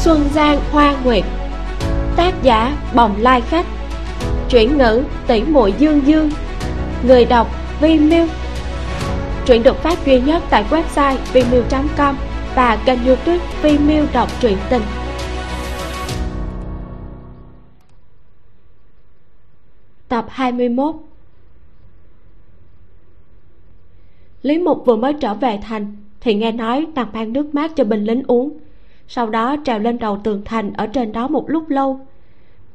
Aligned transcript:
xuân 0.00 0.28
giang 0.34 0.60
hoa 0.70 0.96
nguyệt. 1.04 1.24
Tác 2.16 2.34
giả 2.42 2.76
bồng 2.94 3.14
lai 3.18 3.40
khách. 3.40 3.66
Chuyển 4.50 4.78
ngữ 4.78 5.02
tỷ 5.26 5.42
muội 5.42 5.74
dương 5.78 6.06
dương. 6.06 6.30
Người 7.06 7.24
đọc 7.24 7.48
vi 7.80 7.98
miu 7.98 8.26
truyện 9.46 9.62
được 9.62 9.76
phát 9.76 10.06
duy 10.06 10.20
nhất 10.20 10.42
tại 10.50 10.64
website 10.70 11.16
vimeo.com 11.32 12.16
và 12.54 12.82
kênh 12.86 13.04
youtube 13.06 13.38
vi 13.62 13.78
miu 13.78 14.04
đọc 14.12 14.28
truyện 14.40 14.56
tình. 14.70 14.82
Tập 20.08 20.26
21 20.28 20.94
Lý 24.42 24.58
Mục 24.58 24.82
vừa 24.86 24.96
mới 24.96 25.14
trở 25.20 25.34
về 25.34 25.58
thành 25.62 25.96
thì 26.20 26.34
nghe 26.34 26.52
nói 26.52 26.86
nàng 26.94 27.12
mang 27.12 27.32
nước 27.32 27.54
mát 27.54 27.70
cho 27.76 27.84
binh 27.84 28.04
lính 28.04 28.22
uống 28.26 28.58
sau 29.12 29.30
đó 29.30 29.56
trèo 29.64 29.78
lên 29.78 29.98
đầu 29.98 30.20
tường 30.24 30.42
thành 30.44 30.72
ở 30.72 30.86
trên 30.86 31.12
đó 31.12 31.28
một 31.28 31.50
lúc 31.50 31.68
lâu. 31.68 32.00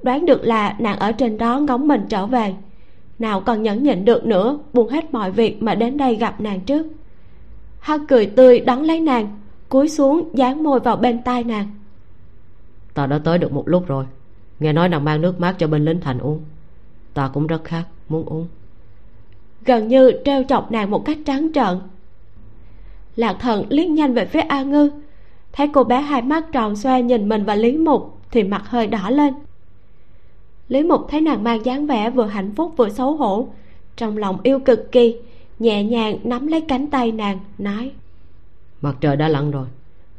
Đoán 0.04 0.26
được 0.26 0.44
là 0.44 0.76
nàng 0.80 1.00
ở 1.00 1.12
trên 1.12 1.38
đó 1.38 1.60
ngóng 1.60 1.88
mình 1.88 2.06
trở 2.10 2.26
về. 2.26 2.54
Nào 3.20 3.42
còn 3.42 3.64
nhẫn 3.64 3.84
nhịn 3.84 4.06
được 4.06 4.26
nữa 4.26 4.60
buông 4.74 4.90
hết 4.90 5.14
mọi 5.14 5.32
việc 5.32 5.64
mà 5.64 5.76
đến 5.76 5.98
đây 5.98 6.16
gặp 6.16 6.42
nàng 6.42 6.60
trước. 6.60 6.88
Hắn 7.80 8.08
cười 8.08 8.26
tươi 8.26 8.60
đón 8.60 8.82
lấy 8.82 9.00
nàng 9.00 9.40
cúi 9.70 9.90
xuống 9.90 10.30
dán 10.34 10.64
môi 10.64 10.80
vào 10.80 10.98
bên 10.98 11.24
tai 11.24 11.44
nàng. 11.44 11.68
Ta 12.94 13.06
đã 13.06 13.20
tới 13.24 13.38
được 13.38 13.52
một 13.52 13.68
lúc 13.68 13.88
rồi. 13.88 14.06
Nghe 14.60 14.74
nói 14.74 14.90
nàng 14.90 15.04
mang 15.04 15.22
nước 15.22 15.40
mát 15.40 15.56
cho 15.58 15.68
binh 15.68 15.86
lính 15.86 16.02
thành 16.02 16.20
uống. 16.20 16.40
Ta 17.14 17.30
cũng 17.34 17.48
rất 17.48 17.64
khát 17.64 17.84
muốn 18.10 18.26
uống. 18.26 18.48
Gần 19.66 19.88
như 19.88 20.12
treo 20.26 20.44
chọc 20.44 20.72
nàng 20.72 20.92
một 20.92 21.06
cách 21.06 21.18
trắng 21.26 21.52
trợn. 21.54 21.80
Lạc 23.16 23.38
thần 23.40 23.66
liếc 23.70 23.88
nhanh 23.88 24.14
về 24.14 24.26
phía 24.26 24.40
a 24.40 24.64
ngư 24.64 24.90
thấy 25.56 25.68
cô 25.68 25.84
bé 25.84 26.02
hai 26.02 26.22
mắt 26.22 26.52
tròn 26.52 26.76
xoe 26.76 27.02
nhìn 27.02 27.30
mình 27.30 27.46
và 27.46 27.56
lý 27.56 27.78
mục 27.78 28.18
thì 28.32 28.44
mặt 28.44 28.64
hơi 28.66 28.88
đỏ 28.88 29.10
lên. 29.10 29.34
Lý 30.68 30.84
mục 30.84 31.02
thấy 31.10 31.22
nàng 31.22 31.44
mang 31.44 31.66
dáng 31.66 31.88
vẻ 31.88 32.10
vừa 32.10 32.26
hạnh 32.26 32.52
phúc 32.56 32.74
vừa 32.78 32.90
xấu 32.90 33.14
hổ 33.14 33.48
trong 33.96 34.18
lòng 34.18 34.38
yêu 34.44 34.60
cực 34.60 34.92
kỳ 34.92 35.16
nhẹ 35.60 35.84
nhàng 35.84 36.18
nắm 36.24 36.48
lấy 36.48 36.62
cánh 36.62 36.88
tay 36.88 37.12
nàng 37.12 37.40
nói. 37.58 37.92
Mặt 38.82 38.96
trời 39.02 39.16
đã 39.16 39.28
lặn 39.28 39.52
rồi 39.52 39.68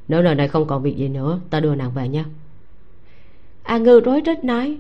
nếu 0.08 0.22
nơi 0.22 0.34
này 0.34 0.48
không 0.48 0.66
còn 0.66 0.82
việc 0.82 0.96
gì 0.96 1.08
nữa 1.08 1.40
ta 1.50 1.60
đưa 1.60 1.74
nàng 1.74 1.90
về 1.94 2.08
nha 2.08 2.24
a 3.66 3.78
ngư 3.78 4.00
rối 4.00 4.20
rít 4.20 4.44
nói. 4.44 4.76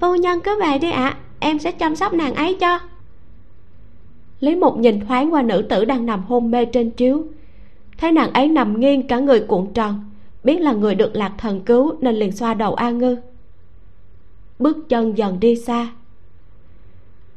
Phu 0.00 0.14
nhân 0.14 0.40
cứ 0.44 0.60
về 0.60 0.78
đi 0.78 0.90
ạ 0.90 1.04
à, 1.04 1.16
em 1.40 1.58
sẽ 1.58 1.72
chăm 1.72 1.96
sóc 1.96 2.12
nàng 2.12 2.34
ấy 2.34 2.56
cho. 2.60 2.78
Lý 4.40 4.56
mục 4.56 4.76
nhìn 4.76 5.00
thoáng 5.00 5.32
qua 5.32 5.42
nữ 5.42 5.66
tử 5.68 5.84
đang 5.84 6.06
nằm 6.06 6.22
hôn 6.22 6.50
mê 6.50 6.64
trên 6.64 6.90
chiếu 6.90 7.24
thấy 8.02 8.12
nàng 8.12 8.32
ấy 8.32 8.48
nằm 8.48 8.80
nghiêng 8.80 9.06
cả 9.06 9.18
người 9.18 9.40
cuộn 9.40 9.66
tròn, 9.74 10.04
biết 10.44 10.60
là 10.60 10.72
người 10.72 10.94
được 10.94 11.16
lạc 11.16 11.32
thần 11.38 11.60
cứu 11.60 11.94
nên 12.00 12.14
liền 12.14 12.32
xoa 12.32 12.54
đầu 12.54 12.74
a 12.74 12.90
ngư. 12.90 13.16
Bước 14.58 14.88
chân 14.88 15.18
dần 15.18 15.40
đi 15.40 15.56
xa. 15.56 15.92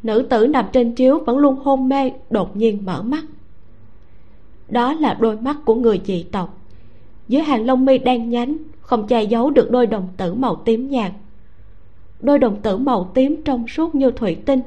Nữ 0.03 0.27
tử 0.29 0.47
nằm 0.47 0.65
trên 0.71 0.95
chiếu 0.95 1.19
vẫn 1.19 1.37
luôn 1.37 1.55
hôn 1.55 1.89
mê, 1.89 2.11
đột 2.29 2.57
nhiên 2.57 2.85
mở 2.85 3.01
mắt. 3.01 3.23
Đó 4.69 4.93
là 4.93 5.13
đôi 5.13 5.37
mắt 5.37 5.57
của 5.65 5.75
người 5.75 6.01
dị 6.05 6.23
tộc. 6.23 6.57
Dưới 7.27 7.41
hàng 7.41 7.65
lông 7.65 7.85
mi 7.85 7.97
đen 7.97 8.29
nhánh, 8.29 8.57
không 8.81 9.07
che 9.07 9.23
giấu 9.23 9.49
được 9.49 9.71
đôi 9.71 9.87
đồng 9.87 10.07
tử 10.17 10.33
màu 10.33 10.55
tím 10.55 10.89
nhạt. 10.89 11.11
Đôi 12.19 12.39
đồng 12.39 12.61
tử 12.61 12.77
màu 12.77 13.11
tím 13.13 13.41
trong 13.45 13.67
suốt 13.67 13.95
như 13.95 14.11
thủy 14.11 14.35
tinh, 14.45 14.59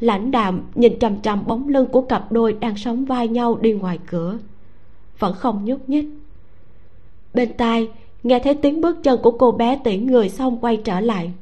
lãnh 0.00 0.30
đạm, 0.30 0.62
nhìn 0.74 0.98
chằm 0.98 1.20
chằm 1.22 1.46
bóng 1.46 1.68
lưng 1.68 1.86
của 1.92 2.00
cặp 2.00 2.32
đôi 2.32 2.52
đang 2.52 2.76
sống 2.76 3.04
vai 3.04 3.28
nhau 3.28 3.58
đi 3.60 3.72
ngoài 3.72 3.98
cửa 4.06 4.38
vẫn 5.20 5.34
không 5.34 5.64
nhúc 5.64 5.88
nhích. 5.88 6.06
Bên 7.34 7.52
tai, 7.56 7.88
nghe 8.22 8.38
thấy 8.38 8.54
tiếng 8.54 8.80
bước 8.80 9.02
chân 9.02 9.20
của 9.22 9.30
cô 9.30 9.52
bé 9.52 9.80
tiễn 9.84 10.06
người 10.06 10.28
xong 10.28 10.58
quay 10.60 10.76
trở 10.76 11.00
lại. 11.00 11.32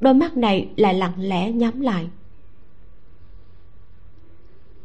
Đôi 0.00 0.14
mắt 0.14 0.36
này 0.36 0.68
lại 0.76 0.94
lặng 0.94 1.12
lẽ 1.18 1.52
nhắm 1.52 1.80
lại. 1.80 2.06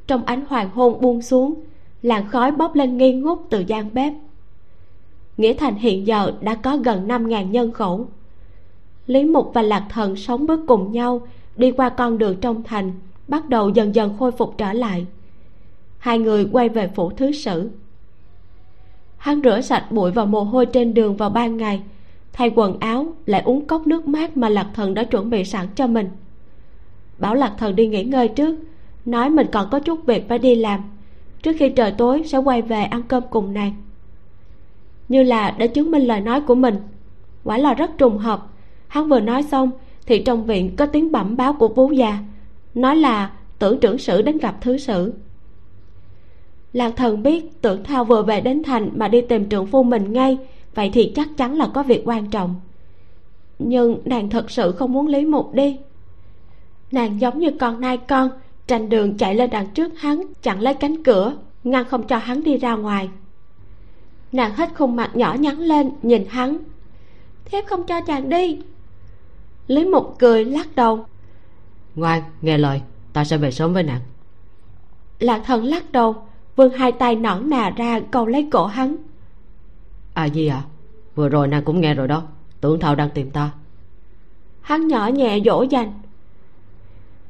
Trong 0.07 0.25
ánh 0.25 0.45
hoàng 0.45 0.69
hôn 0.69 1.01
buông 1.01 1.21
xuống, 1.21 1.53
làn 2.01 2.29
khói 2.29 2.51
bốc 2.51 2.75
lên 2.75 2.97
nghi 2.97 3.13
ngút 3.13 3.39
từ 3.49 3.63
gian 3.67 3.93
bếp. 3.93 4.13
Nghĩa 5.37 5.53
thành 5.53 5.75
hiện 5.75 6.07
giờ 6.07 6.33
đã 6.41 6.55
có 6.55 6.77
gần 6.77 7.07
năm 7.07 7.29
ngàn 7.29 7.51
nhân 7.51 7.71
khẩu. 7.71 8.07
Lý 9.07 9.23
mục 9.23 9.51
và 9.53 9.61
lạc 9.61 9.87
thần 9.89 10.15
sống 10.15 10.45
bước 10.45 10.59
cùng 10.67 10.91
nhau, 10.91 11.27
đi 11.55 11.71
qua 11.71 11.89
con 11.89 12.17
đường 12.17 12.37
trong 12.41 12.63
thành, 12.63 12.91
bắt 13.27 13.49
đầu 13.49 13.69
dần 13.69 13.95
dần 13.95 14.15
khôi 14.19 14.31
phục 14.31 14.57
trở 14.57 14.73
lại. 14.73 15.05
Hai 15.97 16.19
người 16.19 16.49
quay 16.51 16.69
về 16.69 16.91
phủ 16.95 17.09
thứ 17.09 17.31
sử 17.31 17.69
hắn 19.25 19.41
rửa 19.43 19.61
sạch 19.61 19.91
bụi 19.91 20.11
và 20.11 20.25
mồ 20.25 20.43
hôi 20.43 20.65
trên 20.65 20.93
đường 20.93 21.17
vào 21.17 21.29
ban 21.29 21.57
ngày. 21.57 21.81
Thay 22.33 22.51
quần 22.55 22.79
áo, 22.79 23.13
lại 23.25 23.41
uống 23.45 23.67
cốc 23.67 23.87
nước 23.87 24.07
mát 24.07 24.37
mà 24.37 24.49
lạc 24.49 24.67
thần 24.73 24.93
đã 24.93 25.03
chuẩn 25.03 25.29
bị 25.29 25.45
sẵn 25.45 25.67
cho 25.75 25.87
mình. 25.87 26.09
Bảo 27.17 27.35
lạc 27.35 27.53
thần 27.57 27.75
đi 27.75 27.87
nghỉ 27.87 28.03
ngơi 28.03 28.27
trước, 28.27 28.55
nói 29.05 29.29
mình 29.29 29.47
còn 29.51 29.69
có 29.71 29.79
chút 29.79 30.05
việc 30.05 30.29
phải 30.29 30.39
đi 30.39 30.55
làm. 30.55 30.81
Trước 31.43 31.55
khi 31.59 31.69
trời 31.69 31.91
tối, 31.91 32.23
sẽ 32.25 32.37
quay 32.37 32.61
về 32.61 32.83
ăn 32.83 33.03
cơm 33.03 33.23
cùng 33.29 33.53
nàng. 33.53 33.73
Như 35.09 35.23
là 35.23 35.55
để 35.57 35.67
chứng 35.67 35.91
minh 35.91 36.03
lời 36.03 36.21
nói 36.21 36.41
của 36.41 36.55
mình. 36.55 36.75
Quả 37.43 37.57
là 37.57 37.73
rất 37.73 37.97
trùng 37.97 38.17
hợp. 38.17 38.47
Hắn 38.87 39.09
vừa 39.09 39.19
nói 39.19 39.43
xong, 39.43 39.71
thì 40.05 40.23
trong 40.23 40.45
viện 40.45 40.75
có 40.75 40.85
tiếng 40.85 41.11
bẩm 41.11 41.37
báo 41.37 41.53
của 41.53 41.67
vú 41.67 41.91
già. 41.91 42.17
Nói 42.75 42.95
là 42.95 43.31
tưởng 43.59 43.79
trưởng 43.79 43.97
sử 43.97 44.21
đến 44.21 44.37
gặp 44.37 44.57
thứ 44.61 44.77
sử 44.77 45.13
lạc 46.75 46.93
thần 46.95 47.23
biết 47.23 47.61
tưởng 47.61 47.83
thao 47.83 48.05
vừa 48.05 48.23
về 48.23 48.41
đến 48.41 48.63
thành 48.63 48.89
mà 48.95 49.07
đi 49.07 49.21
tìm 49.21 49.49
trưởng 49.49 49.65
phu 49.65 49.83
mình 49.83 50.13
ngay 50.13 50.37
vậy 50.73 50.89
thì 50.93 51.11
chắc 51.15 51.27
chắn 51.37 51.57
là 51.57 51.67
có 51.73 51.83
việc 51.83 52.01
quan 52.05 52.29
trọng. 52.29 52.55
Nhưng 53.59 53.99
nàng 54.05 54.29
thật 54.29 54.51
sự 54.51 54.71
không 54.71 54.93
muốn 54.93 55.07
lý 55.07 55.25
mục 55.25 55.53
đi. 55.53 55.79
Nàng 56.91 57.21
giống 57.21 57.39
như 57.39 57.51
con 57.59 57.81
nai 57.81 57.97
con 57.97 58.29
tranh 58.67 58.89
đường 58.89 59.17
chạy 59.17 59.35
lên 59.35 59.49
đằng 59.49 59.67
trước 59.67 59.99
hắn 59.99 60.21
chặn 60.41 60.61
lấy 60.61 60.73
cánh 60.73 61.03
cửa 61.03 61.37
ngăn 61.63 61.85
không 61.85 62.07
cho 62.07 62.17
hắn 62.17 62.43
đi 62.43 62.57
ra 62.57 62.75
ngoài. 62.75 63.09
Nàng 64.31 64.55
hết 64.55 64.69
khuôn 64.75 64.95
mặt 64.95 65.11
nhỏ 65.13 65.33
nhắn 65.39 65.59
lên 65.59 65.91
nhìn 66.01 66.25
hắn. 66.29 66.57
Thiếp 67.45 67.65
không 67.65 67.85
cho 67.87 68.01
chàng 68.01 68.29
đi. 68.29 68.59
Lý 69.67 69.85
mục 69.85 70.15
cười 70.19 70.45
lắc 70.45 70.75
đầu. 70.75 71.05
Ngoan 71.95 72.21
nghe 72.41 72.57
lời 72.57 72.81
ta 73.13 73.23
sẽ 73.23 73.37
về 73.37 73.51
sớm 73.51 73.73
với 73.73 73.83
nàng. 73.83 74.01
Lạc 75.19 75.41
thần 75.45 75.63
lắc 75.63 75.91
đầu 75.91 76.15
vươn 76.55 76.71
hai 76.71 76.91
tay 76.91 77.15
nõn 77.15 77.49
nà 77.49 77.69
ra 77.69 77.99
cầu 78.11 78.27
lấy 78.27 78.47
cổ 78.51 78.65
hắn. 78.65 78.95
À 80.13 80.25
gì 80.25 80.47
à? 80.47 80.63
Vừa 81.15 81.29
rồi 81.29 81.47
nàng 81.47 81.63
cũng 81.63 81.81
nghe 81.81 81.93
rồi 81.93 82.07
đó. 82.07 82.23
Tưởng 82.61 82.79
thao 82.79 82.95
đang 82.95 83.09
tìm 83.09 83.29
ta. 83.29 83.51
Hắn 84.61 84.87
nhỏ 84.87 85.07
nhẹ 85.07 85.39
dỗ 85.45 85.61
dành. 85.69 85.93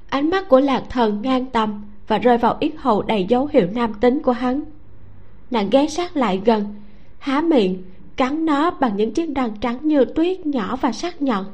Ánh 0.10 0.30
mắt 0.30 0.50
của 0.50 0.60
lạc 0.60 0.84
thần 0.90 1.22
ngang 1.22 1.46
tầm 1.46 1.86
và 2.08 2.18
rơi 2.18 2.38
vào 2.38 2.58
yết 2.60 2.74
hầu 2.78 3.02
đầy 3.02 3.26
dấu 3.30 3.50
hiệu 3.54 3.68
nam 3.74 3.94
tính 3.94 4.22
của 4.22 4.32
hắn. 4.32 4.64
Nàng 5.52 5.70
ghé 5.70 5.88
sát 5.88 6.18
lại 6.18 6.42
gần 6.46 6.76
há 7.20 7.42
miệng 7.42 7.84
cắn 8.16 8.46
nó 8.46 8.72
bằng 8.72 8.98
những 8.98 9.14
chiếc 9.14 9.36
răng 9.36 9.56
trắng 9.62 9.80
như 9.82 10.06
tuyết 10.06 10.46
nhỏ 10.46 10.76
và 10.76 10.92
sắc 10.92 11.22
nhọn. 11.22 11.46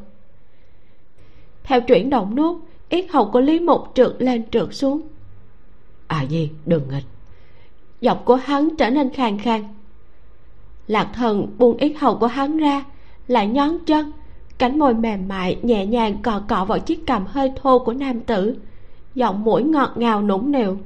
Theo 1.64 1.82
chuyển 1.82 2.10
động 2.10 2.36
nuốt 2.36 2.58
yết 2.90 3.12
hầu 3.12 3.32
của 3.32 3.42
lý 3.42 3.60
mục 3.60 3.82
trượt 3.94 4.16
lên 4.20 4.50
trượt 4.52 4.68
xuống. 4.72 5.02
À 6.08 6.22
gì? 6.22 6.50
Đừng 6.66 6.90
nghịch 6.90 7.04
giọng 8.02 8.18
của 8.26 8.36
hắn 8.36 8.76
trở 8.76 8.90
nên 8.90 9.10
khàn 9.10 9.38
khàn. 9.38 9.64
Lạc 10.88 11.10
thần 11.14 11.48
buông 11.58 11.78
ít 11.78 11.94
hầu 12.00 12.16
của 12.16 12.28
hắn 12.28 12.58
ra, 12.58 12.86
lại 13.28 13.48
nhón 13.48 13.78
chân, 13.86 14.12
cánh 14.58 14.80
môi 14.80 14.94
mềm 14.94 15.28
mại 15.28 15.58
nhẹ 15.62 15.86
nhàng 15.86 16.22
cọ 16.22 16.42
cọ 16.48 16.66
vào 16.66 16.80
chiếc 16.80 17.06
cằm 17.06 17.26
hơi 17.26 17.52
thô 17.62 17.80
của 17.80 17.94
nam 17.94 18.20
tử, 18.20 18.56
giọng 19.16 19.44
mũi 19.44 19.64
ngọt 19.64 19.92
ngào 19.96 20.22
nũng 20.22 20.52
nịu. 20.52 20.78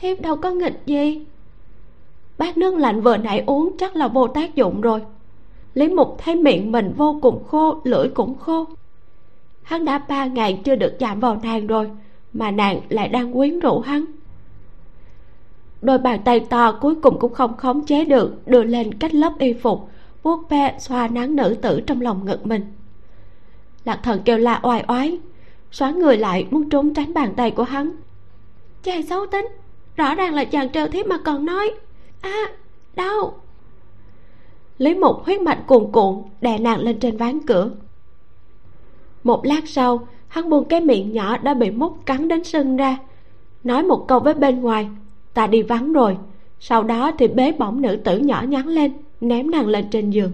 Thiếp 0.00 0.20
đâu 0.20 0.36
có 0.36 0.50
nghịch 0.50 0.82
gì? 0.86 1.24
Bát 2.38 2.58
nước 2.58 2.74
lạnh 2.74 3.00
vừa 3.00 3.16
nãy 3.16 3.44
uống 3.46 3.76
chắc 3.78 3.96
là 3.96 4.08
vô 4.08 4.26
tác 4.28 4.54
dụng 4.54 4.80
rồi. 4.80 5.02
Lý 5.74 5.88
mục 5.88 6.16
thấy 6.18 6.34
miệng 6.34 6.72
mình 6.72 6.92
vô 6.96 7.18
cùng 7.22 7.44
khô, 7.44 7.80
lưỡi 7.84 8.08
cũng 8.08 8.38
khô. 8.38 8.64
Hắn 9.62 9.84
đã 9.84 9.98
ba 9.98 10.26
ngày 10.26 10.60
chưa 10.64 10.76
được 10.76 10.98
chạm 10.98 11.20
vào 11.20 11.40
nàng 11.42 11.66
rồi, 11.66 11.90
mà 12.32 12.50
nàng 12.50 12.80
lại 12.88 13.08
đang 13.08 13.32
quyến 13.32 13.60
rũ 13.60 13.80
hắn 13.80 14.04
đôi 15.82 15.98
bàn 15.98 16.20
tay 16.24 16.40
to 16.40 16.72
cuối 16.72 16.94
cùng 16.94 17.18
cũng 17.18 17.34
không 17.34 17.56
khống 17.56 17.86
chế 17.86 18.04
được, 18.04 18.48
đưa 18.48 18.62
lên 18.64 18.94
cách 18.94 19.14
lớp 19.14 19.32
y 19.38 19.52
phục. 19.52 19.88
Vuốt 20.22 20.50
ve 20.50 20.78
xoa 20.78 21.08
nắng 21.08 21.36
nữ 21.36 21.56
tử 21.62 21.80
trong 21.80 22.00
lòng 22.00 22.24
ngực 22.24 22.46
mình. 22.46 22.72
Lạc 23.84 24.00
thần 24.02 24.20
kêu 24.24 24.38
la 24.38 24.60
oai 24.62 24.84
oái, 24.88 25.18
xóa 25.70 25.90
người 25.90 26.16
lại 26.16 26.46
muốn 26.50 26.70
trốn 26.70 26.94
tránh 26.94 27.14
bàn 27.14 27.34
tay 27.36 27.50
của 27.50 27.62
hắn. 27.62 27.92
Chàng 28.82 29.06
xấu 29.06 29.26
tính, 29.26 29.46
rõ 29.96 30.14
ràng 30.14 30.34
là 30.34 30.44
chàng 30.44 30.70
trêu 30.70 30.88
thiếp 30.88 31.06
mà 31.06 31.18
còn 31.24 31.44
nói. 31.44 31.70
À 32.20 32.46
đau. 32.94 33.34
Lý 34.78 34.94
mục 34.94 35.24
huyết 35.24 35.40
mạch 35.40 35.66
cuồn 35.66 35.92
cuộn, 35.92 36.22
đè 36.40 36.58
nàng 36.58 36.80
lên 36.80 36.98
trên 37.00 37.16
ván 37.16 37.46
cửa. 37.46 37.70
Một 39.24 39.46
lát 39.46 39.68
sau, 39.68 40.08
hắn 40.28 40.50
buông 40.50 40.64
cái 40.64 40.80
miệng 40.80 41.12
nhỏ 41.12 41.38
đã 41.38 41.54
bị 41.54 41.70
mút 41.70 42.06
cắn 42.06 42.28
đến 42.28 42.44
sưng 42.44 42.76
ra. 42.76 42.98
Nói 43.64 43.82
một 43.82 44.04
câu 44.08 44.20
với 44.20 44.34
bên 44.34 44.60
ngoài 44.60 44.88
ta 45.34 45.46
đi 45.46 45.62
vắng 45.62 45.92
rồi. 45.92 46.16
Sau 46.60 46.82
đó 46.82 47.12
thì 47.18 47.28
bế 47.28 47.52
bỏng 47.52 47.82
nữ 47.82 47.96
tử 47.96 48.18
nhỏ 48.18 48.42
nhắn 48.48 48.66
lên 48.66 48.92
ném 49.20 49.50
nàng 49.50 49.66
lên 49.66 49.90
trên 49.90 50.10
giường. 50.10 50.32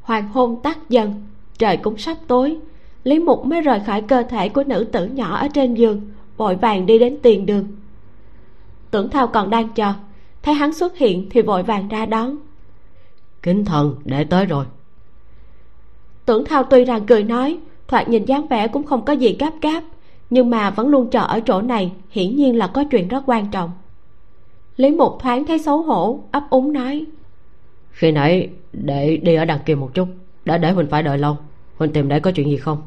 Hoàng 0.00 0.28
hôn 0.28 0.62
tắt 0.62 0.78
dần 0.88 1.14
trời 1.58 1.76
cũng 1.76 1.98
sắp 1.98 2.16
tối. 2.26 2.56
Lý 3.04 3.18
mục 3.18 3.46
mới 3.46 3.60
rời 3.60 3.80
khỏi 3.86 4.02
cơ 4.02 4.22
thể 4.22 4.48
của 4.48 4.64
nữ 4.64 4.84
tử 4.92 5.06
nhỏ 5.06 5.36
ở 5.36 5.48
trên 5.54 5.74
giường 5.74 6.00
vội 6.36 6.56
vàng 6.56 6.86
đi 6.86 6.98
đến 6.98 7.18
tiền 7.22 7.46
đường. 7.46 7.66
Tưởng 8.90 9.10
thao 9.10 9.26
còn 9.26 9.50
đang 9.50 9.68
chờ 9.68 9.92
thấy 10.42 10.54
hắn 10.54 10.72
xuất 10.72 10.96
hiện 10.96 11.28
thì 11.30 11.42
vội 11.42 11.62
vàng 11.62 11.88
ra 11.88 12.06
đón. 12.06 12.36
Kính 13.42 13.64
thần 13.64 13.94
để 14.04 14.24
tới 14.24 14.46
rồi. 14.46 14.64
Tưởng 16.24 16.44
thao 16.44 16.62
tuy 16.62 16.84
rằng 16.84 17.06
cười 17.06 17.22
nói 17.22 17.58
thoạt 17.88 18.08
nhìn 18.08 18.24
dáng 18.24 18.46
vẻ 18.46 18.68
cũng 18.68 18.82
không 18.82 19.04
có 19.04 19.12
gì 19.12 19.36
gấp 19.40 19.50
gáp 19.62 19.82
nhưng 20.30 20.50
mà 20.50 20.70
vẫn 20.70 20.88
luôn 20.88 21.10
chờ 21.10 21.20
ở 21.20 21.40
chỗ 21.40 21.60
này 21.60 21.92
hiển 22.10 22.36
nhiên 22.36 22.56
là 22.56 22.66
có 22.66 22.84
chuyện 22.84 23.08
rất 23.08 23.22
quan 23.26 23.50
trọng. 23.50 23.70
Lý 24.76 24.90
mục 24.90 25.16
thoáng 25.20 25.46
thấy 25.46 25.58
xấu 25.58 25.82
hổ 25.82 26.20
ấp 26.30 26.42
úng 26.50 26.72
nói. 26.72 27.04
Khi 27.90 28.12
nãy 28.12 28.48
để 28.72 29.16
đi 29.16 29.34
ở 29.34 29.44
đằng 29.44 29.60
kia 29.66 29.74
một 29.74 29.90
chút 29.94 30.08
đã 30.44 30.58
để 30.58 30.72
huỳnh 30.72 30.86
phải 30.90 31.02
đợi 31.02 31.18
lâu. 31.18 31.36
Huỳnh 31.76 31.92
tìm 31.92 32.08
để 32.08 32.20
có 32.20 32.30
chuyện 32.30 32.50
gì 32.50 32.56
không? 32.56 32.82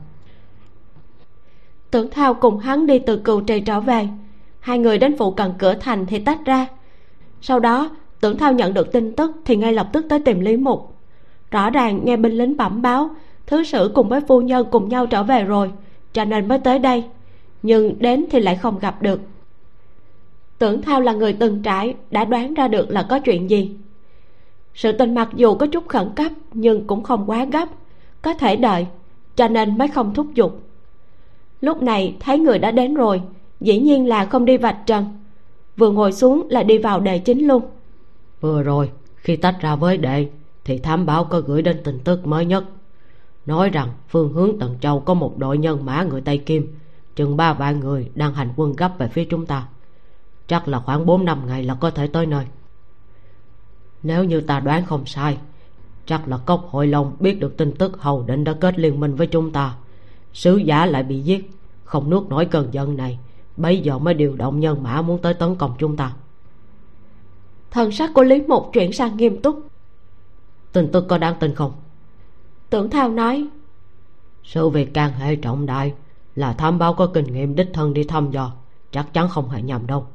Tưởng 1.91 2.09
thao 2.11 2.33
cùng 2.33 2.57
hắn 2.57 2.85
đi 2.85 2.99
từ 2.99 3.17
cừu 3.17 3.41
trì 3.41 3.59
trở 3.59 3.79
về. 3.79 4.07
Hai 4.59 4.79
người 4.79 4.97
đến 4.97 5.15
phụ 5.17 5.31
cận 5.31 5.53
cửa 5.57 5.73
thành 5.79 6.05
thì 6.05 6.19
tách 6.19 6.39
ra. 6.45 6.67
Sau 7.41 7.59
đó 7.59 7.89
tưởng 8.21 8.37
thao 8.37 8.53
nhận 8.53 8.73
được 8.73 8.91
tin 8.91 9.15
tức 9.15 9.31
thì 9.45 9.55
ngay 9.55 9.73
lập 9.73 9.89
tức 9.93 10.05
tới 10.09 10.19
tìm 10.19 10.39
lý 10.39 10.57
mục. 10.57 10.95
Rõ 11.51 11.69
ràng 11.69 12.01
nghe 12.03 12.17
binh 12.17 12.33
lính 12.33 12.57
bẩm 12.57 12.81
báo 12.81 13.09
thứ 13.47 13.63
sử 13.63 13.91
cùng 13.95 14.09
với 14.09 14.21
phu 14.27 14.41
nhân 14.41 14.67
cùng 14.71 14.89
nhau 14.89 15.05
trở 15.05 15.23
về 15.23 15.43
rồi 15.43 15.71
cho 16.13 16.25
nên 16.25 16.47
mới 16.47 16.59
tới 16.59 16.79
đây 16.79 17.03
nhưng 17.63 17.99
đến 17.99 18.25
thì 18.31 18.39
lại 18.39 18.55
không 18.55 18.79
gặp 18.79 19.01
được. 19.01 19.21
Tưởng 20.57 20.81
thao 20.81 21.01
là 21.01 21.13
người 21.13 21.33
từng 21.33 21.63
trải, 21.63 21.95
đã 22.11 22.25
đoán 22.25 22.53
ra 22.53 22.67
được 22.67 22.91
là 22.91 23.05
có 23.09 23.19
chuyện 23.19 23.49
gì. 23.49 23.75
Sự 24.73 24.91
tình 24.91 25.15
mặc 25.15 25.29
dù 25.35 25.55
có 25.55 25.67
chút 25.67 25.87
khẩn 25.87 26.09
cấp, 26.15 26.31
nhưng 26.53 26.87
cũng 26.87 27.03
không 27.03 27.23
quá 27.29 27.45
gấp. 27.45 27.69
Có 28.21 28.33
thể 28.33 28.55
đợi, 28.55 28.87
cho 29.35 29.47
nên 29.47 29.77
mới 29.77 29.87
không 29.87 30.13
thúc 30.13 30.27
giục. 30.33 30.59
Lúc 31.61 31.81
này, 31.81 32.15
thấy 32.19 32.39
người 32.39 32.59
đã 32.59 32.71
đến 32.71 32.93
rồi, 32.93 33.21
dĩ 33.59 33.79
nhiên 33.79 34.07
là 34.07 34.25
không 34.25 34.45
đi 34.45 34.57
vạch 34.57 34.77
trần. 34.85 35.05
Vừa 35.77 35.91
ngồi 35.91 36.11
xuống 36.11 36.47
là 36.49 36.63
đi 36.63 36.77
vào 36.77 36.99
đề 36.99 37.19
chính 37.19 37.47
luôn. 37.47 37.63
Vừa 38.41 38.63
rồi, 38.63 38.89
khi 39.15 39.35
tách 39.35 39.55
ra 39.61 39.75
với 39.75 39.97
đệ, 39.97 40.27
thì 40.65 40.77
thám 40.77 41.05
báo 41.05 41.23
có 41.23 41.41
gửi 41.41 41.61
đến 41.61 41.77
tin 41.83 41.99
tức 41.99 42.27
mới 42.27 42.45
nhất. 42.45 42.63
Nói 43.45 43.69
rằng 43.69 43.89
phương 44.07 44.33
hướng 44.33 44.59
tần 44.59 44.75
châu 44.81 44.99
có 44.99 45.13
một 45.13 45.37
đội 45.37 45.57
nhân 45.57 45.85
mã 45.85 46.03
người 46.03 46.21
tây 46.21 46.37
kim 46.37 46.67
chừng 47.15 47.37
ba 47.37 47.53
vạn 47.53 47.79
người 47.79 48.11
đang 48.15 48.33
hành 48.33 48.53
quân 48.55 48.73
gấp 48.75 48.91
về 48.97 49.07
phía 49.07 49.25
chúng 49.25 49.45
ta. 49.45 49.67
Chắc 50.47 50.67
là 50.67 50.79
khoảng 50.79 51.05
bốn 51.05 51.25
năm 51.25 51.47
ngày 51.47 51.63
là 51.63 51.75
có 51.75 51.91
thể 51.91 52.07
tới 52.07 52.25
nơi. 52.25 52.45
Nếu 54.03 54.23
như 54.23 54.41
ta 54.41 54.59
đoán 54.59 54.85
không 54.85 55.05
sai 55.05 55.37
chắc 56.09 56.27
là 56.27 56.37
cốc 56.37 56.67
hội 56.69 56.87
long 56.87 57.15
biết 57.19 57.39
được 57.39 57.57
tin 57.57 57.71
tức 57.71 58.01
hầu 58.01 58.23
định 58.23 58.43
đã 58.43 58.53
kết 58.53 58.79
liên 58.79 58.99
minh 58.99 59.15
với 59.15 59.27
chúng 59.27 59.51
ta. 59.51 59.75
Sứ 60.33 60.57
giả 60.57 60.85
lại 60.85 61.03
bị 61.03 61.19
giết 61.19 61.51
không 61.83 62.09
nuốt 62.09 62.29
nổi 62.29 62.45
cơn 62.45 62.67
giận 62.71 62.97
này. 62.97 63.19
Bấy 63.57 63.79
giờ 63.79 63.99
mới 63.99 64.13
điều 64.13 64.35
động 64.35 64.59
nhân 64.59 64.83
mã 64.83 65.01
muốn 65.01 65.21
tới 65.21 65.33
tấn 65.33 65.55
công 65.55 65.75
chúng 65.79 65.97
ta. 65.97 66.13
Thần 67.71 67.91
sắc 67.91 68.11
của 68.13 68.23
lý 68.23 68.41
mục 68.47 68.69
chuyển 68.73 68.93
sang 68.93 69.17
nghiêm 69.17 69.41
túc. 69.41 69.67
Tin 70.71 70.91
tức 70.91 71.05
có 71.07 71.17
đáng 71.17 71.35
tin 71.39 71.55
không? 71.55 71.71
Tưởng 72.69 72.89
thao 72.89 73.09
nói. 73.09 73.47
Sự 74.43 74.69
việc 74.69 74.93
càng 74.93 75.13
hệ 75.13 75.35
trọng 75.35 75.65
đại 75.65 75.93
là 76.39 76.53
thám 76.53 76.79
báo 76.79 76.93
có 76.93 77.07
kinh 77.07 77.33
nghiệm 77.33 77.55
đích 77.55 77.69
thân 77.73 77.93
đi 77.93 78.03
thăm 78.03 78.31
dò, 78.31 78.51
chắc 78.91 79.13
chắn 79.13 79.29
không 79.29 79.49
hề 79.49 79.61
nhầm 79.61 79.87
đâu. 79.87 80.05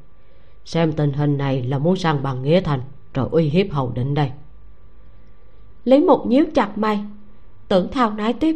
Xem 0.65 0.93
tình 0.93 1.13
hình 1.13 1.37
này 1.37 1.63
là 1.63 1.79
muốn 1.79 1.95
sang 1.95 2.23
bằng 2.23 2.43
nghĩa 2.43 2.61
thành, 2.61 2.81
rồi 3.13 3.27
uy 3.31 3.49
hiếp 3.49 3.71
hầu 3.71 3.91
định 3.91 4.13
đây. 4.13 4.31
Lý 5.83 5.99
mục 5.99 6.27
nhíu 6.27 6.45
chặt 6.55 6.77
mày, 6.77 6.99
tưởng 7.67 7.91
thao 7.91 8.09
nói 8.09 8.33
tiếp. 8.33 8.55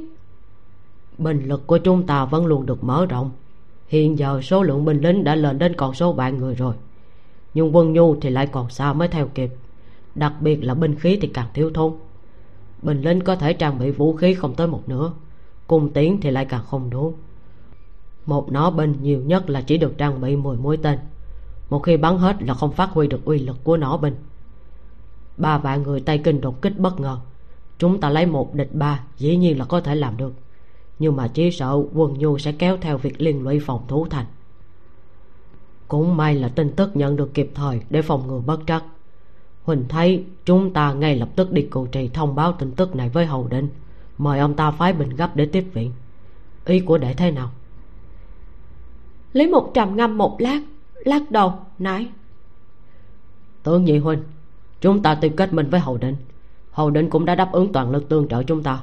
Binh 1.17 1.47
lực 1.47 1.67
của 1.67 1.77
chúng 1.77 2.07
ta 2.07 2.25
vẫn 2.25 2.45
luôn 2.45 2.65
được 2.65 2.83
mở 2.83 3.05
rộng. 3.05 3.31
Hiện 3.87 4.19
giờ 4.19 4.41
số 4.41 4.63
lượng 4.63 4.85
binh 4.85 5.01
lính 5.01 5.23
đã 5.23 5.35
lên 5.35 5.59
đến 5.59 5.73
con 5.77 5.93
số 5.93 6.13
vạn 6.13 6.37
người 6.37 6.55
rồi. 6.55 6.75
Nhưng 7.53 7.75
quân 7.75 7.93
nhu 7.93 8.15
thì 8.19 8.29
lại 8.29 8.47
còn 8.47 8.69
xa 8.69 8.93
mới 8.93 9.07
theo 9.07 9.27
kịp. 9.27 9.49
Đặc 10.15 10.33
biệt 10.41 10.63
là 10.63 10.73
binh 10.73 10.95
khí 10.95 11.17
thì 11.21 11.27
càng 11.27 11.47
thiếu 11.53 11.71
thốn. 11.73 11.93
Binh 12.81 13.01
lính 13.01 13.21
có 13.21 13.35
thể 13.35 13.53
trang 13.53 13.79
bị 13.79 13.91
vũ 13.91 14.13
khí 14.13 14.33
không 14.33 14.53
tới 14.55 14.67
một 14.67 14.81
nửa. 14.87 15.11
Cung 15.67 15.89
tiến 15.93 16.21
thì 16.21 16.31
lại 16.31 16.45
càng 16.45 16.63
không 16.65 16.89
đủ 16.89 17.13
một 18.29 18.51
nó 18.51 18.71
binh 18.71 18.95
nhiều 19.01 19.21
nhất 19.21 19.49
là 19.49 19.61
chỉ 19.61 19.77
được 19.77 19.97
trang 19.97 20.21
bị 20.21 20.35
10 20.35 20.57
mũi 20.57 20.77
tên. 20.77 20.99
Một 21.69 21.79
khi 21.79 21.97
bắn 21.97 22.17
hết 22.17 22.43
là 22.43 22.53
không 22.53 22.71
phát 22.71 22.89
huy 22.91 23.07
được 23.07 23.25
uy 23.25 23.39
lực 23.39 23.63
của 23.63 23.77
nó 23.77 23.97
binh 23.97 24.15
ba 25.39 25.57
vạn 25.57 25.83
người 25.83 25.99
tây 25.99 26.17
kinh 26.17 26.41
đột 26.41 26.61
kích 26.61 26.79
bất 26.79 26.99
ngờ. 26.99 27.17
Chúng 27.77 27.99
ta 27.99 28.09
lấy 28.09 28.25
một 28.25 28.53
địch 28.53 28.69
ba, 28.73 29.03
dĩ 29.17 29.37
nhiên 29.37 29.59
là 29.59 29.65
có 29.65 29.81
thể 29.81 29.95
làm 29.95 30.17
được. 30.17 30.33
Nhưng 30.99 31.15
mà 31.15 31.27
chỉ 31.27 31.51
sợ 31.51 31.83
quân 31.93 32.13
nhu 32.13 32.37
sẽ 32.37 32.51
kéo 32.51 32.77
theo 32.81 32.97
việc 32.97 33.21
liên 33.21 33.43
lụy 33.43 33.59
phòng 33.59 33.81
thủ 33.87 34.07
thành. 34.09 34.25
Cũng 35.87 36.17
may 36.17 36.35
là 36.35 36.49
tin 36.49 36.71
tức 36.71 36.95
nhận 36.95 37.15
được 37.15 37.33
kịp 37.33 37.51
thời 37.55 37.81
để 37.89 38.01
phòng 38.01 38.27
ngừa 38.27 38.39
bất 38.39 38.59
trắc. 38.67 38.83
Huỳnh 39.63 39.85
thấy 39.89 40.23
chúng 40.45 40.73
ta 40.73 40.93
ngay 40.93 41.15
lập 41.15 41.29
tức 41.35 41.51
đi 41.51 41.61
cụ 41.61 41.85
trì 41.85 42.09
thông 42.09 42.35
báo 42.35 42.51
tin 42.51 42.71
tức 42.71 42.95
này 42.95 43.09
với 43.09 43.25
hầu 43.25 43.47
định 43.47 43.69
mời 44.17 44.39
ông 44.39 44.55
ta 44.55 44.71
phái 44.71 44.93
bình 44.93 45.09
gấp 45.09 45.35
để 45.35 45.45
tiếp 45.45 45.65
viện. 45.73 45.91
Ý 46.65 46.79
của 46.79 46.97
đệ 46.97 47.13
thế 47.13 47.31
nào? 47.31 47.51
Lý 49.33 49.47
mục 49.47 49.71
trầm 49.73 49.95
ngâm 49.95 50.17
một 50.17 50.41
lát 50.41 50.59
lắc 50.95 51.31
đầu 51.31 51.53
nói. 51.79 52.09
Tướng 53.63 53.85
nhị 53.85 53.97
huynh 53.97 54.23
chúng 54.81 55.01
ta 55.01 55.15
tìm 55.15 55.35
kết 55.35 55.53
minh 55.53 55.69
với 55.69 55.79
hầu 55.79 55.97
định 55.97 56.15
hầu 56.71 56.89
định 56.89 57.09
cũng 57.09 57.25
đã 57.25 57.35
đáp 57.35 57.51
ứng 57.51 57.73
toàn 57.73 57.91
lực 57.91 58.09
tương 58.09 58.27
trợ 58.27 58.43
chúng 58.43 58.63
ta. 58.63 58.79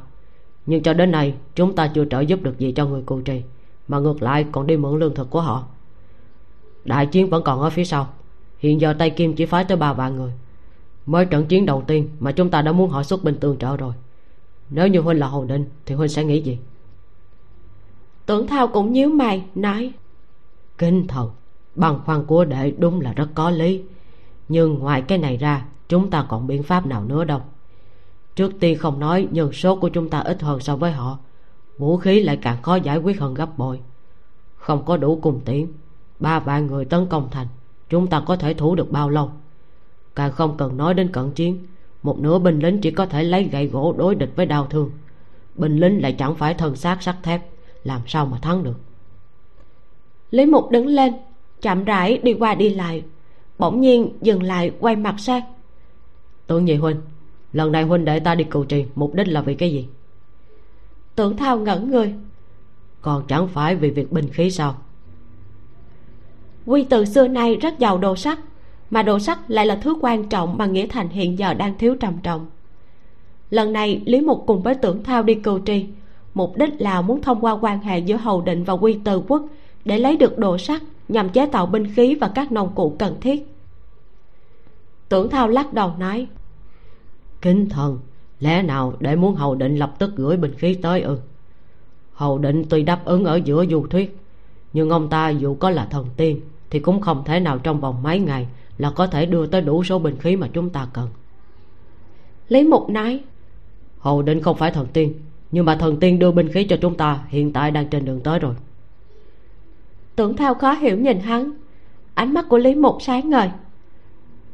Nhưng 0.67 0.83
cho 0.83 0.95
đến 0.95 1.11
nay 1.11 1.35
chúng 1.55 1.75
ta 1.75 1.91
chưa 1.95 2.05
trợ 2.05 2.21
giúp 2.21 2.43
được 2.43 2.59
gì 2.59 2.73
cho 2.73 2.87
người 2.87 3.03
cù 3.03 3.21
trì 3.21 3.43
mà 3.89 3.99
ngược 3.99 4.23
lại 4.23 4.47
còn 4.53 4.67
đi 4.67 4.77
mượn 4.77 4.99
lương 4.99 5.15
thực 5.15 5.31
của 5.31 5.41
họ. 5.41 5.65
Đại 6.85 7.07
chiến 7.07 7.31
vẫn 7.31 7.43
còn 7.45 7.61
ở 7.61 7.71
phía 7.71 7.85
sau. 7.85 8.09
Hiện 8.59 8.81
giờ 8.81 8.95
tây 8.99 9.11
kim 9.11 9.35
chỉ 9.35 9.47
phái 9.47 9.65
tới 9.65 9.77
ba 9.77 9.93
vạn 9.93 10.17
người. 10.17 10.33
Mới 11.07 11.27
trận 11.27 11.47
chiến 11.47 11.67
đầu 11.67 11.85
tiên 11.87 12.09
mà 12.21 12.33
chúng 12.33 12.51
ta 12.51 12.63
đã 12.63 12.73
muốn 12.73 12.91
họ 12.91 13.03
xuất 13.03 13.25
binh 13.25 13.35
tương 13.35 13.57
trợ 13.57 13.77
rồi. 13.77 13.93
Nếu 14.71 14.89
như 14.89 15.01
huynh 15.01 15.21
là 15.21 15.27
hầu 15.27 15.45
định 15.45 15.65
thì 15.87 15.95
huynh 15.95 16.09
sẽ 16.09 16.25
nghĩ 16.25 16.43
gì? 16.43 16.59
Tưởng 18.27 18.47
thao 18.47 18.69
cũng 18.69 18.93
nhíu 18.93 19.09
mày 19.09 19.45
nói 19.55 19.93
kinh 20.79 21.07
thần 21.07 21.31
băn 21.77 21.99
khoăn 22.05 22.25
của 22.27 22.45
đệ 22.45 22.71
đúng 22.79 23.01
là 23.01 23.13
rất 23.13 23.29
có 23.35 23.51
lý. 23.51 23.83
Nhưng 24.49 24.79
ngoài 24.79 25.03
cái 25.03 25.19
này 25.19 25.37
ra, 25.37 25.65
chúng 25.89 26.11
ta 26.11 26.27
còn 26.29 26.47
biện 26.47 26.63
pháp 26.63 26.87
nào 26.87 27.05
nữa 27.05 27.25
đâu? 27.25 27.41
Trước 28.37 28.53
tiên 28.61 28.79
không 28.79 29.01
nói 29.01 29.29
nhân 29.31 29.53
số 29.53 29.77
của 29.77 29.89
chúng 29.89 30.11
ta 30.11 30.19
ít 30.19 30.43
hơn 30.43 30.61
so 30.61 30.77
với 30.77 30.93
họ. 30.93 31.19
Vũ 31.79 31.97
khí 31.97 32.23
lại 32.23 32.37
càng 32.37 32.63
khó 32.63 32.77
giải 32.77 32.99
quyết 32.99 33.21
hơn 33.21 33.35
gấp 33.35 33.59
bội. 33.59 33.81
Không 34.57 34.85
có 34.85 34.97
đủ 34.97 35.19
cùng 35.23 35.41
tiễn. 35.45 35.67
Ba 36.19 36.41
vạn 36.41 36.67
người 36.67 36.85
tấn 36.85 37.07
công 37.07 37.29
thành, 37.31 37.47
chúng 37.89 38.07
ta 38.07 38.21
có 38.21 38.37
thể 38.37 38.55
thủ 38.55 38.75
được 38.75 38.91
bao 38.91 39.11
lâu? 39.11 39.31
Càng 40.15 40.33
không 40.33 40.57
cần 40.57 40.77
nói 40.77 40.95
đến 40.95 41.13
cận 41.13 41.31
chiến, 41.31 41.67
một 42.03 42.19
nửa 42.19 42.39
binh 42.39 42.59
lính 42.59 42.81
chỉ 42.81 42.91
có 42.91 43.07
thể 43.07 43.25
lấy 43.25 43.45
gậy 43.45 43.67
gỗ 43.67 43.95
đối 43.99 44.15
địch 44.15 44.33
với 44.37 44.47
đau 44.47 44.67
thương. 44.67 44.91
Binh 45.55 45.77
lính 45.77 46.03
lại 46.03 46.13
chẳng 46.13 46.35
phải 46.35 46.55
thân 46.55 46.77
xác 46.77 47.03
sắt 47.03 47.17
thép, 47.23 47.43
làm 47.85 48.01
sao 48.07 48.27
mà 48.27 48.39
thắng 48.39 48.65
được? 48.65 48.86
Lý 50.31 50.47
mục 50.47 50.71
đứng 50.71 50.87
lên 50.87 51.13
chậm 51.63 51.85
rãi 51.85 52.19
đi 52.19 52.35
qua 52.35 52.55
đi 52.55 52.71
lại. 52.71 53.05
Bỗng 53.59 53.81
nhiên 53.81 54.13
dừng 54.21 54.43
lại 54.43 54.71
quay 54.81 54.97
mặt 54.97 55.15
sang. 55.19 55.43
Tưởng 56.47 56.65
nhị 56.65 56.75
huynh 56.75 57.01
lần 57.53 57.73
này 57.73 57.83
huynh 57.83 58.05
để 58.05 58.21
ta 58.21 58.35
đi 58.35 58.45
cầu 58.45 58.65
trì 58.65 58.85
mục 58.95 59.15
đích 59.15 59.29
là 59.29 59.41
vì 59.41 59.55
cái 59.55 59.73
gì? 59.73 59.87
Tưởng 61.15 61.37
thao 61.37 61.59
ngẩn 61.59 61.91
người. 61.91 62.15
Còn 63.01 63.27
chẳng 63.29 63.49
phải 63.49 63.77
vì 63.77 63.91
việc 63.91 64.13
binh 64.13 64.29
khí 64.33 64.51
sao? 64.51 64.75
Quy 66.67 66.85
từ 66.85 67.05
xưa 67.05 67.29
nay 67.29 67.57
rất 67.57 67.79
giàu 67.79 67.99
đồ 67.99 68.17
sắt 68.17 68.39
mà 68.91 69.03
đồ 69.03 69.19
sắt 69.19 69.51
lại 69.51 69.67
là 69.67 69.77
thứ 69.77 69.97
quan 70.01 70.29
trọng 70.29 70.59
mà 70.59 70.67
nghĩa 70.67 70.87
thành 70.87 71.09
hiện 71.09 71.39
giờ 71.39 71.55
đang 71.55 71.79
thiếu 71.79 71.95
trầm 72.01 72.15
trọng. 72.23 72.47
Lần 73.51 73.73
này 73.73 74.03
lý 74.05 74.21
mục 74.21 74.45
cùng 74.47 74.63
với 74.63 74.75
tưởng 74.75 75.03
thao 75.03 75.23
đi 75.23 75.35
cừu 75.35 75.59
trì. 75.59 75.87
Mục 76.35 76.57
đích 76.57 76.81
là 76.81 77.03
muốn 77.03 77.23
thông 77.23 77.41
qua 77.41 77.53
quan 77.53 77.81
hệ 77.81 77.99
giữa 77.99 78.17
hầu 78.17 78.41
định 78.41 78.65
và 78.65 78.75
quy 78.75 78.99
từ 79.05 79.23
quốc 79.29 79.47
để 79.87 79.99
lấy 79.99 80.17
được 80.17 80.39
đồ 80.39 80.59
sắt 80.59 80.83
nhằm 81.09 81.29
chế 81.29 81.47
tạo 81.47 81.67
binh 81.67 81.95
khí 81.95 82.15
và 82.15 82.29
các 82.35 82.53
nông 82.53 82.75
cụ 82.75 82.97
cần 82.99 83.21
thiết. 83.21 83.57
Tưởng 85.09 85.31
thao 85.31 85.49
lắc 85.49 85.73
đầu 85.73 85.93
nói 85.99 86.27
kính 87.43 87.69
thần 87.69 87.99
lẽ 88.41 88.63
nào 88.63 88.95
để 89.01 89.17
muốn 89.17 89.35
hầu 89.35 89.55
định 89.55 89.77
lập 89.77 89.95
tức 89.99 90.17
gửi 90.17 90.37
binh 90.37 90.55
khí 90.55 90.75
tới 90.75 91.01
ư? 91.01 91.19
Hầu 92.13 92.39
định 92.39 92.65
tuy 92.71 92.83
đáp 92.83 93.05
ứng 93.05 93.25
ở 93.25 93.41
giữa 93.45 93.67
du 93.67 93.87
thuyết 93.87 94.19
nhưng 94.73 94.91
ông 94.91 95.09
ta 95.09 95.29
dù 95.29 95.55
có 95.55 95.71
là 95.71 95.87
thần 95.87 96.07
tiên 96.17 96.41
thì 96.71 96.79
cũng 96.79 97.01
không 97.01 97.25
thể 97.25 97.41
nào 97.41 97.59
trong 97.59 97.81
vòng 97.81 98.03
mấy 98.03 98.19
ngày 98.19 98.47
là 98.79 98.91
có 98.91 99.07
thể 99.07 99.27
đưa 99.27 99.47
tới 99.47 99.61
đủ 99.61 99.85
số 99.85 99.99
binh 99.99 100.17
khí 100.19 100.37
mà 100.37 100.49
chúng 100.53 100.71
ta 100.71 100.89
cần. 100.93 101.09
Lý 102.49 102.65
mục 102.65 102.91
nói 102.91 103.21
hầu 103.99 104.23
định 104.23 104.43
không 104.43 104.57
phải 104.57 104.71
thần 104.71 104.87
tiên 104.93 105.15
nhưng 105.51 105.65
mà 105.65 105.77
thần 105.77 105.97
tiên 105.97 106.19
đưa 106.19 106.33
binh 106.33 106.49
khí 106.49 106.65
cho 106.65 106.77
chúng 106.81 106.97
ta 106.97 107.25
hiện 107.29 107.53
tại 107.53 107.71
đang 107.71 107.89
trên 107.89 108.05
đường 108.05 108.21
tới 108.21 108.39
rồi 108.39 108.55
tưởng 110.17 110.37
thao 110.37 110.55
khó 110.55 110.73
hiểu 110.73 110.99
nhìn 110.99 111.21
hắn. 111.21 111.53
Ánh 112.15 112.35
mắt 112.35 112.47
của 112.49 112.59
lý 112.59 112.75
mục 112.75 112.97
sáng 113.01 113.31
ngời. 113.31 113.51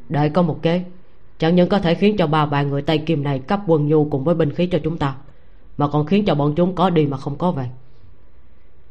Đợi 0.09 0.31
có 0.31 0.43
một 0.43 0.59
kế 0.63 0.85
chẳng 1.39 1.55
những 1.55 1.69
có 1.69 1.79
thể 1.79 1.95
khiến 1.95 2.17
cho 2.17 2.27
ba 2.27 2.47
vạn 2.47 2.71
người 2.71 2.83
tây 2.83 2.99
kim 2.99 3.23
này 3.23 3.39
cấp 3.39 3.61
quân 3.67 3.89
nhu 3.89 4.05
cùng 4.05 4.25
với 4.25 4.35
binh 4.35 4.51
khí 4.51 4.67
cho 4.67 4.79
chúng 4.85 4.99
ta 4.99 5.15
mà 5.79 5.89
còn 5.89 6.07
khiến 6.07 6.25
cho 6.25 6.35
bọn 6.35 6.55
chúng 6.57 6.75
có 6.75 6.91
đi 6.91 7.07
mà 7.07 7.17
không 7.17 7.39
có 7.39 7.51
về. 7.51 7.69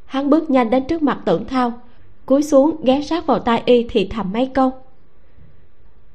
Hắn 0.06 0.30
bước 0.30 0.50
nhanh 0.50 0.70
đến 0.70 0.84
trước 0.88 1.02
mặt 1.02 1.20
tưởng 1.26 1.46
thao 1.46 1.74
cúi 2.26 2.44
xuống 2.44 2.84
ghé 2.84 3.02
sát 3.02 3.26
vào 3.26 3.40
tai 3.40 3.64
y 3.66 3.86
thì 3.90 4.08
thầm 4.08 4.32
mấy 4.34 4.46
câu. 4.46 4.72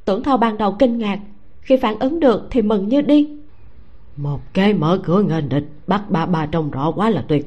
Tưởng 0.05 0.23
thao 0.23 0.37
ban 0.37 0.59
đầu 0.59 0.77
kinh 0.79 0.99
ngạc 0.99 1.19
khi 1.61 1.77
phản 1.77 1.99
ứng 1.99 2.21
được 2.21 2.49
thì 2.51 2.63
mừng 2.63 2.89
như 2.89 3.01
điên. 3.01 3.43
Một 4.17 4.41
cái 4.53 4.75
mở 4.75 5.01
cửa 5.05 5.23
nghênh 5.23 5.49
địch 5.49 5.65
bắt 5.87 6.11
ba 6.11 6.27
ba 6.27 6.47
trông 6.47 6.71
rõ 6.71 6.91
quá 6.91 7.11
là 7.11 7.25
tuyệt. 7.29 7.47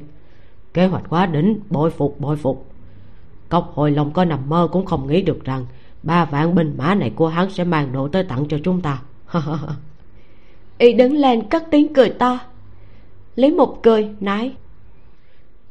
Kế 0.74 0.86
hoạch 0.88 1.04
quá 1.10 1.26
đỉnh 1.26 1.60
bội 1.70 1.92
phục 1.92 2.20
bội 2.20 2.38
phục 2.38 2.69
cốc 3.50 3.72
hồi 3.74 3.92
lòng 3.92 4.12
có 4.12 4.26
nằm 4.26 4.50
mơ 4.50 4.68
cũng 4.72 4.86
không 4.86 5.08
nghĩ 5.08 5.22
được 5.22 5.44
rằng 5.44 5.66
ba 6.04 6.26
vạn 6.26 6.56
binh 6.56 6.76
mã 6.78 6.96
này 6.96 7.10
của 7.16 7.28
hắn 7.28 7.50
sẽ 7.50 7.64
mang 7.64 7.92
đồ 7.92 8.08
tới 8.08 8.24
tặng 8.24 8.46
cho 8.50 8.58
chúng 8.64 8.82
ta. 8.82 9.02
Y 10.78 10.94
đứng 10.94 11.14
lên 11.14 11.50
cất 11.50 11.64
tiếng 11.72 11.94
cười 11.94 12.10
to. 12.10 12.40
Lý 13.36 13.52
mục 13.52 13.80
cười 13.84 14.10
nói. 14.20 14.56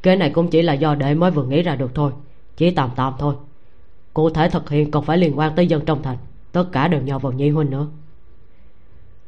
Cái 0.01 0.15
này 0.15 0.29
cũng 0.29 0.49
chỉ 0.49 0.61
là 0.61 0.73
do 0.73 0.95
đệ 0.95 1.13
mới 1.13 1.31
vừa 1.31 1.43
nghĩ 1.43 1.61
ra 1.61 1.75
được 1.75 1.91
thôi 1.95 2.11
chỉ 2.57 2.71
tạm 2.71 2.89
tạm 2.95 3.13
thôi. 3.19 3.35
Cụ 4.13 4.29
thể 4.29 4.49
thực 4.49 4.69
hiện 4.69 4.91
còn 4.91 5.05
phải 5.05 5.17
liên 5.17 5.39
quan 5.39 5.55
tới 5.55 5.67
dân 5.67 5.85
trong 5.85 6.03
thành 6.03 6.17
tất 6.51 6.65
cả 6.71 6.87
đều 6.87 7.01
nhờ 7.01 7.19
vào 7.19 7.31
nhi 7.31 7.49
huynh 7.49 7.69
nữa. 7.69 7.87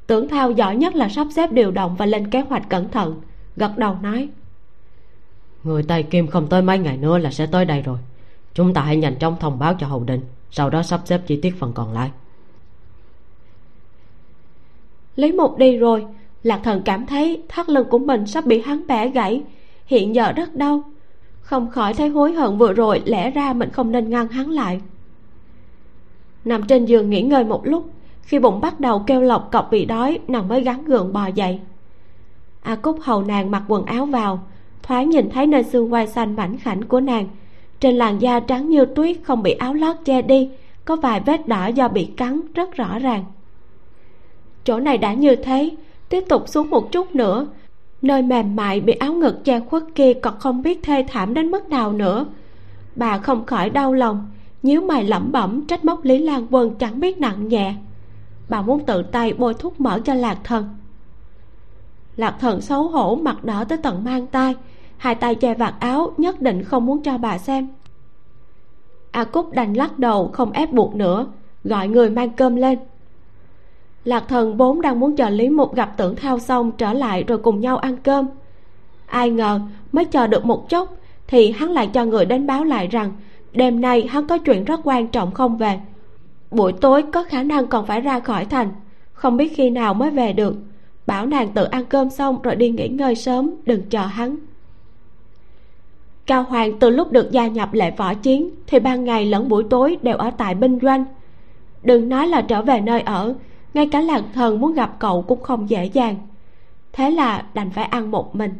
Tưởng 0.07 0.27
thao 0.27 0.51
giỏi 0.51 0.75
nhất 0.75 0.95
là 0.95 1.09
sắp 1.09 1.27
xếp 1.35 1.51
điều 1.51 1.71
động 1.71 1.95
và 1.95 2.05
lên 2.05 2.29
kế 2.29 2.41
hoạch 2.41 2.69
cẩn 2.69 2.89
thận 2.89 3.21
gật 3.55 3.77
đầu 3.77 3.97
nói. 4.01 4.29
Người 5.63 5.83
tây 5.83 6.03
kim 6.03 6.27
không 6.27 6.47
tới 6.47 6.61
mấy 6.61 6.79
ngày 6.79 6.97
nữa 6.97 7.17
là 7.17 7.31
sẽ 7.31 7.45
tới 7.45 7.65
đây 7.65 7.81
rồi 7.81 7.97
chúng 8.53 8.73
ta 8.73 8.81
hãy 8.81 8.97
nhanh 8.97 9.15
chóng 9.19 9.35
thông 9.39 9.59
báo 9.59 9.73
cho 9.79 9.87
hầu 9.87 10.03
định 10.03 10.21
sau 10.51 10.69
đó 10.69 10.83
sắp 10.83 11.01
xếp 11.05 11.21
chi 11.27 11.39
tiết 11.41 11.55
phần 11.59 11.73
còn 11.73 11.93
lại. 11.93 12.11
Lấy 15.15 15.31
một 15.31 15.57
đi 15.57 15.77
rồi, 15.77 16.05
lạc 16.43 16.59
thần 16.63 16.81
cảm 16.85 17.05
thấy 17.05 17.43
thắt 17.49 17.69
lưng 17.69 17.87
của 17.89 17.99
mình 17.99 18.27
sắp 18.27 18.45
bị 18.45 18.61
hắn 18.61 18.87
bẻ 18.87 19.09
gãy, 19.09 19.43
hiện 19.85 20.15
giờ 20.15 20.31
rất 20.31 20.55
đau. 20.55 20.83
Không 21.41 21.69
khỏi 21.69 21.93
thấy 21.93 22.09
hối 22.09 22.33
hận 22.33 22.57
vừa 22.57 22.73
rồi, 22.73 23.01
lẽ 23.05 23.31
ra 23.31 23.53
mình 23.53 23.69
không 23.69 23.91
nên 23.91 24.09
ngăn 24.09 24.27
hắn 24.27 24.49
lại. 24.49 24.81
Nằm 26.45 26.67
trên 26.67 26.85
giường 26.85 27.09
nghỉ 27.09 27.21
ngơi 27.21 27.43
một 27.43 27.67
lúc, 27.67 27.89
khi 28.21 28.39
bụng 28.39 28.61
bắt 28.61 28.79
đầu 28.79 29.03
kêu 29.07 29.21
lọc 29.21 29.51
cọc 29.51 29.71
bị 29.71 29.85
đói, 29.85 30.19
nàng 30.27 30.47
mới 30.47 30.63
gắn 30.63 30.85
gượng 30.85 31.13
bò 31.13 31.27
dậy. 31.27 31.59
A 32.61 32.75
cúc 32.75 32.97
hầu 33.01 33.23
nàng 33.23 33.51
mặc 33.51 33.63
quần 33.67 33.85
áo 33.85 34.05
vào, 34.05 34.43
thoáng 34.83 35.09
nhìn 35.09 35.29
thấy 35.29 35.47
nơi 35.47 35.63
xương 35.63 35.91
quai 35.91 36.07
xanh 36.07 36.35
mảnh 36.35 36.57
khảnh 36.57 36.83
của 36.83 36.99
nàng 36.99 37.27
trên 37.81 37.95
làn 37.95 38.21
da 38.21 38.39
trắng 38.39 38.69
như 38.69 38.85
tuyết 38.85 39.17
không 39.23 39.43
bị 39.43 39.51
áo 39.51 39.73
lót 39.73 39.95
che 40.05 40.21
đi, 40.21 40.49
có 40.85 40.95
vài 40.95 41.19
vết 41.19 41.47
đỏ 41.47 41.67
do 41.67 41.87
bị 41.87 42.05
cắn 42.05 42.41
rất 42.53 42.75
rõ 42.75 42.99
ràng. 42.99 43.25
Chỗ 44.63 44.79
này 44.79 44.97
đã 44.97 45.13
như 45.13 45.35
thế, 45.35 45.69
tiếp 46.09 46.23
tục 46.29 46.49
xuống 46.49 46.69
một 46.69 46.91
chút 46.91 47.15
nữa. 47.15 47.47
Nơi 48.01 48.21
mềm 48.21 48.55
mại 48.55 48.81
bị 48.81 48.93
áo 48.93 49.13
ngực 49.13 49.45
che 49.45 49.59
khuất 49.59 49.83
kia 49.95 50.13
còn 50.13 50.39
không 50.39 50.61
biết 50.61 50.79
thê 50.83 51.05
thảm 51.07 51.33
đến 51.33 51.51
mức 51.51 51.69
nào 51.69 51.91
nữa. 51.91 52.25
Bà 52.95 53.17
không 53.17 53.45
khỏi 53.45 53.69
đau 53.69 53.93
lòng, 53.93 54.29
nhíu 54.63 54.81
mày 54.81 55.03
lẩm 55.03 55.31
bẩm, 55.31 55.65
trách 55.67 55.85
móc 55.85 56.05
lý 56.05 56.17
lan 56.17 56.47
quân 56.49 56.75
chẳng 56.79 56.99
biết 56.99 57.17
nặng 57.17 57.47
nhẹ. 57.47 57.73
Bà 58.49 58.61
muốn 58.61 58.85
tự 58.85 59.03
tay 59.03 59.33
bôi 59.33 59.53
thuốc 59.53 59.81
mỡ 59.81 59.99
cho 59.99 60.13
lạc 60.13 60.37
thần. 60.43 60.69
Lạc 62.17 62.35
thần 62.39 62.61
xấu 62.61 62.87
hổ, 62.87 63.15
mặt 63.15 63.43
đỏ 63.43 63.63
tới 63.63 63.77
tận 63.77 64.03
mang 64.03 64.27
tay 64.27 64.55
hai 65.01 65.15
tay 65.15 65.35
che 65.35 65.53
vạt 65.53 65.73
áo, 65.79 66.13
nhất 66.17 66.41
định 66.41 66.63
không 66.63 66.85
muốn 66.85 67.03
cho 67.03 67.17
bà 67.17 67.37
xem. 67.37 67.67
A 69.11 69.23
cúc 69.23 69.51
đành 69.51 69.73
lắc 69.73 69.99
đầu, 69.99 70.29
không 70.33 70.51
ép 70.51 70.71
buộc 70.71 70.95
nữa, 70.95 71.27
gọi 71.63 71.87
người 71.87 72.09
mang 72.09 72.29
cơm 72.29 72.55
lên. 72.55 72.79
Lạc 74.03 74.23
thần 74.27 74.57
vốn 74.57 74.81
đang 74.81 74.99
muốn 74.99 75.15
chờ 75.15 75.29
lý 75.29 75.49
mục 75.49 75.75
gặp 75.75 75.93
tưởng 75.97 76.15
thao 76.15 76.39
xong 76.39 76.71
trở 76.71 76.93
lại 76.93 77.23
rồi 77.27 77.37
cùng 77.37 77.59
nhau 77.59 77.77
ăn 77.77 77.97
cơm. 77.97 78.27
Ai 79.05 79.29
ngờ, 79.29 79.59
mới 79.91 80.05
chờ 80.05 80.27
được 80.27 80.45
một 80.45 80.69
chốc, 80.69 80.95
thì 81.27 81.51
hắn 81.51 81.69
lại 81.71 81.87
cho 81.87 82.05
người 82.05 82.25
đến 82.25 82.47
báo 82.47 82.63
lại 82.63 82.87
rằng, 82.87 83.11
đêm 83.51 83.81
nay 83.81 84.07
hắn 84.07 84.27
có 84.27 84.37
chuyện 84.37 84.63
rất 84.63 84.79
quan 84.83 85.07
trọng 85.07 85.31
không 85.31 85.57
về. 85.57 85.79
Buổi 86.51 86.73
tối 86.73 87.03
có 87.13 87.23
khả 87.23 87.43
năng 87.43 87.67
còn 87.67 87.85
phải 87.85 88.01
ra 88.01 88.19
khỏi 88.19 88.45
thành, 88.45 88.71
không 89.13 89.37
biết 89.37 89.53
khi 89.55 89.69
nào 89.69 89.93
mới 89.93 90.09
về 90.09 90.33
được. 90.33 90.55
Bảo 91.07 91.25
nàng 91.25 91.49
tự 91.53 91.63
ăn 91.63 91.85
cơm 91.85 92.09
xong 92.09 92.41
rồi 92.41 92.55
đi 92.55 92.69
nghỉ 92.69 92.87
ngơi 92.87 93.15
sớm, 93.15 93.51
đừng 93.65 93.89
chờ 93.89 94.01
hắn 94.01 94.35
cao 96.27 96.43
hoàng 96.43 96.79
từ 96.79 96.89
lúc 96.89 97.11
được 97.11 97.31
gia 97.31 97.47
nhập 97.47 97.73
lệ 97.73 97.91
võ 97.91 98.13
chiến 98.13 98.49
thì 98.67 98.79
ban 98.79 99.03
ngày 99.03 99.25
lẫn 99.25 99.49
buổi 99.49 99.63
tối 99.69 99.97
đều 100.01 100.17
ở 100.17 100.31
tại 100.37 100.55
binh 100.55 100.79
doanh. 100.81 101.05
Đừng 101.83 102.09
nói 102.09 102.27
là 102.27 102.41
trở 102.41 102.61
về 102.61 102.81
nơi 102.81 103.01
ở, 103.01 103.33
ngay 103.73 103.87
cả 103.91 104.01
làng 104.01 104.23
thần 104.33 104.59
muốn 104.59 104.73
gặp 104.73 104.95
cậu 104.99 105.21
cũng 105.21 105.41
không 105.41 105.69
dễ 105.69 105.85
dàng. 105.85 106.15
Thế 106.93 107.11
là 107.11 107.45
đành 107.53 107.69
phải 107.69 107.85
ăn 107.85 108.11
một 108.11 108.35
mình. 108.35 108.51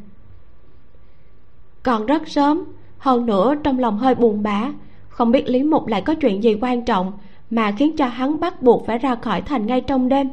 Còn 1.83 2.05
rất 2.05 2.27
sớm, 2.27 2.63
hơn 2.97 3.25
nữa 3.25 3.55
trong 3.63 3.79
lòng 3.79 3.97
hơi 3.97 4.15
buồn 4.15 4.43
bã, 4.43 4.71
không 5.09 5.31
biết 5.31 5.49
lý 5.49 5.63
mục 5.63 5.87
lại 5.87 6.01
có 6.01 6.15
chuyện 6.15 6.43
gì 6.43 6.57
quan 6.61 6.85
trọng 6.85 7.11
mà 7.49 7.71
khiến 7.71 7.97
cho 7.97 8.05
hắn 8.05 8.39
bắt 8.39 8.61
buộc 8.61 8.85
phải 8.87 8.97
ra 8.97 9.15
khỏi 9.15 9.41
thành 9.41 9.65
ngay 9.65 9.81
trong 9.81 10.09
đêm. 10.09 10.29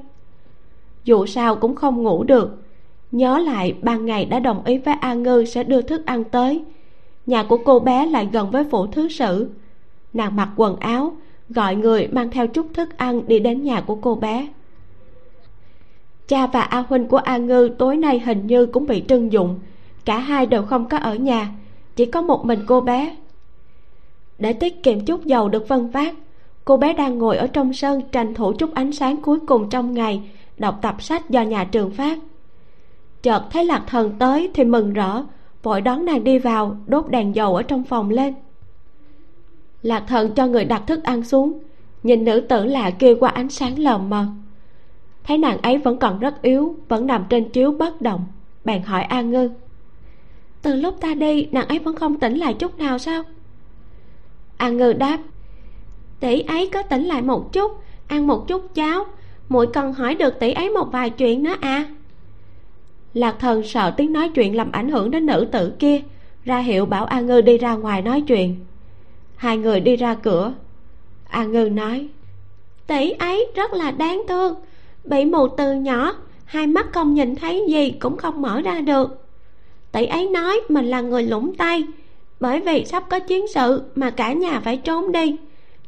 Dù 1.04 1.26
sao 1.26 1.56
cũng 1.56 1.74
không 1.74 2.02
ngủ 2.02 2.24
được, 2.24 2.62
nhớ 3.12 3.38
lại 3.38 3.74
ban 3.82 4.06
ngày 4.06 4.24
đã 4.24 4.38
đồng 4.38 4.64
ý 4.64 4.78
với 4.78 4.94
a 5.00 5.14
ngư 5.14 5.44
sẽ 5.44 5.64
đưa 5.64 5.82
thức 5.82 6.06
ăn 6.06 6.24
tới 6.24 6.64
nhà 7.28 7.42
của 7.42 7.56
cô 7.64 7.78
bé 7.78 8.06
lại 8.06 8.28
gần 8.32 8.50
với 8.50 8.64
phủ 8.64 8.86
thứ 8.86 9.08
sử. 9.08 9.50
Nàng 10.12 10.36
mặc 10.36 10.48
quần 10.56 10.76
áo, 10.76 11.12
gọi 11.48 11.76
người 11.76 12.06
mang 12.06 12.30
theo 12.30 12.46
chút 12.46 12.66
thức 12.74 12.96
ăn 12.96 13.28
đi 13.28 13.38
đến 13.38 13.62
nhà 13.62 13.80
của 13.80 13.94
cô 13.94 14.14
bé. 14.14 14.48
Cha 16.28 16.46
và 16.46 16.60
a 16.60 16.84
huynh 16.88 17.06
của 17.06 17.16
a 17.16 17.36
ngư 17.36 17.70
tối 17.78 17.96
nay 17.96 18.18
hình 18.18 18.46
như 18.46 18.66
cũng 18.66 18.86
bị 18.86 19.02
trưng 19.08 19.32
dụng. 19.32 19.58
Cả 20.04 20.18
hai 20.18 20.46
đều 20.46 20.62
không 20.62 20.88
có 20.88 20.98
ở 20.98 21.14
nhà, 21.14 21.52
chỉ 21.96 22.06
có 22.06 22.22
một 22.22 22.44
mình 22.44 22.60
cô 22.66 22.80
bé. 22.80 23.16
Để 24.38 24.52
tiết 24.52 24.82
kiệm 24.82 25.04
chút 25.04 25.24
dầu 25.24 25.48
được 25.48 25.68
vân 25.68 25.90
vác 25.90 26.14
cô 26.64 26.76
bé 26.76 26.92
đang 26.92 27.18
ngồi 27.18 27.36
ở 27.36 27.46
trong 27.46 27.72
sân 27.72 28.00
tranh 28.12 28.34
thủ 28.34 28.52
chút 28.52 28.74
ánh 28.74 28.92
sáng 28.92 29.22
cuối 29.22 29.40
cùng 29.40 29.70
trong 29.70 29.94
ngày, 29.94 30.22
đọc 30.58 30.78
tập 30.82 31.02
sách 31.02 31.30
do 31.30 31.42
nhà 31.42 31.64
trường 31.64 31.90
phát. 31.90 32.18
Chợt 33.22 33.42
thấy 33.50 33.64
lạc 33.64 33.84
thần 33.86 34.18
tới 34.18 34.50
thì 34.54 34.64
mừng 34.64 34.92
rỡ 34.92 35.22
vội 35.62 35.80
đón 35.80 36.04
nàng 36.04 36.24
đi 36.24 36.38
vào, 36.38 36.76
đốt 36.86 37.08
đèn 37.08 37.34
dầu 37.34 37.56
ở 37.56 37.62
trong 37.62 37.84
phòng 37.84 38.10
lên. 38.10 38.34
Lạc 39.82 40.04
thần 40.08 40.34
cho 40.34 40.46
người 40.46 40.64
đặt 40.64 40.82
thức 40.86 41.02
ăn 41.02 41.24
xuống, 41.24 41.58
nhìn 42.02 42.24
nữ 42.24 42.40
tử 42.40 42.64
lạ 42.64 42.90
kia 42.90 43.14
qua 43.14 43.30
ánh 43.30 43.48
sáng 43.48 43.78
lờ 43.78 43.98
mờ. 43.98 44.26
Thấy 45.24 45.38
nàng 45.38 45.62
ấy 45.62 45.78
vẫn 45.78 45.98
còn 45.98 46.18
rất 46.18 46.42
yếu, 46.42 46.76
vẫn 46.88 47.06
nằm 47.06 47.24
trên 47.28 47.50
chiếu 47.50 47.72
bất 47.72 48.00
động, 48.00 48.26
bèn 48.64 48.82
hỏi 48.82 49.02
a 49.02 49.20
ngư. 49.20 49.50
Từ 50.62 50.74
lúc 50.74 50.94
ta 51.00 51.14
đi, 51.14 51.48
nàng 51.52 51.68
ấy 51.68 51.78
vẫn 51.78 51.96
không 51.96 52.18
tỉnh 52.18 52.36
lại 52.36 52.54
chút 52.54 52.78
nào 52.78 52.98
sao? 52.98 53.22
A 54.56 54.68
ngư 54.68 54.92
đáp. 54.92 55.18
Tỷ 56.20 56.40
ấy 56.40 56.70
có 56.72 56.82
tỉnh 56.82 57.04
lại 57.04 57.22
một 57.22 57.52
chút, 57.52 57.72
ăn 58.06 58.26
một 58.26 58.48
chút 58.48 58.74
cháo, 58.74 59.04
muội 59.48 59.66
cần 59.72 59.92
hỏi 59.92 60.14
được 60.14 60.40
tỷ 60.40 60.52
ấy 60.52 60.70
một 60.70 60.88
vài 60.92 61.10
chuyện 61.10 61.42
nữa 61.42 61.54
à? 61.60 61.84
Lạc 63.18 63.36
thần 63.40 63.62
sợ 63.62 63.90
tiếng 63.96 64.12
nói 64.12 64.28
chuyện 64.34 64.56
làm 64.56 64.72
ảnh 64.72 64.88
hưởng 64.88 65.10
đến 65.10 65.26
nữ 65.26 65.48
tử 65.52 65.72
kia. 65.78 66.00
Ra 66.44 66.58
hiệu 66.58 66.86
bảo 66.86 67.04
a 67.04 67.20
ngư 67.20 67.40
đi 67.40 67.58
ra 67.58 67.74
ngoài 67.74 68.02
nói 68.02 68.20
chuyện. 68.20 68.56
Hai 69.36 69.58
người 69.58 69.80
đi 69.80 69.96
ra 69.96 70.14
cửa. 70.14 70.52
A 71.28 71.44
ngư 71.44 71.68
nói, 71.72 72.08
tỷ 72.86 73.10
ấy 73.10 73.46
rất 73.54 73.72
là 73.72 73.90
đáng 73.90 74.22
thương. 74.28 74.54
Bị 75.04 75.24
mù 75.24 75.48
từ 75.48 75.74
nhỏ, 75.74 76.12
hai 76.44 76.66
mắt 76.66 76.86
không 76.92 77.14
nhìn 77.14 77.36
thấy 77.36 77.64
gì 77.68 77.90
cũng 77.90 78.16
không 78.16 78.42
mở 78.42 78.60
ra 78.60 78.80
được. 78.80 79.24
Tỷ 79.92 80.06
ấy 80.06 80.28
nói, 80.28 80.60
mình 80.68 80.86
là 80.86 81.00
người 81.00 81.22
lũng 81.22 81.54
tay, 81.54 81.84
bởi 82.40 82.60
vì 82.60 82.84
sắp 82.84 83.04
có 83.10 83.18
chiến 83.20 83.48
sự 83.48 83.82
mà 83.94 84.10
cả 84.10 84.32
nhà 84.32 84.60
phải 84.64 84.76
trốn 84.76 85.12
đi. 85.12 85.36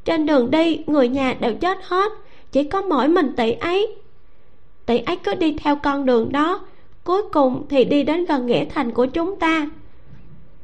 Trên 0.05 0.27
đường 0.27 0.51
đi, 0.51 0.85
người 0.87 1.09
nhà 1.09 1.37
đều 1.41 1.55
chết 1.55 1.79
hết, 1.83 2.13
chỉ 2.53 2.65
có 2.65 2.83
mỗi 2.83 3.09
mình 3.09 3.33
tỷ 3.37 3.53
ấy. 3.53 3.95
Tỷ 4.87 4.99
ấy 4.99 5.17
cứ 5.17 5.35
đi 5.35 5.57
theo 5.61 5.77
con 5.77 6.07
đường 6.07 6.33
đó 6.33 6.61
cuối 7.11 7.23
cùng 7.33 7.63
thì 7.69 7.85
đi 7.85 8.03
đến 8.03 8.25
gần 8.25 8.47
nghĩa 8.47 8.65
thành 8.65 8.91
của 8.91 9.07
chúng 9.07 9.37
ta. 9.37 9.67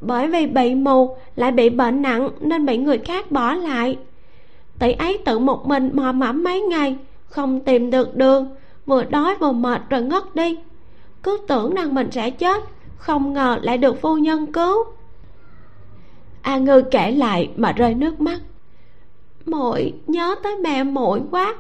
Bởi 0.00 0.29
vì 0.29 0.47
bị 0.47 0.75
mù, 0.75 1.17
lại 1.37 1.53
bị 1.53 1.71
bệnh 1.71 2.03
nặng, 2.03 2.29
nên 2.41 2.67
bị 2.67 2.76
người 2.76 2.99
khác 2.99 3.31
bỏ 3.31 3.55
lại. 3.55 3.99
Tỷ 4.79 4.93
ấy 4.93 5.19
tự 5.25 5.38
một 5.38 5.67
mình 5.67 5.91
mò 5.95 6.12
mẫm 6.12 6.45
mấy 6.45 6.61
ngày, 6.61 6.97
không 7.26 7.61
tìm 7.61 7.91
được 7.91 8.17
đường, 8.17 8.49
vừa 8.87 9.03
đói 9.05 9.35
vừa 9.35 9.53
mệt 9.53 9.83
rồi 9.91 10.03
ngất 10.03 10.35
đi. 10.35 10.59
Cứ 11.23 11.38
tưởng 11.49 11.75
rằng 11.75 11.95
mình 11.95 12.11
sẽ 12.11 12.31
chết, 12.31 12.65
không 12.97 13.33
ngờ 13.33 13.59
lại 13.62 13.79
được 13.79 14.00
phu 14.00 14.17
nhân 14.17 14.53
cứu. 14.53 14.85
A 16.43 16.59
ngư 16.59 16.83
kể 16.91 17.11
lại 17.11 17.50
mà 17.57 17.73
rơi 17.73 17.95
nước 17.95 18.21
mắt. 18.21 18.41
Muội, 19.47 19.93
nhớ 20.07 20.35
tới 20.43 20.57
mẹ 20.57 20.85
muội 20.85 21.21
quá. 21.31 21.55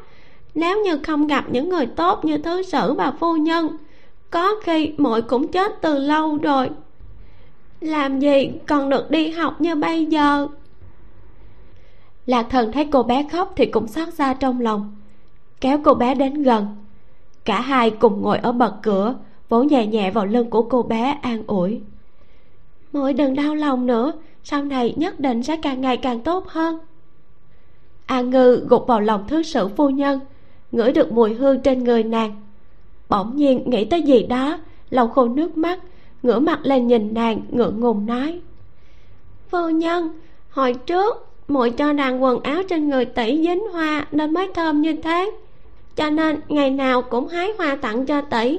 Nếu 0.54 0.84
như 0.84 0.98
không 1.06 1.26
gặp 1.26 1.44
những 1.50 1.68
người 1.68 1.86
tốt 1.86 2.24
như 2.24 2.38
thứ 2.38 2.62
sử 2.62 2.92
và 2.92 3.10
phu 3.10 3.36
nhân 3.36 3.76
có 4.36 4.54
khi 4.62 4.92
muội 4.96 5.22
cũng 5.22 5.48
chết 5.48 5.72
từ 5.80 5.98
lâu 5.98 6.36
rồi. 6.36 6.70
Làm 7.80 8.18
gì 8.18 8.50
còn 8.66 8.90
được 8.90 9.10
đi 9.10 9.30
học 9.30 9.60
như 9.60 9.74
bây 9.74 10.06
giờ? 10.06 10.48
Lạc 12.26 12.46
thần 12.50 12.72
thấy 12.72 12.88
cô 12.92 13.02
bé 13.02 13.26
khóc 13.32 13.52
thì 13.56 13.66
cũng 13.66 13.86
xót 13.86 14.14
xa 14.14 14.34
trong 14.34 14.60
lòng, 14.60 14.96
kéo 15.60 15.78
cô 15.84 15.94
bé 15.94 16.14
đến 16.14 16.42
gần. 16.42 16.66
Cả 17.44 17.60
hai 17.60 17.90
cùng 17.90 18.22
ngồi 18.22 18.38
ở 18.38 18.52
bậc 18.52 18.74
cửa, 18.82 19.14
vỗ 19.48 19.62
nhẹ 19.62 19.86
nhẹ 19.86 20.10
vào 20.10 20.26
lưng 20.26 20.50
của 20.50 20.62
cô 20.62 20.82
bé 20.82 21.18
an 21.22 21.42
ủi. 21.46 21.80
Muội 22.92 23.12
đừng 23.12 23.34
đau 23.34 23.54
lòng 23.54 23.86
nữa, 23.86 24.12
sau 24.44 24.64
này 24.64 24.94
nhất 24.96 25.20
định 25.20 25.42
sẽ 25.42 25.56
càng 25.62 25.80
ngày 25.80 25.96
càng 25.96 26.20
tốt 26.20 26.48
hơn. 26.48 26.78
A 28.06 28.20
ngư 28.20 28.66
gục 28.68 28.86
vào 28.86 29.00
lòng 29.00 29.24
thứ 29.28 29.42
sử 29.42 29.68
phu 29.68 29.90
nhân, 29.90 30.20
ngửi 30.72 30.92
được 30.92 31.12
mùi 31.12 31.34
hương 31.34 31.60
trên 31.60 31.84
người 31.84 32.02
nàng 32.02 32.45
bỗng 33.08 33.36
nhiên 33.36 33.62
nghĩ 33.66 33.84
tới 33.84 34.02
gì 34.02 34.22
đó, 34.22 34.58
lau 34.90 35.08
khô 35.08 35.28
nước 35.28 35.56
mắt, 35.56 35.78
ngửa 36.22 36.38
mặt 36.38 36.60
lên 36.62 36.86
nhìn 36.86 37.14
nàng, 37.14 37.40
ngượng 37.50 37.80
ngùng 37.80 38.06
nói. 38.06 38.40
Phu 39.48 39.68
nhân, 39.68 40.08
hồi 40.50 40.74
trước 40.74 41.26
muội 41.48 41.70
cho 41.70 41.92
rằng 41.92 42.22
quần 42.22 42.42
áo 42.42 42.62
trên 42.62 42.88
người 42.88 43.04
tỷ 43.04 43.42
dính 43.42 43.68
hoa 43.72 44.06
nên 44.12 44.34
mới 44.34 44.48
thơm 44.54 44.82
như 44.82 44.92
thế. 44.92 45.30
Cho 45.96 46.10
nên 46.10 46.40
ngày 46.48 46.70
nào 46.70 47.02
cũng 47.02 47.28
hái 47.28 47.52
hoa 47.58 47.76
tặng 47.76 48.06
cho 48.06 48.20
tỷ. 48.20 48.58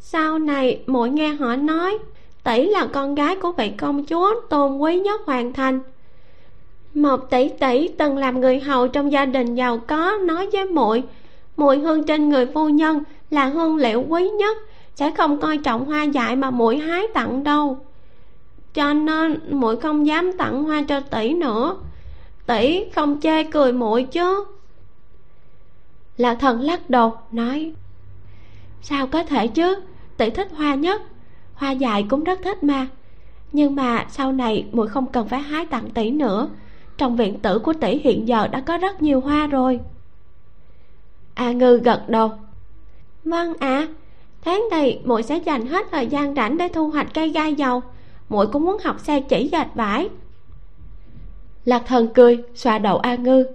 Sau 0.00 0.38
này 0.38 0.82
muội 0.86 1.10
nghe 1.10 1.28
họ 1.28 1.56
nói, 1.56 1.98
tỷ 2.44 2.66
là 2.68 2.86
con 2.86 3.14
gái 3.14 3.36
của 3.36 3.52
vị 3.52 3.72
công 3.78 4.04
chúa 4.04 4.40
tôn 4.50 4.78
quý 4.78 5.00
nhất 5.00 5.20
hoàng 5.26 5.52
thành. 5.52 5.80
Một 6.94 7.30
tỷ 7.30 7.48
tỷ 7.48 7.88
từng 7.88 8.16
làm 8.16 8.40
người 8.40 8.60
hầu 8.60 8.88
trong 8.88 9.12
gia 9.12 9.26
đình 9.26 9.54
giàu 9.54 9.78
có 9.78 10.18
nói 10.26 10.48
với 10.52 10.64
muội 10.64 11.02
mùi 11.56 11.78
hương 11.78 12.04
trên 12.06 12.28
người 12.28 12.46
phu 12.46 12.68
nhân 12.68 13.02
là 13.30 13.46
hương 13.46 13.76
liệu 13.76 14.04
quý 14.08 14.28
nhất. 14.28 14.56
Sẽ 14.94 15.10
không 15.10 15.40
coi 15.40 15.58
trọng 15.58 15.84
hoa 15.84 16.02
dại 16.02 16.36
mà 16.36 16.50
muội 16.50 16.78
hái 16.78 17.02
tặng 17.14 17.44
đâu. 17.44 17.78
Cho 18.74 18.92
nên 18.92 19.40
muội 19.50 19.76
không 19.76 20.06
dám 20.06 20.32
tặng 20.38 20.64
hoa 20.64 20.82
cho 20.82 21.00
tỷ 21.00 21.34
nữa. 21.34 21.76
Tỷ 22.46 22.90
không 22.90 23.20
chê 23.20 23.44
cười 23.44 23.72
muội 23.72 24.04
chứ. 24.04 24.44
Là 26.16 26.34
thần 26.34 26.60
lắc 26.60 26.90
đầu, 26.90 27.16
nói, 27.32 27.72
sao 28.82 29.06
có 29.06 29.22
thể 29.22 29.46
chứ? 29.46 29.74
Tỷ 30.16 30.30
thích 30.30 30.48
hoa 30.56 30.74
nhất. 30.74 31.02
Hoa 31.54 31.70
dại 31.70 32.06
cũng 32.08 32.24
rất 32.24 32.38
thích 32.44 32.64
mà. 32.64 32.86
Nhưng 33.52 33.74
mà 33.74 34.06
sau 34.10 34.32
này 34.32 34.66
muội 34.72 34.88
không 34.88 35.06
cần 35.06 35.28
phải 35.28 35.40
hái 35.40 35.66
tặng 35.66 35.90
tỷ 35.90 36.10
nữa. 36.10 36.48
Trong 36.98 37.16
viện 37.16 37.38
tử 37.38 37.58
của 37.58 37.72
tỷ 37.72 37.98
hiện 37.98 38.28
giờ 38.28 38.46
đã 38.46 38.60
có 38.60 38.78
rất 38.78 39.02
nhiều 39.02 39.20
hoa 39.20 39.46
rồi 39.46 39.80
a 41.34 41.52
ngư 41.52 41.76
gật 41.76 42.08
đầu. 42.08 42.30
Vâng 43.24 43.54
ạ. 43.58 43.68
À, 43.68 43.88
tháng 44.42 44.64
này 44.70 45.00
muội 45.04 45.22
sẽ 45.22 45.36
dành 45.36 45.66
hết 45.66 45.86
thời 45.90 46.06
gian 46.06 46.34
rảnh 46.34 46.58
để 46.58 46.68
thu 46.68 46.88
hoạch 46.88 47.14
cây 47.14 47.28
gai 47.28 47.54
dầu. 47.54 47.82
Muội 48.28 48.46
cũng 48.46 48.64
muốn 48.64 48.76
học 48.84 49.00
xe 49.00 49.20
chỉ 49.20 49.48
dệt 49.52 49.66
vải. 49.74 50.08
Lạc 51.64 51.82
thần 51.86 52.08
cười 52.14 52.42
xoa 52.54 52.78
đầu 52.78 52.98
a 52.98 53.14
ngư. 53.14 53.46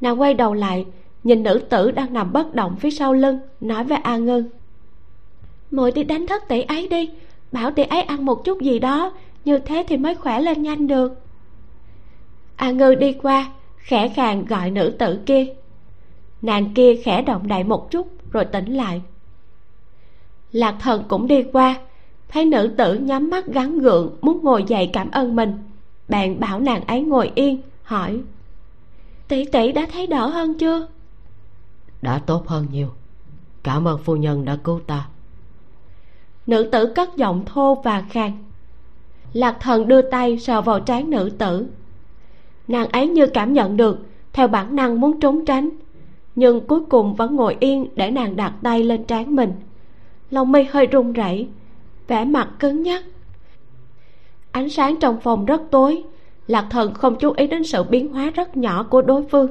Nàng 0.00 0.20
quay 0.20 0.34
đầu 0.34 0.54
lại 0.54 0.86
nhìn 1.24 1.42
nữ 1.42 1.62
tử 1.68 1.90
đang 1.90 2.12
nằm 2.12 2.32
bất 2.32 2.54
động 2.54 2.76
phía 2.76 2.90
sau 2.90 3.12
lưng 3.12 3.38
nói 3.60 3.84
với 3.84 3.98
a 3.98 4.16
ngư. 4.16 4.44
Muội 5.70 5.92
đi 5.92 6.04
đánh 6.04 6.26
thức 6.26 6.42
tỷ 6.48 6.62
ấy 6.62 6.88
đi 6.88 7.10
bảo 7.52 7.70
tỷ 7.70 7.82
ấy 7.82 8.02
ăn 8.02 8.24
một 8.24 8.44
chút 8.44 8.60
gì 8.60 8.78
đó 8.78 9.12
như 9.44 9.58
thế 9.58 9.84
thì 9.88 9.96
mới 9.96 10.14
khỏe 10.14 10.40
lên 10.40 10.62
nhanh 10.62 10.86
được. 10.86 11.12
A 12.56 12.70
ngư 12.70 12.94
đi 12.94 13.12
qua 13.22 13.50
khẽ 13.76 14.08
khàng 14.08 14.44
gọi 14.44 14.70
nữ 14.70 14.96
tử 14.98 15.18
kia 15.26 15.46
nàng 16.42 16.74
kia 16.74 16.96
khẽ 17.04 17.22
động 17.22 17.48
đậy 17.48 17.64
một 17.64 17.90
chút 17.90 18.08
rồi 18.32 18.44
tỉnh 18.44 18.74
lại. 18.74 19.02
Lạc 20.52 20.76
thần 20.80 21.04
cũng 21.08 21.26
đi 21.26 21.42
qua 21.52 21.80
thấy 22.28 22.44
nữ 22.44 22.74
tử 22.78 22.94
nhắm 22.94 23.30
mắt 23.30 23.46
gắn 23.46 23.78
gượng 23.78 24.16
muốn 24.20 24.40
ngồi 24.42 24.64
dậy 24.66 24.90
cảm 24.92 25.10
ơn 25.10 25.36
mình. 25.36 25.58
Bạn 26.08 26.40
bảo 26.40 26.60
nàng 26.60 26.84
ấy 26.86 27.02
ngồi 27.02 27.32
yên 27.34 27.62
hỏi 27.82 28.20
tỷ 29.32 29.44
tỷ 29.44 29.72
đã 29.72 29.86
thấy 29.92 30.06
đỡ 30.06 30.26
hơn 30.26 30.58
chưa? 30.58 30.86
Đã 32.02 32.20
tốt 32.26 32.48
hơn 32.48 32.66
nhiều. 32.72 32.88
Cảm 33.62 33.88
ơn 33.88 33.98
phu 33.98 34.16
nhân 34.16 34.44
đã 34.44 34.56
cứu 34.64 34.80
ta. 34.86 35.08
Nữ 36.46 36.68
tử 36.72 36.92
cất 36.96 37.16
giọng 37.16 37.44
thô 37.44 37.74
và 37.74 38.04
khàn. 38.10 38.32
Lạc 39.32 39.56
thần 39.60 39.88
đưa 39.88 40.02
tay 40.02 40.38
sờ 40.38 40.60
vào 40.60 40.80
trán 40.80 41.10
nữ 41.10 41.30
tử. 41.38 41.66
Nàng 42.68 42.88
ấy 42.88 43.08
như 43.08 43.26
cảm 43.26 43.52
nhận 43.52 43.76
được 43.76 43.98
theo 44.32 44.48
bản 44.48 44.76
năng 44.76 45.00
muốn 45.00 45.20
trốn 45.20 45.44
tránh 45.44 45.68
nhưng 46.34 46.66
cuối 46.66 46.80
cùng 46.88 47.14
vẫn 47.14 47.36
ngồi 47.36 47.56
yên 47.60 47.86
để 47.96 48.10
nàng 48.10 48.36
đặt 48.36 48.54
tay 48.62 48.82
lên 48.84 49.04
trán 49.04 49.36
mình. 49.36 49.52
Lòng 50.30 50.52
mi 50.52 50.62
hơi 50.62 50.86
run 50.86 51.12
rẩy, 51.12 51.48
vẻ 52.08 52.24
mặt 52.24 52.48
cứng 52.58 52.82
nhắc. 52.82 53.04
Ánh 54.52 54.68
sáng 54.68 54.96
trong 54.96 55.20
phòng 55.20 55.44
rất 55.44 55.62
tối, 55.70 56.02
lạc 56.46 56.66
thần 56.70 56.94
không 56.94 57.16
chú 57.18 57.32
ý 57.36 57.46
đến 57.46 57.64
sự 57.64 57.82
biến 57.82 58.12
hóa 58.12 58.30
rất 58.34 58.56
nhỏ 58.56 58.82
của 58.82 59.02
đối 59.02 59.22
phương. 59.30 59.50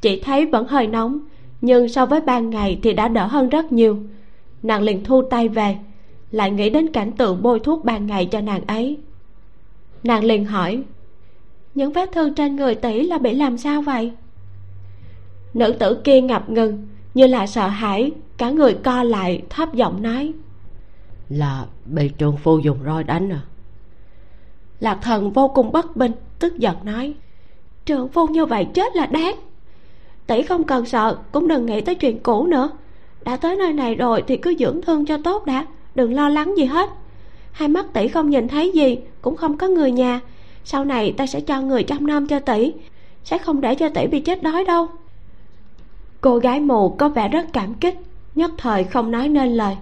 Chỉ 0.00 0.20
thấy 0.20 0.46
vẫn 0.46 0.66
hơi 0.66 0.86
nóng, 0.86 1.18
nhưng 1.60 1.88
so 1.88 2.06
với 2.06 2.20
ban 2.20 2.50
ngày 2.50 2.78
thì 2.82 2.92
đã 2.92 3.08
đỡ 3.08 3.26
hơn 3.26 3.48
rất 3.48 3.72
nhiều. 3.72 3.98
Nàng 4.62 4.82
liền 4.82 5.04
thu 5.04 5.22
tay 5.22 5.48
về, 5.48 5.76
lại 6.30 6.50
nghĩ 6.50 6.70
đến 6.70 6.92
cảnh 6.92 7.12
tượng 7.12 7.42
bôi 7.42 7.60
thuốc 7.60 7.84
ban 7.84 8.06
ngày 8.06 8.26
cho 8.26 8.40
nàng 8.40 8.62
ấy. 8.66 8.98
Nàng 10.02 10.24
liền 10.24 10.44
hỏi, 10.44 10.82
những 11.74 11.92
vết 11.92 12.12
thương 12.12 12.34
trên 12.34 12.56
người 12.56 12.74
tỷ 12.74 13.02
là 13.02 13.18
bị 13.18 13.34
làm 13.34 13.58
sao 13.58 13.82
vậy? 13.82 14.12
Nữ 15.54 15.72
tử 15.72 16.00
kia 16.04 16.20
ngập 16.20 16.50
ngừng 16.50 16.88
như 17.14 17.26
là 17.26 17.46
sợ 17.46 17.68
hãi 17.68 18.10
cả 18.36 18.50
người 18.50 18.74
co 18.84 19.02
lại 19.02 19.42
thấp 19.50 19.74
giọng 19.74 20.02
nói. 20.02 20.32
Là 21.28 21.66
bị 21.84 22.08
trường 22.08 22.36
phu 22.36 22.58
dùng 22.58 22.78
roi 22.84 23.04
đánh 23.04 23.32
à? 23.32 23.40
Lạc 24.80 24.98
thần 25.02 25.30
vô 25.30 25.48
cùng 25.48 25.72
bất 25.72 25.96
bình 25.96 26.12
tức 26.38 26.58
giận 26.58 26.76
nói. 26.82 27.14
Trường 27.84 28.08
phu 28.08 28.26
như 28.26 28.46
vậy 28.46 28.66
chết 28.74 28.96
là 28.96 29.06
đáng. 29.06 29.34
Tỷ 30.26 30.42
không 30.42 30.64
cần 30.64 30.86
sợ 30.86 31.18
cũng 31.32 31.48
đừng 31.48 31.66
nghĩ 31.66 31.80
tới 31.80 31.94
chuyện 31.94 32.18
cũ 32.22 32.46
nữa. 32.46 32.70
Đã 33.24 33.36
tới 33.36 33.56
nơi 33.56 33.72
này 33.72 33.94
rồi 33.94 34.24
thì 34.26 34.36
cứ 34.36 34.54
dưỡng 34.58 34.82
thương 34.82 35.06
cho 35.06 35.18
tốt 35.24 35.46
đã 35.46 35.66
đừng 35.94 36.14
lo 36.14 36.28
lắng 36.28 36.54
gì 36.56 36.64
hết. 36.64 36.90
Hai 37.52 37.68
mắt 37.68 37.86
tỷ 37.92 38.08
không 38.08 38.30
nhìn 38.30 38.48
thấy 38.48 38.70
gì 38.74 38.98
cũng 39.22 39.36
không 39.36 39.56
có 39.58 39.68
người 39.68 39.90
nhà. 39.90 40.20
Sau 40.64 40.84
này 40.84 41.12
ta 41.12 41.26
sẽ 41.26 41.40
cho 41.40 41.60
người 41.60 41.82
trăm 41.82 42.06
năm 42.06 42.26
cho 42.26 42.40
tỷ 42.40 42.72
sẽ 43.24 43.38
không 43.38 43.60
để 43.60 43.74
cho 43.74 43.88
tỷ 43.88 44.06
bị 44.06 44.20
chết 44.20 44.42
đói 44.42 44.64
đâu 44.64 44.88
cô 46.20 46.38
gái 46.38 46.60
mù 46.60 46.88
có 46.88 47.08
vẻ 47.08 47.28
rất 47.28 47.46
cảm 47.52 47.74
kích, 47.74 47.98
nhất 48.34 48.50
thời 48.58 48.84
không 48.84 49.10
nói 49.10 49.28
nên 49.28 49.48
lời. 49.48 49.76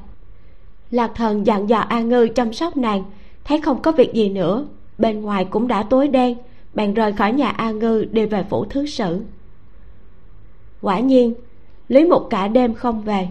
Lạc 0.91 1.13
thần 1.15 1.47
dặn 1.47 1.69
dò 1.69 1.79
a 1.79 2.01
ngư 2.01 2.29
chăm 2.35 2.53
sóc 2.53 2.77
nàng, 2.77 3.05
thấy 3.45 3.61
không 3.61 3.83
có 3.83 3.93
việc 3.93 4.15
gì 4.15 4.29
nữa, 4.29 4.67
bên 4.99 5.23
ngoài 5.23 5.45
cũng 5.45 5.69
đã 5.69 5.83
tối 5.83 6.09
đen, 6.09 6.37
bèn 6.75 6.95
rời 6.95 7.13
khỏi 7.13 7.33
nhà 7.33 7.49
a 7.49 7.71
ngư 7.71 8.07
đi 8.11 8.27
về 8.27 8.45
phủ 8.51 8.65
thứ 8.65 8.87
sử. 8.87 9.21
Quả 10.83 11.01
nhiên, 11.01 11.35
lý 11.89 12.05
mục 12.05 12.27
cả 12.31 12.49
đêm 12.49 12.75
không 12.75 13.03
về. 13.03 13.29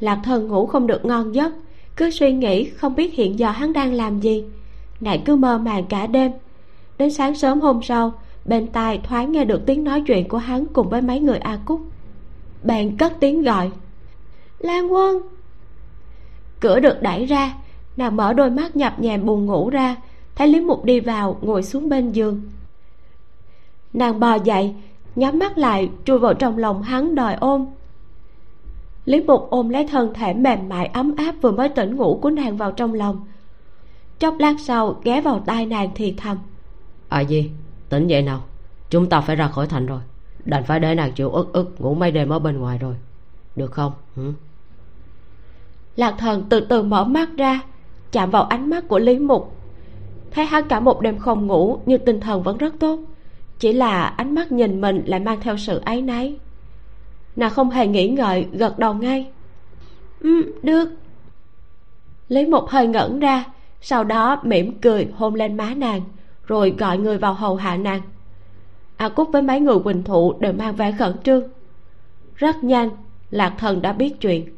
Lạc 0.00 0.20
thần 0.24 0.48
ngủ 0.48 0.66
không 0.66 0.86
được 0.86 1.04
ngon 1.04 1.34
giấc, 1.34 1.52
cứ 1.96 2.10
suy 2.10 2.32
nghĩ 2.32 2.64
không 2.64 2.94
biết 2.94 3.14
hiện 3.14 3.38
giờ 3.38 3.50
hắn 3.50 3.72
đang 3.72 3.92
làm 3.92 4.20
gì. 4.20 4.44
Nàng 5.00 5.20
cứ 5.24 5.36
mơ 5.36 5.58
màng 5.58 5.84
cả 5.86 6.06
đêm. 6.06 6.32
Đến 6.98 7.10
sáng 7.10 7.34
sớm 7.34 7.60
hôm 7.60 7.82
sau, 7.82 8.12
bên 8.44 8.66
tai 8.66 8.98
thoáng 8.98 9.32
nghe 9.32 9.44
được 9.44 9.66
tiếng 9.66 9.84
nói 9.84 10.02
chuyện 10.06 10.28
của 10.28 10.38
hắn 10.38 10.66
cùng 10.66 10.88
với 10.88 11.02
mấy 11.02 11.20
người 11.20 11.38
a 11.38 11.58
cúc 11.64 11.80
bèn 12.64 12.96
cất 12.96 13.12
tiếng 13.20 13.42
gọi. 13.42 13.70
Lan 14.58 14.92
quân! 14.92 15.22
Cửa 16.60 16.80
được 16.80 17.02
đẩy 17.02 17.26
ra, 17.26 17.54
nàng 17.96 18.16
mở 18.16 18.32
đôi 18.32 18.50
mắt 18.50 18.76
nhập 18.76 18.94
nhèm 18.98 19.26
buồn 19.26 19.46
ngủ 19.46 19.70
ra, 19.70 19.96
thấy 20.34 20.48
lý 20.48 20.60
mục 20.60 20.84
đi 20.84 21.00
vào, 21.00 21.38
ngồi 21.42 21.62
xuống 21.62 21.88
bên 21.88 22.12
giường. 22.12 22.42
Nàng 23.92 24.20
bò 24.20 24.34
dậy, 24.34 24.74
nhắm 25.16 25.38
mắt 25.38 25.58
lại, 25.58 25.90
chui 26.04 26.18
vào 26.18 26.34
trong 26.34 26.58
lòng 26.58 26.82
hắn 26.82 27.14
đòi 27.14 27.34
ôm. 27.34 27.66
Lý 29.04 29.22
mục 29.22 29.46
ôm 29.50 29.68
lấy 29.68 29.86
thân 29.86 30.14
thể 30.14 30.34
mềm 30.34 30.68
mại, 30.68 30.86
ấm 30.86 31.16
áp 31.16 31.34
vừa 31.42 31.50
mới 31.50 31.68
tỉnh 31.68 31.96
ngủ 31.96 32.18
của 32.22 32.30
nàng 32.30 32.56
vào 32.56 32.72
trong 32.72 32.94
lòng. 32.94 33.26
Chốc 34.18 34.34
lát 34.38 34.54
sau, 34.58 35.00
ghé 35.04 35.20
vào 35.20 35.42
tai 35.46 35.66
nàng 35.66 35.90
thì 35.94 36.14
thầm. 36.16 36.38
À 37.08 37.20
gì? 37.20 37.50
Tỉnh 37.88 38.06
dậy 38.06 38.22
nào. 38.22 38.42
Chúng 38.90 39.08
ta 39.08 39.20
phải 39.20 39.36
ra 39.36 39.48
khỏi 39.48 39.66
thành 39.66 39.86
rồi 39.86 40.00
đành 40.44 40.64
phải 40.64 40.80
để 40.80 40.94
nàng 40.94 41.12
chịu 41.12 41.30
ức 41.30 41.52
ức 41.52 41.80
ngủ 41.80 41.94
mấy 41.94 42.10
đêm 42.10 42.28
ở 42.28 42.38
bên 42.38 42.58
ngoài 42.58 42.78
rồi. 42.78 42.94
Được 43.56 43.72
không? 43.72 43.92
Ừ? 44.16 44.32
lạc 45.96 46.14
thần 46.18 46.44
từ 46.48 46.60
từ 46.60 46.82
mở 46.82 47.04
mắt 47.04 47.28
ra, 47.36 47.60
chạm 48.12 48.30
vào 48.30 48.44
ánh 48.44 48.70
mắt 48.70 48.88
của 48.88 48.98
lý 48.98 49.18
mục. 49.18 49.56
Thấy 50.30 50.44
hắn 50.44 50.68
cả 50.68 50.80
một 50.80 51.00
đêm 51.00 51.18
không 51.18 51.46
ngủ, 51.46 51.78
nhưng 51.86 52.04
tinh 52.04 52.20
thần 52.20 52.42
vẫn 52.42 52.58
rất 52.58 52.74
tốt. 52.78 53.00
Chỉ 53.58 53.72
là 53.72 54.04
ánh 54.04 54.34
mắt 54.34 54.52
nhìn 54.52 54.80
mình 54.80 55.02
lại 55.06 55.20
mang 55.20 55.40
theo 55.40 55.56
sự 55.56 55.80
áy 55.84 56.02
náy. 56.02 56.36
Nàng 57.36 57.50
không 57.50 57.70
hề 57.70 57.86
nghĩ 57.86 58.08
ngợi, 58.08 58.46
gật 58.52 58.78
đầu 58.78 58.94
ngay. 58.94 59.30
Ừ 60.20 60.52
được. 60.62 60.88
Lý 62.28 62.46
mục 62.46 62.68
hơi 62.68 62.86
ngẩn 62.86 63.20
ra, 63.20 63.44
sau 63.80 64.04
đó 64.04 64.40
mỉm 64.42 64.78
cười 64.82 65.08
hôn 65.16 65.34
lên 65.34 65.56
má 65.56 65.74
nàng, 65.76 66.00
rồi 66.46 66.74
gọi 66.78 66.98
người 66.98 67.18
vào 67.18 67.34
hầu 67.34 67.56
hạ 67.56 67.76
nàng 67.76 68.00
a 68.96 69.08
cúc 69.08 69.28
với 69.32 69.42
mấy 69.42 69.60
người 69.60 69.78
quỳnh 69.78 70.02
thụ 70.02 70.34
đều 70.40 70.52
mang 70.52 70.76
vẻ 70.76 70.92
khẩn 70.92 71.12
trương. 71.24 71.42
Rất 72.34 72.64
nhanh, 72.64 72.90
lạc 73.30 73.54
thần 73.58 73.82
đã 73.82 73.92
biết 73.92 74.20
chuyện. 74.20 74.48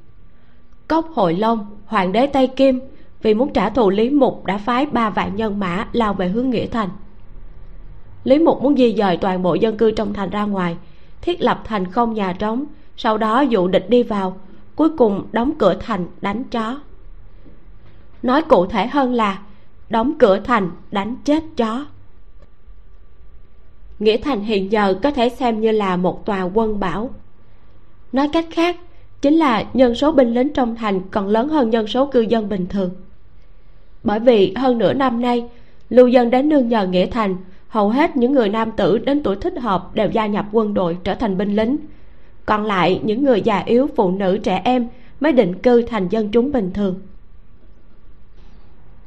Cốc 0.89 1.09
hội 1.15 1.35
long, 1.35 1.67
hoàng 1.87 2.13
đế 2.13 2.27
tây 2.27 2.47
kim, 2.47 2.81
vì 3.23 3.35
muốn 3.35 3.53
trả 3.53 3.71
thù 3.71 3.91
lý 3.91 4.11
mục 4.11 4.45
đã 4.45 4.59
phái 4.59 4.87
ba 4.87 5.11
vạn 5.11 5.37
nhân 5.37 5.59
mã 5.59 5.89
lao 5.93 6.15
về 6.15 6.29
hướng 6.29 6.51
nghĩa 6.51 6.67
thành. 6.67 6.89
Lý 8.25 8.39
mục 8.39 8.63
muốn 8.63 8.77
di 8.77 8.95
dời 8.99 9.17
toàn 9.17 9.43
bộ 9.43 9.55
dân 9.55 9.77
cư 9.77 9.91
trong 9.91 10.13
thành 10.13 10.31
ra 10.31 10.45
ngoài, 10.45 10.77
thiết 11.23 11.41
lập 11.41 11.63
thành 11.65 11.91
không 11.91 12.15
nhà 12.15 12.33
trống, 12.33 12.65
sau 12.97 13.19
đó 13.19 13.41
dụ 13.41 13.69
địch 13.69 13.87
đi 13.91 14.03
vào, 14.03 14.37
cuối 14.77 14.91
cùng 14.97 15.27
đóng 15.33 15.53
cửa 15.59 15.75
thành 15.81 16.07
đánh 16.21 16.45
chó. 16.45 16.81
Nói 18.23 18.43
cụ 18.43 18.67
thể 18.67 18.87
hơn 18.87 19.15
là, 19.15 19.39
đóng 19.89 20.19
cửa 20.19 20.41
thành 20.45 20.71
đánh 20.91 21.17
chết 21.25 21.43
chó 21.57 21.87
nghĩa 23.99 24.17
thành 24.17 24.41
hiện 24.41 24.73
giờ 24.73 24.95
có 25.03 25.11
thể 25.11 25.29
xem 25.29 25.61
như 25.61 25.71
là 25.71 25.97
một 25.97 26.27
tòa 26.27 26.43
quân 26.43 26.81
bảo. 26.81 27.11
Nói 28.13 28.29
cách 28.33 28.47
khác, 28.51 28.77
chính 29.23 29.35
là 29.35 29.65
nhân 29.75 29.95
số 29.95 30.13
binh 30.13 30.35
lính 30.35 30.53
trong 30.53 30.77
thành 30.77 31.01
còn 31.11 31.29
lớn 31.29 31.49
hơn 31.49 31.71
nhân 31.71 31.87
số 31.87 32.07
cư 32.07 32.21
dân 32.21 32.49
bình 32.49 32.67
thường. 32.67 32.91
Bởi 34.05 34.21
vì 34.21 34.55
hơn 34.57 34.79
nửa 34.79 34.93
năm 34.93 35.21
nay, 35.21 35.49
lưu 35.91 36.09
dân 36.09 36.31
đến 36.31 36.49
nương 36.49 36.69
nhờ 36.69 36.87
nghĩa 36.87 37.07
thành, 37.07 37.37
hầu 37.69 37.89
hết 37.89 38.17
những 38.17 38.33
người 38.33 38.49
nam 38.49 38.73
tử 38.73 38.99
đến 38.99 39.23
tuổi 39.23 39.37
thích 39.37 39.59
hợp 39.61 39.95
đều 39.95 40.11
gia 40.11 40.27
nhập 40.27 40.47
quân 40.53 40.75
đội 40.75 40.99
trở 41.05 41.15
thành 41.15 41.39
binh 41.39 41.57
lính. 41.57 41.77
Còn 42.47 42.65
lại 42.65 43.01
những 43.05 43.25
người 43.25 43.41
già 43.41 43.59
yếu, 43.59 43.89
phụ 43.97 44.11
nữ, 44.11 44.39
trẻ 44.43 44.61
em 44.65 44.89
mới 45.21 45.33
định 45.33 45.55
cư 45.55 45.83
thành 45.83 46.09
dân 46.09 46.29
chúng 46.29 46.53
bình 46.53 46.71
thường. 46.75 47.01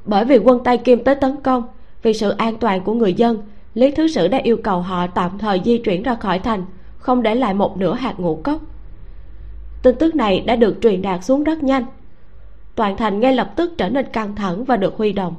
Bởi 0.05 0.25
vì 0.25 0.37
quân 0.37 0.63
tây 0.63 0.77
kim 0.77 1.03
tới 1.03 1.15
tấn 1.15 1.35
công, 1.43 1.63
vì 2.01 2.13
sự 2.13 2.29
an 2.29 2.57
toàn 2.57 2.81
của 2.81 2.93
người 2.93 3.13
dân 3.13 3.37
lý 3.73 3.91
thứ 3.91 4.07
sử 4.07 4.27
đã 4.27 4.37
yêu 4.37 4.57
cầu 4.63 4.81
họ 4.81 5.07
tạm 5.07 5.37
thời 5.37 5.61
di 5.65 5.77
chuyển 5.77 6.03
ra 6.03 6.15
khỏi 6.15 6.39
thành, 6.39 6.65
không 6.97 7.23
để 7.23 7.35
lại 7.35 7.53
một 7.53 7.77
nửa 7.77 7.93
hạt 7.93 8.19
ngũ 8.19 8.35
cốc. 8.35 8.61
Tin 9.83 9.95
tức 9.95 10.15
này 10.15 10.39
đã 10.39 10.55
được 10.55 10.77
truyền 10.81 11.01
đạt 11.01 11.25
xuống 11.25 11.43
rất 11.43 11.63
nhanh. 11.63 11.85
Toàn 12.75 12.97
thành 12.97 13.19
ngay 13.19 13.33
lập 13.33 13.53
tức 13.55 13.73
trở 13.77 13.89
nên 13.89 14.05
căng 14.13 14.35
thẳng 14.35 14.63
và 14.63 14.77
được 14.77 14.97
huy 14.97 15.13
động. 15.13 15.35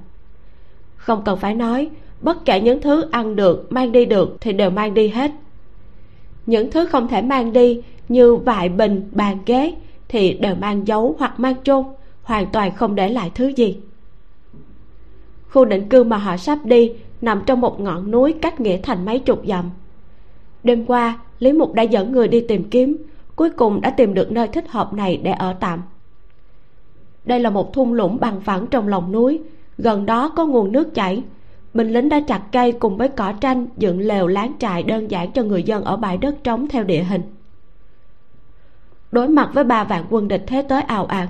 Không 0.97 1.23
cần 1.25 1.39
phải 1.39 1.55
nói, 1.55 1.91
bất 2.21 2.45
kể 2.45 2.61
những 2.61 2.81
thứ 2.81 3.09
ăn 3.11 3.37
được, 3.37 3.73
mang 3.73 3.93
đi 3.93 4.05
được 4.05 4.37
thì 4.41 4.53
đều 4.53 4.71
mang 4.71 4.95
đi 4.95 5.09
hết. 5.09 5.31
Những 6.47 6.71
thứ 6.71 6.87
không 6.87 7.09
thể 7.09 7.23
mang 7.23 7.53
đi 7.53 7.83
như 8.09 8.37
vại 8.37 8.69
bình, 8.69 9.09
bàn 9.13 9.39
ghế 9.47 9.75
thì 10.09 10.33
đều 10.33 10.55
mang 10.55 10.87
giấu 10.87 11.17
hoặc 11.19 11.41
mang 11.41 11.55
chôn, 11.65 11.85
hoàn 12.23 12.47
toàn 12.47 12.75
không 12.75 12.95
để 12.95 13.09
lại 13.09 13.31
thứ 13.35 13.49
gì. 13.49 13.77
Khu 15.51 15.65
định 15.65 15.89
cư 15.89 16.05
mà 16.05 16.17
họ 16.17 16.37
sắp 16.37 16.59
đi 16.65 16.93
nằm 17.21 17.43
trong 17.47 17.61
một 17.61 17.81
ngọn 17.81 18.11
núi 18.11 18.35
cách 18.43 18.61
nghĩa 18.61 18.79
thành 18.83 19.05
mấy 19.05 19.19
chục 19.19 19.43
dặm. 19.47 19.71
Đêm 20.63 20.87
qua, 20.87 21.19
lý 21.39 21.53
mục 21.53 21.75
đã 21.75 21.83
dẫn 21.83 22.13
người 22.13 22.29
đi 22.29 22.41
tìm 22.41 22.71
kiếm, 22.71 22.97
cuối 23.37 23.51
cùng 23.51 23.81
đã 23.81 23.91
tìm 23.91 24.15
được 24.15 24.33
nơi 24.33 24.49
thích 24.49 24.69
hợp 24.69 24.93
này 24.93 25.17
để 25.17 25.33
ở 25.33 25.53
tạm. 25.61 25.83
Đây 27.25 27.41
là 27.41 27.51
một 27.51 27.73
thung 27.73 27.93
lũng 27.93 28.21
bằng 28.21 28.41
phẳng 28.41 28.67
trong 28.67 28.89
lòng 28.89 29.13
núi, 29.13 29.41
gần 29.79 30.07
đó 30.07 30.29
có 30.29 30.47
nguồn 30.47 30.73
nước 30.73 30.95
chảy. 30.95 31.23
Binh 31.75 31.93
lính 31.93 32.09
đã 32.09 32.21
chặt 32.21 32.43
cây 32.53 32.73
cùng 32.73 32.97
với 32.97 33.09
cỏ 33.09 33.33
tranh, 33.41 33.67
dựng 33.77 34.01
lều 34.01 34.27
láng 34.27 34.53
trại 34.59 34.83
đơn 34.83 35.11
giản 35.11 35.33
cho 35.33 35.43
người 35.43 35.63
dân 35.63 35.85
ở 35.85 35.97
bãi 35.97 36.19
đất 36.19 36.45
trống 36.45 36.69
theo 36.69 36.85
địa 36.85 37.03
hình. 37.03 37.23
Đối 39.13 39.29
mặt 39.29 39.51
với 39.55 39.65
ba 39.65 39.85
vạn 39.85 40.05
quân 40.11 40.29
địch 40.29 40.45
thế 40.47 40.63
tới 40.69 40.83
ào 40.83 41.07
ạt, 41.07 41.29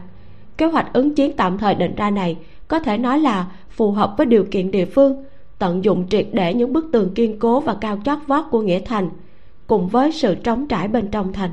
kế 0.59 0.67
hoạch 0.67 0.93
ứng 0.93 1.15
chiến 1.15 1.37
tạm 1.37 1.59
thời 1.59 1.75
định 1.75 1.95
ra 1.95 2.11
này 2.11 2.37
có 2.69 2.79
thể 2.79 2.99
nói 2.99 3.19
là 3.19 3.47
phù 3.71 3.93
hợp 3.93 4.15
với 4.17 4.27
điều 4.27 4.45
kiện 4.51 4.71
địa 4.71 4.85
phương 4.85 5.25
tận 5.61 5.85
dụng 5.85 6.07
triệt 6.09 6.27
để 6.33 6.55
những 6.55 6.73
bức 6.73 6.89
tường 6.93 7.15
kiên 7.15 7.39
cố 7.39 7.61
và 7.61 7.75
cao 7.81 7.99
chót 8.05 8.19
vót 8.27 8.45
của 8.51 8.61
nghĩa 8.61 8.81
thành, 8.81 9.11
cùng 9.67 9.89
với 9.89 10.13
sự 10.13 10.35
trống 10.35 10.67
trải 10.69 10.89
bên 10.89 11.09
trong 11.09 11.33
thành. 11.33 11.51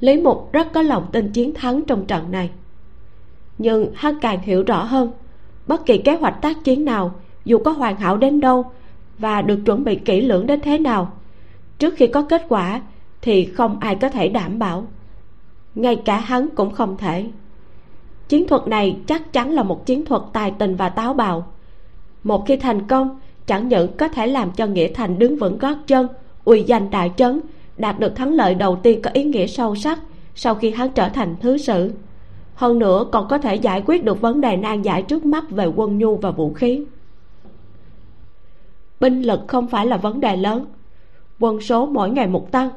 Lý 0.00 0.20
mục 0.20 0.52
rất 0.52 0.72
có 0.72 0.82
lòng 0.82 1.06
tin 1.12 1.32
chiến 1.32 1.54
thắng 1.54 1.82
trong 1.82 2.06
trận 2.06 2.30
này. 2.30 2.50
Nhưng 3.58 3.90
hắn 3.94 4.14
càng 4.20 4.40
hiểu 4.40 4.62
rõ 4.62 4.84
hơn, 4.84 5.10
bất 5.66 5.86
kỳ 5.86 5.98
kế 5.98 6.16
hoạch 6.16 6.42
tác 6.42 6.64
chiến 6.64 6.84
nào, 6.84 7.14
dù 7.44 7.58
có 7.58 7.70
hoàn 7.70 7.96
hảo 7.96 8.16
đến 8.16 8.40
đâu 8.40 8.64
và 9.18 9.42
được 9.42 9.58
chuẩn 9.64 9.84
bị 9.84 9.96
kỹ 9.96 10.20
lưỡng 10.20 10.46
đến 10.46 10.60
thế 10.60 10.78
nào, 10.78 11.12
trước 11.78 11.94
khi 11.96 12.06
có 12.06 12.22
kết 12.22 12.46
quả 12.48 12.80
thì 13.22 13.44
không 13.44 13.80
ai 13.80 13.94
có 13.94 14.08
thể 14.08 14.28
đảm 14.28 14.58
bảo. 14.58 14.86
Ngay 15.74 15.96
cả 15.96 16.18
hắn 16.18 16.48
cũng 16.54 16.70
không 16.70 16.96
thể. 16.96 17.26
Chiến 18.28 18.48
thuật 18.48 18.68
này 18.68 18.96
chắc 19.06 19.32
chắn 19.32 19.52
là 19.52 19.62
một 19.62 19.86
chiến 19.86 20.04
thuật 20.04 20.22
tài 20.32 20.50
tình 20.50 20.76
và 20.76 20.88
táo 20.88 21.14
bạo 21.14 21.46
một 22.26 22.46
khi 22.46 22.56
thành 22.56 22.86
công, 22.86 23.20
chẳng 23.46 23.68
những 23.68 23.96
có 23.96 24.08
thể 24.08 24.26
làm 24.26 24.50
cho 24.50 24.66
nghĩa 24.66 24.88
thành 24.92 25.18
đứng 25.18 25.36
vững 25.36 25.58
gót 25.58 25.76
chân, 25.86 26.08
uy 26.44 26.62
danh 26.62 26.90
đại 26.90 27.12
trấn, 27.16 27.40
đạt 27.76 27.98
được 27.98 28.16
thắng 28.16 28.32
lợi 28.32 28.54
đầu 28.54 28.76
tiên 28.76 29.02
có 29.02 29.10
ý 29.12 29.24
nghĩa 29.24 29.46
sâu 29.46 29.74
sắc 29.76 29.98
sau 30.34 30.54
khi 30.54 30.70
hắn 30.70 30.90
trở 30.90 31.08
thành 31.08 31.36
thứ 31.40 31.58
sử. 31.58 31.92
Hơn 32.54 32.78
nữa, 32.78 33.06
còn 33.12 33.28
có 33.28 33.38
thể 33.38 33.54
giải 33.54 33.82
quyết 33.86 34.04
được 34.04 34.20
vấn 34.20 34.40
đề 34.40 34.56
nan 34.56 34.82
giải 34.82 35.02
trước 35.02 35.24
mắt 35.24 35.50
về 35.50 35.66
quân 35.66 35.98
nhu 35.98 36.16
và 36.16 36.30
vũ 36.30 36.52
khí. 36.52 36.84
Binh 39.00 39.22
lực 39.22 39.40
không 39.46 39.66
phải 39.66 39.86
là 39.86 39.96
vấn 39.96 40.20
đề 40.20 40.36
lớn. 40.36 40.66
Quân 41.40 41.60
số 41.60 41.86
mỗi 41.86 42.10
ngày 42.10 42.26
một 42.26 42.52
tăng. 42.52 42.70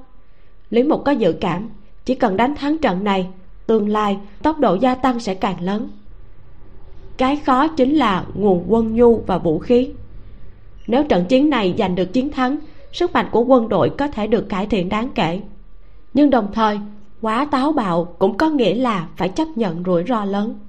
Lý 0.70 0.84
mục 0.84 1.02
có 1.06 1.12
dự 1.12 1.34
cảm, 1.42 1.70
chỉ 2.06 2.16
cần 2.16 2.38
đánh 2.38 2.56
thắng 2.56 2.78
trận 2.78 3.04
này, 3.04 3.28
tương 3.68 3.90
lai 3.90 4.18
tốc 4.44 4.60
độ 4.60 4.74
gia 4.74 4.96
tăng 4.96 5.20
sẽ 5.20 5.34
càng 5.34 5.62
lớn 5.62 5.90
cái 7.20 7.36
khó 7.36 7.68
chính 7.68 7.96
là 7.96 8.26
nguồn 8.34 8.66
quân 8.68 8.96
nhu 8.96 9.24
và 9.28 9.38
vũ 9.38 9.60
khí. 9.60 9.90
Nếu 10.88 11.04
trận 11.04 11.26
chiến 11.26 11.50
này 11.50 11.76
giành 11.78 11.96
được 11.96 12.14
chiến 12.14 12.32
thắng, 12.32 12.58
sức 12.92 13.14
mạnh 13.14 13.26
của 13.32 13.42
quân 13.42 13.70
đội 13.70 13.90
có 13.90 14.08
thể 14.08 14.28
được 14.28 14.50
cải 14.50 14.66
thiện 14.66 14.90
đáng 14.90 15.10
kể. 15.16 15.42
Nhưng 16.14 16.30
đồng 16.30 16.48
thời, 16.54 16.80
quá 17.22 17.48
táo 17.52 17.72
bạo 17.72 18.16
cũng 18.20 18.38
có 18.38 18.50
nghĩa 18.50 18.76
là 18.76 19.08
phải 19.16 19.30
chấp 19.30 19.48
nhận 19.56 19.84
rủi 19.86 20.04
ro 20.08 20.26
lớn. 20.26 20.60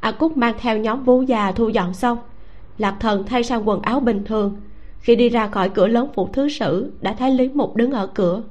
A 0.00 0.12
cúc 0.12 0.36
mang 0.36 0.54
theo 0.58 0.78
nhóm 0.78 1.04
vú 1.04 1.22
già 1.22 1.52
thu 1.52 1.68
dọn 1.68 1.94
xong, 1.94 2.18
lạc 2.78 2.96
thần 3.00 3.24
thay 3.26 3.44
sang 3.44 3.68
quần 3.68 3.82
áo 3.82 4.00
bình 4.00 4.24
thường. 4.24 4.56
Khi 5.00 5.16
đi 5.16 5.28
ra 5.28 5.48
khỏi 5.48 5.68
cửa 5.68 5.86
lớn 5.86 6.08
phủ 6.14 6.28
thứ 6.32 6.48
sử, 6.48 6.92
đã 7.00 7.14
thấy 7.18 7.30
lý 7.30 7.48
mục 7.48 7.76
đứng 7.76 7.92
ở 7.92 8.06
cửa, 8.06 8.42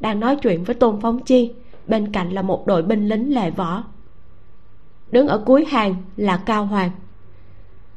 đang 0.00 0.20
nói 0.20 0.36
chuyện 0.36 0.64
với 0.64 0.74
tôn 0.74 1.00
phóng 1.00 1.18
chi, 1.18 1.52
bên 1.86 2.12
cạnh 2.12 2.30
là 2.30 2.42
một 2.42 2.66
đội 2.66 2.82
binh 2.82 3.08
lính 3.08 3.34
lệ 3.34 3.50
võ 3.50 3.84
đứng 5.12 5.28
ở 5.28 5.38
cuối 5.38 5.64
hàng 5.64 5.94
là 6.16 6.36
cao 6.36 6.66
hoàng. 6.66 6.90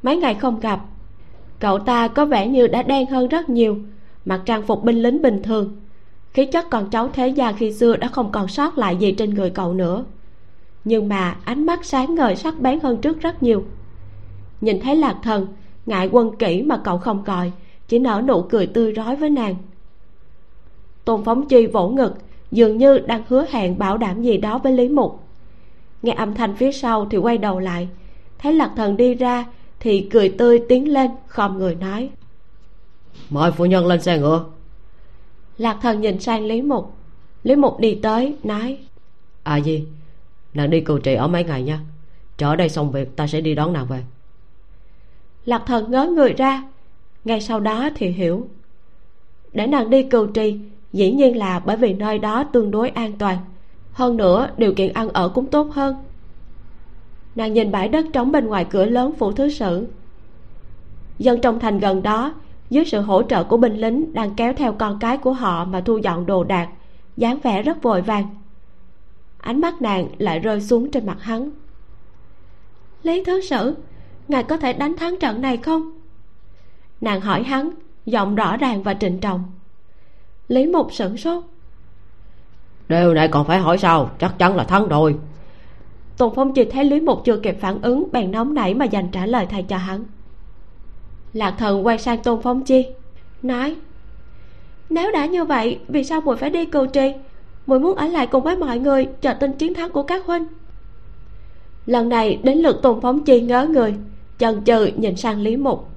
Mấy 0.04 0.17
ngày 0.17 0.34
không 0.34 0.60
gặp, 0.60 0.80
cậu 1.60 1.80
ta 1.80 2.08
có 2.08 2.26
vẻ 2.26 2.47
như 2.47 2.67
đã 2.67 2.84
đen 2.84 3.06
hơn 3.06 3.28
rất 3.28 3.49
nhiều, 3.49 3.78
mặc 4.26 4.41
trang 4.45 4.62
phục 4.62 4.84
binh 4.84 5.02
lính 5.02 5.21
bình 5.21 5.43
thường. 5.43 5.78
Khí 6.34 6.45
chất 6.45 6.69
con 6.69 6.89
cháu 6.89 7.10
thế 7.13 7.28
gia 7.28 7.52
khi 7.52 7.73
xưa 7.73 7.95
đã 7.95 8.08
không 8.08 8.32
còn 8.32 8.47
sót 8.47 8.78
lại 8.78 8.95
gì 8.95 9.12
trên 9.12 9.30
người 9.30 9.49
cậu 9.49 9.73
nữa. 9.73 10.06
Nhưng 10.86 11.10
mà 11.10 11.38
ánh 11.45 11.65
mắt 11.65 11.86
sáng 11.86 12.15
ngời 12.15 12.36
sắc 12.36 12.60
bén 12.60 12.80
hơn 12.80 12.97
trước 13.02 13.21
rất 13.21 13.43
nhiều. 13.43 13.65
Nhìn 14.62 14.80
thấy 14.80 14.95
lạc 14.95 15.15
thần, 15.23 15.47
ngại 15.86 16.10
quân 16.12 16.36
kỹ 16.39 16.62
mà 16.63 16.78
cậu 16.78 16.97
không 16.97 17.23
gọi, 17.23 17.52
chỉ 17.88 17.99
nở 17.99 18.21
nụ 18.28 18.41
cười 18.41 18.67
tươi 18.67 18.91
rói 18.91 19.15
với 19.15 19.30
nàng. 19.30 19.56
Tôn 21.06 21.23
phóng 21.23 21.47
chi 21.47 21.67
vỗ 21.67 21.89
ngực, 21.89 22.13
dường 22.52 22.78
như 22.78 22.99
đang 22.99 23.23
hứa 23.28 23.45
hẹn 23.49 23.78
bảo 23.78 23.97
đảm 23.97 24.21
gì 24.21 24.38
đó 24.38 24.58
với 24.58 24.73
lý 24.73 24.89
mục 24.89 25.22
nghe 26.03 26.13
âm 26.13 26.33
thanh 26.33 26.55
phía 26.55 26.71
sau 26.71 27.07
thì 27.11 27.17
quay 27.17 27.37
đầu 27.37 27.59
lại. 27.59 27.89
Thấy 28.39 28.53
lạc 28.53 28.71
thần 28.75 28.97
đi 28.97 29.15
ra 29.15 29.45
thì 29.79 30.09
cười 30.11 30.29
tươi 30.29 30.61
tiến 30.69 30.93
lên 30.93 31.11
khom 31.27 31.57
người 31.57 31.75
nói. 31.75 32.09
Mời 33.29 33.51
phu 33.51 33.65
nhân 33.65 33.87
lên 33.87 34.01
xe 34.01 34.19
ngựa. 34.19 34.45
Lạc 35.57 35.77
thần 35.81 36.01
nhìn 36.01 36.19
sang 36.19 36.45
lý 36.45 36.61
mục. 36.61 36.93
Lý 37.43 37.55
mục 37.55 37.79
đi 37.79 37.99
tới 38.03 38.35
nói. 38.43 38.77
À 39.43 39.57
gì? 39.57 39.85
Nàng 40.53 40.69
đi 40.69 40.81
cừu 40.81 40.97
trị 40.97 41.13
ở 41.13 41.27
mấy 41.27 41.43
ngày 41.43 41.63
nha. 41.63 41.79
Trở 42.37 42.55
đây 42.55 42.69
xong 42.69 42.91
việc 42.91 43.15
ta 43.15 43.27
sẽ 43.27 43.41
đi 43.41 43.55
đón 43.55 43.73
nàng 43.73 43.87
về. 43.87 44.03
Lạc 45.45 45.63
thần 45.65 45.91
ngớ 45.91 46.07
người 46.15 46.33
ra. 46.33 46.63
Ngay 47.25 47.41
sau 47.41 47.59
đó 47.59 47.89
thì 47.95 48.07
hiểu. 48.07 48.47
Để 49.53 49.67
nàng 49.67 49.89
đi 49.89 50.03
cừu 50.03 50.27
trì 50.27 50.59
dĩ 50.93 51.11
nhiên 51.11 51.37
là 51.37 51.59
bởi 51.59 51.77
vì 51.77 51.93
nơi 51.93 52.19
đó 52.19 52.43
tương 52.43 52.71
đối 52.71 52.89
an 52.89 53.13
toàn 53.17 53.37
hơn 53.93 54.17
nữa, 54.17 54.49
điều 54.58 54.73
kiện 54.73 54.93
ăn 54.93 55.10
ở 55.10 55.29
cũng 55.29 55.45
tốt 55.45 55.71
hơn. 55.71 55.95
Nàng 57.36 57.53
nhìn 57.53 57.71
bãi 57.71 57.89
đất 57.89 58.06
trống 58.13 58.32
bên 58.32 58.47
ngoài 58.47 58.65
cửa 58.69 58.86
lớn 58.86 59.13
phủ 59.17 59.32
thứ 59.32 59.49
sử. 59.49 59.88
Dân 61.19 61.41
trong 61.41 61.60
thành 61.60 61.79
gần 61.79 62.03
đó, 62.03 62.34
dưới 62.69 62.86
sự 62.86 63.01
hỗ 63.01 63.23
trợ 63.23 63.43
của 63.43 63.58
binh 63.58 63.77
lính 63.77 64.13
đang 64.13 64.36
kéo 64.36 64.53
theo 64.53 64.73
con 64.73 64.99
cái 64.99 65.17
của 65.17 65.34
họ 65.34 65.65
mà 65.65 65.82
thu 65.82 65.97
dọn 65.97 66.25
đồ 66.25 66.43
đạc, 66.43 66.69
dáng 67.17 67.39
vẻ 67.43 67.62
rất 67.62 67.82
vội 67.82 68.01
vàng. 68.01 68.27
Ánh 69.38 69.62
mắt 69.62 69.82
nàng 69.82 70.08
lại 70.17 70.39
rơi 70.39 70.62
xuống 70.62 70.91
trên 70.91 71.06
mặt 71.06 71.17
hắn. 71.21 71.49
Lý 73.03 73.23
thứ 73.23 73.41
sử, 73.41 73.75
ngài 74.27 74.43
có 74.43 74.58
thể 74.58 74.73
đánh 74.73 74.95
thắng 74.97 75.19
trận 75.19 75.41
này 75.41 75.58
không? 75.58 75.99
Nàng 77.01 77.21
hỏi 77.21 77.43
hắn, 77.43 77.69
giọng 78.06 78.36
rõ 78.36 78.58
ràng 78.58 78.84
và 78.84 78.93
trịnh 78.93 79.19
trọng. 79.19 79.43
Lý 80.47 80.65
mục 80.67 80.93
sửng 80.93 81.17
sốt 81.17 81.43
điều 83.01 83.13
này 83.13 83.27
còn 83.27 83.45
phải 83.47 83.60
hỏi 83.60 83.77
sao 83.77 84.10
chắc 84.19 84.39
chắn 84.39 84.56
là 84.56 84.63
thắng 84.63 84.88
rồi. 84.88 85.15
Tùng 86.17 86.34
phong 86.36 86.53
chỉ 86.53 86.65
thấy 86.65 86.86
lý 86.86 86.99
mục 86.99 87.21
chưa 87.25 87.38
kịp 87.38 87.58
phản 87.60 87.82
ứng 87.82 88.08
bèn 88.12 88.32
nóng 88.32 88.53
nảy 88.53 88.73
mà 88.73 88.86
dành 88.86 89.08
trả 89.12 89.25
lời 89.25 89.45
thay 89.49 89.63
cho 89.63 89.77
hắn. 89.77 90.06
Lạc 91.34 91.56
thần 91.58 91.86
quay 91.86 91.97
sang 91.97 92.23
tôn 92.23 92.41
phong 92.41 92.63
chi? 92.63 92.86
Nói 93.41 93.75
nếu 94.89 95.12
đã 95.12 95.25
như 95.25 95.45
vậy 95.45 95.79
vì 95.88 96.03
sao 96.03 96.21
muội 96.21 96.38
phải 96.38 96.49
đi 96.49 96.65
cừu 96.65 96.86
trì 96.86 97.13
muội 97.67 97.79
muốn 97.79 97.95
ở 97.95 98.08
lại 98.08 98.27
cùng 98.27 98.43
với 98.43 98.56
mọi 98.56 98.79
người 98.79 99.06
chờ 99.21 99.34
tin 99.34 99.53
chiến 99.53 99.73
thắng 99.73 99.89
của 99.89 100.03
các 100.03 100.25
huynh. 100.25 100.45
Lần 101.86 102.10
này 102.10 102.39
đến 102.43 102.58
lượt 102.58 102.82
tôn 102.82 103.01
phóng 103.01 103.23
chi 103.23 103.41
ngớ 103.41 103.67
người 103.67 103.95
chần 104.38 104.63
chừ 104.63 104.86
nhìn 104.86 105.15
sang 105.15 105.41
lý 105.41 105.58
mục. 105.58 105.89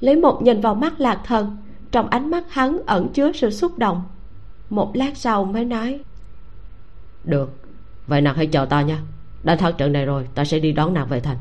Lý 0.00 0.16
mục 0.16 0.42
nhìn 0.42 0.60
vào 0.60 0.74
mắt 0.74 1.00
lạc 1.00 1.20
thần 1.24 1.56
trong 1.90 2.08
ánh 2.08 2.30
mắt 2.30 2.44
hắn 2.48 2.78
ẩn 2.86 3.08
chứa 3.08 3.32
sự 3.32 3.50
xúc 3.50 3.78
động 3.78 4.02
một 4.70 4.96
lát 4.96 5.16
sau 5.16 5.44
mới 5.44 5.64
nói. 5.64 6.00
Được 7.24 7.50
vậy 8.06 8.20
nàng 8.20 8.34
hãy 8.34 8.46
chờ 8.46 8.64
ta 8.64 8.82
nha. 8.82 8.98
Đánh 9.42 9.58
thắng 9.58 9.72
trận 9.78 9.92
này 9.92 10.06
rồi 10.06 10.28
ta 10.34 10.44
sẽ 10.44 10.58
đi 10.58 10.72
đón 10.72 10.94
nàng 10.94 11.08
về 11.08 11.20
thành. 11.20 11.36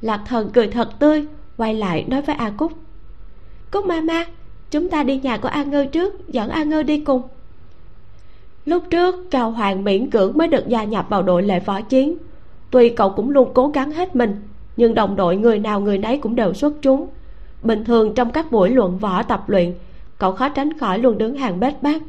Lạc 0.00 0.20
thần 0.26 0.50
cười 0.52 0.68
thật 0.68 0.98
tươi 0.98 1.26
quay 1.56 1.74
lại 1.74 2.04
nói 2.08 2.22
với 2.22 2.36
a 2.36 2.50
cúc. 2.50 2.72
Cúc 3.70 3.86
ma 3.86 4.00
ma 4.00 4.24
chúng 4.70 4.90
ta 4.90 5.02
đi 5.02 5.20
nhà 5.20 5.36
của 5.36 5.48
a 5.48 5.64
ngư 5.64 5.86
trước 5.86 6.28
dẫn 6.28 6.50
a 6.50 6.64
ngư 6.64 6.82
đi 6.82 7.00
cùng. 7.00 7.22
Lúc 8.64 8.84
trước 8.90 9.30
cao 9.30 9.50
hoàng 9.50 9.84
miễn 9.84 10.10
cưỡng 10.10 10.38
mới 10.38 10.48
được 10.48 10.68
gia 10.68 10.84
nhập 10.84 11.06
vào 11.08 11.22
đội 11.22 11.42
lệ 11.42 11.60
võ 11.60 11.80
chiến. 11.80 12.16
Tuy 12.70 12.88
cậu 12.88 13.10
cũng 13.10 13.30
luôn 13.30 13.50
cố 13.54 13.68
gắng 13.68 13.92
hết 13.92 14.16
mình 14.16 14.42
nhưng 14.76 14.94
đồng 14.94 15.16
đội 15.16 15.36
người 15.36 15.58
nào 15.58 15.80
người 15.80 15.98
nấy 15.98 16.18
cũng 16.18 16.34
đều 16.34 16.54
xuất 16.54 16.72
chúng. 16.82 17.06
Bình 17.62 17.84
thường 17.84 18.14
trong 18.14 18.30
các 18.30 18.52
buổi 18.52 18.70
luận 18.70 18.98
võ 18.98 19.22
tập 19.22 19.44
luyện 19.48 19.74
cậu 20.22 20.32
khó 20.32 20.48
tránh 20.48 20.78
khỏi 20.78 20.98
luôn 20.98 21.18
đứng 21.18 21.36
hàng 21.36 21.60
bết 21.60 21.82
bát. 21.82 22.02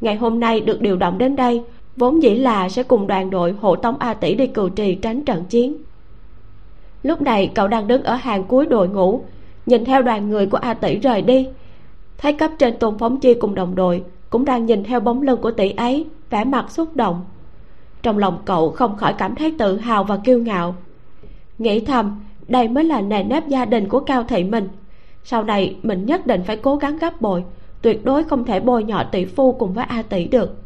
Ngày 0.00 0.16
hôm 0.16 0.40
nay 0.40 0.60
được 0.60 0.80
điều 0.80 0.96
động 0.96 1.18
đến 1.18 1.36
đây, 1.36 1.62
vốn 1.96 2.22
dĩ 2.22 2.34
là 2.34 2.68
sẽ 2.68 2.82
cùng 2.82 3.06
đoàn 3.06 3.30
đội 3.30 3.54
hộ 3.60 3.76
tống 3.76 3.98
a 3.98 4.14
tỷ 4.14 4.34
đi 4.34 4.46
cừu 4.46 4.68
trì 4.68 4.94
tránh 4.94 5.24
trận 5.24 5.44
chiến. 5.44 5.76
Lúc 7.02 7.22
này 7.22 7.52
cậu 7.54 7.68
đang 7.68 7.88
đứng 7.88 8.02
ở 8.02 8.14
hàng 8.14 8.44
cuối 8.44 8.66
đội 8.66 8.88
ngũ, 8.88 9.22
nhìn 9.66 9.84
theo 9.84 10.02
đoàn 10.02 10.30
người 10.30 10.46
của 10.46 10.56
a 10.56 10.74
tỷ 10.74 10.98
rời 10.98 11.22
đi. 11.22 11.48
Thấy 12.18 12.32
cấp 12.32 12.50
trên 12.58 12.78
tôn 12.78 12.98
phóng 12.98 13.20
chi 13.20 13.34
cùng 13.34 13.54
đồng 13.54 13.74
đội 13.74 14.04
cũng 14.30 14.44
đang 14.44 14.66
nhìn 14.66 14.84
theo 14.84 15.00
bóng 15.00 15.22
lưng 15.22 15.40
của 15.40 15.50
tỷ 15.50 15.70
ấy, 15.70 16.06
vẻ 16.30 16.44
mặt 16.44 16.70
xúc 16.70 16.96
động. 16.96 17.24
Trong 18.02 18.18
lòng 18.18 18.38
cậu 18.44 18.70
không 18.70 18.96
khỏi 18.96 19.14
cảm 19.18 19.34
thấy 19.34 19.54
tự 19.58 19.76
hào 19.76 20.04
và 20.04 20.16
kiêu 20.16 20.38
ngạo. 20.38 20.74
Nghĩ 21.58 21.80
thầm, 21.80 22.20
đây 22.48 22.68
mới 22.68 22.84
là 22.84 23.00
nề 23.00 23.22
nếp 23.22 23.48
gia 23.48 23.64
đình 23.64 23.88
của 23.88 24.00
cao 24.00 24.24
thị 24.28 24.44
mình 24.44 24.68
sau 25.24 25.44
này, 25.44 25.76
mình 25.82 26.06
nhất 26.06 26.26
định 26.26 26.42
phải 26.44 26.56
cố 26.56 26.76
gắng 26.76 26.98
gấp 26.98 27.20
bội, 27.20 27.44
tuyệt 27.82 28.04
đối 28.04 28.24
không 28.24 28.44
thể 28.44 28.60
bôi 28.60 28.84
nhọ 28.84 29.04
tỷ 29.12 29.24
phu 29.24 29.52
cùng 29.52 29.72
với 29.72 29.84
a 29.84 30.02
tỷ 30.02 30.24
được. 30.24 30.56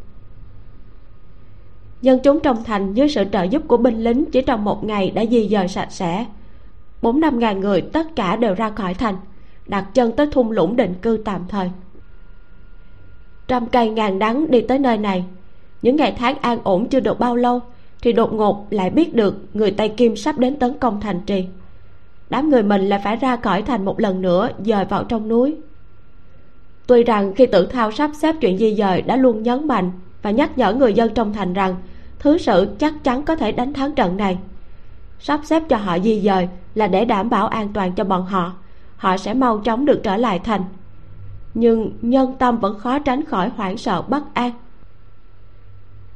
Dân 2.03 2.19
chúng 2.19 2.41
trong 2.41 2.65
thành 2.65 2.95
dưới 2.95 3.09
sự 3.09 3.25
trợ 3.33 3.43
giúp 3.43 3.63
của 3.69 3.77
binh 3.77 4.05
lính 4.05 4.25
chỉ 4.33 4.43
trong 4.43 4.65
một 4.65 4.85
ngày 4.85 5.11
đã 5.11 5.25
di 5.27 5.49
dời 5.49 5.69
sạch 5.69 5.93
sẽ. 5.93 6.27
Bốn 7.03 7.21
năm 7.21 7.39
ngàn 7.39 7.61
người 7.61 7.81
tất 7.81 8.17
cả 8.17 8.37
đều 8.37 8.55
ra 8.55 8.71
khỏi 8.71 8.95
thành, 8.95 9.17
đặt 9.67 9.87
chân 9.95 10.13
tới 10.13 10.29
thung 10.33 10.51
lũng 10.51 10.77
định 10.77 10.95
cư 11.03 11.23
tạm 11.25 11.45
thời. 11.49 11.71
Trăm 13.49 13.67
cây 13.67 13.89
ngàn 13.89 14.19
đắng 14.19 14.51
đi 14.51 14.61
tới 14.61 14.79
nơi 14.79 14.99
này. 14.99 15.25
Những 15.83 15.97
ngày 15.97 16.15
tháng 16.19 16.39
an 16.39 16.59
ổn 16.65 16.89
chưa 16.89 17.01
được 17.01 17.19
bao 17.19 17.37
lâu, 17.37 17.61
thì 18.03 18.13
đột 18.13 18.33
ngột 18.33 18.67
lại 18.71 18.91
biết 18.91 19.15
được 19.15 19.35
người 19.55 19.71
tây 19.71 19.89
kim 19.89 20.17
sắp 20.17 20.39
đến 20.39 20.59
tấn 20.59 20.79
công 20.79 21.01
thành 21.01 21.21
trì 21.27 21.47
đám 22.33 22.51
người 22.51 22.63
mình 22.63 22.89
lại 22.89 23.01
phải 23.05 23.17
ra 23.17 23.37
khỏi 23.37 23.63
thành 23.63 23.85
một 23.85 24.01
lần 24.01 24.23
nữa, 24.23 24.49
dời 24.65 24.85
vào 24.85 25.05
trong 25.05 25.29
núi. 25.29 25.57
Tuy 26.87 27.05
rằng 27.05 27.33
khi 27.35 27.47
tử 27.47 27.67
thao 27.67 27.93
sắp 27.93 28.11
xếp 28.15 28.35
chuyện 28.41 28.59
di 28.59 28.75
dời 28.75 29.03
đã 29.03 29.17
luôn 29.17 29.43
nhấn 29.43 29.69
mạnh 29.69 29.91
và 30.23 30.31
nhắc 30.31 30.59
nhở 30.59 30.75
người 30.75 30.95
dân 30.95 31.15
trong 31.15 31.33
thành 31.33 31.53
rằng, 31.53 31.75
thứ 32.19 32.39
sự 32.39 32.69
chắc 32.79 33.05
chắn 33.05 33.23
có 33.23 33.37
thể 33.37 33.53
đánh 33.53 33.73
thắng 33.73 33.93
trận 33.93 34.17
này. 34.17 34.39
Sắp 35.19 35.41
xếp 35.45 35.63
cho 35.69 35.77
họ 35.77 35.99
di 35.99 36.21
dời 36.21 36.49
là 36.75 36.87
để 36.87 37.05
đảm 37.05 37.31
bảo 37.31 37.47
an 37.47 37.69
toàn 37.73 37.93
cho 37.93 38.05
bọn 38.05 38.27
họ 38.27 38.53
họ 38.97 39.17
sẽ 39.17 39.35
mau 39.35 39.59
chóng 39.59 39.85
được 39.85 40.01
trở 40.03 40.17
lại 40.17 40.39
thành. 40.39 40.65
Nhưng 41.55 41.93
nhân 42.03 42.35
tâm 42.39 42.59
vẫn 42.59 42.79
khó 42.79 42.99
tránh 42.99 43.25
khỏi 43.25 43.51
hoảng 43.57 43.77
sợ 43.77 44.03
bất 44.03 44.35
an. 44.35 44.51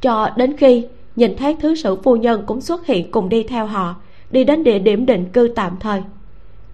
Cho 0.01 0.31
đến 0.37 0.57
khi 0.57 0.87
nhìn 1.17 1.37
thấy 1.37 1.57
thứ 1.61 1.75
sử 1.75 1.97
phu 1.97 2.17
nhân 2.17 2.43
cũng 2.47 2.61
xuất 2.61 2.87
hiện 2.87 3.11
cùng 3.11 3.29
đi 3.29 3.43
theo 3.43 3.67
họ 3.67 3.95
đi 4.31 4.45
đến 4.45 4.65
địa 4.65 4.79
điểm 4.79 5.07
định 5.07 5.25
cư 5.33 5.53
tạm 5.57 5.77
thời. 5.81 6.03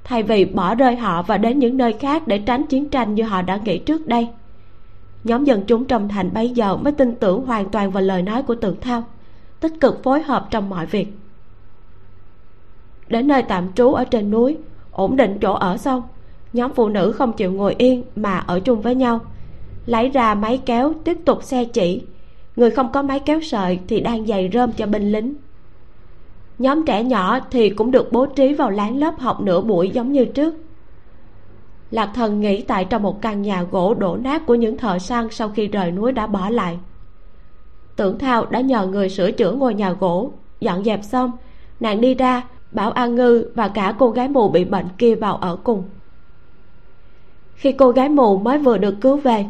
Thay 0.04 0.22
vì 0.22 0.44
bỏ 0.44 0.74
rơi 0.74 0.96
họ 0.96 1.22
và 1.22 1.38
đến 1.38 1.58
những 1.58 1.76
nơi 1.76 1.92
khác 1.92 2.28
để 2.28 2.38
tránh 2.38 2.66
chiến 2.66 2.88
tranh 2.88 3.14
như 3.14 3.22
họ 3.22 3.42
đã 3.42 3.60
nghĩ 3.64 3.78
trước 3.78 4.06
đây, 4.06 4.28
nhóm 5.24 5.44
dân 5.44 5.62
chúng 5.66 5.84
trong 5.84 6.08
thành 6.08 6.30
bây 6.34 6.48
giờ 6.48 6.76
mới 6.76 6.92
tin 6.92 7.14
tưởng 7.14 7.46
hoàn 7.46 7.68
toàn 7.68 7.90
vào 7.90 8.02
lời 8.02 8.22
nói 8.22 8.42
của 8.42 8.54
tượng 8.54 8.80
thao, 8.80 9.04
tích 9.60 9.72
cực 9.80 10.02
phối 10.02 10.22
hợp 10.22 10.48
trong 10.50 10.70
mọi 10.70 10.86
việc. 10.86 11.08
Đến 13.08 13.28
nơi 13.28 13.42
tạm 13.42 13.72
trú 13.72 13.92
ở 13.92 14.04
trên 14.04 14.30
núi, 14.30 14.58
ổn 14.90 15.16
định 15.16 15.38
chỗ 15.40 15.52
ở 15.52 15.76
xong, 15.76 16.02
nhóm 16.52 16.72
phụ 16.74 16.88
nữ 16.88 17.12
không 17.12 17.32
chịu 17.32 17.52
ngồi 17.52 17.74
yên 17.78 18.02
mà 18.16 18.38
ở 18.38 18.60
chung 18.60 18.80
với 18.80 18.94
nhau, 18.94 19.20
lấy 19.86 20.08
ra 20.08 20.34
máy 20.34 20.60
kéo 20.66 20.92
tiếp 21.04 21.18
tục 21.24 21.42
xe 21.42 21.64
chỉ. 21.64 22.02
Người 22.56 22.70
không 22.70 22.92
có 22.92 23.02
máy 23.02 23.20
kéo 23.20 23.40
sợi 23.40 23.78
thì 23.88 24.00
đang 24.00 24.26
giày 24.26 24.50
rơm 24.52 24.72
cho 24.72 24.86
binh 24.86 25.12
lính 25.12 25.34
nhóm 26.58 26.84
trẻ 26.84 27.04
nhỏ 27.04 27.40
thì 27.50 27.70
cũng 27.70 27.90
được 27.90 28.12
bố 28.12 28.26
trí 28.26 28.54
vào 28.54 28.70
láng 28.70 28.98
lớp 28.98 29.18
học 29.18 29.40
nửa 29.40 29.60
buổi 29.60 29.90
giống 29.90 30.12
như 30.12 30.24
trước. 30.24 30.54
Lạc 31.90 32.10
thần 32.14 32.40
nghĩ 32.40 32.62
tại 32.62 32.84
trong 32.84 33.02
một 33.02 33.22
căn 33.22 33.42
nhà 33.42 33.62
gỗ 33.62 33.94
đổ 33.94 34.16
nát 34.16 34.46
của 34.46 34.54
những 34.54 34.76
thợ 34.76 34.98
săn 34.98 35.28
sau 35.30 35.48
khi 35.48 35.66
rời 35.66 35.90
núi 35.90 36.12
đã 36.12 36.26
bỏ 36.26 36.48
lại. 36.48 36.78
Tưởng 37.96 38.18
thao 38.18 38.46
đã 38.46 38.60
nhờ 38.60 38.86
người 38.86 39.08
sửa 39.08 39.30
chữa 39.30 39.52
ngôi 39.52 39.74
nhà 39.74 39.92
gỗ. 39.92 40.32
Dọn 40.60 40.84
dẹp 40.84 41.04
xong, 41.04 41.32
nàng 41.80 42.00
đi 42.00 42.14
ra, 42.14 42.42
bảo 42.70 42.90
an 42.90 43.14
ngư 43.14 43.50
và 43.54 43.68
cả 43.68 43.94
cô 43.98 44.10
gái 44.10 44.28
mù 44.28 44.48
bị 44.48 44.64
bệnh 44.64 44.86
kia 44.98 45.14
vào 45.14 45.36
ở 45.36 45.56
cùng. 45.64 45.84
Khi 47.54 47.72
cô 47.72 47.90
gái 47.90 48.08
mù 48.08 48.38
mới 48.38 48.58
vừa 48.58 48.78
được 48.78 48.94
cứu 49.00 49.16
về, 49.16 49.46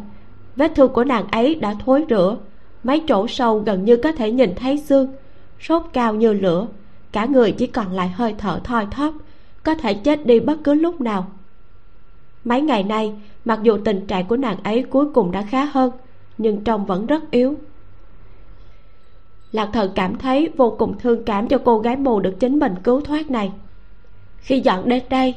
vết 0.56 0.72
thương 0.74 0.92
của 0.92 1.04
nàng 1.04 1.26
ấy 1.30 1.54
đã 1.54 1.74
thối 1.84 2.04
rữa 2.08 2.36
mấy 2.84 3.02
chỗ 3.08 3.26
sâu 3.28 3.58
gần 3.58 3.84
như 3.84 3.96
có 3.96 4.12
thể 4.12 4.30
nhìn 4.30 4.54
thấy 4.54 4.78
xương, 4.78 5.12
sốt 5.60 5.82
cao 5.92 6.14
như 6.14 6.32
lửa 6.32 6.66
cả 7.12 7.24
người 7.24 7.52
chỉ 7.52 7.66
còn 7.66 7.92
lại 7.92 8.08
hơi 8.08 8.34
thở 8.38 8.60
thoi 8.64 8.86
thóp, 8.90 9.14
có 9.62 9.74
thể 9.74 9.94
chết 9.94 10.26
đi 10.26 10.40
bất 10.40 10.58
cứ 10.64 10.74
lúc 10.74 11.00
nào. 11.00 11.26
Mấy 12.44 12.60
ngày 12.60 12.82
nay, 12.82 13.14
mặc 13.44 13.58
dù 13.62 13.78
tình 13.84 14.06
trạng 14.06 14.26
của 14.26 14.36
nàng 14.36 14.56
ấy 14.62 14.82
cuối 14.82 15.06
cùng 15.14 15.32
đã 15.32 15.42
khá 15.42 15.64
hơn, 15.64 15.90
nhưng 16.38 16.64
trông 16.64 16.86
vẫn 16.86 17.06
rất 17.06 17.30
yếu. 17.30 17.54
Lạc 19.52 19.70
thần 19.72 19.92
cảm 19.94 20.18
thấy 20.18 20.48
vô 20.56 20.76
cùng 20.78 20.98
thương 20.98 21.24
cảm 21.24 21.48
cho 21.48 21.58
cô 21.58 21.78
gái 21.78 21.96
mù 21.96 22.20
được 22.20 22.34
chính 22.40 22.58
mình 22.58 22.74
cứu 22.84 23.00
thoát 23.00 23.30
này. 23.30 23.52
Khi 24.38 24.60
dọn 24.60 24.88
đến 24.88 25.02
đây, 25.10 25.34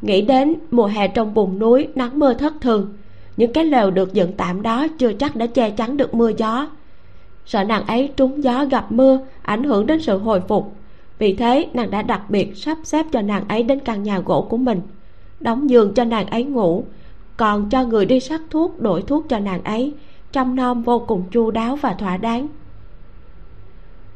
nghĩ 0.00 0.22
đến 0.22 0.54
mùa 0.70 0.86
hè 0.86 1.08
trong 1.08 1.34
vùng 1.34 1.58
núi 1.58 1.88
nắng 1.94 2.18
mưa 2.18 2.34
thất 2.34 2.54
thường, 2.60 2.94
những 3.36 3.52
cái 3.52 3.64
lều 3.64 3.90
được 3.90 4.12
dựng 4.12 4.32
tạm 4.32 4.62
đó 4.62 4.86
chưa 4.98 5.12
chắc 5.12 5.36
đã 5.36 5.46
che 5.46 5.70
chắn 5.70 5.96
được 5.96 6.14
mưa 6.14 6.30
gió. 6.36 6.68
Sợ 7.46 7.64
nàng 7.64 7.86
ấy 7.86 8.12
trúng 8.16 8.42
gió 8.44 8.64
gặp 8.64 8.92
mưa, 8.92 9.18
ảnh 9.42 9.62
hưởng 9.62 9.86
đến 9.86 10.00
sự 10.00 10.18
hồi 10.18 10.40
phục 10.48 10.75
vì 11.18 11.34
thế, 11.34 11.68
nàng 11.74 11.90
đã 11.90 12.02
đặc 12.02 12.30
biệt 12.30 12.56
sắp 12.56 12.78
xếp 12.84 13.06
cho 13.12 13.22
nàng 13.22 13.48
ấy 13.48 13.62
đến 13.62 13.80
căn 13.80 14.02
nhà 14.02 14.18
gỗ 14.18 14.46
của 14.50 14.56
mình, 14.56 14.80
đóng 15.40 15.70
giường 15.70 15.94
cho 15.94 16.04
nàng 16.04 16.26
ấy 16.26 16.44
ngủ, 16.44 16.84
còn 17.36 17.70
cho 17.70 17.84
người 17.84 18.06
đi 18.06 18.20
sắc 18.20 18.40
thuốc, 18.50 18.80
đổi 18.80 19.02
thuốc 19.02 19.26
cho 19.28 19.38
nàng 19.38 19.64
ấy 19.64 19.94
chăm 20.32 20.56
nom 20.56 20.82
vô 20.82 20.98
cùng 20.98 21.24
chu 21.30 21.50
đáo 21.50 21.76
và 21.76 21.94
thỏa 21.94 22.16
đáng. 22.16 22.48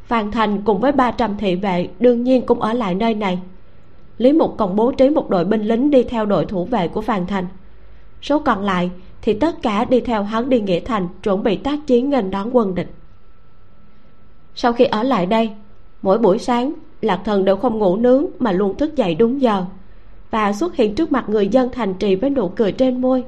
Phan 0.05 0.31
thành 0.31 0.63
cùng 0.63 0.81
với 0.81 0.93
ba 0.93 1.11
trăm 1.11 1.37
thị 1.37 1.55
vệ 1.55 1.89
đương 2.01 2.23
nhiên 2.23 2.47
cũng 2.47 2.61
ở 2.61 2.73
lại 2.73 2.95
nơi 2.95 3.15
này. 3.15 3.39
Lý 4.19 4.33
mục 4.33 4.55
còn 4.59 4.77
bố 4.77 4.93
trí 4.93 5.11
một 5.11 5.31
đội 5.31 5.45
binh 5.45 5.63
lính 5.63 5.91
đi 5.91 6.03
theo 6.03 6.27
đội 6.27 6.47
thủ 6.47 6.65
vệ 6.65 6.89
của 6.89 7.01
phan 7.01 7.27
thành. 7.27 7.47
Số 8.23 8.39
còn 8.39 8.65
lại 8.65 8.91
thì 9.23 9.35
tất 9.35 9.63
cả 9.63 9.85
đi 9.85 10.01
theo 10.01 10.23
hắn 10.23 10.49
đi 10.49 10.61
nghĩa 10.61 10.81
thành 10.81 11.09
chuẩn 11.23 11.43
bị 11.43 11.57
tác 11.57 11.79
chiến 11.87 12.11
nghênh 12.11 12.31
đón 12.31 12.57
quân 12.57 12.75
địch. 12.75 12.91
Sau 14.55 14.73
khi 14.73 14.85
ở 14.85 15.03
lại 15.03 15.27
đây, 15.27 15.51
mỗi 16.03 16.19
buổi 16.19 16.39
sáng 16.39 16.73
lạc 17.01 17.21
thần 17.25 17.45
đều 17.45 17.57
không 17.57 17.79
ngủ 17.79 17.97
nướng 17.97 18.27
mà 18.39 18.53
luôn 18.53 18.77
thức 18.77 18.97
dậy 18.97 19.15
đúng 19.15 19.41
giờ. 19.41 19.65
Và 20.31 20.53
xuất 20.53 20.77
hiện 20.77 20.95
trước 20.95 21.13
mặt 21.13 21.25
người 21.29 21.49
dân 21.49 21.69
thành 21.73 21.95
trì 21.95 22.15
với 22.15 22.31
nụ 22.31 22.49
cười 22.49 22.73
trên 22.73 23.01
môi. 23.01 23.25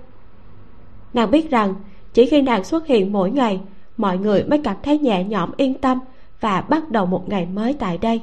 Nàng 1.15 1.31
biết 1.31 1.51
rằng, 1.51 1.75
chỉ 2.15 2.27
khi 2.27 2.43
nàng 2.43 2.65
xuất 2.65 2.87
hiện 2.87 3.13
mỗi 3.13 3.31
ngày, 3.31 3.61
mọi 3.97 4.19
người 4.19 4.45
mới 4.45 4.61
cảm 4.65 4.77
thấy 4.83 4.99
nhẹ 4.99 5.25
nhõm, 5.25 5.51
yên 5.57 5.75
tâm 5.75 6.01
và 6.41 6.61
bắt 6.61 6.91
đầu 6.91 7.07
một 7.07 7.29
ngày 7.29 7.47
mới 7.47 7.75
tại 7.75 7.99
đây. 7.99 8.21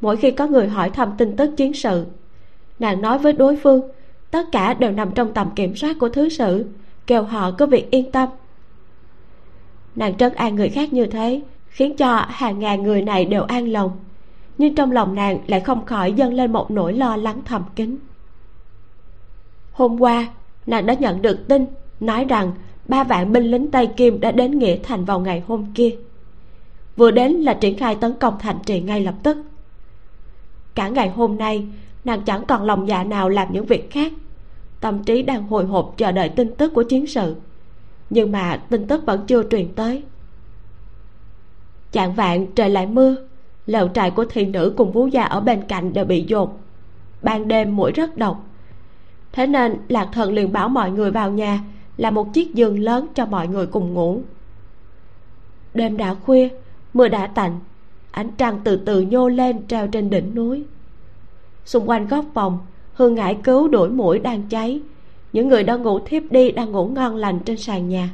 Mỗi 0.00 0.16
khi 0.16 0.30
có 0.30 0.46
người 0.46 0.68
hỏi 0.68 0.90
thăm 0.90 1.12
tin 1.18 1.36
tức 1.36 1.50
chiến 1.56 1.72
sự, 1.72 2.06
nàng 2.78 3.02
nói 3.02 3.18
với 3.18 3.32
đối 3.32 3.56
phương, 3.56 3.82
tất 4.30 4.52
cả 4.52 4.74
đều 4.74 4.90
nằm 4.90 5.10
trong 5.10 5.34
tầm 5.34 5.50
kiểm 5.56 5.76
soát 5.76 5.96
của 6.00 6.08
thứ 6.08 6.28
sử 6.28 6.66
kêu 7.06 7.22
họ 7.22 7.50
có 7.50 7.66
việc 7.66 7.90
yên 7.90 8.12
tâm. 8.12 8.28
Nàng 9.96 10.16
trấn 10.16 10.34
an 10.34 10.54
người 10.54 10.68
khác 10.68 10.92
như 10.92 11.06
thế 11.06 11.40
khiến 11.72 11.96
cho 11.96 12.26
hàng 12.28 12.58
ngàn 12.58 12.82
người 12.82 13.02
này 13.02 13.24
đều 13.24 13.42
an 13.42 13.68
lòng. 13.68 13.90
Nhưng 14.58 14.74
trong 14.74 14.92
lòng 14.92 15.14
nàng 15.14 15.38
lại 15.46 15.60
không 15.60 15.86
khỏi 15.86 16.12
dâng 16.12 16.34
lên 16.34 16.52
một 16.52 16.70
nỗi 16.70 16.92
lo 16.92 17.16
lắng 17.16 17.42
thầm 17.44 17.64
kín. 17.76 17.96
Hôm 19.72 20.00
qua, 20.00 20.28
nàng 20.66 20.86
đã 20.86 20.94
nhận 20.94 21.22
được 21.22 21.48
tin, 21.48 21.66
nói 22.00 22.24
rằng 22.24 22.52
ba 22.88 23.04
vạn 23.04 23.32
binh 23.32 23.44
lính 23.44 23.70
tây 23.70 23.86
kim 23.86 24.20
đã 24.20 24.30
đến 24.32 24.58
nghĩa 24.58 24.78
thành 24.82 25.04
vào 25.04 25.20
ngày 25.20 25.42
hôm 25.46 25.66
kia. 25.74 25.90
Vừa 26.96 27.10
đến 27.10 27.32
là 27.32 27.54
triển 27.54 27.76
khai 27.76 27.94
tấn 27.94 28.14
công 28.14 28.38
thành 28.38 28.58
trì 28.66 28.80
ngay 28.80 29.00
lập 29.00 29.14
tức. 29.22 29.36
Cả 30.74 30.88
ngày 30.88 31.08
hôm 31.08 31.38
nay, 31.38 31.66
nàng 32.04 32.22
chẳng 32.22 32.46
còn 32.46 32.64
lòng 32.64 32.88
dạ 32.88 33.04
nào 33.04 33.28
làm 33.28 33.52
những 33.52 33.66
việc 33.66 33.90
khác. 33.90 34.12
Tâm 34.80 35.04
trí 35.04 35.22
đang 35.22 35.42
hồi 35.42 35.64
hộp 35.64 35.94
chờ 35.96 36.12
đợi 36.12 36.28
tin 36.28 36.54
tức 36.54 36.74
của 36.74 36.82
chiến 36.82 37.06
sự. 37.06 37.36
Nhưng 38.10 38.32
mà 38.32 38.62
tin 38.70 38.86
tức 38.86 39.06
vẫn 39.06 39.24
chưa 39.26 39.42
truyền 39.50 39.74
tới 39.74 40.02
chạng 41.92 42.14
vạn 42.14 42.46
trời 42.46 42.70
lại 42.70 42.86
mưa, 42.86 43.16
lều 43.66 43.88
trại 43.88 44.10
của 44.10 44.24
thị 44.24 44.46
nữ 44.46 44.74
cùng 44.76 44.92
vú 44.92 45.06
già 45.06 45.22
ở 45.22 45.40
bên 45.40 45.62
cạnh 45.68 45.92
đều 45.92 46.04
bị 46.04 46.24
dột. 46.28 46.60
Ban 47.22 47.48
đêm 47.48 47.76
mũi 47.76 47.92
rất 47.92 48.16
độc. 48.16 48.44
Thế 49.32 49.46
nên 49.46 49.76
lạc 49.88 50.08
thần 50.12 50.32
liền 50.32 50.52
bảo 50.52 50.68
mọi 50.68 50.90
người 50.90 51.10
vào 51.10 51.30
nhà, 51.30 51.60
là 51.96 52.10
một 52.10 52.32
chiếc 52.32 52.54
giường 52.54 52.78
lớn 52.78 53.06
cho 53.14 53.26
mọi 53.26 53.48
người 53.48 53.66
cùng 53.66 53.94
ngủ. 53.94 54.20
Đêm 55.74 55.96
đã 55.96 56.14
khuya, 56.14 56.48
mưa 56.94 57.08
đã 57.08 57.26
tạnh, 57.26 57.60
ánh 58.10 58.30
trăng 58.36 58.60
từ 58.64 58.76
từ 58.76 59.00
nhô 59.00 59.28
lên 59.28 59.66
treo 59.66 59.86
trên 59.86 60.10
đỉnh 60.10 60.34
núi. 60.34 60.64
Xung 61.64 61.88
quanh 61.88 62.06
góc 62.06 62.24
phòng, 62.34 62.58
hương 62.94 63.14
ngải 63.14 63.38
cứu 63.44 63.68
đuổi 63.68 63.88
mũi 63.88 64.18
đang 64.18 64.42
cháy. 64.48 64.80
Những 65.32 65.48
người 65.48 65.62
đang 65.62 65.82
ngủ 65.82 65.98
thiếp 65.98 66.22
đi 66.30 66.52
đang 66.52 66.72
ngủ 66.72 66.86
ngon 66.86 67.16
lành 67.16 67.38
trên 67.40 67.56
sàn 67.56 67.88
nhà. 67.88 68.10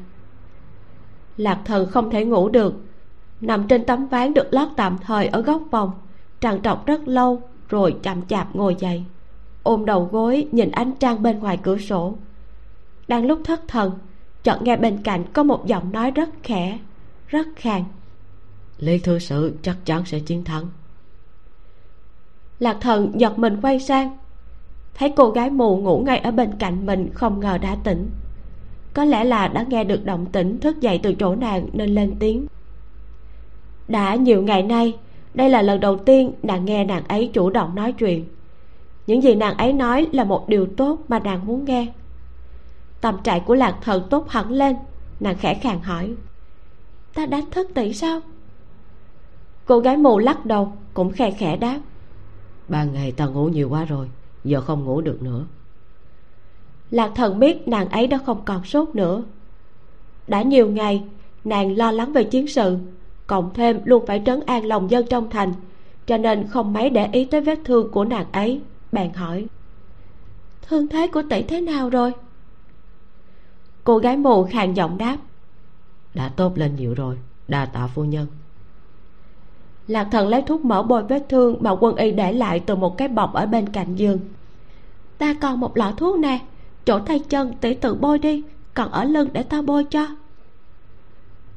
Lạc 1.37 1.61
thần 1.65 1.87
không 1.91 2.11
thể 2.11 2.25
ngủ 2.25 2.49
được 2.49 2.75
nằm 3.41 3.69
trên 3.69 3.85
tấm 3.85 4.07
ván 4.07 4.35
được 4.35 4.47
lót 4.51 4.69
tạm 4.77 4.99
thời 4.99 5.27
ở 5.27 5.41
góc 5.41 5.63
phòng 5.71 5.91
trằn 6.41 6.63
trọc 6.63 6.87
rất 6.87 7.09
lâu 7.09 7.43
rồi 7.69 7.97
chậm 8.03 8.27
chạp 8.27 8.57
ngồi 8.57 8.77
dậy. 8.79 9.05
Ôm 9.63 9.85
đầu 9.85 10.09
gối 10.13 10.49
nhìn 10.53 10.71
ánh 10.71 10.93
trăng 11.01 11.23
bên 11.23 11.39
ngoài 11.39 11.59
cửa 11.63 11.79
sổ. 11.79 12.15
Đang 13.09 13.27
lúc 13.27 13.41
thất 13.45 13.69
thần 13.69 13.93
chợt 14.43 14.63
nghe 14.63 14.77
bên 14.77 15.03
cạnh 15.03 15.25
có 15.33 15.43
một 15.43 15.67
giọng 15.67 15.93
nói 15.93 16.11
rất 16.11 16.29
khẽ 16.43 16.79
rất 17.29 17.47
khàn. 17.57 17.85
Lý 18.79 18.99
thư 18.99 19.19
sự 19.19 19.55
chắc 19.63 19.77
chắn 19.85 20.05
sẽ 20.07 20.19
chiến 20.19 20.45
thắng. 20.45 20.65
Lạc 22.59 22.79
thần 22.81 23.13
giật 23.21 23.39
mình 23.39 23.61
quay 23.63 23.81
sang. 23.81 24.19
Thấy 24.95 25.13
cô 25.17 25.31
gái 25.31 25.51
mù 25.51 25.77
ngủ 25.77 26.03
ngay 26.07 26.19
ở 26.19 26.31
bên 26.31 26.51
cạnh 26.59 26.87
mình 26.87 27.11
không 27.15 27.41
ngờ 27.41 27.59
đã 27.59 27.77
tỉnh. 27.85 28.11
Có 28.95 29.05
lẽ 29.05 29.25
là 29.25 29.49
đã 29.49 29.65
nghe 29.69 29.85
được 29.85 30.05
động 30.05 30.27
tĩnh 30.27 30.61
thức 30.61 30.81
dậy 30.81 31.01
từ 31.03 31.15
chỗ 31.15 31.35
nàng 31.35 31.69
nên 31.73 31.95
lên 31.95 32.17
tiếng 32.19 32.47
đã 33.89 34.15
nhiều 34.15 34.43
ngày 34.43 34.63
nay 34.63 34.99
đây 35.35 35.51
là 35.51 35.63
lần 35.63 35.81
đầu 35.81 35.99
tiên 35.99 36.33
nàng 36.43 36.65
nghe 36.65 36.85
nàng 36.85 37.09
ấy 37.09 37.31
chủ 37.33 37.51
động 37.51 37.75
nói 37.75 37.93
chuyện. 37.93 38.25
Những 39.07 39.23
gì 39.23 39.35
nàng 39.35 39.57
ấy 39.57 39.73
nói 39.73 40.09
là 40.13 40.25
một 40.25 40.49
điều 40.49 40.67
tốt 40.77 40.99
mà 41.09 41.19
nàng 41.19 41.47
muốn 41.47 41.65
nghe. 41.65 41.87
Tâm 43.01 43.17
trạng 43.25 43.45
của 43.45 43.55
lạc 43.55 43.79
thần 43.83 44.03
tốt 44.11 44.29
hẳn 44.29 44.51
lên 44.51 44.77
nàng 45.21 45.37
khẽ 45.37 45.55
khàng 45.55 45.81
hỏi. 45.81 46.15
Ta 47.15 47.27
đánh 47.27 47.51
thức 47.51 47.71
tỷ 47.75 47.93
sao? 47.93 48.21
Cô 49.65 49.79
gái 49.79 49.97
mù 49.97 50.19
lắc 50.19 50.47
đầu 50.47 50.73
cũng 50.95 51.13
khe 51.13 51.31
khẽ 51.31 51.57
đáp. 51.57 51.81
Ban 52.69 52.93
ngày 52.93 53.13
ta 53.13 53.27
ngủ 53.27 53.49
nhiều 53.49 53.69
quá 53.71 53.85
rồi 53.85 54.09
giờ 54.45 54.61
không 54.61 54.85
ngủ 54.85 55.01
được 55.01 55.23
nữa. 55.23 55.45
Lạc 56.91 57.13
thần 57.15 57.39
biết 57.39 57.69
nàng 57.69 57.89
ấy 57.89 58.07
đã 58.07 58.19
không 58.27 58.45
còn 58.45 58.65
sốt 58.65 58.89
nữa. 58.95 59.23
Đã 60.27 60.43
nhiều 60.43 60.71
ngày 60.71 61.05
nàng 61.45 61.77
lo 61.77 61.91
lắng 61.91 62.13
về 62.13 62.25
chiến 62.25 62.49
sự 62.49 62.77
cộng 63.29 63.55
thêm 63.55 63.81
luôn 63.85 64.07
phải 64.07 64.23
trấn 64.27 64.41
an 64.47 64.65
lòng 64.65 64.91
dân 64.91 65.07
trong 65.11 65.31
thành 65.31 65.53
cho 66.07 66.19
nên 66.19 66.47
không 66.47 66.73
mấy 66.73 66.91
để 66.91 67.09
ý 67.13 67.25
tới 67.25 67.41
vết 67.41 67.59
thương 67.65 67.91
của 67.91 68.05
nàng 68.05 68.27
ấy 68.33 68.61
bèn 68.93 69.13
hỏi. 69.13 69.47
Thương 70.69 70.89
thế 70.89 71.07
của 71.07 71.23
tỷ 71.31 71.43
thế 71.43 71.61
nào 71.61 71.91
rồi? 71.91 72.13
Cô 73.85 73.99
gái 73.99 74.17
mù 74.17 74.45
khàn 74.45 74.75
giọng 74.75 74.99
đáp. 74.99 75.17
Đã 76.15 76.29
tốt 76.29 76.59
lên 76.59 76.77
nhiều 76.77 76.95
rồi 76.95 77.19
đa 77.49 77.67
tạ 77.67 77.87
phu 77.87 78.05
nhân. 78.05 78.27
Lạc 79.87 80.09
thần 80.13 80.29
lấy 80.29 80.43
thuốc 80.43 80.65
mỡ 80.65 80.83
bôi 80.83 81.03
vết 81.03 81.27
thương 81.29 81.57
mà 81.61 81.71
quân 81.71 81.97
y 81.97 82.11
để 82.11 82.33
lại 82.33 82.61
từ 82.61 82.77
một 82.77 82.99
cái 82.99 83.09
bọc 83.09 83.33
ở 83.33 83.47
bên 83.47 83.69
cạnh 83.69 83.95
giường. 83.95 84.19
Ta 85.19 85.35
còn 85.41 85.61
một 85.61 85.77
lọ 85.77 85.93
thuốc 85.97 86.19
nè 86.19 86.39
chỗ 86.85 86.99
tay 86.99 87.19
chân 87.19 87.53
tỷ 87.61 87.75
tự 87.75 87.95
bôi 87.95 88.19
đi 88.19 88.43
còn 88.75 88.91
ở 88.91 89.05
lưng 89.05 89.29
để 89.33 89.43
ta 89.43 89.63
bôi 89.63 89.85
cho 89.85 90.07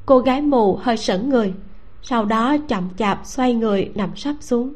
cô 0.06 0.18
gái 0.18 0.42
mù 0.42 0.76
hơi 0.76 0.96
sững 0.96 1.28
người, 1.28 1.54
sau 2.02 2.24
đó 2.24 2.56
chậm 2.68 2.88
chạp 2.98 3.20
xoay 3.24 3.54
người 3.54 3.90
nằm 3.94 4.16
sắp 4.16 4.34
xuống. 4.40 4.72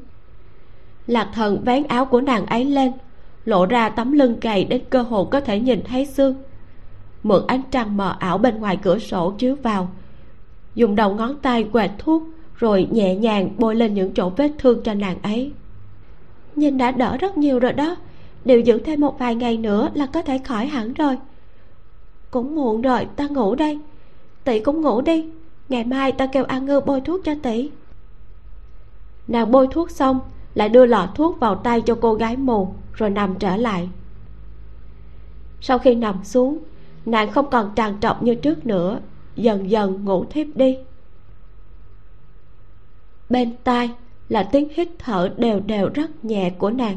Lạc 1.06 1.30
thần 1.34 1.62
vén 1.64 1.84
áo 1.84 2.04
của 2.04 2.20
nàng 2.20 2.46
ấy 2.46 2.64
lên, 2.64 2.92
lộ 3.44 3.66
ra 3.66 3.88
tấm 3.88 4.12
lưng 4.12 4.36
gầy 4.40 4.64
đến 4.64 4.82
cơ 4.90 5.02
hồ 5.02 5.24
có 5.24 5.40
thể 5.40 5.60
nhìn 5.60 5.82
thấy 5.84 6.06
xương. 6.06 6.34
Mượn 7.22 7.46
ánh 7.46 7.62
trăng 7.70 7.96
mờ 7.96 8.16
ảo 8.18 8.38
bên 8.38 8.60
ngoài 8.60 8.78
cửa 8.82 8.98
sổ 8.98 9.30
chiếu 9.38 9.56
vào, 9.62 9.88
dùng 10.74 10.96
đầu 10.96 11.14
ngón 11.14 11.36
tay 11.42 11.64
quẹt 11.64 11.90
thuốc 11.98 12.22
rồi 12.56 12.88
nhẹ 12.90 13.14
nhàng 13.16 13.50
bôi 13.58 13.74
lên 13.74 13.94
những 13.94 14.14
chỗ 14.14 14.30
vết 14.30 14.52
thương 14.58 14.82
cho 14.82 14.94
nàng 14.94 15.16
ấy. 15.22 15.52
Nhìn 16.56 16.78
đã 16.78 16.90
đỡ 16.90 17.16
rất 17.16 17.38
nhiều 17.38 17.58
rồi 17.58 17.72
đó, 17.72 17.96
điều 18.44 18.62
dưỡng 18.62 18.84
thêm 18.84 19.00
một 19.00 19.18
vài 19.18 19.34
ngày 19.34 19.56
nữa 19.56 19.88
là 19.94 20.06
có 20.06 20.22
thể 20.22 20.38
khỏi 20.38 20.66
hẳn 20.66 20.94
rồi. 20.94 21.18
Cũng 22.30 22.54
muộn 22.54 22.82
rồi, 22.82 23.06
ta 23.16 23.28
ngủ 23.28 23.54
đây 23.54 23.78
tỷ 24.46 24.60
cũng 24.60 24.80
ngủ 24.80 25.00
đi. 25.00 25.28
Ngày 25.68 25.84
mai 25.84 26.12
ta 26.12 26.26
kêu 26.26 26.44
an 26.44 26.66
ngư 26.66 26.80
bôi 26.80 27.00
thuốc 27.00 27.20
cho 27.24 27.34
tỷ 27.42 27.70
nàng 29.28 29.50
bôi 29.50 29.68
thuốc 29.70 29.90
xong, 29.90 30.20
lại 30.54 30.68
đưa 30.68 30.86
lọ 30.86 31.08
thuốc 31.14 31.40
vào 31.40 31.54
tay 31.54 31.80
cho 31.80 31.98
cô 32.00 32.14
gái 32.14 32.36
mù, 32.36 32.74
rồi 32.92 33.10
nằm 33.10 33.34
trở 33.38 33.56
lại. 33.56 33.88
Sau 35.60 35.78
khi 35.78 35.94
nằm 35.94 36.24
xuống, 36.24 36.58
nàng 37.06 37.30
không 37.30 37.50
còn 37.50 37.72
tràn 37.76 38.00
trọc 38.00 38.22
như 38.22 38.34
trước 38.34 38.66
nữa, 38.66 39.00
dần 39.36 39.70
dần 39.70 40.04
ngủ 40.04 40.24
thiếp 40.24 40.46
đi. 40.54 40.78
Bên 43.28 43.56
tai 43.64 43.90
là 44.28 44.42
tiếng 44.42 44.68
hít 44.74 44.88
thở 44.98 45.34
đều 45.36 45.60
đều 45.60 45.88
rất 45.94 46.24
nhẹ 46.24 46.50
của 46.50 46.70
nàng. 46.70 46.96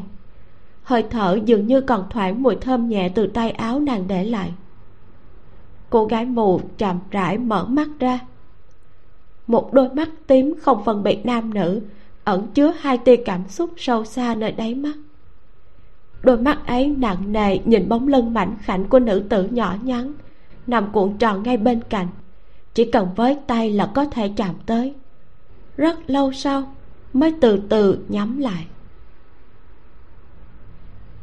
Hơi 0.82 1.04
thở 1.10 1.38
dường 1.44 1.66
như 1.66 1.80
còn 1.80 2.06
thoảng 2.10 2.42
mùi 2.42 2.56
thơm 2.56 2.88
nhẹ 2.88 3.08
từ 3.08 3.26
tay 3.26 3.50
áo 3.50 3.80
nàng 3.80 4.08
để 4.08 4.24
lại 4.24 4.52
cô 5.90 6.04
gái 6.04 6.26
mù 6.26 6.60
chậm 6.78 6.98
rãi 7.10 7.38
mở 7.38 7.64
mắt 7.64 7.88
ra. 7.98 8.18
Một 9.46 9.72
đôi 9.72 9.88
mắt 9.88 10.08
tím 10.26 10.54
không 10.62 10.84
phân 10.84 11.02
biệt 11.02 11.26
nam 11.26 11.54
nữ, 11.54 11.80
ẩn 12.24 12.46
chứa 12.54 12.72
hai 12.80 12.98
tia 12.98 13.16
cảm 13.16 13.48
xúc 13.48 13.70
sâu 13.76 14.04
xa 14.04 14.34
nơi 14.34 14.52
đáy 14.52 14.74
mắt. 14.74 14.94
Đôi 16.22 16.38
mắt 16.38 16.66
ấy 16.66 16.86
nặng 16.86 17.32
nề 17.32 17.58
nhìn 17.64 17.88
bóng 17.88 18.08
lưng 18.08 18.34
mảnh 18.34 18.56
khảnh 18.60 18.84
của 18.84 18.98
nữ 18.98 19.22
tử 19.28 19.48
nhỏ 19.50 19.74
nhắn, 19.82 20.12
nằm 20.66 20.92
cuộn 20.92 21.18
tròn 21.18 21.42
ngay 21.42 21.56
bên 21.56 21.80
cạnh. 21.88 22.06
Chỉ 22.74 22.84
cần 22.84 23.08
với 23.16 23.36
tay 23.46 23.70
là 23.72 23.90
có 23.94 24.04
thể 24.04 24.30
chạm 24.36 24.54
tới. 24.66 24.94
Rất 25.76 26.10
lâu 26.10 26.32
sau, 26.32 26.74
mới 27.12 27.34
từ 27.40 27.60
từ 27.68 27.98
nhắm 28.08 28.38
lại. 28.38 28.66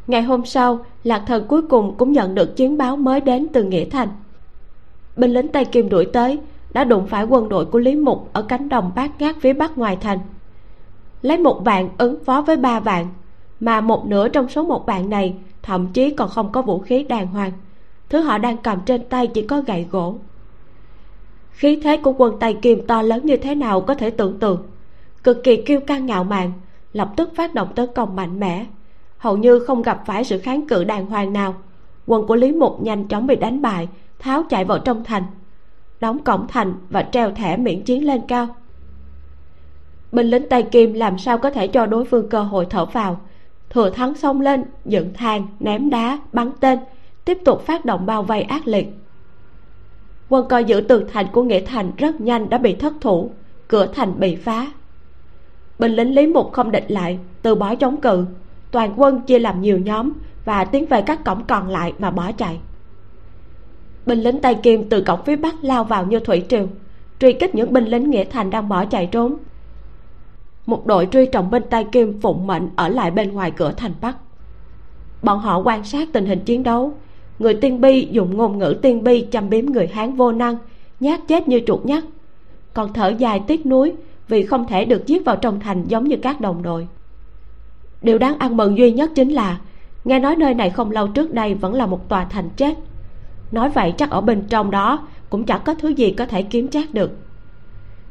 Ngày 0.07 0.21
hôm 0.21 0.45
sau, 0.45 0.85
lạc 1.03 1.23
thần 1.27 1.45
cuối 1.47 1.61
cùng 1.61 1.95
cũng 1.97 2.11
nhận 2.11 2.35
được 2.35 2.55
chiến 2.55 2.77
báo 2.77 2.97
mới 2.97 3.21
đến 3.21 3.47
từ 3.53 3.63
nghĩa 3.63 3.85
thành 3.85 4.09
binh 5.17 5.33
lính 5.33 5.47
tây 5.47 5.65
kim 5.65 5.89
đuổi 5.89 6.05
tới, 6.05 6.39
đã 6.73 6.83
đụng 6.83 7.07
phải 7.07 7.23
quân 7.23 7.49
đội 7.49 7.65
của 7.65 7.79
lý 7.79 7.95
mục 7.95 8.29
ở 8.33 8.41
cánh 8.41 8.69
đồng 8.69 8.91
bát 8.95 9.21
ngát 9.21 9.35
phía 9.41 9.53
bắc 9.53 9.77
ngoài 9.77 9.97
thành. 10.01 10.19
Lấy 11.21 11.37
một 11.37 11.61
vạn 11.65 11.89
ứng 11.97 12.23
phó 12.23 12.41
với 12.41 12.57
ba 12.57 12.79
vạn, 12.79 13.07
mà 13.59 13.81
một 13.81 14.05
nửa 14.05 14.29
trong 14.29 14.49
số 14.49 14.63
một 14.63 14.85
vạn 14.85 15.09
này 15.09 15.35
thậm 15.63 15.87
chí 15.93 16.09
còn 16.09 16.29
không 16.29 16.51
có 16.51 16.61
vũ 16.61 16.79
khí 16.79 17.03
đàng 17.03 17.27
hoàng. 17.27 17.51
Thứ 18.09 18.21
họ 18.21 18.37
đang 18.37 18.57
cầm 18.57 18.79
trên 18.85 19.05
tay 19.09 19.27
chỉ 19.27 19.41
có 19.41 19.61
gậy 19.61 19.85
gỗ. 19.91 20.15
Khí 21.51 21.79
thế 21.83 21.97
của 21.97 22.13
quân 22.17 22.37
tây 22.39 22.53
kim 22.53 22.87
to 22.87 23.01
lớn 23.01 23.21
như 23.23 23.37
thế 23.37 23.55
nào 23.55 23.81
có 23.81 23.93
thể 23.93 24.09
tưởng 24.09 24.39
tượng. 24.39 24.63
Cực 25.23 25.43
kỳ 25.43 25.61
kiêu 25.61 25.79
căng 25.79 26.05
ngạo 26.05 26.23
mạn, 26.23 26.51
lập 26.93 27.09
tức 27.15 27.29
phát 27.35 27.53
động 27.53 27.67
tấn 27.75 27.89
công 27.95 28.15
mạnh 28.15 28.39
mẽ. 28.39 28.65
Hầu 29.17 29.37
như 29.37 29.59
không 29.59 29.81
gặp 29.81 30.03
phải 30.05 30.23
sự 30.23 30.39
kháng 30.39 30.67
cự 30.67 30.83
đàng 30.83 31.05
hoàng 31.05 31.33
nào. 31.33 31.55
Quân 32.05 32.27
của 32.27 32.35
lý 32.35 32.51
mục 32.51 32.81
nhanh 32.81 33.07
chóng 33.07 33.27
bị 33.27 33.35
đánh 33.35 33.61
bại 33.61 33.87
tháo 34.19 34.43
chạy 34.49 34.65
vào 34.65 34.79
trong 34.79 35.03
thành, 35.03 35.23
đóng 35.99 36.23
cổng 36.23 36.47
thành 36.47 36.73
và 36.89 37.03
treo 37.03 37.31
thẻ 37.31 37.57
miễn 37.57 37.83
chiến 37.83 38.05
lên 38.05 38.21
cao. 38.27 38.47
Binh 40.11 40.27
lính 40.27 40.49
tay 40.49 40.63
kim 40.63 40.93
làm 40.93 41.17
sao 41.17 41.37
có 41.37 41.51
thể 41.51 41.67
cho 41.67 41.85
đối 41.85 42.05
phương 42.05 42.29
cơ 42.29 42.43
hội 42.43 42.67
thở 42.69 42.85
vào. 42.85 43.19
Thừa 43.69 43.89
thắng 43.89 44.15
xông 44.15 44.41
lên, 44.41 44.63
dựng 44.85 45.13
thang, 45.13 45.47
ném 45.59 45.89
đá, 45.89 46.19
bắn 46.33 46.51
tên, 46.59 46.79
tiếp 47.25 47.37
tục 47.45 47.61
phát 47.61 47.85
động 47.85 48.05
bao 48.05 48.23
vây 48.23 48.41
ác 48.41 48.67
liệt. 48.67 48.87
Quân 50.29 50.47
coi 50.49 50.63
giữ 50.63 50.81
tường 50.81 51.07
thành 51.13 51.27
của 51.31 51.43
nghĩa 51.43 51.61
thành 51.65 51.91
rất 51.97 52.21
nhanh 52.21 52.49
đã 52.49 52.57
bị 52.57 52.75
thất 52.75 52.93
thủ, 53.01 53.31
cửa 53.67 53.87
thành 53.93 54.19
bị 54.19 54.35
phá. 54.35 54.67
Binh 55.79 55.91
lính 55.91 56.15
lý 56.15 56.27
mục 56.27 56.53
không 56.53 56.71
địch 56.71 56.85
lại, 56.87 57.19
từ 57.41 57.55
bỏ 57.55 57.75
chống 57.75 58.01
cự. 58.01 58.25
Toàn 58.71 58.93
quân 58.97 59.21
chia 59.21 59.39
làm 59.39 59.61
nhiều 59.61 59.79
nhóm 59.79 60.11
và 60.45 60.65
tiến 60.65 60.85
về 60.85 61.01
các 61.01 61.23
cổng 61.23 61.43
còn 61.43 61.67
lại 61.69 61.93
mà 61.99 62.11
bỏ 62.11 62.31
chạy 62.31 62.59
binh 64.07 64.19
lính 64.19 64.39
tay 64.41 64.55
kim 64.55 64.89
từ 64.89 65.01
cổng 65.01 65.23
phía 65.23 65.35
bắc 65.35 65.63
lao 65.63 65.83
vào 65.83 66.05
như 66.05 66.19
thủy 66.19 66.43
triều, 66.49 66.67
truy 67.19 67.33
kích 67.33 67.55
những 67.55 67.73
binh 67.73 67.85
lính 67.85 68.09
nghĩa 68.09 68.23
thành 68.23 68.49
đang 68.49 68.69
bỏ 68.69 68.85
chạy 68.85 69.05
trốn. 69.05 69.35
Một 70.65 70.85
đội 70.85 71.07
truy 71.11 71.25
trọng 71.25 71.51
binh 71.51 71.63
tay 71.69 71.83
kim 71.83 72.21
phụng 72.21 72.47
mệnh 72.47 72.69
ở 72.75 72.89
lại 72.89 73.11
bên 73.11 73.33
ngoài 73.33 73.51
cửa 73.51 73.73
thành 73.77 73.93
bắc. 74.01 74.17
Bọn 75.21 75.39
họ 75.39 75.57
quan 75.59 75.83
sát 75.83 76.09
tình 76.13 76.25
hình 76.25 76.39
chiến 76.39 76.63
đấu, 76.63 76.93
người 77.39 77.53
tiên 77.53 77.81
bi 77.81 78.07
dùng 78.11 78.37
ngôn 78.37 78.57
ngữ 78.57 78.75
tiên 78.81 79.03
bi 79.03 79.27
châm 79.31 79.49
biếm 79.49 79.65
người 79.65 79.87
hán 79.87 80.15
vô 80.15 80.31
năng, 80.31 80.57
nhát 80.99 81.19
chết 81.27 81.47
như 81.47 81.61
chuột 81.67 81.85
nhắt 81.85 82.03
còn 82.77 82.93
thở 82.93 83.13
dài 83.17 83.41
tiếc 83.47 83.65
nuối 83.65 83.93
vì 84.27 84.45
không 84.45 84.67
thể 84.67 84.85
được 84.85 85.07
giết 85.07 85.25
vào 85.25 85.35
trong 85.35 85.59
thành 85.59 85.83
giống 85.87 86.07
như 86.07 86.15
các 86.21 86.41
đồng 86.41 86.63
đội. 86.63 86.87
Điều 88.01 88.17
đáng 88.17 88.37
ăn 88.39 88.57
mừng 88.57 88.77
duy 88.77 88.91
nhất 88.91 89.11
chính 89.15 89.29
là, 89.29 89.59
nghe 90.05 90.19
nói 90.19 90.35
nơi 90.35 90.53
này 90.53 90.69
không 90.69 90.91
lâu 90.91 91.07
trước 91.07 91.33
đây 91.33 91.53
vẫn 91.53 91.73
là 91.73 91.85
một 91.85 92.09
tòa 92.09 92.25
thành 92.25 92.49
chết 92.57 92.73
nói 93.51 93.69
vậy 93.69 93.93
chắc 93.97 94.09
ở 94.09 94.21
bên 94.21 94.43
trong 94.49 94.71
đó 94.71 95.07
cũng 95.29 95.45
chẳng 95.45 95.61
có 95.65 95.73
thứ 95.73 95.89
gì 95.89 96.11
có 96.11 96.25
thể 96.25 96.41
kiếm 96.41 96.67
trác 96.67 96.93
được. 96.93 97.11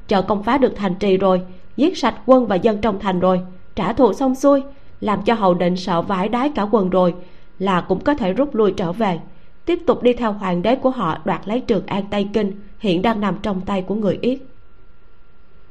Chợ 0.09 0.23
công 0.23 0.43
phá 0.43 0.59
được 0.59 0.73
thành 0.77 0.95
trì 0.95 1.17
rồi, 1.17 1.41
giết 1.77 1.99
sạch 1.99 2.15
quân 2.27 2.47
và 2.47 2.57
dân 2.57 2.81
trong 2.81 2.99
thành 2.99 3.21
rồi, 3.21 3.41
trả 3.75 3.93
thù 3.93 4.13
xong 4.13 4.35
xuôi, 4.35 4.63
làm 5.01 5.23
cho 5.23 5.35
hầu 5.35 5.55
định 5.55 5.77
sợ 5.77 6.03
vải 6.03 6.29
đái 6.29 6.49
cả 6.49 6.63
quần 6.63 6.91
rồi, 6.91 7.15
là 7.59 7.81
cũng 7.81 8.01
có 8.01 8.15
thể 8.15 8.33
rút 8.33 8.55
lui 8.55 8.73
trở 8.73 8.93
về, 8.93 9.21
tiếp 9.65 9.79
tục 9.87 10.03
đi 10.03 10.13
theo 10.13 10.33
hoàng 10.33 10.63
đế 10.63 10.77
của 10.77 10.91
họ 10.91 11.19
đoạt 11.25 11.49
lấy 11.49 11.61
trường 11.61 11.87
an 11.87 12.05
tây 12.11 12.29
kinh, 12.33 12.53
hiện 12.79 13.03
đang 13.03 13.21
nằm 13.21 13.37
trong 13.43 13.61
tay 13.61 13.83
của 13.83 13.95
người 13.95 14.19
yết. 14.21 14.39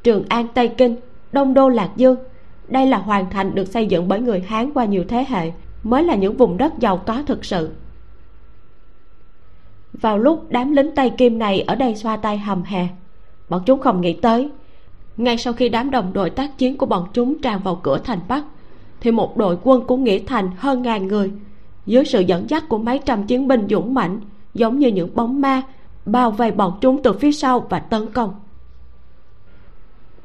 Trường 0.04 0.24
an 0.30 0.48
tây 0.54 0.68
kinh, 0.68 0.96
đông 1.32 1.54
đô 1.54 1.70
lạc 1.70 1.90
dương, 1.96 2.16
đây 2.68 2.86
là 2.86 2.98
hoàn 2.98 3.30
thành 3.30 3.56
được 3.56 3.68
xây 3.68 3.88
dựng 3.88 4.08
bởi 4.08 4.20
người 4.20 4.40
hán 4.40 4.72
qua 4.74 4.86
nhiều 4.86 5.04
thế 5.08 5.26
hệ, 5.28 5.52
mới 5.84 6.04
là 6.04 6.16
những 6.16 6.38
vùng 6.38 6.58
đất 6.58 6.74
giàu 6.80 6.98
có 6.98 7.24
thực 7.26 7.46
sự 7.46 7.70
vào 10.02 10.18
lúc 10.18 10.46
đám 10.50 10.72
lính 10.72 10.96
tay 10.96 11.10
kim 11.10 11.40
này 11.40 11.62
ở 11.62 11.76
đây 11.76 11.96
xoa 11.96 12.18
tay 12.18 12.38
hầm 12.38 12.64
hè, 12.64 12.88
bọn 13.50 13.62
chúng 13.66 13.80
không 13.80 14.02
nghĩ 14.02 14.14
tới, 14.14 14.50
ngay 15.18 15.38
sau 15.38 15.54
khi 15.54 15.70
đám 15.70 15.92
đồng 15.92 16.14
đội 16.14 16.30
tác 16.30 16.58
chiến 16.58 16.78
của 16.78 16.86
bọn 16.86 17.08
chúng 17.14 17.42
tràn 17.42 17.60
vào 17.64 17.80
cửa 17.84 17.98
thành 18.04 18.20
bắc, 18.28 18.44
thì 19.02 19.12
một 19.12 19.38
đội 19.38 19.58
quân 19.64 19.86
của 19.86 19.98
nghĩa 19.98 20.20
thành 20.20 20.50
hơn 20.58 20.82
ngàn 20.82 21.08
người, 21.08 21.32
dưới 21.86 22.06
sự 22.06 22.20
dẫn 22.20 22.50
dắt 22.50 22.70
của 22.70 22.78
mấy 22.78 23.00
trăm 23.06 23.24
chiến 23.24 23.48
binh 23.48 23.68
dũng 23.70 23.94
mãnh, 23.94 24.20
giống 24.54 24.80
như 24.80 24.88
những 24.88 25.16
bóng 25.16 25.42
ma, 25.42 25.62
bao 26.06 26.32
vây 26.32 26.52
bọn 26.52 26.78
chúng 26.82 27.04
từ 27.04 27.14
phía 27.14 27.32
sau 27.32 27.60
và 27.60 27.80
tấn 27.80 28.12
công. 28.12 28.34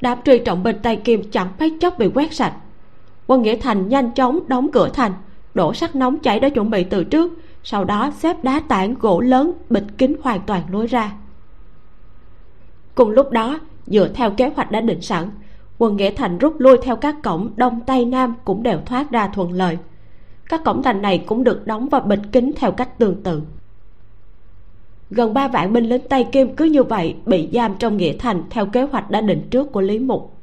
Đám 0.01 0.17
truy 0.25 0.39
trọng 0.39 0.63
binh 0.63 0.79
tay 0.83 0.95
kim 0.95 1.31
chẳng 1.31 1.47
mấy 1.59 1.77
chốc 1.81 1.99
bị 1.99 2.09
quét 2.13 2.33
sạch. 2.33 2.53
Quân 3.27 3.41
nghĩa 3.41 3.55
thành 3.55 3.89
nhanh 3.89 4.11
chóng 4.11 4.39
đóng 4.47 4.71
cửa 4.71 4.89
thành, 4.93 5.11
đổ 5.53 5.73
sắt 5.73 5.95
nóng 5.95 6.19
chảy 6.19 6.39
đã 6.39 6.49
chuẩn 6.49 6.69
bị 6.69 6.83
từ 6.83 7.03
trước 7.03 7.31
sau 7.63 7.83
đó 7.83 8.11
xếp 8.17 8.43
đá 8.43 8.61
tảng 8.67 8.93
gỗ 8.93 9.19
lớn 9.19 9.51
bịt 9.69 9.83
kín 9.97 10.15
hoàn 10.21 10.41
toàn 10.41 10.61
lối 10.71 10.87
ra. 10.87 11.13
Cùng 12.95 13.09
lúc 13.09 13.31
đó, 13.31 13.59
dựa 13.87 14.07
theo 14.07 14.31
kế 14.31 14.49
hoạch 14.55 14.71
đã 14.71 14.81
định 14.81 15.01
sẵn, 15.01 15.29
quân 15.77 15.97
nghĩa 15.97 16.11
thành 16.11 16.37
rút 16.37 16.55
lui 16.59 16.77
theo 16.83 16.95
các 16.95 17.15
cổng 17.23 17.51
đông 17.55 17.79
tây 17.85 18.05
nam 18.05 18.35
cũng 18.45 18.63
đều 18.63 18.79
thoát 18.85 19.11
ra 19.11 19.27
thuận 19.27 19.51
lợi. 19.51 19.77
Các 20.49 20.63
cổng 20.63 20.83
thành 20.83 21.01
này 21.01 21.23
cũng 21.27 21.43
được 21.43 21.67
đóng 21.67 21.89
và 21.89 21.99
bịt 21.99 22.19
kín 22.31 22.51
theo 22.55 22.71
cách 22.71 22.97
tương 22.97 23.23
tự. 23.23 23.41
Gần 25.09 25.33
ba 25.33 25.47
vạn 25.47 25.73
binh 25.73 25.85
lính 25.85 26.07
tây 26.09 26.27
kim 26.31 26.55
cứ 26.55 26.65
như 26.65 26.83
vậy 26.83 27.15
bị 27.25 27.49
giam 27.53 27.75
trong 27.79 27.97
nghĩa 27.97 28.13
thành 28.19 28.43
theo 28.49 28.65
kế 28.65 28.83
hoạch 28.83 29.11
đã 29.11 29.21
định 29.21 29.47
trước 29.51 29.71
của 29.71 29.81
lý 29.81 29.99
mục. 29.99 30.33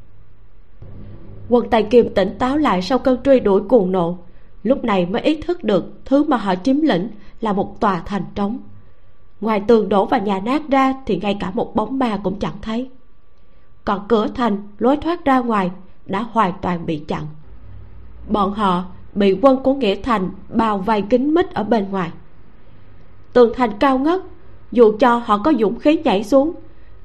Quân 1.48 1.70
tây 1.70 1.82
kim 1.82 2.14
tỉnh 2.14 2.38
táo 2.38 2.56
lại 2.56 2.82
sau 2.82 2.98
cơn 2.98 3.22
truy 3.22 3.40
đuổi 3.40 3.60
cuồng 3.68 3.92
nộ 3.92 4.18
lúc 4.62 4.84
này 4.84 5.06
mới 5.06 5.22
ý 5.22 5.40
thức 5.40 5.64
được 5.64 6.04
thứ 6.04 6.24
mà 6.24 6.36
họ 6.36 6.54
chiếm 6.54 6.80
lĩnh 6.80 7.08
là 7.40 7.52
một 7.52 7.80
tòa 7.80 8.02
thành 8.06 8.22
trống. 8.34 8.58
Ngoài 9.40 9.62
tường 9.68 9.88
đổ 9.88 10.04
và 10.04 10.18
nhà 10.18 10.40
nát 10.40 10.62
ra 10.68 10.94
thì 11.06 11.16
ngay 11.16 11.36
cả 11.40 11.50
một 11.50 11.74
bóng 11.74 11.98
ma 11.98 12.20
cũng 12.22 12.38
chẳng 12.38 12.56
thấy. 12.62 12.90
Còn 13.84 14.04
cửa 14.08 14.26
thành 14.34 14.68
lối 14.78 14.96
thoát 14.96 15.24
ra 15.24 15.38
ngoài 15.38 15.70
đã 16.06 16.26
hoàn 16.32 16.52
toàn 16.62 16.86
bị 16.86 16.98
chặn. 16.98 17.26
Bọn 18.28 18.52
họ 18.52 18.84
bị 19.14 19.38
quân 19.42 19.62
của 19.62 19.74
nghĩa 19.74 19.94
thành 19.94 20.30
bao 20.48 20.78
vây 20.78 21.02
kín 21.02 21.34
mít 21.34 21.54
ở 21.54 21.64
bên 21.64 21.90
ngoài. 21.90 22.10
Tường 23.32 23.52
thành 23.56 23.70
cao 23.78 23.98
ngất, 23.98 24.20
dù 24.72 24.92
cho 25.00 25.16
họ 25.16 25.38
có 25.38 25.52
dũng 25.60 25.78
khí 25.78 25.98
nhảy 26.04 26.24
xuống, 26.24 26.52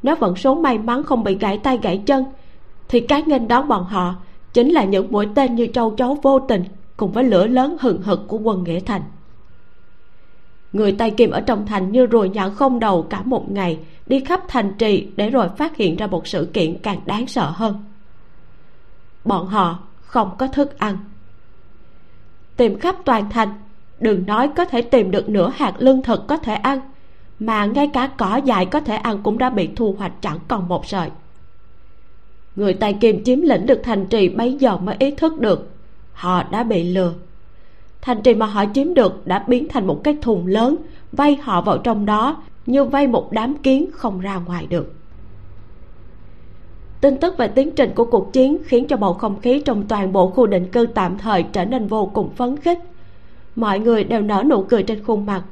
nếu 0.03 0.15
vận 0.15 0.35
số 0.35 0.55
may 0.55 0.77
mắn 0.77 1.03
không 1.03 1.23
bị 1.23 1.35
gãy 1.35 1.57
tay 1.57 1.79
gãy 1.81 2.03
chân, 2.05 2.25
thì 2.87 2.99
cái 2.99 3.23
nghênh 3.25 3.47
đón 3.47 3.67
bọn 3.67 3.83
họ 3.83 4.15
chính 4.53 4.69
là 4.69 4.83
những 4.83 5.11
mũi 5.11 5.27
tên 5.35 5.55
như 5.55 5.67
châu 5.73 5.91
chấu 5.95 6.17
vô 6.21 6.39
tình 6.39 6.63
cùng 7.03 7.11
với 7.11 7.23
lửa 7.23 7.47
lớn 7.47 7.77
hừng 7.79 8.01
hực 8.01 8.27
của 8.27 8.37
quân 8.37 8.63
nghĩa 8.63 8.79
thành. 8.79 9.01
Người 10.73 10.91
tay 10.91 11.11
kim 11.11 11.29
ở 11.29 11.41
trong 11.41 11.65
thành 11.65 11.91
như 11.91 12.05
ruồi 12.05 12.29
nhọn 12.29 12.55
không 12.55 12.79
đầu 12.79 13.07
cả 13.09 13.21
một 13.23 13.51
ngày, 13.51 13.79
đi 14.05 14.19
khắp 14.19 14.41
thành 14.47 14.73
trì 14.77 15.07
để 15.15 15.29
rồi 15.29 15.49
phát 15.57 15.77
hiện 15.77 15.95
ra 15.95 16.07
một 16.07 16.27
sự 16.27 16.49
kiện 16.53 16.77
càng 16.77 16.99
đáng 17.05 17.27
sợ 17.27 17.51
hơn. 17.55 17.83
Bọn 19.25 19.47
họ 19.47 19.79
không 20.01 20.31
có 20.37 20.47
thức 20.47 20.79
ăn. 20.79 20.97
Tìm 22.57 22.79
khắp 22.79 22.95
toàn 23.05 23.29
thành, 23.29 23.53
đừng 23.99 24.25
nói 24.25 24.49
có 24.55 24.65
thể 24.65 24.81
tìm 24.81 25.11
được 25.11 25.29
nửa 25.29 25.49
hạt 25.55 25.73
lương 25.77 26.03
thực 26.03 26.27
có 26.27 26.37
thể 26.37 26.53
ăn, 26.53 26.79
mà 27.39 27.65
ngay 27.65 27.89
cả 27.93 28.09
cỏ 28.17 28.35
dại 28.45 28.65
có 28.65 28.79
thể 28.79 28.95
ăn 28.95 29.19
cũng 29.23 29.37
đã 29.37 29.49
bị 29.49 29.69
thu 29.75 29.95
hoạch 29.97 30.21
chẳng 30.21 30.39
còn 30.47 30.67
một 30.67 30.85
sợi. 30.85 31.09
Người 32.55 32.73
tài 32.73 32.93
kim 32.93 33.23
chiếm 33.23 33.41
lĩnh 33.41 33.65
được 33.65 33.81
thành 33.83 34.05
trì 34.05 34.29
bấy 34.29 34.53
giờ 34.53 34.77
mới 34.77 34.95
ý 34.99 35.11
thức 35.11 35.39
được 35.39 35.72
họ 36.13 36.43
đã 36.43 36.63
bị 36.63 36.83
lừa. 36.83 37.13
Thành 38.01 38.21
trì 38.21 38.33
mà 38.33 38.45
họ 38.45 38.65
chiếm 38.73 38.93
được 38.93 39.27
đã 39.27 39.45
biến 39.47 39.67
thành 39.69 39.87
một 39.87 40.01
cái 40.03 40.17
thùng 40.21 40.47
lớn 40.47 40.75
vây 41.11 41.35
họ 41.35 41.61
vào 41.61 41.77
trong 41.77 42.05
đó, 42.05 42.43
như 42.65 42.83
vây 42.83 43.07
một 43.07 43.31
đám 43.31 43.57
kiến 43.57 43.89
không 43.93 44.19
ra 44.19 44.35
ngoài 44.35 44.67
được. 44.69 44.93
Tin 47.01 47.17
tức 47.17 47.37
về 47.37 47.47
tiến 47.47 47.71
trình 47.71 47.91
của 47.95 48.05
cuộc 48.05 48.33
chiến 48.33 48.57
khiến 48.65 48.87
cho 48.87 48.97
bầu 48.97 49.13
không 49.13 49.39
khí 49.39 49.61
trong 49.65 49.87
toàn 49.87 50.13
bộ 50.13 50.29
khu 50.29 50.47
định 50.47 50.67
cư 50.71 50.85
tạm 50.85 51.17
thời 51.17 51.43
trở 51.43 51.65
nên 51.65 51.87
vô 51.87 52.11
cùng 52.13 52.29
phấn 52.35 52.57
khích. 52.57 52.79
Mọi 53.55 53.79
người 53.79 54.03
đều 54.03 54.21
nở 54.21 54.43
nụ 54.49 54.63
cười 54.63 54.83
trên 54.83 55.03
khuôn 55.03 55.25
mặt. 55.25 55.43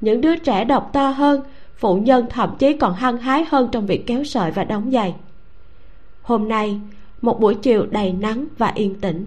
Những 0.00 0.20
đứa 0.20 0.36
trẻ 0.36 0.64
độc 0.64 0.90
to 0.92 1.08
hơn, 1.08 1.40
phụ 1.76 1.94
nhân 1.94 2.26
thậm 2.30 2.56
chí 2.58 2.72
còn 2.72 2.94
hăng 2.94 3.16
hái 3.16 3.44
hơn 3.48 3.68
trong 3.72 3.86
việc 3.86 4.06
kéo 4.06 4.24
sợi 4.24 4.50
và 4.50 4.64
đóng 4.64 4.90
giày. 4.90 5.14
Hôm 6.22 6.48
nay, 6.48 6.80
một 7.22 7.40
buổi 7.40 7.54
chiều 7.54 7.86
đầy 7.90 8.12
nắng 8.12 8.46
và 8.58 8.72
yên 8.74 8.94
tĩnh 9.00 9.26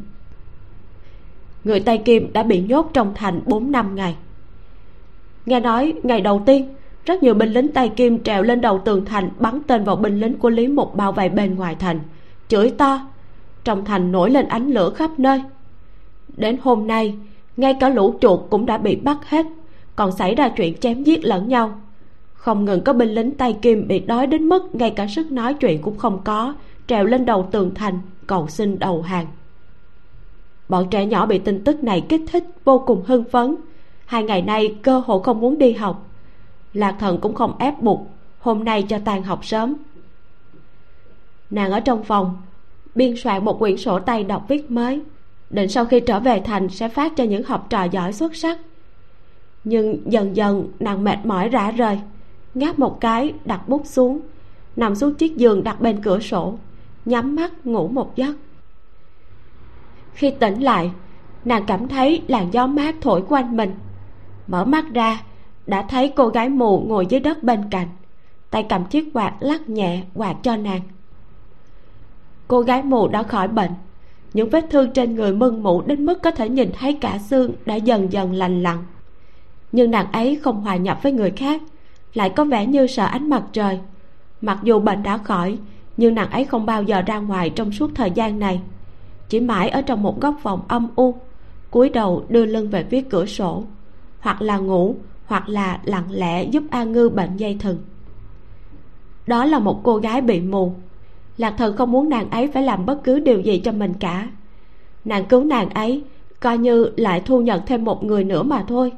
người 1.64 1.80
tây 1.80 1.98
kim 1.98 2.34
đã 2.34 2.44
bị 2.44 2.62
nhốt 2.62 2.90
trong 2.94 3.14
thành 3.16 3.42
bốn 3.46 3.72
năm 3.72 3.96
ngày. 3.96 4.16
Nghe 5.46 5.60
nói, 5.60 5.94
ngày 6.04 6.22
đầu 6.22 6.42
tiên, 6.46 6.76
rất 7.06 7.24
nhiều 7.24 7.34
binh 7.34 7.50
lính 7.50 7.68
tây 7.68 7.90
kim 7.90 8.24
trèo 8.24 8.44
lên 8.44 8.62
đầu 8.62 8.82
tường 8.86 9.06
thành 9.06 9.30
bắn 9.40 9.62
tên 9.68 9.84
vào 9.84 9.96
binh 9.96 10.20
lính 10.20 10.38
của 10.38 10.50
lý 10.50 10.68
mục 10.68 10.96
bao 10.96 11.12
vây 11.12 11.30
bên 11.30 11.56
ngoài 11.56 11.76
thành, 11.76 12.00
chửi 12.48 12.70
to. 12.70 13.00
Trong 13.64 13.86
thành 13.86 14.12
nổi 14.12 14.32
lên 14.32 14.48
ánh 14.48 14.68
lửa 14.72 14.90
khắp 14.96 15.12
nơi. 15.18 15.42
Đến 16.38 16.58
hôm 16.62 16.88
nay, 16.88 17.16
ngay 17.58 17.74
cả 17.80 17.90
lũ 17.90 18.14
chuột 18.22 18.40
cũng 18.50 18.66
đã 18.66 18.78
bị 18.78 18.96
bắt 18.96 19.18
hết, 19.30 19.46
còn 19.96 20.12
xảy 20.12 20.36
ra 20.36 20.50
chuyện 20.50 20.78
chém 20.78 21.04
giết 21.04 21.24
lẫn 21.24 21.50
nhau. 21.50 21.82
Không 22.34 22.66
ngừng 22.66 22.84
có 22.84 22.94
binh 22.94 23.10
lính 23.10 23.32
tay 23.32 23.58
kim 23.62 23.88
bị 23.88 24.00
đói 24.00 24.28
đến 24.28 24.50
mức 24.50 24.76
ngay 24.76 24.90
cả 24.90 25.08
sức 25.08 25.32
nói 25.32 25.54
chuyện 25.54 25.82
cũng 25.82 25.98
không 25.98 26.22
có, 26.24 26.54
trèo 26.88 27.06
lên 27.06 27.26
đầu 27.26 27.48
tường 27.52 27.72
thành, 27.76 28.00
cầu 28.28 28.48
xin 28.48 28.80
đầu 28.80 29.02
hàng 29.02 29.26
bọn 30.70 30.88
trẻ 30.90 31.06
nhỏ 31.06 31.26
bị 31.26 31.40
tin 31.40 31.64
tức 31.64 31.84
này 31.84 32.06
kích 32.10 32.22
thích, 32.32 32.44
vô 32.64 32.84
cùng 32.88 33.04
hưng 33.08 33.24
phấn. 33.24 33.56
Hai 34.06 34.24
ngày 34.24 34.42
nay, 34.42 34.76
cơ 34.82 35.00
hội 35.00 35.24
không 35.24 35.40
muốn 35.40 35.58
đi 35.58 35.74
học. 35.74 36.08
Lạc 36.74 36.96
thần 37.00 37.18
cũng 37.22 37.36
không 37.36 37.56
ép 37.60 37.82
buộc, 37.82 38.08
hôm 38.40 38.64
nay 38.64 38.84
cho 38.84 39.00
tan 39.06 39.24
học 39.24 39.46
sớm. 39.46 39.76
Nàng 41.50 41.72
ở 41.72 41.80
trong 41.80 42.04
phòng, 42.04 42.38
biên 42.96 43.16
soạn 43.18 43.46
một 43.46 43.60
quyển 43.60 43.78
sổ 43.78 44.00
tay 44.00 44.24
đọc 44.24 44.46
viết 44.48 44.72
mới. 44.72 45.02
Định 45.50 45.70
sau 45.70 45.86
khi 45.86 46.00
trở 46.00 46.20
về 46.20 46.42
thành 46.46 46.70
sẽ 46.70 46.90
phát 46.90 47.16
cho 47.16 47.24
những 47.24 47.44
học 47.44 47.68
trò 47.70 47.84
giỏi 47.84 48.14
xuất 48.14 48.36
sắc. 48.36 48.60
Nhưng 49.64 50.12
dần 50.12 50.36
dần, 50.36 50.68
nàng 50.80 51.04
mệt 51.04 51.18
mỏi 51.24 51.50
rã 51.50 51.72
rời. 51.72 52.00
Ngáp 52.54 52.80
một 52.80 53.02
cái, 53.02 53.34
đặt 53.46 53.70
bút 53.70 53.82
xuống, 53.86 54.20
nằm 54.76 54.96
xuống 54.96 55.14
chiếc 55.14 55.38
giường 55.38 55.64
đặt 55.64 55.82
bên 55.82 56.02
cửa 56.02 56.20
sổ, 56.20 56.58
nhắm 57.06 57.36
mắt 57.36 57.66
ngủ 57.66 57.88
một 57.88 58.16
giấc 58.16 58.36
khi 60.14 60.32
tỉnh 60.32 60.60
lại, 60.60 60.92
nàng 61.46 61.66
cảm 61.66 61.88
thấy 61.88 62.22
làn 62.28 62.54
gió 62.54 62.68
mát 62.68 62.96
thổi 63.02 63.24
quanh 63.30 63.58
mình. 63.58 63.76
Mở 64.48 64.66
mắt 64.66 64.86
ra, 64.94 65.22
đã 65.68 65.82
thấy 65.82 66.14
cô 66.16 66.28
gái 66.28 66.50
mù 66.50 66.80
ngồi 66.88 67.06
dưới 67.06 67.20
đất 67.20 67.44
bên 67.44 67.64
cạnh. 67.72 67.88
Tay 68.50 68.64
cầm 68.70 68.86
chiếc 68.86 69.10
quạt 69.14 69.34
lắc 69.40 69.70
nhẹ 69.70 70.04
quạt 70.14 70.36
cho 70.44 70.56
nàng. 70.56 70.82
Cô 72.48 72.62
gái 72.62 72.84
mù 72.84 73.08
đã 73.08 73.24
khỏi 73.24 73.48
bệnh. 73.48 73.72
Những 74.34 74.50
vết 74.50 74.66
thương 74.70 74.92
trên 74.92 75.16
người 75.16 75.34
mưng 75.34 75.64
mủ 75.64 75.82
đến 75.82 76.06
mức 76.06 76.22
có 76.24 76.32
thể 76.32 76.50
nhìn 76.50 76.72
thấy 76.80 76.94
cả 76.94 77.18
xương 77.18 77.52
đã 77.66 77.76
dần 77.76 78.12
dần 78.12 78.34
lành 78.34 78.64
lặn. 78.64 78.78
Nhưng 79.72 79.92
nàng 79.92 80.12
ấy 80.12 80.40
không 80.42 80.62
hòa 80.62 80.76
nhập 80.76 81.00
với 81.04 81.12
người 81.12 81.32
khác, 81.32 81.62
lại 82.14 82.30
có 82.30 82.46
vẻ 82.46 82.66
như 82.66 82.88
sợ 82.88 83.06
ánh 83.06 83.30
mặt 83.30 83.44
trời. 83.54 83.80
Mặc 84.42 84.60
dù 84.64 84.80
bệnh 84.80 85.04
đã 85.04 85.18
khỏi, 85.18 85.58
nhưng 85.98 86.16
nàng 86.16 86.32
ấy 86.32 86.46
không 86.46 86.66
bao 86.66 86.84
giờ 86.84 87.02
ra 87.02 87.20
ngoài 87.20 87.50
trong 87.50 87.72
suốt 87.72 87.92
thời 87.96 88.12
gian 88.12 88.40
này 88.40 88.62
chỉ 89.30 89.40
mãi 89.40 89.70
ở 89.70 89.82
trong 89.82 90.04
một 90.04 90.22
góc 90.22 90.36
phòng 90.42 90.62
âm 90.68 90.88
u, 90.96 91.16
cúi 91.72 91.90
đầu 91.90 92.26
đưa 92.30 92.46
lưng 92.46 92.70
về 92.70 92.84
phía 92.84 93.02
cửa 93.02 93.26
sổ, 93.26 93.64
hoặc 94.20 94.42
là 94.42 94.58
ngủ, 94.58 94.96
hoặc 95.26 95.50
là 95.50 95.80
lặng 95.84 96.12
lẽ 96.12 96.44
giúp 96.44 96.64
a 96.70 96.84
ngư 96.84 97.10
bệnh 97.10 97.38
dây 97.38 97.58
thừng. 97.60 97.78
Đó 99.28 99.46
là 99.46 99.60
một 99.60 99.84
cô 99.84 99.98
gái 99.98 100.22
bị 100.22 100.42
mù. 100.42 100.74
Lạc 101.38 101.54
thần 101.58 101.76
không 101.78 101.92
muốn 101.92 102.10
nàng 102.10 102.30
ấy 102.30 102.48
phải 102.48 102.64
làm 102.64 102.86
bất 102.86 103.04
cứ 103.04 103.20
điều 103.20 103.40
gì 103.40 103.60
cho 103.60 103.72
mình 103.72 103.94
cả. 104.00 104.30
Nàng 105.06 105.26
cứu 105.26 105.44
nàng 105.44 105.70
ấy, 105.70 106.04
coi 106.40 106.58
như 106.58 106.92
lại 106.98 107.22
thu 107.26 107.42
nhận 107.42 107.62
thêm 107.66 107.86
một 107.86 108.04
người 108.04 108.24
nữa 108.24 108.44
mà 108.44 108.66
thôi. 108.68 108.92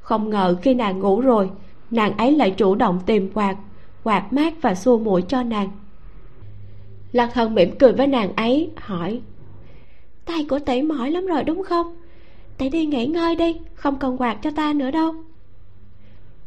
Không 0.00 0.30
ngờ 0.30 0.56
khi 0.62 0.74
nàng 0.74 0.98
ngủ 0.98 1.20
rồi, 1.20 1.50
nàng 1.90 2.16
ấy 2.16 2.32
lại 2.32 2.50
chủ 2.50 2.74
động 2.74 3.00
tìm 3.06 3.30
quạt 3.34 3.56
quạt 4.04 4.32
mát 4.32 4.54
và 4.62 4.74
xua 4.74 4.98
mũi 4.98 5.22
cho 5.22 5.42
nàng. 5.42 5.70
Lạc 7.12 7.30
thần 7.34 7.54
mỉm 7.54 7.78
cười 7.78 7.92
với 7.92 8.06
nàng 8.06 8.36
ấy, 8.36 8.70
hỏi 8.76 9.20
tay 10.26 10.46
của 10.48 10.58
tỷ 10.58 10.82
mỏi 10.82 11.10
lắm 11.10 11.26
rồi 11.26 11.44
đúng 11.44 11.62
không? 11.62 11.96
Tỷ 12.58 12.68
đi 12.68 12.86
nghỉ 12.86 13.06
ngơi 13.06 13.36
đi 13.36 13.56
không 13.74 13.98
cần 13.98 14.16
quạt 14.20 14.38
cho 14.42 14.50
ta 14.50 14.72
nữa 14.72 14.90
đâu. 14.90 15.14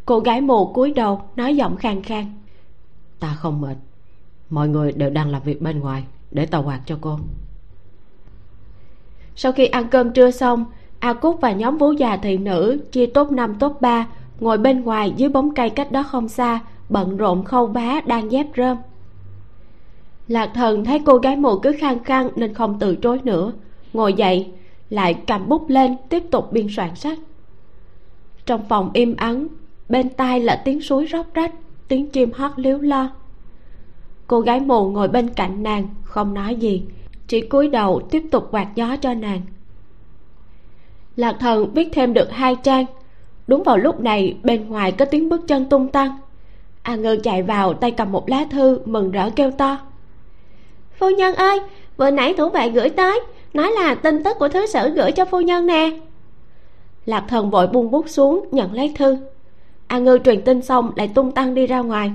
Cô 0.06 0.20
gái 0.20 0.42
mù 0.42 0.74
cúi 0.74 0.94
đầu 0.94 1.22
nói 1.36 1.56
giọng 1.56 1.78
khàn 1.78 2.04
khàn. 2.04 2.26
Ta 3.20 3.36
không 3.40 3.62
mệt. 3.62 3.76
Mọi 4.50 4.70
người 4.70 4.92
đều 4.92 5.10
đang 5.10 5.30
làm 5.30 5.42
việc 5.44 5.62
bên 5.62 5.80
ngoài 5.80 6.04
để 6.32 6.46
tàu 6.46 6.64
quạt 6.64 6.82
cho 6.86 6.98
cô. 7.02 7.20
Sau 9.36 9.52
khi 9.52 9.66
ăn 9.66 9.88
cơm 9.90 10.12
trưa 10.12 10.32
xong 10.32 10.66
a 11.00 11.14
cúc 11.14 11.42
và 11.42 11.52
nhóm 11.52 11.78
vú 11.78 11.92
già 11.92 12.18
thị 12.18 12.38
nữ 12.38 12.80
chia 12.92 13.06
tốt 13.06 13.32
năm 13.32 13.56
tốt 13.60 13.78
ba 13.82 14.08
ngồi 14.40 14.58
bên 14.58 14.82
ngoài 14.82 15.14
dưới 15.18 15.30
bóng 15.30 15.54
cây 15.56 15.70
cách 15.70 15.92
đó 15.92 16.04
không 16.04 16.30
xa 16.30 16.60
bận 16.90 17.18
rộn 17.18 17.44
khâu 17.44 17.68
vá 17.68 18.02
đang 18.06 18.32
dép 18.32 18.48
rơm. 18.58 18.78
Lạc 20.28 20.52
thần 20.54 20.86
thấy 20.86 21.02
cô 21.06 21.18
gái 21.18 21.36
mù 21.36 21.60
cứ 21.60 21.76
khăng 21.80 22.04
khăng 22.04 22.30
nên 22.36 22.54
không 22.54 22.80
từ 22.80 22.96
chối 22.96 23.20
nữa 23.24 23.52
ngồi 23.94 24.14
dậy, 24.14 24.48
lại 24.90 25.14
cầm 25.28 25.50
bút 25.50 25.70
lên 25.70 25.96
tiếp 26.10 26.24
tục 26.32 26.52
biên 26.52 26.68
soạn 26.70 26.96
sách. 26.96 27.20
Trong 28.46 28.62
phòng 28.70 28.90
im 28.94 29.16
ắng, 29.16 29.48
bên 29.90 30.10
tai 30.10 30.40
là 30.40 30.62
tiếng 30.66 30.82
suối 30.82 31.08
róc 31.12 31.34
rách, 31.34 31.52
tiếng 31.88 32.10
chim 32.10 32.32
hót 32.32 32.52
líu 32.56 32.78
lo. 32.78 33.10
Cô 34.28 34.40
gái 34.40 34.60
mù 34.60 34.90
ngồi 34.90 35.08
bên 35.08 35.30
cạnh 35.30 35.64
nàng, 35.64 35.88
không 36.04 36.34
nói 36.34 36.56
gì, 36.56 36.84
chỉ 37.28 37.42
cúi 37.42 37.68
đầu 37.68 38.02
tiếp 38.12 38.24
tục 38.32 38.48
quạt 38.52 38.68
gió 38.76 38.96
cho 38.96 39.14
nàng. 39.14 39.42
Lạc 41.16 41.36
thần 41.40 41.74
viết 41.74 41.90
thêm 41.92 42.14
được 42.14 42.32
hai 42.32 42.56
trang. 42.56 42.86
Đúng 43.48 43.64
vào 43.64 43.78
lúc 43.78 44.00
này, 44.00 44.38
bên 44.44 44.70
ngoài 44.70 44.92
có 44.92 45.06
tiếng 45.06 45.30
bước 45.30 45.48
chân 45.48 45.66
tung 45.70 45.88
tăng. 45.88 46.18
A 46.82 46.96
ngư 46.96 47.18
chạy 47.24 47.44
vào 47.44 47.74
tay 47.74 47.92
cầm 47.92 48.12
một 48.12 48.30
lá 48.30 48.46
thư 48.52 48.80
mừng 48.86 49.12
rỡ 49.12 49.30
kêu 49.36 49.52
to. 49.52 49.78
Phu 51.00 51.10
nhân 51.10 51.36
ơi 51.36 51.60
vừa 51.98 52.12
nãy 52.12 52.34
thủ 52.38 52.50
vệ 52.50 52.70
gửi 52.70 52.90
tới 52.90 53.20
nói 53.54 53.72
là 53.72 53.96
tin 53.96 54.24
tức 54.24 54.38
của 54.40 54.50
thứ 54.50 54.66
sử 54.66 54.90
gửi 54.90 55.12
cho 55.12 55.26
phu 55.26 55.42
nhân 55.42 55.66
nè. 55.66 56.00
Lạc 57.06 57.26
thần 57.28 57.50
vội 57.50 57.68
buông 57.68 57.92
bút 57.92 58.10
xuống, 58.10 58.46
nhận 58.52 58.74
lấy 58.74 58.94
thư. 58.96 59.18
A 59.88 60.00
ngư 60.00 60.20
truyền 60.26 60.42
tin 60.42 60.62
xong 60.62 60.92
lại 60.96 61.08
tung 61.08 61.32
tăng 61.32 61.54
đi 61.54 61.68
ra 61.68 61.80
ngoài. 61.80 62.12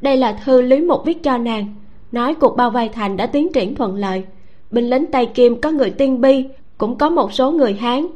Đây 0.00 0.16
là 0.16 0.32
thư 0.44 0.62
lý 0.62 0.80
mục 0.80 1.04
viết 1.04 1.22
cho 1.22 1.38
nàng. 1.38 1.74
Nói 2.12 2.34
cuộc 2.34 2.56
bao 2.56 2.70
vây 2.70 2.88
thành 2.88 3.16
đã 3.16 3.26
tiến 3.26 3.52
triển 3.52 3.74
thuận 3.74 3.96
lợi. 3.96 4.24
Binh 4.70 4.90
lính 4.90 5.06
tây 5.12 5.26
kim 5.26 5.60
có 5.60 5.70
người 5.70 5.90
tiên 5.90 6.20
bi, 6.20 6.44
cũng 6.78 6.98
có 6.98 7.10
một 7.10 7.32
số 7.32 7.52
người 7.52 7.74
hán, 7.74 8.06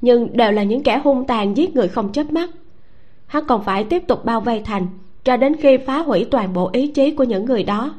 nhưng 0.00 0.36
đều 0.36 0.52
là 0.52 0.62
những 0.62 0.82
kẻ 0.82 1.00
hung 1.04 1.24
tàn 1.24 1.56
giết 1.56 1.76
người 1.76 1.88
không 1.88 2.12
chớp 2.12 2.32
mắt. 2.32 2.50
Hắn 3.26 3.44
còn 3.44 3.64
phải 3.64 3.84
tiếp 3.84 4.02
tục 4.06 4.24
bao 4.24 4.40
vây 4.40 4.62
thành, 4.64 4.86
cho 5.24 5.36
đến 5.36 5.56
khi 5.56 5.76
phá 5.76 5.98
hủy 5.98 6.26
toàn 6.30 6.52
bộ 6.52 6.70
ý 6.72 6.86
chí 6.86 7.10
của 7.10 7.24
những 7.24 7.44
người 7.44 7.62
đó 7.62 7.94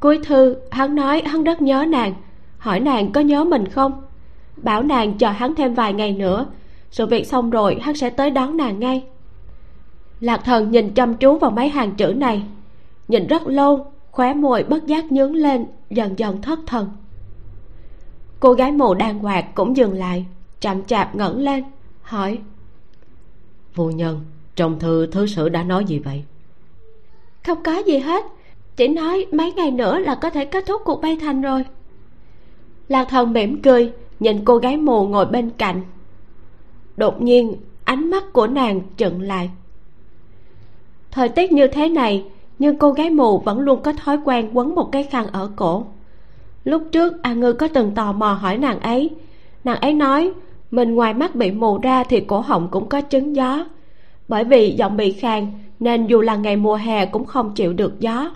cuối 0.00 0.20
thư 0.24 0.56
hắn 0.70 0.94
nói 0.94 1.22
hắn 1.26 1.44
rất 1.44 1.62
nhớ 1.62 1.84
nàng. 1.88 2.14
Hỏi 2.58 2.80
nàng 2.80 3.12
có 3.12 3.20
nhớ 3.20 3.44
mình 3.44 3.68
không? 3.68 4.02
Bảo 4.56 4.82
nàng 4.82 5.18
chờ 5.18 5.28
hắn 5.28 5.54
thêm 5.54 5.74
vài 5.74 5.92
ngày 5.92 6.12
nữa. 6.12 6.46
Sự 6.90 7.06
việc 7.06 7.26
xong 7.26 7.50
rồi 7.50 7.78
hắn 7.82 7.96
sẽ 7.96 8.10
tới 8.10 8.30
đón 8.30 8.56
nàng 8.56 8.80
ngay. 8.80 9.04
Lạc 10.20 10.40
thần 10.44 10.70
nhìn 10.70 10.94
chăm 10.94 11.14
chú 11.14 11.38
vào 11.38 11.50
mấy 11.50 11.68
hàng 11.68 11.94
chữ 11.94 12.14
này. 12.16 12.42
Nhìn 13.08 13.26
rất 13.26 13.46
lâu 13.46 13.92
khóe 14.10 14.34
môi 14.34 14.64
bất 14.64 14.86
giác 14.86 15.12
nhướng 15.12 15.34
lên 15.34 15.66
dần 15.90 16.18
dần 16.18 16.42
thất 16.42 16.58
thần. 16.66 16.88
Cô 18.40 18.52
gái 18.52 18.72
mù 18.72 18.94
đang 18.94 19.24
quạt 19.24 19.54
cũng 19.54 19.76
dừng 19.76 19.92
lại 19.92 20.26
chậm 20.60 20.84
chạp 20.84 21.14
ngẩng 21.14 21.38
lên 21.38 21.64
hỏi. 22.02 22.38
Phu 23.72 23.90
nhân 23.90 24.20
trong 24.56 24.78
thư 24.78 25.06
thứ 25.06 25.26
sử 25.26 25.48
đã 25.48 25.62
nói 25.62 25.84
gì 25.84 25.98
vậy? 25.98 26.24
Không 27.46 27.62
có 27.62 27.78
gì 27.78 27.98
hết 27.98 28.24
chỉ 28.76 28.88
nói 28.88 29.26
mấy 29.32 29.52
ngày 29.52 29.70
nữa 29.70 29.98
là 29.98 30.14
có 30.14 30.30
thể 30.30 30.44
kết 30.44 30.66
thúc 30.66 30.82
cuộc 30.84 31.00
bay 31.00 31.16
thành 31.20 31.42
rồi. 31.42 31.64
Lạc 32.88 33.04
thần 33.04 33.32
mỉm 33.32 33.62
cười, 33.62 33.92
nhìn 34.20 34.44
cô 34.44 34.56
gái 34.56 34.76
mù 34.76 35.06
ngồi 35.06 35.26
bên 35.26 35.50
cạnh. 35.50 35.80
Đột 36.96 37.22
nhiên, 37.22 37.56
ánh 37.84 38.10
mắt 38.10 38.32
của 38.32 38.46
nàng 38.46 38.80
chận 38.96 39.20
lại. 39.20 39.50
Thời 41.10 41.28
tiết 41.28 41.52
như 41.52 41.66
thế 41.66 41.88
này, 41.88 42.24
nhưng 42.58 42.78
cô 42.78 42.92
gái 42.92 43.10
mù 43.10 43.38
vẫn 43.38 43.60
luôn 43.60 43.82
có 43.82 43.92
thói 43.92 44.18
quen 44.24 44.50
quấn 44.52 44.74
một 44.74 44.92
cái 44.92 45.04
khăn 45.04 45.26
ở 45.26 45.50
cổ. 45.56 45.86
Lúc 46.64 46.82
trước, 46.92 47.22
a 47.22 47.34
ngư 47.34 47.52
có 47.52 47.68
từng 47.68 47.94
tò 47.94 48.12
mò 48.12 48.32
hỏi 48.32 48.58
nàng 48.58 48.80
ấy. 48.80 49.10
Nàng 49.64 49.80
ấy 49.80 49.92
nói, 49.92 50.32
mình 50.70 50.94
ngoài 50.94 51.14
mắt 51.14 51.34
bị 51.34 51.50
mù 51.50 51.78
ra 51.78 52.04
thì 52.04 52.20
cổ 52.20 52.40
họng 52.40 52.68
cũng 52.70 52.88
có 52.88 53.00
chứng 53.00 53.36
gió. 53.36 53.64
Bởi 54.28 54.44
vì 54.44 54.74
giọng 54.78 54.96
bị 54.96 55.12
khàn 55.12 55.46
nên 55.80 56.06
dù 56.06 56.20
là 56.20 56.36
ngày 56.36 56.56
mùa 56.56 56.76
hè 56.76 57.06
cũng 57.06 57.24
không 57.24 57.54
chịu 57.54 57.72
được 57.72 58.00
gió 58.00 58.30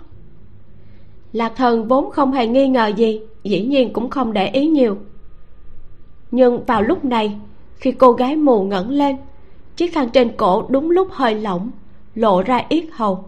lạc 1.33 1.53
thần 1.55 1.87
vốn 1.87 2.11
không 2.11 2.31
hề 2.31 2.47
nghi 2.47 2.67
ngờ 2.67 2.87
gì, 2.87 3.21
dĩ 3.43 3.65
nhiên 3.65 3.93
cũng 3.93 4.09
không 4.09 4.33
để 4.33 4.47
ý 4.47 4.67
nhiều. 4.67 4.97
Nhưng 6.31 6.65
vào 6.65 6.81
lúc 6.81 7.05
này, 7.05 7.37
khi 7.75 7.91
cô 7.91 8.11
gái 8.11 8.35
mù 8.35 8.63
ngẩng 8.63 8.89
lên, 8.89 9.15
chiếc 9.75 9.93
khăn 9.93 10.09
trên 10.09 10.31
cổ 10.37 10.65
đúng 10.69 10.91
lúc 10.91 11.07
hơi 11.11 11.35
lỏng, 11.35 11.71
lộ 12.15 12.41
ra 12.41 12.61
yết 12.69 12.83
hầu. 12.91 13.23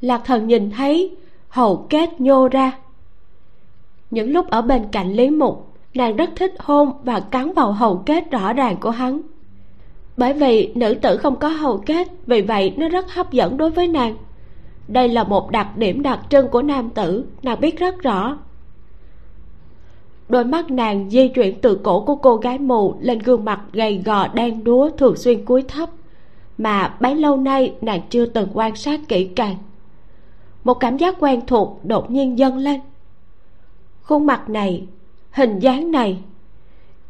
Lạc 0.00 0.22
thần 0.24 0.46
nhìn 0.46 0.70
thấy 0.70 1.16
hầu 1.48 1.86
kết 1.90 2.20
nhô 2.20 2.48
ra. 2.48 2.78
Những 4.10 4.32
lúc 4.32 4.50
ở 4.50 4.62
bên 4.62 4.82
cạnh 4.92 5.12
lý 5.12 5.30
mục, 5.30 5.72
nàng 5.94 6.16
rất 6.16 6.30
thích 6.36 6.54
hôn 6.58 6.92
và 7.04 7.20
cắn 7.20 7.52
vào 7.52 7.72
hầu 7.72 8.02
kết 8.06 8.30
rõ 8.30 8.52
ràng 8.52 8.76
của 8.80 8.90
hắn. 8.90 9.20
Bởi 10.16 10.32
vì 10.32 10.72
nữ 10.74 10.94
tử 10.94 11.16
không 11.16 11.36
có 11.36 11.48
hầu 11.48 11.78
kết, 11.86 12.08
vì 12.26 12.42
vậy 12.42 12.74
nó 12.76 12.88
rất 12.88 13.14
hấp 13.14 13.32
dẫn 13.32 13.56
đối 13.56 13.70
với 13.70 13.88
nàng 13.88 14.16
đây 14.88 15.08
là 15.08 15.24
một 15.24 15.50
đặc 15.50 15.76
điểm 15.76 16.02
đặc 16.02 16.20
trưng 16.30 16.48
của 16.48 16.62
nam 16.62 16.90
tử, 16.90 17.24
nàng 17.42 17.60
biết 17.60 17.78
rất 17.78 18.02
rõ. 18.02 18.38
Đôi 20.28 20.44
mắt 20.44 20.70
nàng 20.70 21.10
di 21.10 21.28
chuyển 21.28 21.60
từ 21.60 21.80
cổ 21.82 22.04
của 22.04 22.16
cô 22.16 22.36
gái 22.36 22.58
mù 22.58 22.94
lên 23.00 23.18
gương 23.18 23.44
mặt 23.44 23.60
gầy 23.72 24.02
gò 24.04 24.28
đen 24.28 24.64
đúa 24.64 24.90
thường 24.90 25.16
xuyên 25.16 25.44
cúi 25.44 25.62
thấp, 25.62 25.90
mà 26.58 26.96
bấy 27.00 27.14
lâu 27.14 27.36
nay 27.36 27.74
nàng 27.80 28.00
chưa 28.10 28.26
từng 28.26 28.48
quan 28.54 28.76
sát 28.76 29.00
kỹ 29.08 29.24
càng. 29.36 29.56
Một 30.64 30.74
cảm 30.74 30.96
giác 30.96 31.16
quen 31.20 31.40
thuộc 31.46 31.80
đột 31.84 32.10
nhiên 32.10 32.38
dâng 32.38 32.56
lên. 32.56 32.80
Khuôn 34.02 34.26
mặt 34.26 34.48
này, 34.48 34.86
hình 35.30 35.58
dáng 35.58 35.90
này, 35.90 36.18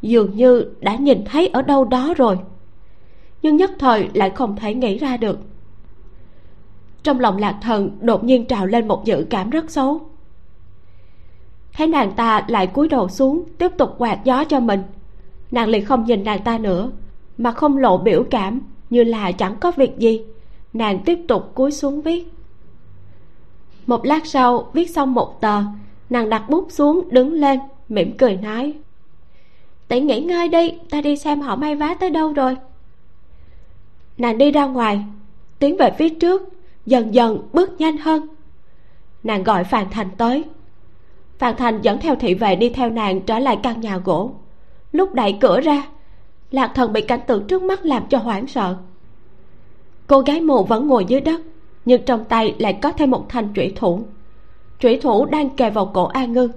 dường 0.01 0.35
như 0.35 0.65
đã 0.79 0.95
nhìn 0.95 1.25
thấy 1.25 1.47
ở 1.47 1.61
đâu 1.61 1.85
đó 1.85 2.13
rồi, 2.17 2.39
nhưng 3.41 3.55
nhất 3.55 3.71
thời 3.79 4.09
lại 4.13 4.29
không 4.29 4.55
thể 4.55 4.73
nghĩ 4.73 4.97
ra 4.97 5.17
được 5.17 5.39
trong 7.07 7.19
lòng 7.19 7.37
lạc 7.37 7.57
thần, 7.61 7.97
đột 8.01 8.23
nhiên 8.23 8.45
trào 8.45 8.65
lên 8.65 8.87
một 8.87 9.05
dự 9.05 9.25
cảm 9.29 9.49
rất 9.49 9.71
xấu. 9.71 10.01
Thấy 11.73 11.87
nàng 11.87 12.11
ta 12.11 12.45
lại 12.47 12.67
cúi 12.67 12.87
đầu 12.87 13.09
xuống, 13.09 13.43
tiếp 13.57 13.71
tục 13.77 13.95
quạt 13.97 14.19
gió 14.23 14.43
cho 14.43 14.59
mình. 14.59 14.83
Nàng 15.51 15.69
liền 15.69 15.85
không 15.85 16.05
nhìn 16.05 16.23
nàng 16.23 16.43
ta 16.43 16.57
nữa, 16.57 16.91
mà 17.37 17.51
không 17.51 17.77
lộ 17.77 17.97
biểu 17.97 18.23
cảm, 18.29 18.61
như 18.89 19.03
là 19.03 19.31
chẳng 19.31 19.55
có 19.59 19.71
việc 19.71 19.97
gì. 19.97 20.21
Nàng 20.73 20.99
tiếp 21.05 21.19
tục 21.27 21.51
cúi 21.55 21.71
xuống 21.71 22.01
viết. 22.01 22.33
Một 23.85 24.05
lát 24.05 24.25
sau, 24.25 24.69
viết 24.73 24.89
xong 24.89 25.13
một 25.13 25.41
tờ, 25.41 25.61
nàng 26.09 26.29
đặt 26.29 26.49
bút 26.49 26.67
xuống, 26.69 27.09
đứng 27.11 27.33
lên, 27.33 27.59
mỉm 27.89 28.17
cười 28.17 28.35
nói 28.35 28.73
tỷ 29.87 29.99
nghỉ 29.99 30.21
ngơi 30.21 30.47
đi, 30.47 30.73
ta 30.89 31.01
đi 31.01 31.17
xem 31.17 31.41
họ 31.41 31.55
may 31.55 31.75
vá 31.75 31.93
tới 31.99 32.09
đâu 32.09 32.33
rồi. 32.33 32.57
Nàng 34.17 34.37
đi 34.37 34.51
ra 34.51 34.65
ngoài, 34.65 34.99
tiến 35.59 35.77
về 35.77 35.91
phía 35.97 36.09
trước 36.09 36.56
dần 36.87 37.13
dần 37.13 37.49
bước 37.53 37.71
nhanh 37.79 37.97
hơn. 37.97 38.27
Nàng 39.23 39.43
gọi 39.43 39.63
phàn 39.63 39.89
thành 39.91 40.09
tới. 40.17 40.43
Phàn 41.39 41.55
thành 41.55 41.81
dẫn 41.81 41.99
theo 41.99 42.15
thị 42.15 42.33
vệ 42.33 42.55
đi 42.55 42.69
theo 42.69 42.89
nàng 42.89 43.21
trở 43.21 43.39
lại 43.39 43.59
căn 43.63 43.81
nhà 43.81 43.97
gỗ. 43.97 44.31
Lúc 44.91 45.13
đẩy 45.13 45.37
cửa 45.41 45.61
ra, 45.61 45.87
lạc 46.51 46.71
thần 46.75 46.93
bị 46.93 47.01
cảnh 47.01 47.19
tượng 47.27 47.47
trước 47.47 47.63
mắt 47.63 47.85
làm 47.85 48.03
cho 48.09 48.17
hoảng 48.17 48.47
sợ. 48.47 48.75
Cô 50.07 50.19
gái 50.19 50.41
mù 50.41 50.63
vẫn 50.63 50.87
ngồi 50.87 51.05
dưới 51.05 51.21
đất, 51.21 51.41
nhưng 51.85 52.01
trong 52.05 52.25
tay 52.25 52.55
lại 52.59 52.79
có 52.81 52.91
thêm 52.91 53.11
một 53.11 53.25
thanh 53.29 53.53
trụy 53.53 53.73
thủ. 53.75 54.01
Trụy 54.79 54.97
thủ 54.97 55.25
đang 55.25 55.49
kề 55.49 55.69
vào 55.69 55.85
cổ 55.85 56.05
a 56.05 56.25
ngư. 56.25 56.49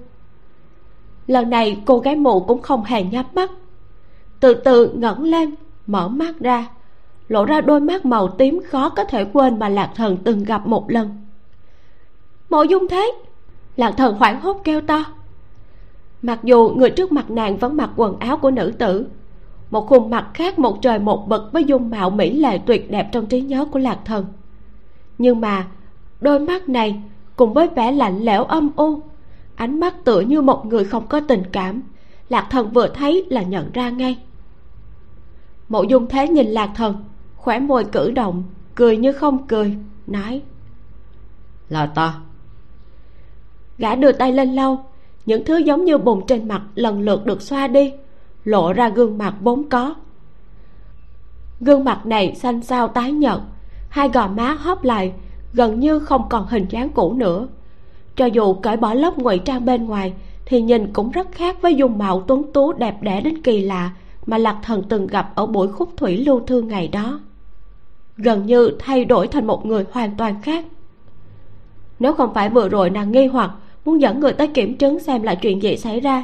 Lần 1.27 1.49
này, 1.49 1.81
cô 1.85 1.99
gái 1.99 2.15
mù 2.15 2.39
cũng 2.39 2.61
không 2.61 2.83
hề 2.83 3.03
nhắm 3.03 3.25
mắt. 3.33 3.51
Từ 4.39 4.53
từ 4.53 4.93
ngẩng 4.93 5.23
lên, 5.23 5.55
mở 5.87 6.07
mắt 6.07 6.39
ra 6.39 6.67
lộ 7.31 7.45
ra 7.45 7.61
đôi 7.61 7.79
mắt 7.79 8.05
màu 8.05 8.27
tím 8.27 8.59
khó 8.67 8.89
có 8.89 9.03
thể 9.03 9.25
quên 9.25 9.59
mà 9.59 9.69
lạc 9.69 9.91
thần 9.95 10.17
từng 10.23 10.43
gặp 10.43 10.67
một 10.67 10.91
lần. 10.91 11.09
Mộ 12.49 12.63
dung 12.63 12.87
thế, 12.87 13.11
lạc 13.75 13.91
thần 13.97 14.15
hoảng 14.15 14.41
hốt 14.41 14.61
kêu 14.63 14.81
to. 14.81 15.03
Mặc 16.21 16.39
dù 16.43 16.69
người 16.75 16.89
trước 16.89 17.11
mặt 17.11 17.31
nàng 17.31 17.57
vẫn 17.57 17.77
mặc 17.77 17.89
quần 17.95 18.19
áo 18.19 18.37
của 18.37 18.51
nữ 18.51 18.73
tử, 18.79 19.05
một 19.69 19.87
khuôn 19.87 20.09
mặt 20.09 20.27
khác 20.33 20.59
một 20.59 20.81
trời 20.81 20.99
một 20.99 21.27
bậc 21.27 21.51
với 21.51 21.63
dung 21.63 21.89
mạo 21.89 22.09
mỹ 22.09 22.33
lệ 22.33 22.57
tuyệt 22.65 22.91
đẹp 22.91 23.09
trong 23.11 23.25
trí 23.25 23.41
nhớ 23.41 23.65
của 23.65 23.79
lạc 23.79 23.99
thần. 24.05 24.25
Nhưng 25.17 25.41
mà, 25.41 25.67
đôi 26.21 26.39
mắt 26.39 26.69
này 26.69 27.01
cùng 27.35 27.53
với 27.53 27.67
vẻ 27.67 27.91
lạnh 27.91 28.19
lẽo 28.21 28.43
âm 28.43 28.71
u, 28.75 29.01
ánh 29.55 29.79
mắt 29.79 30.05
tựa 30.05 30.19
như 30.19 30.41
một 30.41 30.65
người 30.65 30.83
không 30.83 31.07
có 31.07 31.19
tình 31.19 31.43
cảm, 31.51 31.81
lạc 32.29 32.47
thần 32.49 32.69
vừa 32.71 32.87
thấy 32.87 33.25
là 33.29 33.41
nhận 33.41 33.71
ra 33.73 33.89
ngay. 33.89 34.17
Mộ 35.69 35.83
dung 35.83 36.07
thế 36.07 36.27
nhìn 36.27 36.47
lạc 36.47 36.69
thần 36.75 36.95
khóe 37.41 37.59
môi 37.59 37.83
cử 37.83 38.11
động 38.11 38.43
cười 38.75 38.97
như 38.97 39.13
không 39.13 39.47
cười 39.47 39.77
nói. 40.07 40.41
Là 41.69 41.85
ta. 41.85 42.13
Gã 43.77 43.95
đưa 43.95 44.11
tay 44.11 44.31
lên 44.31 44.55
lau 44.55 44.85
những 45.25 45.45
thứ 45.45 45.57
giống 45.57 45.85
như 45.85 45.97
bùn 45.97 46.21
trên 46.27 46.47
mặt 46.47 46.61
lần 46.75 47.01
lượt 47.01 47.25
được 47.25 47.41
xoa 47.41 47.67
đi 47.67 47.93
lộ 48.43 48.73
ra 48.73 48.89
gương 48.89 49.17
mặt 49.17 49.35
vốn 49.41 49.69
có. 49.69 49.95
Gương 51.59 51.83
mặt 51.83 52.05
này 52.05 52.35
xanh 52.35 52.61
xao 52.61 52.87
tái 52.87 53.11
nhợt 53.11 53.39
hai 53.89 54.09
gò 54.09 54.27
má 54.27 54.53
hóp 54.53 54.83
lại 54.83 55.13
gần 55.53 55.79
như 55.79 55.99
không 55.99 56.29
còn 56.29 56.47
hình 56.47 56.65
dáng 56.69 56.89
cũ 56.89 57.13
nữa. 57.13 57.47
Cho 58.15 58.25
dù 58.25 58.53
cởi 58.53 58.77
bỏ 58.77 58.93
lớp 58.93 59.17
ngụy 59.17 59.39
trang 59.39 59.65
bên 59.65 59.85
ngoài 59.85 60.13
thì 60.45 60.61
nhìn 60.61 60.93
cũng 60.93 61.11
rất 61.11 61.31
khác 61.31 61.61
với 61.61 61.75
dung 61.75 61.97
mạo 61.97 62.21
tuấn 62.27 62.53
tú 62.53 62.73
đẹp 62.73 63.01
đẽ 63.01 63.21
đến 63.21 63.41
kỳ 63.41 63.61
lạ 63.61 63.91
mà 64.25 64.37
lạc 64.37 64.59
thần 64.63 64.83
từng 64.89 65.07
gặp 65.07 65.31
ở 65.35 65.45
buổi 65.45 65.67
khúc 65.67 65.89
thủy 65.97 66.17
lưu 66.17 66.39
thương 66.47 66.67
ngày 66.67 66.87
đó 66.87 67.19
gần 68.21 68.45
như 68.45 68.71
thay 68.79 69.05
đổi 69.05 69.27
thành 69.27 69.47
một 69.47 69.65
người 69.65 69.85
hoàn 69.91 70.15
toàn 70.17 70.41
khác. 70.41 70.65
Nếu 71.99 72.13
không 72.13 72.33
phải 72.33 72.49
vừa 72.49 72.69
rồi 72.69 72.89
nàng 72.89 73.11
nghi 73.11 73.25
hoặc 73.25 73.51
muốn 73.85 74.01
dẫn 74.01 74.19
người 74.19 74.33
tới 74.33 74.47
kiểm 74.47 74.77
chứng 74.77 74.99
xem 74.99 75.21
là 75.21 75.35
chuyện 75.35 75.61
gì 75.61 75.77
xảy 75.77 75.99
ra, 75.99 76.23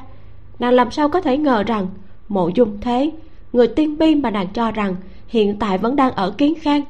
nàng 0.60 0.74
làm 0.74 0.92
sao 0.92 1.10
có 1.10 1.22
thể 1.22 1.38
ngờ 1.38 1.64
rằng, 1.64 1.88
mộ 2.28 2.50
dung 2.56 2.78
thế, 2.82 3.12
người 3.54 3.68
tiên 3.68 3.98
bi 3.98 4.16
mà 4.16 4.30
nàng 4.32 4.48
cho 4.54 4.72
rằng 4.72 4.96
hiện 5.28 5.60
tại 5.60 5.78
vẫn 5.78 5.96
đang 5.96 6.12
ở 6.12 6.32
kiến 6.38 6.54
khang, 6.62 6.82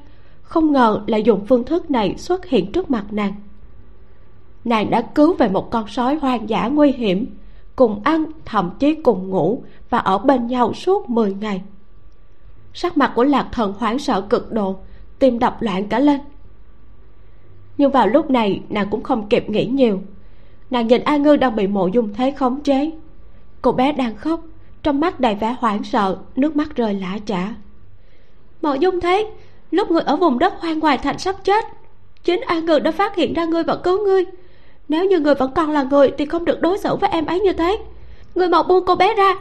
không 0.41 0.71
ngờ 0.71 1.01
lại 1.07 1.23
dùng 1.23 1.45
phương 1.45 1.63
thức 1.63 1.91
này 1.91 2.15
xuất 2.17 2.45
hiện 2.45 2.71
trước 2.71 2.89
mặt 2.89 3.05
nàng. 3.11 3.33
Nàng 4.65 4.89
đã 4.89 5.01
cứu 5.01 5.33
về 5.33 5.49
một 5.49 5.71
con 5.71 5.87
sói 5.87 6.15
hoang 6.15 6.49
dã 6.49 6.67
nguy 6.67 6.91
hiểm, 6.91 7.25
cùng 7.75 8.01
ăn, 8.03 8.25
thậm 8.45 8.69
chí 8.79 8.95
cùng 8.95 9.29
ngủ 9.29 9.63
và 9.89 9.97
ở 9.97 10.17
bên 10.17 10.47
nhau 10.47 10.73
suốt 10.73 11.09
10 11.09 11.33
ngày. 11.33 11.61
Sắc 12.73 12.97
mặt 12.97 13.11
của 13.15 13.23
lạc 13.23 13.47
thần 13.51 13.73
hoảng 13.77 13.99
sợ 13.99 14.21
cực 14.21 14.51
độ 14.51 14.75
tim 15.19 15.39
đập 15.39 15.61
loạn 15.61 15.87
cả 15.87 15.99
lên. 15.99 16.19
Nhưng 17.77 17.91
vào 17.91 18.07
lúc 18.07 18.29
này, 18.29 18.61
nàng 18.69 18.87
cũng 18.91 19.03
không 19.03 19.29
kịp 19.29 19.49
nghĩ 19.49 19.65
nhiều. 19.65 20.01
Nàng 20.69 20.87
nhìn 20.87 21.03
a 21.03 21.17
ngư 21.17 21.35
đang 21.35 21.55
bị 21.55 21.67
mộ 21.67 21.87
dung 21.87 22.13
thế 22.13 22.31
khống 22.31 22.61
chế. 22.61 22.91
Cô 23.61 23.71
bé 23.71 23.91
đang 23.91 24.15
khóc, 24.15 24.41
trong 24.83 24.99
mắt 24.99 25.19
đầy 25.19 25.35
vẻ 25.35 25.55
hoảng 25.59 25.83
sợ, 25.83 26.17
nước 26.35 26.55
mắt 26.55 26.75
rơi 26.75 26.93
lã 26.93 27.17
chả. 27.25 27.53
Mộ 28.61 28.73
dung 28.73 29.01
thế, 29.01 29.31
lúc 29.71 29.91
người 29.91 30.01
ở 30.01 30.15
vùng 30.15 30.39
đất 30.39 30.53
hoang 30.59 30.79
ngoài 30.79 30.97
thành 30.97 31.17
sắp 31.17 31.35
chết, 31.43 31.65
chính 32.23 32.41
a 32.41 32.59
ngư 32.59 32.79
đã 32.79 32.91
phát 32.91 33.15
hiện 33.15 33.33
ra 33.33 33.45
ngươi 33.45 33.63
và 33.63 33.75
cứu 33.75 34.05
ngươi. 34.05 34.25
Nếu 34.89 35.05
như 35.05 35.19
người 35.19 35.35
vẫn 35.35 35.51
còn 35.55 35.69
là 35.69 35.83
người 35.83 36.11
thì 36.17 36.25
không 36.25 36.45
được 36.45 36.61
đối 36.61 36.77
xử 36.77 36.95
với 36.95 37.09
em 37.09 37.25
ấy 37.25 37.39
như 37.39 37.53
thế. 37.53 37.77
Người 38.35 38.49
mau 38.49 38.63
buông 38.63 38.85
cô 38.85 38.95
bé 38.95 39.13
ra. 39.13 39.35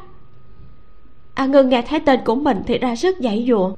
A 1.35 1.47
ngư 1.47 1.63
nghe 1.63 1.83
thấy 1.83 2.01
tên 2.01 2.21
của 2.25 2.35
mình 2.35 2.63
thì 2.67 2.79
ra 2.79 2.97
sức 2.97 3.17
dãy 3.21 3.45
dụa 3.49 3.73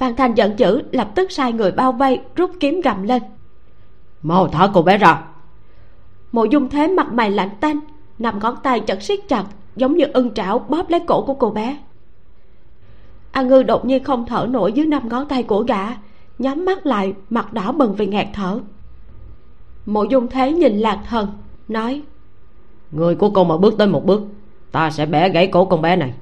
phan 0.00 0.16
thành 0.16 0.34
giận 0.34 0.58
dữ 0.58 0.82
lập 0.92 1.10
tức 1.14 1.32
sai 1.32 1.52
người 1.52 1.72
bao 1.72 1.92
vây 1.92 2.20
rút 2.36 2.50
kiếm 2.60 2.80
gầm 2.80 3.02
lên. 3.02 3.22
Mau 4.22 4.48
thả 4.48 4.68
cô 4.74 4.82
bé 4.82 4.98
ra. 4.98 5.22
Mộ 6.32 6.44
dung 6.44 6.68
thế 6.68 6.88
mặt 6.88 7.12
mày 7.12 7.30
lạnh 7.30 7.50
tanh 7.60 7.80
nằm 8.18 8.38
ngón 8.38 8.56
tay 8.62 8.80
chật 8.80 9.02
siết 9.02 9.28
chặt 9.28 9.44
giống 9.76 9.96
như 9.96 10.04
ưng 10.12 10.34
trảo 10.34 10.58
bóp 10.58 10.90
lấy 10.90 11.00
cổ 11.00 11.24
của 11.26 11.34
cô 11.34 11.50
bé. 11.50 11.78
A 13.32 13.42
ngư 13.42 13.62
đột 13.62 13.84
nhiên 13.84 14.04
không 14.04 14.26
thở 14.26 14.46
nổi 14.50 14.72
dưới 14.72 14.86
năm 14.86 15.08
ngón 15.08 15.28
tay 15.28 15.42
của 15.42 15.62
gã 15.62 15.86
nhắm 16.38 16.64
mắt 16.64 16.86
lại 16.86 17.14
mặt 17.30 17.52
đỏ 17.52 17.72
bừng 17.72 17.94
vì 17.94 18.06
ngạt 18.06 18.26
thở. 18.34 18.60
Mộ 19.86 20.04
dung 20.04 20.28
thế 20.28 20.52
nhìn 20.52 20.78
lạc 20.78 21.00
thần 21.08 21.28
nói 21.68 22.02
người 22.90 23.14
của 23.14 23.30
con 23.30 23.48
mà 23.48 23.56
bước 23.56 23.74
tới 23.78 23.86
một 23.86 24.06
bước 24.06 24.22
ta 24.72 24.90
sẽ 24.90 25.06
bẻ 25.06 25.28
gãy 25.28 25.46
cổ 25.46 25.64
con 25.64 25.82
bé 25.82 25.96
này. 25.96 26.14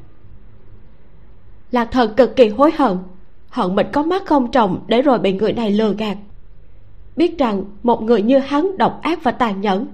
Lạc 1.70 1.89
thần 1.93 2.14
cực 2.14 2.37
kỳ 2.37 2.49
hối 2.49 2.72
hận 2.79 2.99
hận 3.51 3.74
mình 3.74 3.86
có 3.92 4.03
mắt 4.03 4.26
không 4.26 4.51
trồng 4.51 4.80
để 4.86 5.03
rồi 5.03 5.18
bị 5.18 5.32
người 5.32 5.53
này 5.53 5.70
lừa 5.70 5.92
gạt. 5.92 6.16
Biết 7.16 7.38
rằng 7.38 7.64
một 7.82 8.03
người 8.03 8.22
như 8.22 8.38
hắn 8.38 8.78
độc 8.78 8.99
ác 9.03 9.22
và 9.22 9.30
tàn 9.30 9.61
nhẫn 9.61 9.86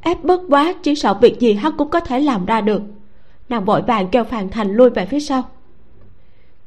ép 0.00 0.24
bức 0.24 0.40
quá 0.48 0.74
chỉ 0.82 0.94
sợ 0.94 1.14
việc 1.14 1.40
gì 1.40 1.54
hắn 1.54 1.72
cũng 1.76 1.90
có 1.90 2.00
thể 2.00 2.20
làm 2.20 2.46
ra 2.46 2.60
được. 2.60 2.82
Nàng 3.48 3.64
vội 3.64 3.82
vàng 3.82 4.08
kêu 4.08 4.24
phàn 4.24 4.50
thành 4.50 4.72
lui 4.72 4.90
về 4.90 5.06
phía 5.06 5.20
sau. 5.20 5.42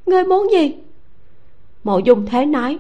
Ngươi 0.06 0.24
muốn 0.24 0.52
gì? 0.52 0.76
Mộ 1.84 2.00
dung 2.00 2.26
thế 2.26 2.46
nói. 2.46 2.78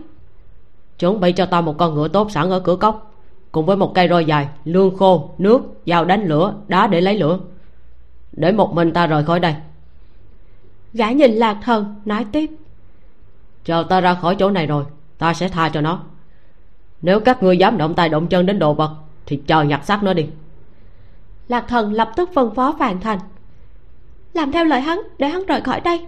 Chuẩn 0.99 1.19
bị 1.19 1.31
cho 1.31 1.45
ta 1.45 1.61
một 1.61 1.75
con 1.77 1.95
ngựa 1.95 2.07
tốt 2.07 2.31
sẵn 2.31 2.49
ở 2.49 2.59
cửa 2.59 2.75
cốc 2.75 3.11
cùng 3.51 3.65
với 3.65 3.77
một 3.77 3.91
cây 3.95 4.07
roi 4.09 4.25
dài 4.25 4.47
lương 4.65 4.97
khô 4.97 5.29
nước 5.37 5.61
dao 5.85 6.05
đánh 6.05 6.25
lửa 6.25 6.55
đá 6.67 6.87
để 6.87 7.01
lấy 7.01 7.17
lửa. 7.17 7.39
Để 8.31 8.51
một 8.51 8.73
mình 8.73 8.93
ta 8.93 9.07
rời 9.07 9.23
khỏi 9.23 9.39
đây. 9.39 9.55
Gã 10.93 11.11
nhìn 11.11 11.31
lạc 11.31 11.57
thần 11.63 11.95
nói 12.05 12.25
tiếp 12.31 12.49
chờ 13.69 13.83
ta 13.89 14.01
ra 14.01 14.13
khỏi 14.13 14.35
chỗ 14.39 14.49
này 14.49 14.67
rồi, 14.67 14.83
ta 15.17 15.33
sẽ 15.33 15.47
tha 15.47 15.69
cho 15.69 15.81
nó. 15.81 15.99
Nếu 17.01 17.19
các 17.19 17.43
ngươi 17.43 17.57
dám 17.57 17.77
động 17.77 17.93
tay 17.93 18.09
động 18.09 18.27
chân 18.27 18.45
đến 18.45 18.59
đồ 18.59 18.73
vật, 18.73 18.91
thì 19.25 19.41
chờ 19.47 19.61
nhặt 19.61 19.85
xác 19.85 20.03
nó 20.03 20.13
đi. 20.13 20.27
Lạc 21.47 21.65
thần 21.67 21.93
lập 21.93 22.11
tức 22.15 22.29
phân 22.33 22.55
phó 22.55 22.75
phàn 22.79 22.99
thành. 22.99 23.19
Làm 24.33 24.51
theo 24.51 24.65
lời 24.65 24.81
hắn, 24.81 25.01
để 25.17 25.27
hắn 25.27 25.45
rời 25.45 25.61
khỏi 25.61 25.81
đây. 25.81 26.05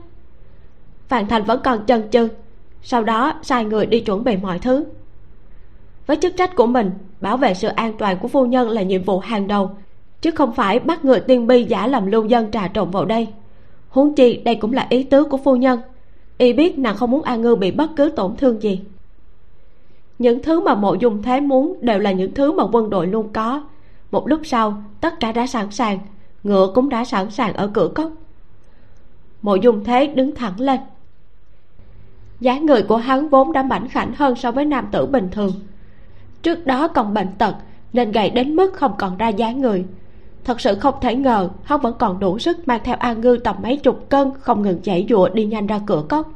Phàn 1.07 1.28
thành 1.28 1.43
vẫn 1.43 1.62
còn 1.64 1.86
chần 1.86 2.09
chừ, 2.12 2.28
sau 2.82 3.03
đó 3.03 3.34
sai 3.41 3.66
người 3.66 3.86
đi 3.86 3.99
chuẩn 3.99 4.24
bị 4.24 4.38
mọi 4.38 4.59
thứ. 4.59 4.86
Với 6.07 6.18
chức 6.18 6.34
trách 6.38 6.55
của 6.55 6.68
mình, 6.68 6.91
bảo 7.22 7.38
vệ 7.38 7.53
sự 7.53 7.68
an 7.68 7.97
toàn 7.97 8.18
của 8.20 8.28
phu 8.28 8.45
nhân 8.45 8.70
là 8.70 8.82
nhiệm 8.82 9.03
vụ 9.03 9.20
hàng 9.20 9.47
đầu, 9.47 9.72
chứ 10.22 10.32
không 10.32 10.53
phải 10.53 10.80
bắt 10.80 11.05
người 11.05 11.20
tiên 11.20 11.47
bi 11.47 11.64
giả 11.64 11.88
làm 11.88 12.05
lưu 12.05 12.26
dân 12.26 12.51
trà 12.51 12.68
trộn 12.68 12.91
vào 12.91 13.05
đây. 13.05 13.28
Huống 13.89 14.16
chi 14.16 14.41
đây 14.45 14.55
cũng 14.55 14.74
là 14.74 14.88
ý 14.89 15.03
tứ 15.03 15.24
của 15.24 15.38
phu 15.38 15.55
nhân 15.55 15.80
y 16.41 16.53
biết 16.53 16.77
nàng 16.79 16.95
không 16.95 17.11
muốn 17.11 17.21
a 17.21 17.35
ngư 17.35 17.55
bị 17.55 17.71
bất 17.71 17.89
cứ 17.95 18.09
tổn 18.15 18.35
thương 18.35 18.61
gì. 18.61 18.81
Những 20.19 20.43
thứ 20.43 20.59
mà 20.61 20.75
mộ 20.75 20.93
dung 20.93 21.23
thế 21.23 21.39
muốn 21.39 21.77
đều 21.81 21.99
là 21.99 22.11
những 22.11 22.33
thứ 22.33 22.51
mà 22.51 22.63
quân 22.71 22.89
đội 22.89 23.07
luôn 23.07 23.33
có. 23.33 23.63
Một 24.11 24.27
lúc 24.27 24.41
sau, 24.43 24.83
tất 25.01 25.19
cả 25.19 25.31
đã 25.31 25.47
sẵn 25.47 25.71
sàng, 25.71 25.99
ngựa 26.43 26.71
cũng 26.75 26.89
đã 26.89 27.05
sẵn 27.05 27.31
sàng 27.31 27.53
ở 27.53 27.67
cửa 27.73 27.87
cốc. 27.95 28.11
Mộ 29.41 29.55
dung 29.55 29.83
thế 29.83 30.07
đứng 30.07 30.35
thẳng 30.35 30.59
lên. 30.59 30.79
Dáng 32.39 32.65
người 32.65 32.83
của 32.83 32.97
hắn 32.97 33.29
vốn 33.29 33.53
đã 33.53 33.63
mảnh 33.63 33.87
khảnh 33.87 34.13
hơn 34.15 34.35
so 34.35 34.51
với 34.51 34.65
nam 34.65 34.87
tử 34.91 35.05
bình 35.05 35.29
thường. 35.31 35.51
Trước 36.41 36.65
đó 36.65 36.87
còn 36.87 37.13
bệnh 37.13 37.31
tật, 37.37 37.55
nên 37.93 38.11
gầy 38.11 38.29
đến 38.29 38.55
mức 38.55 38.73
không 38.73 38.93
còn 38.97 39.17
ra 39.17 39.27
dáng 39.27 39.61
người 39.61 39.85
thật 40.43 40.61
sự 40.61 40.75
không 40.75 40.95
thể 41.01 41.15
ngờ, 41.15 41.49
hắn 41.63 41.79
vẫn 41.79 41.93
còn 41.99 42.19
đủ 42.19 42.39
sức 42.39 42.67
mang 42.67 42.81
theo 42.83 42.95
an 42.95 43.21
ngư 43.21 43.37
tầm 43.43 43.55
mấy 43.63 43.77
chục 43.77 44.09
cân, 44.09 44.31
không 44.39 44.61
ngừng 44.61 44.81
chảy 44.81 45.05
dụa 45.09 45.29
đi 45.29 45.45
nhanh 45.45 45.67
ra 45.67 45.79
cửa 45.85 46.03
cốc. 46.09 46.31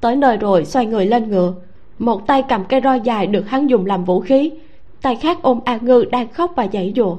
Tới 0.00 0.16
nơi 0.16 0.36
rồi, 0.36 0.64
xoay 0.64 0.86
người 0.86 1.06
lên 1.06 1.30
ngựa. 1.30 1.54
Một 1.98 2.26
tay 2.26 2.44
cầm 2.48 2.64
cây 2.64 2.80
roi 2.84 3.00
dài 3.00 3.26
được 3.26 3.48
hắn 3.48 3.66
dùng 3.66 3.86
làm 3.86 4.04
vũ 4.04 4.20
khí, 4.20 4.52
tay 5.02 5.16
khác 5.16 5.38
ôm 5.42 5.60
an 5.64 5.84
ngư 5.84 6.04
đang 6.10 6.32
khóc 6.32 6.52
và 6.56 6.68
dãy 6.72 6.92
dụa 6.96 7.16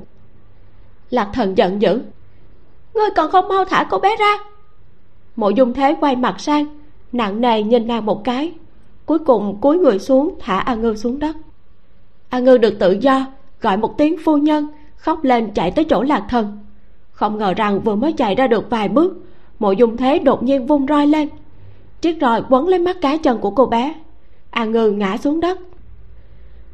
lạc 1.09 1.29
thần 1.33 1.57
giận 1.57 1.81
dữ. 1.81 2.01
Ngươi 2.93 3.09
còn 3.15 3.31
không 3.31 3.47
mau 3.47 3.65
thả 3.65 3.87
cô 3.89 3.99
bé 3.99 4.15
ra. 4.19 4.37
Mộ 5.35 5.49
dung 5.49 5.73
thế 5.73 5.95
quay 5.99 6.15
mặt 6.15 6.39
sang, 6.39 6.65
nặng 7.11 7.41
nề 7.41 7.63
nhìn 7.63 7.87
nàng 7.87 8.05
một 8.05 8.23
cái. 8.23 8.53
Cuối 9.05 9.19
cùng 9.19 9.57
cúi 9.61 9.77
người 9.77 9.99
xuống, 9.99 10.35
thả 10.39 10.59
a 10.59 10.75
ngư 10.75 10.95
xuống 10.95 11.19
đất. 11.19 11.35
A 12.29 12.39
ngư 12.39 12.57
được 12.57 12.79
tự 12.79 12.91
do, 12.91 13.25
gọi 13.61 13.77
một 13.77 13.97
tiếng 13.97 14.17
phu 14.25 14.37
nhân 14.37 14.67
khóc 14.99 15.23
lên 15.23 15.51
chạy 15.53 15.71
tới 15.71 15.85
chỗ 15.85 16.03
lạc 16.03 16.25
thần. 16.29 16.59
Không 17.11 17.37
ngờ 17.37 17.53
rằng 17.53 17.79
vừa 17.79 17.95
mới 17.95 18.13
chạy 18.13 18.35
ra 18.35 18.47
được 18.47 18.69
vài 18.69 18.89
bước, 18.89 19.17
mộ 19.59 19.71
dung 19.71 19.97
thế 19.97 20.19
đột 20.19 20.43
nhiên 20.43 20.67
vung 20.67 20.85
roi 20.87 21.07
lên. 21.07 21.29
Chiếc 22.01 22.17
roi 22.21 22.41
quấn 22.49 22.67
lấy 22.67 22.79
mắt 22.79 22.97
cá 23.01 23.17
chân 23.17 23.37
của 23.37 23.51
cô 23.51 23.65
bé, 23.65 23.93
a 24.49 24.65
ngư 24.65 24.91
ngã 24.91 25.17
xuống 25.17 25.39
đất. 25.39 25.59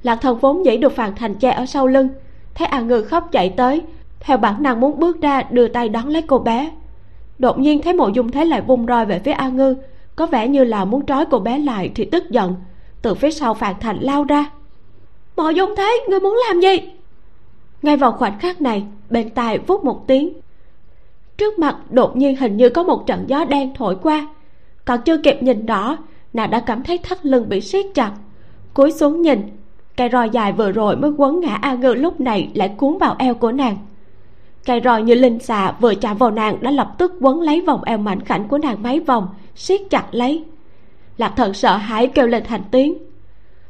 Lạc 0.04 0.16
thần 0.16 0.40
vốn 0.40 0.66
dĩ 0.66 0.78
được 0.78 0.96
phàn 0.96 1.16
thành 1.16 1.36
che 1.36 1.52
ở 1.52 1.66
sau 1.66 1.88
lưng, 1.88 2.10
thấy 2.56 2.68
a 2.68 2.82
ngư 2.82 3.02
khóc 3.02 3.30
chạy 3.32 3.50
tới, 3.50 3.82
theo 4.20 4.38
bản 4.38 4.64
năng 4.64 4.80
muốn 4.80 5.00
bước 5.00 5.22
ra 5.22 5.42
đưa 5.50 5.68
tay 5.68 5.90
đón 5.90 6.08
lấy 6.08 6.22
cô 6.22 6.40
bé. 6.40 6.72
Đột 7.40 7.60
nhiên 7.60 7.82
thấy 7.82 7.94
mộ 7.94 8.08
dung 8.08 8.32
thế 8.32 8.46
lại 8.46 8.62
vung 8.62 8.86
roi 8.86 9.06
về 9.06 9.20
phía 9.20 9.32
a 9.32 9.48
ngư, 9.48 9.76
có 10.16 10.26
vẻ 10.26 10.48
như 10.48 10.64
là 10.64 10.86
muốn 10.86 11.06
trói 11.06 11.26
cô 11.26 11.40
bé 11.40 11.58
lại 11.58 11.92
thì 11.96 12.06
tức 12.06 12.30
giận, 12.30 12.56
từ 13.02 13.16
phía 13.16 13.32
sau 13.32 13.54
phàn 13.54 13.76
thành 13.80 13.98
lao 14.02 14.24
ra. 14.24 14.46
Mộ 15.38 15.50
dung 15.50 15.74
thế, 15.78 16.00
ngươi 16.10 16.20
muốn 16.20 16.38
làm 16.48 16.60
gì? 16.60 16.95
Ngay 17.82 17.98
vào 17.98 18.12
khoảnh 18.12 18.40
khắc 18.40 18.62
này, 18.62 18.86
bên 19.10 19.30
tai 19.30 19.58
vút 19.58 19.84
một 19.84 20.08
tiếng. 20.08 20.34
Trước 21.38 21.60
mặt 21.60 21.78
đột 21.90 22.18
nhiên 22.18 22.36
hình 22.36 22.58
như 22.58 22.70
có 22.70 22.84
một 22.84 23.08
trận 23.08 23.24
gió 23.28 23.46
đen 23.46 23.74
thổi 23.76 23.96
qua. 24.04 24.28
Còn 24.86 25.02
chưa 25.02 25.18
kịp 25.18 25.38
nhìn 25.42 25.66
rõ 25.66 25.98
nàng 26.34 26.52
đã 26.52 26.60
cảm 26.60 26.84
thấy 26.84 26.98
thắt 26.98 27.26
lưng 27.26 27.50
bị 27.50 27.62
siết 27.62 27.86
chặt. 27.94 28.12
Cúi 28.74 28.92
xuống 28.92 29.22
nhìn 29.22 29.42
cây 29.98 30.10
roi 30.12 30.30
dài 30.30 30.52
vừa 30.52 30.72
rồi 30.72 30.96
mới 30.96 31.12
quấn 31.18 31.40
ngã 31.40 31.56
a 31.62 31.74
ngư 31.74 31.94
lúc 31.94 32.20
này 32.20 32.50
lại 32.54 32.70
cuốn 32.78 32.98
vào 32.98 33.16
eo 33.20 33.34
của 33.34 33.52
nàng. 33.52 33.78
Cây 34.66 34.82
roi 34.84 35.04
như 35.04 35.14
linh 35.14 35.40
xà 35.40 35.72
vừa 35.72 35.96
chạm 35.96 36.18
vào 36.18 36.32
nàng 36.32 36.58
đã 36.62 36.72
lập 36.72 36.96
tức 36.98 37.14
quấn 37.22 37.42
lấy 37.42 37.62
vòng 37.62 37.84
eo 37.84 37.98
mảnh 37.98 38.22
khảnh 38.22 38.48
của 38.48 38.58
nàng 38.58 38.84
mấy 38.84 39.00
vòng, 39.00 39.28
siết 39.56 39.82
chặt 39.90 40.06
lấy. 40.12 40.44
Lạc 41.18 41.34
thần 41.36 41.54
sợ 41.54 41.78
hãi 41.78 42.08
kêu 42.08 42.28
lên 42.28 42.44
thành 42.44 42.62
tiếng. 42.72 42.98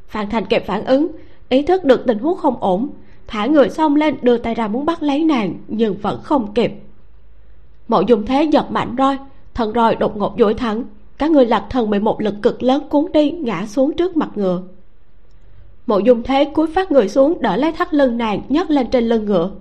Phan 0.08 0.30
thành 0.30 0.46
kịp 0.46 0.64
phản 0.68 0.86
ứng, 0.86 1.08
ý 1.50 1.62
thức 1.62 1.84
được 1.84 2.06
tình 2.08 2.20
huống 2.20 2.38
không 2.38 2.56
ổn 2.60 2.90
thả 3.28 3.46
người 3.46 3.70
xông 3.70 3.96
lên 3.96 4.16
đưa 4.22 4.38
tay 4.38 4.56
ra 4.56 4.68
muốn 4.68 4.86
bắt 4.86 5.04
lấy 5.04 5.24
nàng 5.24 5.54
nhưng 5.68 5.98
vẫn 5.98 6.22
không 6.24 6.54
kịp. 6.54 6.72
Mộ 7.88 8.02
dùng 8.02 8.26
thế 8.26 8.44
giật 8.44 8.72
mạnh 8.72 8.96
roi 8.98 9.18
thần 9.54 9.74
roi 9.74 9.96
đột 9.96 10.18
ngột 10.18 10.36
duỗi 10.40 10.54
thẳng. 10.54 10.84
Cả 11.18 11.28
người 11.28 11.46
lạc 11.46 11.66
thần 11.70 11.90
bị 11.90 12.00
một 12.00 12.22
lực 12.22 12.36
cực 12.42 12.64
lớn 12.64 12.88
cuốn 12.90 13.12
đi 13.14 13.32
ngã 13.32 13.66
xuống 13.66 13.94
trước 13.94 14.18
mặt 14.18 14.30
ngựa. 14.36 14.62
Mộ 15.88 16.00
dung 16.00 16.24
thế 16.24 16.46
cúi 16.46 16.68
phát 16.68 16.92
người 16.92 17.10
xuống 17.10 17.42
đỡ 17.42 17.56
lấy 17.56 17.72
thắt 17.72 17.94
lưng 17.94 18.18
nàng 18.18 18.42
nhấc 18.50 18.70
lên 18.70 18.88
trên 18.90 19.04
lưng 19.04 19.26
ngựa. 19.26 19.52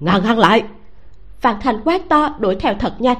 Ngăn 0.00 0.22
hắn 0.22 0.38
lại. 0.38 0.64
Phan 1.40 1.56
thành 1.60 1.80
quát 1.84 2.08
to 2.08 2.36
đuổi 2.38 2.54
theo 2.54 2.74
thật 2.74 2.94
nhanh. 2.98 3.18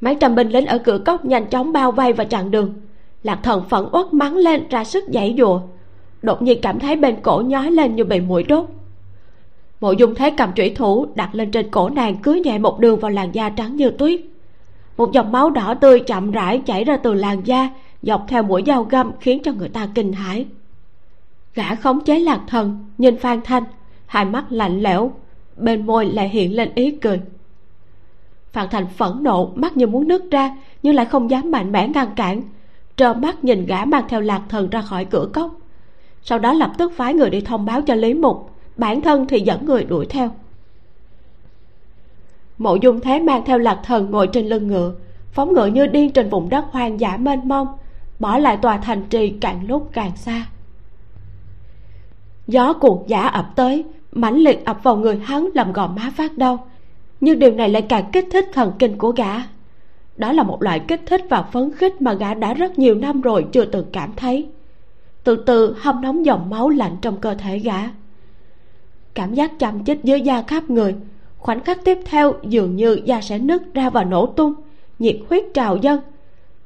Mấy 0.00 0.14
trăm 0.14 0.34
binh 0.34 0.48
lính 0.48 0.66
ở 0.66 0.78
cửa 0.78 0.98
cốc 0.98 1.24
nhanh 1.24 1.46
chóng 1.46 1.72
bao 1.72 1.92
vây 1.92 2.12
và 2.12 2.24
chặn 2.24 2.50
đường. 2.50 2.74
Lạc 3.22 3.40
thần 3.42 3.68
phẫn 3.68 3.84
uất 3.92 4.14
mắng 4.14 4.36
lên 4.36 4.68
ra 4.68 4.84
sức 4.84 5.04
giãy 5.08 5.34
dùa 5.38 5.60
đột 6.22 6.42
nhiên 6.42 6.58
cảm 6.62 6.78
thấy 6.78 6.96
bên 6.96 7.16
cổ 7.22 7.42
nhói 7.46 7.70
lên 7.70 7.96
như 7.96 8.04
bị 8.04 8.20
mũi 8.20 8.42
đốt. 8.42 8.66
Mộ 9.80 9.92
dung 9.92 10.14
thế 10.14 10.30
cầm 10.36 10.52
trủy 10.52 10.70
thủ, 10.70 11.06
đặt 11.14 11.34
lên 11.34 11.50
trên 11.50 11.70
cổ 11.70 11.88
nàng, 11.88 12.16
cứ 12.22 12.34
nhẹ 12.44 12.58
một 12.58 12.78
đường 12.80 13.00
vào 13.00 13.10
làn 13.10 13.34
da 13.34 13.50
trắng 13.50 13.76
như 13.76 13.90
tuyết. 13.90 14.20
Một 14.96 15.12
dòng 15.12 15.32
máu 15.32 15.50
đỏ 15.50 15.74
tươi 15.74 16.00
chậm 16.00 16.30
rãi 16.30 16.58
chảy 16.58 16.84
ra 16.84 16.96
từ 16.96 17.14
làn 17.14 17.46
da, 17.46 17.70
dọc 18.02 18.24
theo 18.28 18.42
mũi 18.42 18.62
dao 18.66 18.84
găm, 18.84 19.12
khiến 19.20 19.42
cho 19.42 19.52
người 19.52 19.68
ta 19.68 19.88
kinh 19.94 20.12
hãi. 20.12 20.46
Gã 21.54 21.74
khống 21.74 22.04
chế 22.04 22.18
lạc 22.18 22.40
thần, 22.46 22.84
nhìn 22.98 23.16
phan 23.16 23.40
thanh, 23.44 23.64
hai 24.06 24.24
mắt 24.24 24.44
lạnh 24.52 24.80
lẽo, 24.80 25.12
bên 25.56 25.86
môi 25.86 26.06
lại 26.06 26.28
hiện 26.28 26.56
lên 26.56 26.70
ý 26.74 26.90
cười. 26.90 27.20
Phan 28.52 28.68
thanh 28.70 28.86
phẫn 28.86 29.22
nộ, 29.22 29.52
mắt 29.54 29.76
như 29.76 29.86
muốn 29.86 30.08
nứt 30.08 30.22
ra, 30.30 30.56
nhưng 30.82 30.94
lại 30.94 31.06
không 31.06 31.30
dám 31.30 31.50
mạnh 31.50 31.72
mẽ 31.72 31.88
ngăn 31.88 32.14
cản. 32.16 32.42
Trơ 32.96 33.14
mắt 33.14 33.44
nhìn 33.44 33.66
gã 33.66 33.84
mang 33.84 34.04
theo 34.08 34.20
lạc 34.20 34.42
thần 34.48 34.70
ra 34.70 34.82
khỏi 34.82 35.04
cửa 35.04 35.28
cốc 35.32 35.61
sau 36.22 36.38
đó 36.38 36.52
lập 36.52 36.72
tức 36.78 36.92
phái 36.96 37.14
người 37.14 37.30
đi 37.30 37.40
thông 37.40 37.64
báo 37.64 37.82
cho 37.82 37.94
lý 37.94 38.14
mục. 38.14 38.50
Bản 38.76 39.02
thân 39.02 39.26
thì 39.26 39.40
dẫn 39.40 39.64
người 39.64 39.84
đuổi 39.84 40.06
theo. 40.06 40.30
Mộ 42.58 42.74
dung 42.74 43.00
thế 43.00 43.20
mang 43.20 43.42
theo 43.44 43.58
lạc 43.58 43.80
thần 43.84 44.10
ngồi 44.10 44.26
trên 44.26 44.46
lưng 44.46 44.66
ngựa, 44.66 44.94
phóng 45.32 45.52
ngựa 45.52 45.66
như 45.66 45.86
điên 45.86 46.10
trên 46.10 46.30
vùng 46.30 46.48
đất 46.48 46.64
hoang 46.70 47.00
dã 47.00 47.16
mênh 47.16 47.48
mông, 47.48 47.68
bỏ 48.18 48.38
lại 48.38 48.56
tòa 48.56 48.76
thành 48.76 49.02
trì 49.10 49.30
càng 49.40 49.66
lúc 49.68 49.90
càng 49.92 50.16
xa. 50.16 50.46
Gió 52.46 52.72
cuộn 52.72 52.98
giả 53.06 53.26
ập 53.26 53.46
tới, 53.56 53.84
mãnh 54.12 54.36
liệt 54.36 54.64
ập 54.64 54.78
vào 54.82 54.96
người 54.96 55.18
hắn 55.24 55.48
làm 55.54 55.72
gò 55.72 55.86
má 55.86 56.12
phát 56.16 56.38
đau, 56.38 56.66
nhưng 57.20 57.38
điều 57.38 57.50
này 57.50 57.68
lại 57.68 57.82
càng 57.82 58.04
kích 58.12 58.28
thích 58.32 58.48
thần 58.52 58.72
kinh 58.78 58.98
của 58.98 59.10
gã. 59.10 59.34
Đó 60.16 60.32
là 60.32 60.42
một 60.42 60.62
loại 60.62 60.80
kích 60.88 61.00
thích 61.06 61.24
và 61.30 61.42
phấn 61.42 61.72
khích 61.72 62.02
mà 62.02 62.12
gã 62.12 62.34
đã 62.34 62.54
rất 62.54 62.78
nhiều 62.78 62.94
năm 62.94 63.20
rồi 63.20 63.46
chưa 63.52 63.64
từng 63.64 63.86
cảm 63.92 64.10
thấy 64.16 64.48
từ 65.24 65.36
từ 65.36 65.76
hâm 65.80 66.00
nóng 66.00 66.26
dòng 66.26 66.50
máu 66.50 66.68
lạnh 66.68 66.96
trong 67.02 67.16
cơ 67.16 67.34
thể 67.34 67.58
gã. 67.58 67.78
Cảm 69.14 69.34
giác 69.34 69.58
chăm 69.58 69.84
chích 69.84 70.04
dưới 70.04 70.20
da 70.20 70.42
khắp 70.42 70.70
người, 70.70 70.94
khoảnh 71.38 71.60
khắc 71.60 71.84
tiếp 71.84 71.98
theo 72.04 72.34
dường 72.42 72.76
như 72.76 73.00
da 73.04 73.20
sẽ 73.20 73.38
nứt 73.38 73.74
ra 73.74 73.90
và 73.90 74.04
nổ 74.04 74.26
tung, 74.26 74.54
nhiệt 74.98 75.16
huyết 75.28 75.44
trào 75.54 75.76
dâng, 75.76 76.00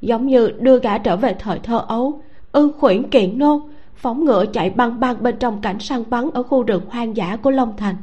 giống 0.01 0.27
như 0.27 0.51
đưa 0.59 0.79
gã 0.79 0.97
trở 0.97 1.17
về 1.17 1.35
thời 1.39 1.59
thơ 1.59 1.85
ấu 1.87 2.21
ưng 2.51 2.71
khuyển 2.79 3.09
kiện 3.09 3.39
nô, 3.39 3.61
phóng 3.95 4.25
ngựa 4.25 4.45
chạy 4.45 4.69
băng 4.69 4.99
băng 4.99 5.23
bên 5.23 5.35
trong 5.39 5.61
cảnh 5.61 5.79
săn 5.79 6.03
bắn 6.09 6.29
ở 6.33 6.43
khu 6.43 6.63
rừng 6.63 6.81
hoang 6.89 7.17
dã 7.17 7.35
của 7.35 7.51
long 7.51 7.73
thành. 7.77 7.95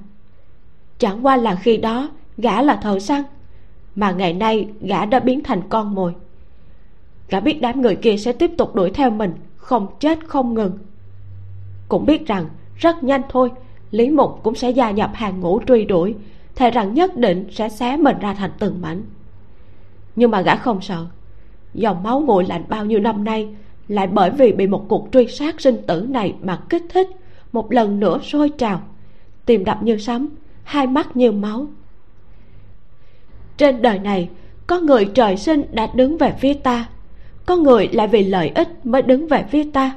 Chẳng 0.98 1.26
qua 1.26 1.36
là 1.36 1.54
khi 1.54 1.76
đó, 1.76 2.08
gã 2.36 2.62
là 2.62 2.76
thợ 2.76 2.98
săn, 2.98 3.22
mà 3.94 4.10
ngày 4.10 4.32
nay 4.32 4.68
gã 4.80 5.04
đã 5.04 5.20
biến 5.20 5.42
thành 5.42 5.60
con 5.68 5.94
mồi. 5.94 6.12
Gã 7.28 7.40
biết 7.40 7.60
đám 7.60 7.82
người 7.82 7.96
kia 7.96 8.16
sẽ 8.16 8.32
tiếp 8.32 8.50
tục 8.58 8.74
đuổi 8.74 8.90
theo 8.90 9.10
mình 9.10 9.32
không 9.64 9.86
chết 10.00 10.18
không 10.26 10.54
ngừng. 10.54 10.78
Cũng 11.88 12.06
biết 12.06 12.26
rằng, 12.26 12.46
rất 12.76 13.04
nhanh 13.04 13.22
thôi, 13.28 13.50
lý 13.90 14.10
mục 14.10 14.40
cũng 14.42 14.54
sẽ 14.54 14.70
gia 14.70 14.90
nhập 14.90 15.10
hàng 15.14 15.40
ngũ 15.40 15.60
truy 15.66 15.84
đuổi, 15.84 16.14
thề 16.54 16.70
rằng 16.70 16.94
nhất 16.94 17.16
định 17.16 17.46
sẽ 17.50 17.68
xé 17.68 17.96
mình 17.96 18.18
ra 18.18 18.34
thành 18.34 18.50
từng 18.58 18.80
mảnh. 18.80 19.02
Nhưng 20.16 20.30
mà 20.30 20.40
gã 20.40 20.56
không 20.56 20.80
sợ, 20.80 21.06
dòng 21.74 22.02
máu 22.02 22.20
nguội 22.20 22.44
lạnh 22.44 22.64
bao 22.68 22.84
nhiêu 22.84 23.00
năm 23.00 23.24
nay 23.24 23.48
lại 23.88 24.06
bởi 24.06 24.30
vì 24.30 24.52
bị 24.52 24.66
một 24.66 24.84
cuộc 24.88 25.08
truy 25.12 25.26
sát 25.26 25.60
sinh 25.60 25.76
tử 25.86 26.06
này 26.08 26.34
mà 26.42 26.60
kích 26.68 26.84
thích, 26.88 27.08
một 27.52 27.72
lần 27.72 28.00
nữa 28.00 28.18
sôi 28.22 28.50
trào, 28.58 28.82
tìm 29.46 29.64
đập 29.64 29.82
như 29.82 29.98
sấm, 29.98 30.28
hai 30.62 30.86
mắt 30.86 31.16
như 31.16 31.32
máu. 31.32 31.66
Trên 33.56 33.82
đời 33.82 33.98
này, 33.98 34.28
có 34.66 34.80
người 34.80 35.10
trời 35.14 35.36
sinh 35.36 35.62
đã 35.72 35.86
đứng 35.94 36.18
về 36.18 36.34
phía 36.40 36.54
ta 36.54 36.88
có 37.46 37.56
người 37.56 37.88
lại 37.92 38.08
vì 38.08 38.24
lợi 38.24 38.52
ích 38.54 38.86
mới 38.86 39.02
đứng 39.02 39.28
về 39.28 39.44
phía 39.50 39.70
ta. 39.72 39.96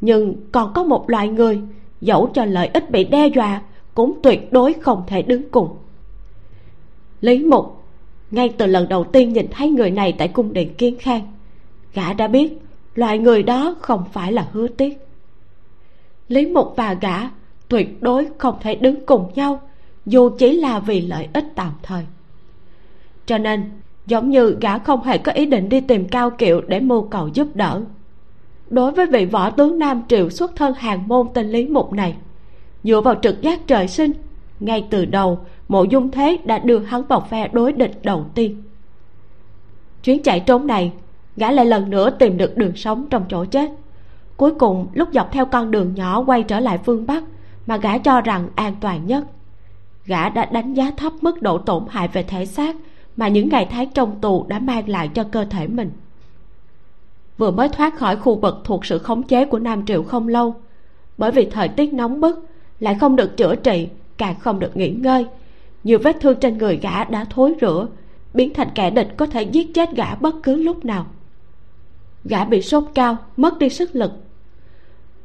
Nhưng 0.00 0.34
còn 0.52 0.72
có 0.74 0.84
một 0.84 1.10
loại 1.10 1.28
người, 1.28 1.60
dẫu 2.00 2.30
cho 2.34 2.44
lợi 2.44 2.70
ích 2.74 2.90
bị 2.90 3.04
đe 3.04 3.26
dọa, 3.26 3.62
cũng 3.94 4.18
tuyệt 4.22 4.52
đối 4.52 4.72
không 4.72 5.02
thể 5.06 5.22
đứng 5.22 5.50
cùng. 5.50 5.76
Lý 7.20 7.44
mục, 7.44 7.84
ngay 8.30 8.48
từ 8.48 8.66
lần 8.66 8.88
đầu 8.88 9.04
tiên 9.04 9.32
nhìn 9.32 9.46
thấy 9.50 9.70
người 9.70 9.90
này 9.90 10.14
tại 10.18 10.28
cung 10.28 10.52
điện 10.52 10.74
kiến 10.74 10.96
khang, 10.98 11.32
gã 11.94 12.12
đã 12.12 12.28
biết 12.28 12.52
loại 12.94 13.18
người 13.18 13.42
đó 13.42 13.74
không 13.80 14.04
phải 14.12 14.32
là 14.32 14.48
hứa 14.52 14.68
tiếc. 14.68 15.06
Lý 16.28 16.46
mục 16.46 16.74
và 16.76 16.94
gã 16.94 17.16
tuyệt 17.68 18.02
đối 18.02 18.28
không 18.38 18.58
thể 18.60 18.74
đứng 18.74 19.06
cùng 19.06 19.30
nhau, 19.34 19.60
dù 20.06 20.30
chỉ 20.38 20.52
là 20.52 20.80
vì 20.80 21.00
lợi 21.00 21.28
ích 21.32 21.44
tạm 21.54 21.72
thời. 21.82 22.04
Cho 23.26 23.38
nên 23.38 23.70
giống 24.08 24.30
như 24.30 24.56
gã 24.60 24.78
không 24.78 25.02
hề 25.02 25.18
có 25.18 25.32
ý 25.32 25.46
định 25.46 25.68
đi 25.68 25.80
tìm 25.80 26.08
cao 26.08 26.30
kiệu 26.30 26.60
để 26.60 26.80
mưu 26.80 27.02
cầu 27.02 27.28
giúp 27.28 27.48
đỡ. 27.54 27.82
Đối 28.70 28.92
với 28.92 29.06
vị 29.06 29.24
võ 29.24 29.50
tướng 29.50 29.78
nam 29.78 30.02
triều 30.08 30.30
xuất 30.30 30.56
thân 30.56 30.74
hàng 30.74 31.08
môn 31.08 31.26
tên 31.34 31.50
lý 31.50 31.66
mục 31.66 31.92
này, 31.92 32.16
dựa 32.84 33.00
vào 33.00 33.14
trực 33.22 33.42
giác 33.42 33.66
trời 33.66 33.88
sinh, 33.88 34.12
ngay 34.60 34.86
từ 34.90 35.04
đầu, 35.04 35.38
mộ 35.68 35.84
dung 35.84 36.10
thế 36.10 36.38
đã 36.44 36.58
đưa 36.58 36.78
hắn 36.78 37.02
vào 37.02 37.26
phe 37.30 37.48
đối 37.48 37.72
địch 37.72 38.00
đầu 38.02 38.26
tiên. 38.34 38.62
Chuyến 40.04 40.22
chạy 40.22 40.40
trốn 40.40 40.66
này, 40.66 40.92
gã 41.36 41.50
lại 41.50 41.66
lần 41.66 41.90
nữa 41.90 42.10
tìm 42.10 42.36
được 42.36 42.56
đường 42.56 42.76
sống 42.76 43.06
trong 43.10 43.24
chỗ 43.28 43.44
chết. 43.44 43.70
Cuối 44.36 44.54
cùng, 44.54 44.86
lúc 44.92 45.08
dọc 45.12 45.32
theo 45.32 45.46
con 45.46 45.70
đường 45.70 45.94
nhỏ 45.94 46.20
quay 46.26 46.42
trở 46.42 46.60
lại 46.60 46.78
phương 46.84 47.06
bắc, 47.06 47.24
mà 47.66 47.76
gã 47.76 47.98
cho 47.98 48.20
rằng 48.20 48.48
an 48.54 48.74
toàn 48.80 49.06
nhất, 49.06 49.24
gã 50.06 50.28
đã 50.28 50.44
đánh 50.44 50.74
giá 50.74 50.90
thấp 50.96 51.12
mức 51.20 51.42
độ 51.42 51.58
tổn 51.58 51.84
hại 51.88 52.08
về 52.08 52.22
thể 52.22 52.46
xác 52.46 52.76
mà 53.18 53.28
những 53.28 53.48
ngày 53.48 53.66
tháng 53.70 53.90
trong 53.90 54.20
tù 54.20 54.46
đã 54.48 54.58
mang 54.58 54.88
lại 54.88 55.08
cho 55.08 55.24
cơ 55.24 55.44
thể 55.44 55.66
mình. 55.66 55.90
Vừa 57.38 57.50
mới 57.50 57.68
thoát 57.68 57.96
khỏi 57.96 58.16
khu 58.16 58.34
vực 58.34 58.60
thuộc 58.64 58.86
sự 58.86 58.98
khống 58.98 59.22
chế 59.22 59.44
của 59.44 59.58
nam 59.58 59.86
triệu 59.86 60.02
không 60.02 60.28
lâu, 60.28 60.54
bởi 61.18 61.30
vì 61.30 61.48
thời 61.50 61.68
tiết 61.68 61.92
nóng 61.92 62.20
bức, 62.20 62.46
lại 62.80 62.96
không 63.00 63.16
được 63.16 63.36
chữa 63.36 63.54
trị, 63.56 63.88
càng 64.18 64.34
không 64.40 64.58
được 64.58 64.76
nghỉ 64.76 64.90
ngơi, 64.90 65.26
nhiều 65.84 65.98
vết 65.98 66.16
thương 66.20 66.40
trên 66.40 66.58
người 66.58 66.76
gã 66.76 67.04
đã 67.04 67.24
thối 67.30 67.54
rữa 67.60 67.86
biến 68.34 68.54
thành 68.54 68.68
kẻ 68.74 68.90
địch 68.90 69.08
có 69.16 69.26
thể 69.26 69.42
giết 69.42 69.74
chết 69.74 69.96
gã 69.96 70.14
bất 70.14 70.34
cứ 70.42 70.56
lúc 70.56 70.84
nào. 70.84 71.06
Gã 72.24 72.44
bị 72.44 72.62
sốt 72.62 72.84
cao, 72.94 73.16
mất 73.36 73.58
đi 73.58 73.68
sức 73.68 73.90
lực. 73.96 74.12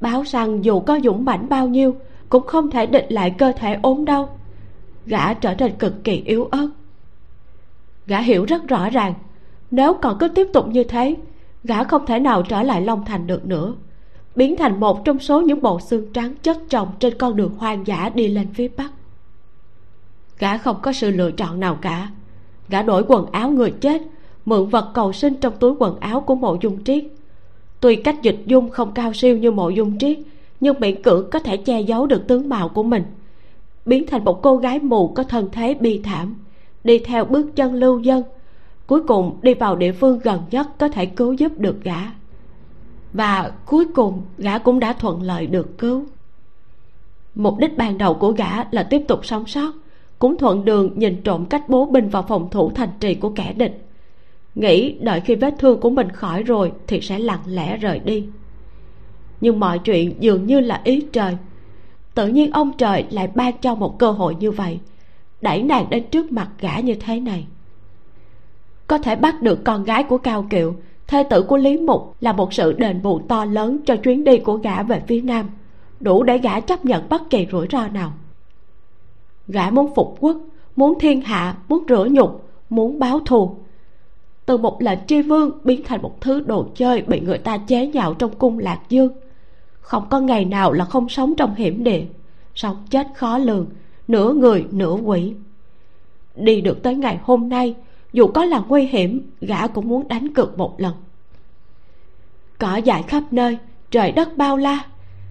Báo 0.01 0.23
rằng 0.23 0.65
dù 0.65 0.79
có 0.79 0.99
dũng 1.03 1.25
mãnh 1.25 1.49
bao 1.49 1.67
nhiêu, 1.67 1.95
cũng 2.29 2.47
không 2.47 2.69
thể 2.69 2.85
địch 2.85 3.05
lại 3.09 3.35
cơ 3.37 3.51
thể 3.51 3.77
ốm 3.81 4.05
đau. 4.05 4.37
Gã 5.05 5.33
trở 5.33 5.55
nên 5.55 5.71
cực 5.79 6.03
kỳ 6.03 6.23
yếu 6.25 6.45
ớt 6.51 6.67
gã 8.07 8.19
hiểu 8.19 8.45
rất 8.45 8.67
rõ 8.67 8.89
ràng. 8.89 9.13
Nếu 9.71 9.93
còn 9.93 10.17
cứ 10.19 10.27
tiếp 10.27 10.47
tục 10.53 10.67
như 10.67 10.83
thế, 10.83 11.15
gã 11.63 11.83
không 11.83 12.05
thể 12.05 12.19
nào 12.19 12.43
trở 12.43 12.63
lại 12.63 12.81
long 12.81 13.05
thành 13.05 13.27
được 13.27 13.45
nữa. 13.45 13.73
Biến 14.35 14.55
thành 14.57 14.79
một 14.79 15.05
trong 15.05 15.19
số 15.19 15.41
những 15.41 15.61
bộ 15.61 15.79
xương 15.79 16.13
trắng 16.13 16.35
chất 16.43 16.57
chồng 16.69 16.87
trên 16.99 17.17
con 17.17 17.35
đường 17.35 17.55
hoang 17.57 17.87
dã 17.87 18.09
đi 18.15 18.27
lên 18.27 18.47
phía 18.53 18.67
bắc. 18.77 18.91
Gã 20.39 20.57
không 20.57 20.77
có 20.81 20.93
sự 20.93 21.11
lựa 21.11 21.31
chọn 21.31 21.59
nào 21.59 21.77
cả. 21.81 22.09
Gã 22.69 22.81
đổi 22.81 23.03
quần 23.07 23.31
áo 23.31 23.49
người 23.49 23.71
chết, 23.71 24.01
mượn 24.45 24.69
vật 24.69 24.91
cầu 24.93 25.13
sinh 25.13 25.35
trong 25.35 25.53
túi 25.59 25.73
quần 25.79 25.99
áo 25.99 26.21
của 26.21 26.35
mộ 26.35 26.57
dung 26.61 26.83
triết. 26.83 27.05
Tuy 27.79 27.95
cách 27.95 28.21
dịch 28.21 28.39
dung 28.45 28.69
không 28.69 28.91
cao 28.91 29.13
siêu 29.13 29.37
như 29.37 29.51
mộ 29.51 29.69
dung 29.69 29.97
triết, 29.97 30.19
nhưng 30.59 30.79
miễn 30.79 31.03
cưỡng 31.03 31.29
có 31.29 31.39
thể 31.39 31.57
che 31.57 31.81
giấu 31.81 32.07
được 32.07 32.27
tướng 32.27 32.49
mạo 32.49 32.69
của 32.69 32.83
mình. 32.83 33.03
Biến 33.85 34.07
thành 34.07 34.23
một 34.23 34.41
cô 34.41 34.57
gái 34.57 34.79
mù 34.79 35.07
có 35.07 35.23
thân 35.23 35.49
thế 35.51 35.73
bi 35.73 36.01
thảm 36.03 36.35
đi 36.83 36.99
theo 36.99 37.25
bước 37.25 37.55
chân 37.55 37.73
lưu 37.73 37.99
dân. 37.99 38.23
Cuối 38.87 39.03
cùng 39.03 39.37
đi 39.41 39.53
vào 39.53 39.75
địa 39.75 39.91
phương 39.91 40.19
gần 40.23 40.41
nhất 40.51 40.67
có 40.79 40.87
thể 40.87 41.05
cứu 41.05 41.33
giúp 41.33 41.51
được 41.57 41.83
gã. 41.83 41.99
Và 43.13 43.51
cuối 43.65 43.85
cùng, 43.95 44.21
gã 44.37 44.57
cũng 44.57 44.79
đã 44.79 44.93
thuận 44.93 45.21
lợi 45.21 45.47
được 45.47 45.77
cứu. 45.77 46.05
Mục 47.35 47.57
đích 47.57 47.77
ban 47.77 47.97
đầu 47.97 48.13
của 48.13 48.31
gã 48.31 48.63
là 48.71 48.83
tiếp 48.83 49.01
tục 49.07 49.25
sống 49.25 49.45
sót, 49.45 49.71
cũng 50.19 50.37
thuận 50.37 50.65
đường 50.65 50.91
nhìn 50.95 51.21
trộm 51.23 51.45
cách 51.45 51.69
bố 51.69 51.85
binh 51.85 52.09
vào 52.09 52.23
phòng 52.23 52.49
thủ 52.51 52.71
thành 52.71 52.89
trì 52.99 53.15
của 53.15 53.29
kẻ 53.29 53.53
địch. 53.53 53.85
Nghĩ 54.55 54.91
đợi 54.99 55.19
khi 55.21 55.35
vết 55.35 55.53
thương 55.59 55.79
của 55.79 55.89
mình 55.89 56.09
khỏi 56.09 56.43
rồi 56.43 56.71
thì 56.87 57.01
sẽ 57.01 57.19
lặng 57.19 57.43
lẽ 57.45 57.77
rời 57.77 57.99
đi. 57.99 58.25
Nhưng 59.41 59.59
mọi 59.59 59.79
chuyện 59.79 60.15
dường 60.19 60.47
như 60.47 60.59
là 60.59 60.81
ý 60.83 61.05
trời. 61.11 61.37
Tự 62.15 62.27
nhiên 62.27 62.51
ông 62.51 62.71
trời 62.77 63.05
lại 63.09 63.27
ban 63.35 63.53
cho 63.61 63.75
một 63.75 63.99
cơ 63.99 64.11
hội 64.11 64.35
như 64.35 64.51
vậy 64.51 64.79
đẩy 65.43 65.63
nàng 65.63 65.89
đến 65.89 66.03
trước 66.11 66.31
mặt 66.31 66.49
gã 66.59 66.79
như 66.79 66.95
thế 66.95 67.19
này. 67.19 67.45
Có 68.87 68.97
thể 68.97 69.15
bắt 69.15 69.41
được 69.41 69.63
con 69.63 69.83
gái 69.83 70.03
của 70.03 70.17
cao 70.17 70.45
kiệu, 70.49 70.75
thê 71.07 71.23
tử 71.23 71.43
của 71.43 71.57
lý 71.57 71.77
mục 71.77 72.15
là 72.21 72.33
một 72.33 72.53
sự 72.53 72.73
đền 72.73 73.01
bù 73.01 73.19
to 73.19 73.45
lớn 73.45 73.79
cho 73.85 73.95
chuyến 73.95 74.23
đi 74.23 74.37
của 74.37 74.57
gã 74.57 74.83
về 74.83 75.01
phía 75.07 75.21
nam, 75.21 75.49
đủ 75.99 76.23
để 76.23 76.37
gã 76.37 76.59
chấp 76.59 76.85
nhận 76.85 77.09
bất 77.09 77.29
kỳ 77.29 77.47
rủi 77.51 77.67
ro 77.71 77.87
nào. 77.87 78.13
Gã 79.47 79.69
muốn 79.69 79.95
phục 79.95 80.17
quốc, 80.19 80.37
muốn 80.75 80.99
thiên 80.99 81.21
hạ, 81.21 81.55
muốn 81.67 81.83
rửa 81.89 82.07
nhục, 82.11 82.49
muốn 82.69 82.99
báo 82.99 83.19
thù. 83.19 83.55
Từ 84.45 84.57
một 84.57 84.81
lệnh 84.81 84.99
tri 85.07 85.21
vương 85.21 85.51
biến 85.63 85.83
thành 85.83 86.01
một 86.01 86.21
thứ 86.21 86.39
đồ 86.39 86.67
chơi 86.75 87.01
bị 87.01 87.19
người 87.19 87.37
ta 87.37 87.57
chế 87.57 87.87
nhạo 87.87 88.13
trong 88.13 88.31
cung 88.35 88.59
lạc 88.59 88.79
dương. 88.89 89.13
Không 89.81 90.03
có 90.09 90.19
ngày 90.19 90.45
nào 90.45 90.71
là 90.73 90.85
không 90.85 91.09
sống 91.09 91.33
trong 91.35 91.55
hiểm 91.55 91.83
địa. 91.83 92.03
Sống 92.55 92.77
chết 92.89 93.07
khó 93.15 93.37
lường 93.37 93.67
nửa 94.13 94.33
người, 94.33 94.65
nửa 94.71 94.93
quỷ. 94.93 95.33
Đi 96.35 96.61
được 96.61 96.83
tới 96.83 96.95
ngày 96.95 97.19
hôm 97.23 97.49
nay, 97.49 97.75
dù 98.13 98.27
có 98.27 98.45
là 98.45 98.63
nguy 98.67 98.85
hiểm, 98.85 99.31
gã 99.41 99.67
cũng 99.67 99.87
muốn 99.87 100.07
đánh 100.07 100.33
cược 100.33 100.57
một 100.57 100.79
lần. 100.79 100.93
Cỏ 102.59 102.75
dại 102.75 103.03
khắp 103.03 103.23
nơi, 103.31 103.57
trời 103.91 104.11
đất 104.11 104.37
bao 104.37 104.57
la, 104.57 104.85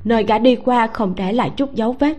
nơi 0.05 0.25
gã 0.25 0.39
đi 0.39 0.57
qua 0.57 0.87
không 0.87 1.15
để 1.17 1.33
lại 1.33 1.51
chút 1.57 1.75
dấu 1.75 1.93
vết. 1.93 2.19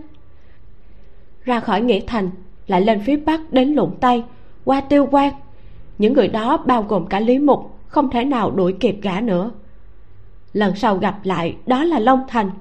Ra 1.43 1.59
khỏi 1.59 1.81
nghĩa 1.81 1.99
thành, 2.07 2.29
lại 2.67 2.81
lên 2.81 3.01
phía 3.05 3.17
bắc 3.17 3.53
đến 3.53 3.73
lụng 3.73 3.97
tây 4.01 4.23
qua 4.65 4.81
tiêu 4.81 5.07
quan. 5.11 5.33
Những 5.97 6.13
người 6.13 6.27
đó 6.27 6.57
bao 6.57 6.83
gồm 6.83 7.07
cả 7.07 7.19
lý 7.19 7.39
mục, 7.39 7.79
không 7.87 8.09
thể 8.09 8.25
nào 8.25 8.51
đuổi 8.51 8.73
kịp 8.79 8.97
gã 9.01 9.21
nữa. 9.21 9.51
Lần 10.53 10.75
sau 10.75 10.97
gặp 10.97 11.19
lại, 11.23 11.55
đó 11.65 11.83
là 11.83 11.99
long 11.99 12.23
thành, 12.27 12.51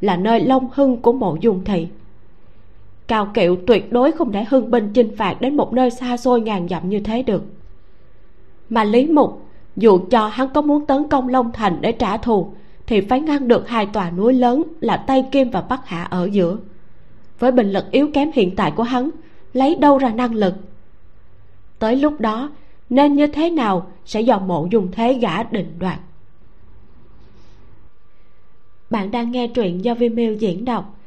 là 0.00 0.16
nơi 0.16 0.40
long 0.40 0.68
hưng 0.72 1.02
của 1.02 1.12
mộ 1.12 1.36
dung 1.40 1.64
thị 1.64 1.88
cao 3.10 3.30
kiệu 3.34 3.56
tuyệt 3.66 3.92
đối 3.92 4.12
không 4.12 4.32
thể 4.32 4.44
hưng 4.44 4.70
binh 4.70 4.92
chinh 4.92 5.16
phạt 5.16 5.40
đến 5.40 5.56
một 5.56 5.72
nơi 5.72 5.90
xa 5.90 6.16
xôi 6.16 6.40
ngàn 6.40 6.68
dặm 6.68 6.88
như 6.88 7.00
thế 7.00 7.22
được. 7.22 7.42
Mà 8.68 8.84
lý 8.84 9.06
mục, 9.06 9.42
dù 9.76 10.00
cho 10.10 10.28
hắn 10.28 10.48
có 10.54 10.62
muốn 10.62 10.86
tấn 10.86 11.08
công 11.08 11.28
long 11.28 11.52
thành 11.52 11.78
để 11.80 11.92
trả 11.92 12.16
thù, 12.16 12.52
thì 12.86 13.00
phải 13.00 13.20
ngăn 13.20 13.48
được 13.48 13.68
hai 13.68 13.86
tòa 13.86 14.10
núi 14.10 14.32
lớn 14.32 14.62
là 14.80 14.96
tây 14.96 15.24
kim 15.32 15.50
và 15.50 15.60
bắc 15.60 15.86
hạ 15.86 16.02
ở 16.02 16.28
giữa. 16.32 16.56
Với 17.38 17.52
bình 17.52 17.72
lực 17.72 17.90
yếu 17.90 18.10
kém 18.14 18.30
hiện 18.34 18.56
tại 18.56 18.70
của 18.70 18.82
hắn, 18.82 19.10
lấy 19.52 19.74
đâu 19.74 19.98
ra 19.98 20.10
năng 20.10 20.34
lực? 20.34 20.54
Tới 21.78 21.96
lúc 21.96 22.20
đó, 22.20 22.50
nên 22.90 23.14
như 23.14 23.26
thế 23.26 23.50
nào 23.50 23.86
sẽ 24.04 24.20
do 24.20 24.38
mộ 24.38 24.68
dùng 24.70 24.88
thế 24.92 25.12
gã 25.12 25.42
định 25.42 25.74
đoạt? 25.78 25.98
Bạn 28.90 29.10
đang 29.10 29.30
nghe 29.30 29.46
truyện 29.48 29.84
do 29.84 29.94
Vimeo 29.94 30.32
diễn 30.32 30.64
đọc 30.64 30.99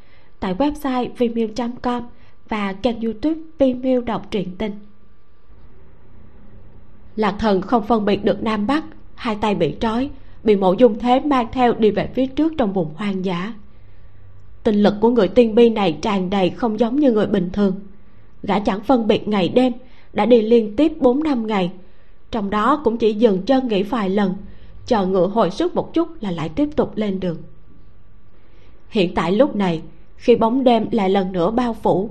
tại 0.44 0.54
website 0.54 1.08
vimeo.com 1.18 2.02
và 2.48 2.72
kênh 2.72 3.00
youtube 3.00 3.40
Vimeo 3.58 4.00
đọc 4.00 4.30
truyện 4.30 4.56
tình. 4.58 4.72
Lạc 7.16 7.36
thần 7.38 7.62
không 7.62 7.86
phân 7.86 8.04
biệt 8.04 8.24
được 8.24 8.42
nam 8.42 8.66
bắc, 8.66 8.84
hai 9.14 9.36
tay 9.40 9.54
bị 9.54 9.76
trói, 9.80 10.10
bị 10.42 10.56
mộ 10.56 10.72
dung 10.72 10.98
thế 10.98 11.20
mang 11.20 11.46
theo 11.52 11.72
đi 11.72 11.90
về 11.90 12.10
phía 12.14 12.26
trước 12.26 12.52
trong 12.58 12.72
vùng 12.72 12.94
hoang 12.94 13.24
dã. 13.24 13.54
Tinh 14.62 14.74
lực 14.74 14.94
của 15.00 15.10
người 15.10 15.28
tiên 15.28 15.54
bi 15.54 15.70
này 15.70 15.98
tràn 16.02 16.30
đầy 16.30 16.50
không 16.50 16.80
giống 16.80 16.96
như 16.96 17.12
người 17.12 17.26
bình 17.26 17.50
thường. 17.52 17.80
Gã 18.42 18.58
chẳng 18.58 18.80
phân 18.80 19.06
biệt 19.06 19.28
ngày 19.28 19.48
đêm, 19.48 19.72
đã 20.12 20.26
đi 20.26 20.42
liên 20.42 20.76
tiếp 20.76 20.92
bốn 21.00 21.22
năm 21.22 21.46
ngày. 21.46 21.72
Trong 22.30 22.50
đó 22.50 22.80
cũng 22.84 22.96
chỉ 22.96 23.14
dừng 23.14 23.42
chân 23.42 23.68
nghỉ 23.68 23.82
vài 23.82 24.10
lần, 24.10 24.34
chờ 24.86 25.06
ngựa 25.06 25.26
hồi 25.26 25.50
sức 25.50 25.74
một 25.74 25.94
chút 25.94 26.08
là 26.20 26.30
lại 26.30 26.48
tiếp 26.48 26.68
tục 26.76 26.92
lên 26.96 27.20
đường. 27.20 27.36
Hiện 28.88 29.14
tại 29.14 29.32
lúc 29.32 29.56
này 29.56 29.82
khi 30.24 30.36
bóng 30.36 30.64
đêm 30.64 30.88
lại 30.90 31.10
lần 31.10 31.32
nữa 31.32 31.50
bao 31.50 31.74
phủ, 31.74 32.10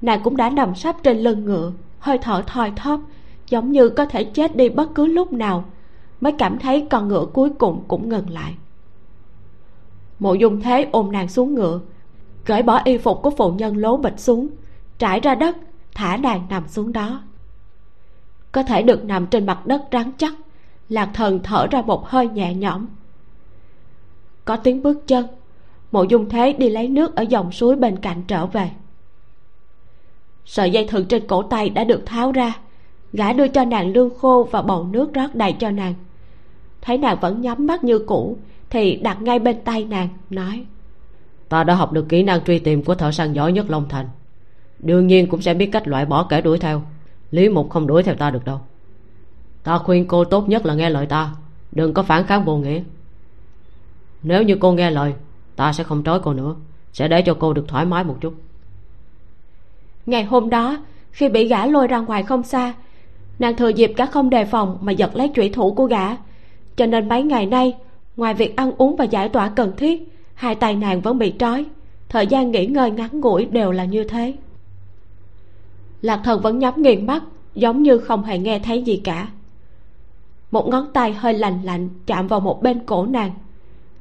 nàng 0.00 0.20
cũng 0.24 0.36
đã 0.36 0.50
nằm 0.50 0.74
sắp 0.74 0.96
trên 1.02 1.18
lưng 1.18 1.44
ngựa, 1.44 1.72
hơi 1.98 2.18
thở 2.18 2.42
thoi 2.46 2.72
thóp, 2.76 3.00
giống 3.48 3.72
như 3.72 3.88
có 3.88 4.06
thể 4.06 4.24
chết 4.24 4.56
đi 4.56 4.68
bất 4.68 4.94
cứ 4.94 5.06
lúc 5.06 5.32
nào, 5.32 5.64
mới 6.20 6.32
cảm 6.32 6.58
thấy 6.58 6.86
con 6.90 7.08
ngựa 7.08 7.26
cuối 7.32 7.50
cùng 7.50 7.84
cũng 7.88 8.08
ngừng 8.08 8.30
lại. 8.30 8.54
Mộ 10.18 10.34
dung 10.34 10.60
thế 10.60 10.88
ôm 10.92 11.12
nàng 11.12 11.28
xuống 11.28 11.54
ngựa, 11.54 11.80
cởi 12.44 12.62
bỏ 12.62 12.80
y 12.84 12.98
phục 12.98 13.22
của 13.22 13.30
phụ 13.30 13.52
nhân 13.52 13.76
lố 13.76 13.96
bịch 13.96 14.18
xuống, 14.20 14.48
trải 14.98 15.20
ra 15.20 15.34
đất, 15.34 15.56
thả 15.94 16.16
nàng 16.16 16.46
nằm 16.50 16.68
xuống 16.68 16.92
đó. 16.92 17.22
Có 18.52 18.62
thể 18.62 18.82
được 18.82 19.04
nằm 19.04 19.26
trên 19.26 19.46
mặt 19.46 19.66
đất 19.66 19.82
rắn 19.92 20.12
chắc, 20.18 20.34
lạc 20.88 21.10
thần 21.14 21.40
thở 21.42 21.66
ra 21.70 21.82
một 21.82 22.08
hơi 22.08 22.28
nhẹ 22.28 22.54
nhõm. 22.54 22.86
Có 24.44 24.56
tiếng 24.56 24.82
bước 24.82 25.06
chân 25.06 25.26
mộ 25.92 26.02
dung 26.02 26.28
thế 26.28 26.52
đi 26.52 26.68
lấy 26.68 26.88
nước 26.88 27.16
ở 27.16 27.22
dòng 27.22 27.52
suối 27.52 27.76
bên 27.76 27.96
cạnh 27.96 28.22
trở 28.28 28.46
về. 28.46 28.70
Sợi 30.44 30.70
dây 30.70 30.86
thừng 30.86 31.06
trên 31.06 31.26
cổ 31.26 31.42
tay 31.42 31.70
đã 31.70 31.84
được 31.84 32.06
tháo 32.06 32.32
ra. 32.32 32.58
Gã 33.12 33.32
đưa 33.32 33.48
cho 33.48 33.64
nàng 33.64 33.92
lương 33.92 34.18
khô 34.18 34.48
và 34.50 34.62
bầu 34.62 34.84
nước 34.84 35.14
rót 35.14 35.34
đầy 35.34 35.52
cho 35.52 35.70
nàng. 35.70 35.94
Thấy 36.82 36.98
nàng 36.98 37.20
vẫn 37.20 37.40
nhắm 37.40 37.66
mắt 37.66 37.84
như 37.84 37.98
cũ, 37.98 38.36
thì 38.70 38.96
đặt 38.96 39.22
ngay 39.22 39.38
bên 39.38 39.56
tay 39.64 39.84
nàng, 39.84 40.08
nói, 40.30 40.64
ta 41.48 41.64
đã 41.64 41.74
học 41.74 41.92
được 41.92 42.08
kỹ 42.08 42.22
năng 42.22 42.44
truy 42.44 42.58
tìm 42.58 42.82
của 42.82 42.94
thợ 42.94 43.10
săn 43.12 43.32
giỏi 43.32 43.52
nhất 43.52 43.70
long 43.70 43.88
thành. 43.88 44.08
Đương 44.78 45.06
nhiên 45.06 45.26
cũng 45.26 45.42
sẽ 45.42 45.54
biết 45.54 45.66
cách 45.72 45.88
loại 45.88 46.06
bỏ 46.06 46.26
kẻ 46.28 46.40
đuổi 46.40 46.58
theo. 46.58 46.82
Lý 47.30 47.48
mục 47.48 47.70
không 47.70 47.86
đuổi 47.86 48.02
theo 48.02 48.14
ta 48.14 48.30
được 48.30 48.44
đâu. 48.44 48.60
Ta 49.62 49.78
khuyên 49.78 50.08
cô 50.08 50.24
tốt 50.24 50.48
nhất 50.48 50.66
là 50.66 50.74
nghe 50.74 50.90
lời 50.90 51.06
ta. 51.06 51.34
Đừng 51.72 51.94
có 51.94 52.02
phản 52.02 52.26
kháng 52.26 52.44
vô 52.44 52.56
nghĩa. 52.56 52.82
Nếu 54.22 54.42
như 54.42 54.56
cô 54.60 54.72
nghe 54.72 54.90
lời 54.90 55.14
ta 55.56 55.72
sẽ 55.72 55.84
không 55.84 56.02
trói 56.04 56.20
cô 56.20 56.32
nữa. 56.32 56.54
Sẽ 56.92 57.08
để 57.08 57.22
cho 57.22 57.36
cô 57.40 57.52
được 57.52 57.68
thoải 57.68 57.84
mái 57.84 58.04
một 58.04 58.16
chút. 58.20 58.34
Ngày 60.06 60.24
hôm 60.24 60.50
đó, 60.50 60.76
khi 61.10 61.28
bị 61.28 61.48
gã 61.48 61.66
lôi 61.66 61.88
ra 61.88 61.98
ngoài 61.98 62.22
không 62.22 62.42
xa, 62.42 62.74
nàng 63.38 63.56
thừa 63.56 63.68
dịp 63.68 63.92
cả 63.96 64.06
không 64.06 64.30
đề 64.30 64.44
phòng 64.44 64.78
mà 64.80 64.92
giật 64.92 65.16
lấy 65.16 65.30
trụy 65.34 65.48
thủ 65.48 65.74
của 65.74 65.84
gã. 65.84 66.16
Cho 66.76 66.86
nên 66.86 67.08
mấy 67.08 67.22
ngày 67.22 67.46
nay, 67.46 67.76
ngoài 68.16 68.34
việc 68.34 68.56
ăn 68.56 68.72
uống 68.78 68.96
và 68.96 69.04
giải 69.04 69.28
tỏa 69.28 69.48
cần 69.48 69.72
thiết, 69.76 70.12
hai 70.34 70.54
tay 70.54 70.76
nàng 70.76 71.00
vẫn 71.00 71.18
bị 71.18 71.34
trói. 71.38 71.66
Thời 72.08 72.26
gian 72.26 72.50
nghỉ 72.50 72.66
ngơi 72.66 72.90
ngắn 72.90 73.20
ngủi 73.20 73.44
đều 73.44 73.72
là 73.72 73.84
như 73.84 74.04
thế. 74.04 74.34
Lạc 76.02 76.20
thần 76.24 76.40
vẫn 76.40 76.58
nhắm 76.58 76.82
nghiền 76.82 77.06
mắt, 77.06 77.22
giống 77.54 77.82
như 77.82 77.98
không 77.98 78.24
hề 78.24 78.38
nghe 78.38 78.58
thấy 78.58 78.82
gì 78.82 78.96
cả. 79.04 79.28
Một 80.50 80.68
ngón 80.68 80.92
tay 80.92 81.12
hơi 81.12 81.34
lành 81.34 81.62
lạnh 81.62 81.88
chạm 82.06 82.26
vào 82.26 82.40
một 82.40 82.62
bên 82.62 82.86
cổ 82.86 83.06
nàng 83.06 83.30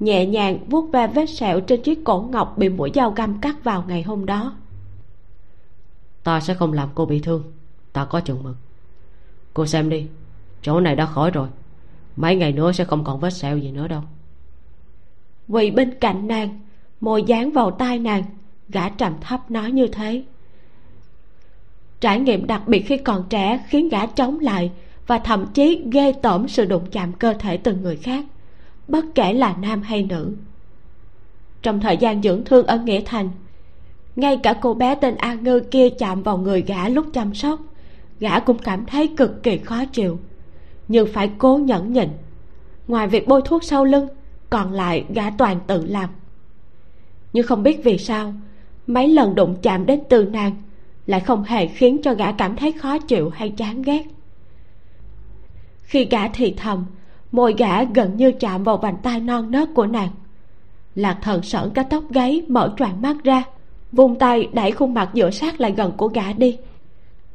nhẹ 0.01 0.25
nhàng 0.25 0.59
vuốt 0.69 0.91
ve 0.91 1.07
vết 1.07 1.25
sẹo 1.25 1.59
trên 1.59 1.81
chiếc 1.81 2.03
cổ 2.03 2.21
ngọc 2.31 2.57
bị 2.57 2.69
mũi 2.69 2.91
dao 2.95 3.11
găm 3.11 3.41
cắt 3.41 3.63
vào 3.63 3.83
ngày 3.87 4.03
hôm 4.03 4.25
đó. 4.25 4.55
Ta 6.23 6.39
sẽ 6.39 6.53
không 6.53 6.73
làm 6.73 6.89
cô 6.95 7.05
bị 7.05 7.19
thương. 7.19 7.43
Ta 7.93 8.05
có 8.05 8.19
chừng 8.19 8.43
mực. 8.43 8.55
Cô 9.53 9.65
xem 9.65 9.89
đi 9.89 10.07
chỗ 10.61 10.79
này 10.79 10.95
đã 10.95 11.05
khỏi 11.05 11.31
rồi. 11.31 11.47
Mấy 12.15 12.35
ngày 12.35 12.51
nữa 12.51 12.71
sẽ 12.71 12.83
không 12.83 13.03
còn 13.03 13.19
vết 13.19 13.29
sẹo 13.29 13.57
gì 13.57 13.71
nữa 13.71 13.87
đâu. 13.87 14.01
Quỳ 15.47 15.71
bên 15.71 15.99
cạnh 15.99 16.27
nàng 16.27 16.59
môi 17.01 17.23
dán 17.23 17.51
vào 17.51 17.71
tai 17.71 17.99
nàng 17.99 18.23
gã 18.69 18.89
trầm 18.89 19.13
thấp 19.21 19.51
nói 19.51 19.71
như 19.71 19.87
thế. 19.87 20.23
Trải 21.99 22.19
nghiệm 22.19 22.47
đặc 22.47 22.67
biệt 22.67 22.79
khi 22.79 22.97
còn 22.97 23.25
trẻ 23.29 23.63
khiến 23.69 23.89
gã 23.89 24.05
chống 24.05 24.39
lại 24.39 24.71
và 25.07 25.19
thậm 25.19 25.45
chí 25.53 25.83
ghê 25.91 26.13
tởm 26.21 26.47
sự 26.47 26.65
đụng 26.65 26.85
chạm 26.91 27.13
cơ 27.13 27.33
thể 27.33 27.57
từng 27.57 27.81
người 27.81 27.97
khác 27.97 28.25
bất 28.91 29.05
kể 29.15 29.33
là 29.33 29.55
nam 29.61 29.81
hay 29.81 30.03
nữ. 30.03 30.35
Trong 31.61 31.79
thời 31.79 31.97
gian 31.97 32.21
dưỡng 32.21 32.45
thương 32.45 32.65
ở 32.65 32.77
nghĩa 32.77 33.01
thành, 33.05 33.29
ngay 34.15 34.37
cả 34.43 34.53
cô 34.61 34.73
bé 34.73 34.95
tên 34.95 35.15
a 35.15 35.33
ngư 35.33 35.59
kia 35.59 35.89
chạm 35.89 36.23
vào 36.23 36.37
người 36.37 36.61
gã 36.61 36.89
lúc 36.89 37.05
chăm 37.13 37.33
sóc, 37.33 37.59
gã 38.19 38.39
cũng 38.39 38.57
cảm 38.57 38.85
thấy 38.85 39.07
cực 39.17 39.43
kỳ 39.43 39.57
khó 39.57 39.85
chịu. 39.85 40.19
Nhưng 40.87 41.07
phải 41.13 41.31
cố 41.37 41.57
nhẫn 41.57 41.93
nhịn. 41.93 42.09
Ngoài 42.87 43.07
việc 43.07 43.27
bôi 43.27 43.41
thuốc 43.45 43.63
sau 43.63 43.85
lưng, 43.85 44.07
còn 44.49 44.71
lại 44.71 45.05
gã 45.13 45.29
toàn 45.29 45.59
tự 45.67 45.85
làm. 45.85 46.09
Nhưng 47.33 47.47
không 47.47 47.63
biết 47.63 47.83
vì 47.83 47.97
sao, 47.97 48.33
mấy 48.87 49.07
lần 49.07 49.35
đụng 49.35 49.55
chạm 49.61 49.85
đến 49.85 49.99
từ 50.09 50.25
nàng 50.25 50.55
lại 51.05 51.19
không 51.19 51.43
hề 51.43 51.67
khiến 51.67 52.01
cho 52.03 52.13
gã 52.13 52.31
cảm 52.31 52.55
thấy 52.55 52.71
khó 52.71 52.97
chịu 52.97 53.29
hay 53.29 53.49
chán 53.49 53.81
ghét. 53.81 54.03
Khi 55.81 56.05
gã 56.05 56.27
thì 56.27 56.53
thầm 56.57 56.85
môi 57.31 57.55
gã 57.57 57.83
gần 57.83 58.17
như 58.17 58.31
chạm 58.31 58.63
vào 58.63 58.77
bàn 58.77 58.97
tay 59.03 59.19
non 59.19 59.51
nớt 59.51 59.69
của 59.73 59.85
nàng. 59.85 60.09
Lạc 60.95 61.17
thần 61.21 61.41
sởn 61.41 61.69
cái 61.73 61.85
tóc 61.89 62.03
gáy 62.09 62.43
mở 62.47 62.73
choàng 62.77 63.01
mắt 63.01 63.15
ra, 63.23 63.43
vung 63.91 64.15
tay 64.15 64.49
đẩy 64.53 64.71
khuôn 64.71 64.93
mặt 64.93 65.09
dựa 65.13 65.29
sát 65.29 65.61
lại 65.61 65.73
gần 65.77 65.91
của 65.97 66.07
gã 66.07 66.33
đi. 66.33 66.57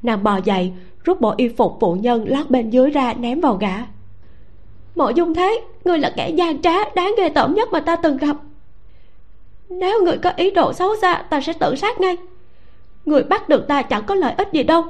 Nàng 0.02 0.22
bò 0.22 0.40
dậy, 0.44 0.72
rút 1.04 1.20
bộ 1.20 1.34
y 1.36 1.48
phục 1.48 1.76
phụ 1.80 1.94
nhân 1.94 2.24
lót 2.28 2.50
bên 2.50 2.70
dưới 2.70 2.90
ra 2.90 3.14
ném 3.14 3.40
vào 3.40 3.56
gã. 3.56 3.76
Mộ 4.94 5.10
dung 5.10 5.34
thế 5.34 5.60
người 5.84 5.98
là 5.98 6.12
kẻ 6.16 6.30
gian 6.30 6.62
trá, 6.62 6.90
đáng 6.94 7.14
ghê 7.18 7.28
tởm 7.28 7.54
nhất 7.54 7.68
mà 7.72 7.80
ta 7.80 7.96
từng 7.96 8.16
gặp. 8.16 8.36
Nếu 9.68 10.04
người 10.04 10.18
có 10.18 10.30
ý 10.36 10.50
đồ 10.50 10.72
xấu 10.72 10.96
xa, 11.02 11.22
ta 11.30 11.40
sẽ 11.40 11.52
tự 11.52 11.74
sát 11.76 12.00
ngay. 12.00 12.16
Người 13.04 13.22
bắt 13.22 13.48
được 13.48 13.68
ta 13.68 13.82
chẳng 13.82 14.04
có 14.06 14.14
lợi 14.14 14.34
ích 14.38 14.48
gì 14.52 14.62
đâu. 14.62 14.84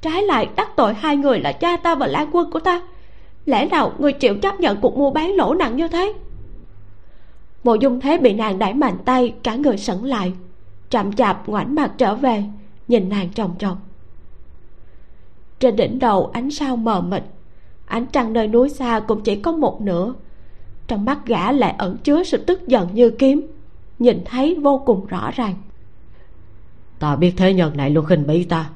Trái 0.00 0.22
lại, 0.22 0.48
đắc 0.56 0.76
tội 0.76 0.94
hai 0.94 1.16
người 1.16 1.40
là 1.40 1.52
cha 1.52 1.76
ta 1.76 1.94
và 1.94 2.06
lan 2.06 2.28
quân 2.32 2.50
của 2.50 2.60
ta 2.60 2.80
lẽ 3.48 3.66
nào 3.66 3.92
người 3.98 4.12
chịu 4.12 4.38
chấp 4.42 4.60
nhận 4.60 4.80
cuộc 4.80 4.96
mua 4.96 5.10
bán 5.10 5.34
lỗ 5.34 5.54
nặng 5.54 5.76
như 5.76 5.88
thế? 5.88 6.12
Mộ 7.64 7.74
dung 7.74 8.00
thế 8.00 8.18
bị 8.18 8.32
nàng 8.34 8.58
đẩy 8.58 8.74
mạnh 8.74 8.96
tay, 9.04 9.34
cả 9.42 9.54
người 9.54 9.76
sững 9.76 10.04
lại. 10.04 10.32
Chậm 10.90 11.12
chạp 11.12 11.48
ngoảnh 11.48 11.74
mặt 11.74 11.92
trở 11.98 12.14
về, 12.14 12.44
nhìn 12.88 13.08
nàng 13.08 13.28
trồng 13.28 13.54
trồng 13.58 13.76
trên 15.60 15.76
đỉnh 15.76 15.98
đầu 15.98 16.30
ánh 16.32 16.50
sao 16.50 16.76
mờ 16.76 17.00
mịt, 17.00 17.22
ánh 17.86 18.06
trăng 18.06 18.32
nơi 18.32 18.48
núi 18.48 18.68
xa 18.68 19.00
cũng 19.00 19.22
chỉ 19.22 19.36
có 19.36 19.52
một 19.52 19.80
nửa. 19.80 20.14
Trong 20.86 21.04
mắt 21.04 21.26
gã 21.26 21.52
lại 21.52 21.74
ẩn 21.78 21.96
chứa 21.96 22.22
sự 22.24 22.36
tức 22.36 22.68
giận 22.68 22.88
như 22.92 23.10
kiếm, 23.10 23.46
nhìn 23.98 24.22
thấy 24.24 24.54
vô 24.62 24.82
cùng 24.86 25.06
rõ 25.06 25.30
ràng. 25.30 25.54
Ta 26.98 27.16
biết 27.16 27.34
thế 27.36 27.54
nhân 27.54 27.76
này 27.76 27.90
luôn 27.90 28.04
khinh 28.04 28.26
bỉ 28.26 28.44
ta. 28.44 28.70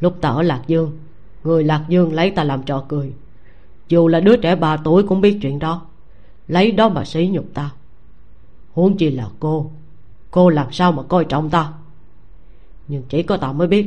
Lúc 0.00 0.16
ta 0.20 0.28
ở 0.28 0.42
lạc 0.42 0.62
dương, 0.66 0.98
người 1.44 1.64
lạc 1.64 1.84
dương 1.88 2.12
lấy 2.12 2.30
ta 2.30 2.44
làm 2.44 2.62
trò 2.62 2.84
cười 2.88 3.12
dù 3.90 4.08
là 4.08 4.20
đứa 4.20 4.36
trẻ 4.36 4.56
ba 4.56 4.76
tuổi 4.76 5.02
cũng 5.02 5.20
biết 5.20 5.38
chuyện 5.42 5.58
đó. 5.58 5.82
Lấy 6.48 6.72
đó 6.72 6.88
mà 6.88 7.04
sỉ 7.04 7.28
nhục 7.32 7.44
ta. 7.54 7.70
Huống 8.72 8.96
chi 8.96 9.10
là 9.10 9.26
cô. 9.40 9.70
Cô 10.30 10.48
làm 10.48 10.72
sao 10.72 10.92
mà 10.92 11.02
coi 11.02 11.24
trọng 11.24 11.50
ta? 11.50 11.72
Nhưng 12.88 13.02
chỉ 13.08 13.22
có 13.22 13.36
ta 13.36 13.52
mới 13.52 13.68
biết, 13.68 13.86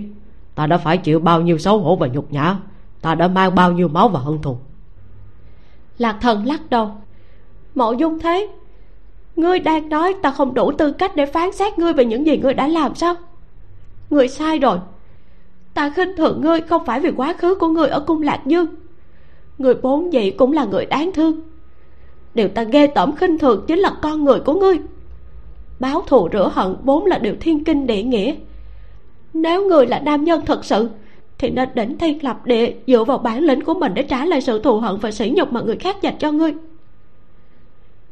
ta 0.55 0.67
đã 0.67 0.77
phải 0.77 0.97
chịu 0.97 1.19
bao 1.19 1.41
nhiêu 1.41 1.57
xấu 1.57 1.79
hổ 1.79 1.95
và 1.95 2.07
nhục 2.07 2.33
nhã. 2.33 2.57
Ta 3.01 3.15
đã 3.15 3.27
mang 3.27 3.55
bao 3.55 3.71
nhiêu 3.71 3.87
máu 3.87 4.09
và 4.09 4.19
hận 4.19 4.41
thù. 4.41 4.57
Lạc 5.97 6.17
thần 6.21 6.45
lắc 6.45 6.69
đầu. 6.69 6.91
Mộ 7.75 7.91
dung 7.91 8.19
thế, 8.19 8.49
ngươi 9.35 9.59
đang 9.59 9.89
nói 9.89 10.15
ta 10.21 10.31
không 10.31 10.53
đủ 10.53 10.71
tư 10.77 10.91
cách 10.91 11.15
để 11.15 11.25
phán 11.25 11.51
xét 11.51 11.79
ngươi 11.79 11.93
về 11.93 12.05
những 12.05 12.25
gì 12.25 12.37
ngươi 12.37 12.53
đã 12.53 12.67
làm 12.67 12.95
sao? 12.95 13.15
Người 14.09 14.27
sai 14.27 14.59
rồi. 14.59 14.77
Ta 15.73 15.89
khinh 15.89 16.15
thường 16.17 16.41
ngươi 16.41 16.61
không 16.61 16.85
phải 16.85 16.99
vì 16.99 17.11
quá 17.11 17.33
khứ 17.37 17.55
của 17.55 17.67
ngươi 17.67 17.87
ở 17.87 17.99
cung 17.99 18.21
lạc 18.21 18.41
dương 18.45 18.82
người 19.57 19.73
bốn 19.73 20.13
dĩ 20.13 20.31
cũng 20.31 20.51
là 20.53 20.65
người 20.65 20.85
đáng 20.85 21.11
thương. 21.13 21.41
Điều 22.33 22.47
ta 22.47 22.63
ghê 22.63 22.87
tởm 22.87 23.15
khinh 23.15 23.37
thường 23.37 23.65
chính 23.67 23.79
là 23.79 23.93
con 24.01 24.25
người 24.25 24.39
của 24.39 24.53
ngươi. 24.53 24.77
Báo 25.79 26.01
thù 26.07 26.29
rửa 26.31 26.51
hận 26.53 26.75
vốn 26.83 27.05
là 27.05 27.17
điều 27.17 27.35
thiên 27.39 27.63
kinh 27.63 27.87
địa 27.87 28.03
nghĩa. 28.03 28.35
Nếu 29.33 29.67
người 29.67 29.87
là 29.87 29.99
nam 29.99 30.23
nhân 30.23 30.41
thật 30.45 30.65
sự, 30.65 30.89
thì 31.37 31.49
nên 31.49 31.69
đỉnh 31.73 31.97
thiên 31.97 32.23
lập 32.23 32.45
địa 32.45 32.73
dựa 32.87 33.03
vào 33.03 33.17
bản 33.17 33.43
lĩnh 33.43 33.61
của 33.61 33.73
mình 33.73 33.93
để 33.93 34.03
trả 34.03 34.25
lại 34.25 34.41
sự 34.41 34.59
thù 34.59 34.79
hận 34.79 34.97
và 34.97 35.11
sỉ 35.11 35.33
nhục 35.35 35.53
mà 35.53 35.61
người 35.61 35.75
khác 35.75 36.01
dành 36.01 36.17
cho 36.19 36.31
ngươi. 36.31 36.53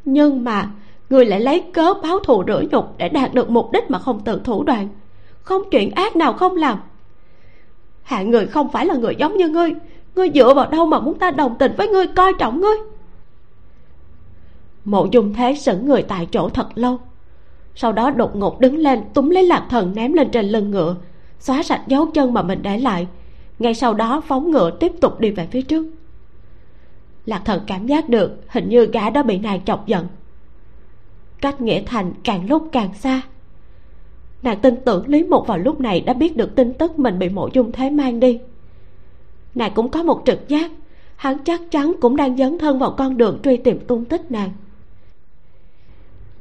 Nhưng 0.06 0.44
mà, 0.44 0.72
người 1.10 1.26
lại 1.26 1.40
lấy 1.40 1.64
cớ 1.74 1.94
báo 2.04 2.20
thù 2.20 2.44
rửa 2.48 2.64
nhục 2.72 2.98
để 2.98 3.10
đạt 3.10 3.34
được 3.34 3.50
mục 3.50 3.72
đích 3.72 3.92
mà 3.92 4.00
không 4.00 4.20
tự 4.24 4.42
thủ 4.44 4.64
đoạn. 4.64 4.88
Không 5.44 5.62
chuyện 5.72 5.92
ác 5.92 6.16
nào 6.16 6.34
không 6.34 6.56
làm. 6.56 6.78
Hạng 8.04 8.32
người 8.32 8.46
không 8.46 8.72
phải 8.72 8.86
là 8.86 8.96
người 8.96 9.16
giống 9.16 9.38
như 9.38 9.50
ngươi 9.50 9.74
ngươi 10.16 10.30
dựa 10.36 10.54
vào 10.54 10.70
đâu 10.70 10.86
mà 10.86 11.00
muốn 11.00 11.20
ta 11.20 11.32
đồng 11.32 11.56
tình 11.60 11.74
với 11.78 11.88
ngươi, 11.88 12.08
coi 12.08 12.34
trọng 12.40 12.62
ngươi? 12.62 12.78
Mộ 14.86 15.08
dung 15.12 15.34
thế 15.34 15.56
sững 15.56 15.86
người 15.86 16.04
tại 16.04 16.28
chỗ 16.32 16.50
thật 16.50 16.68
lâu. 16.76 17.00
Sau 17.76 17.92
đó 17.92 18.12
đột 18.12 18.36
ngột 18.36 18.60
đứng 18.60 18.78
lên, 18.78 19.02
túm 19.14 19.30
lấy 19.30 19.44
lạc 19.44 19.68
thần 19.70 19.96
ném 19.96 20.14
lên 20.14 20.30
trên 20.32 20.46
lưng 20.46 20.72
ngựa, 20.72 20.96
xóa 21.40 21.64
sạch 21.64 21.82
dấu 21.88 22.06
chân 22.06 22.34
mà 22.34 22.42
mình 22.42 22.62
để 22.62 22.78
lại. 22.78 23.08
Ngay 23.60 23.74
sau 23.74 23.94
đó 23.94 24.22
phóng 24.28 24.52
ngựa 24.52 24.72
tiếp 24.72 24.92
tục 25.02 25.20
đi 25.20 25.32
về 25.32 25.48
phía 25.52 25.62
trước. 25.62 25.86
Lạc 27.26 27.42
thần 27.46 27.62
cảm 27.68 27.88
giác 27.88 28.10
được 28.10 28.44
hình 28.48 28.70
như 28.70 28.86
gã 28.86 29.10
đó 29.10 29.24
bị 29.24 29.38
nàng 29.38 29.66
chọc 29.66 29.88
giận. 29.88 30.08
Cách 31.42 31.62
nghĩa 31.62 31.84
thành 31.86 32.14
càng 32.24 32.50
lúc 32.50 32.70
càng 32.72 32.94
xa. 32.94 33.22
Nàng 34.44 34.60
tin 34.60 34.76
tưởng 34.86 35.08
lý 35.08 35.24
mục 35.24 35.48
vào 35.48 35.58
lúc 35.58 35.80
này 35.80 36.02
đã 36.02 36.14
biết 36.14 36.38
được 36.38 36.56
tin 36.56 36.74
tức 36.74 37.00
mình 37.00 37.20
bị 37.20 37.30
mộ 37.30 37.50
dung 37.54 37.72
thế 37.72 37.90
mang 37.90 38.20
đi 38.20 38.40
nàng 39.56 39.72
cũng 39.76 39.90
có 39.90 40.04
một 40.04 40.22
trực 40.26 40.48
giác. 40.48 40.72
Hắn 41.16 41.38
chắc 41.44 41.62
chắn 41.72 41.94
cũng 42.02 42.16
đang 42.16 42.38
dấn 42.38 42.58
thân 42.58 42.80
vào 42.80 42.92
con 42.98 43.18
đường 43.18 43.40
truy 43.44 43.58
tìm 43.58 43.80
tung 43.80 44.06
tích 44.06 44.32
nàng 44.32 44.50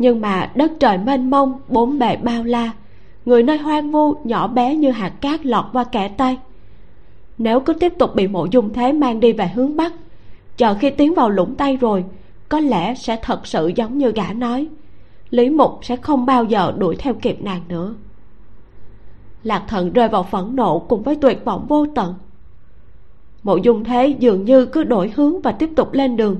nhưng 0.01 0.21
mà 0.21 0.51
đất 0.55 0.73
trời 0.81 0.99
mênh 0.99 1.31
mông, 1.31 1.61
bốn 1.69 1.99
bề 1.99 2.17
bao 2.17 2.45
la. 2.45 2.73
Người 3.25 3.43
nơi 3.43 3.59
hoang 3.59 3.91
vu, 3.91 4.15
nhỏ 4.25 4.49
bé 4.49 4.77
như 4.77 4.91
hạt 4.91 5.09
cát 5.09 5.47
lọt 5.47 5.65
qua 5.73 5.85
kẻ 5.85 6.09
tay. 6.09 6.39
Nếu 7.39 7.61
cứ 7.61 7.73
tiếp 7.73 7.93
tục 7.99 8.15
bị 8.15 8.29
mộ 8.29 8.47
dung 8.51 8.73
thế 8.73 8.93
mang 8.93 9.21
đi 9.21 9.33
về 9.33 9.49
hướng 9.55 9.77
bắc, 9.77 9.93
chờ 10.57 10.75
khi 10.75 10.91
tiến 10.91 11.15
vào 11.15 11.31
lũng 11.31 11.55
tay 11.55 11.77
rồi, 11.77 12.05
có 12.49 12.61
lẽ 12.61 12.95
sẽ 12.95 13.19
thật 13.23 13.47
sự 13.47 13.73
giống 13.77 13.99
như 13.99 14.13
gã 14.13 14.33
nói. 14.33 14.69
Lý 15.31 15.51
mục 15.51 15.79
sẽ 15.83 15.97
không 15.97 16.27
bao 16.27 16.45
giờ 16.45 16.75
đuổi 16.79 16.97
theo 16.97 17.15
kịp 17.15 17.43
nàng 17.43 17.63
nữa. 17.69 17.95
Lạc 19.43 19.65
thần 19.69 19.93
rơi 19.93 20.09
vào 20.09 20.23
phẫn 20.23 20.57
nộ 20.57 20.79
cùng 20.79 21.03
với 21.03 21.17
tuyệt 21.17 21.45
vọng 21.45 21.67
vô 21.69 21.87
tận 21.95 22.15
mộ 23.43 23.57
dung 23.57 23.85
thế 23.85 24.17
dường 24.19 24.45
như 24.45 24.67
cứ 24.67 24.85
đổi 24.85 25.13
hướng 25.17 25.41
và 25.41 25.53
tiếp 25.53 25.71
tục 25.77 25.93
lên 25.93 26.17
đường. 26.17 26.37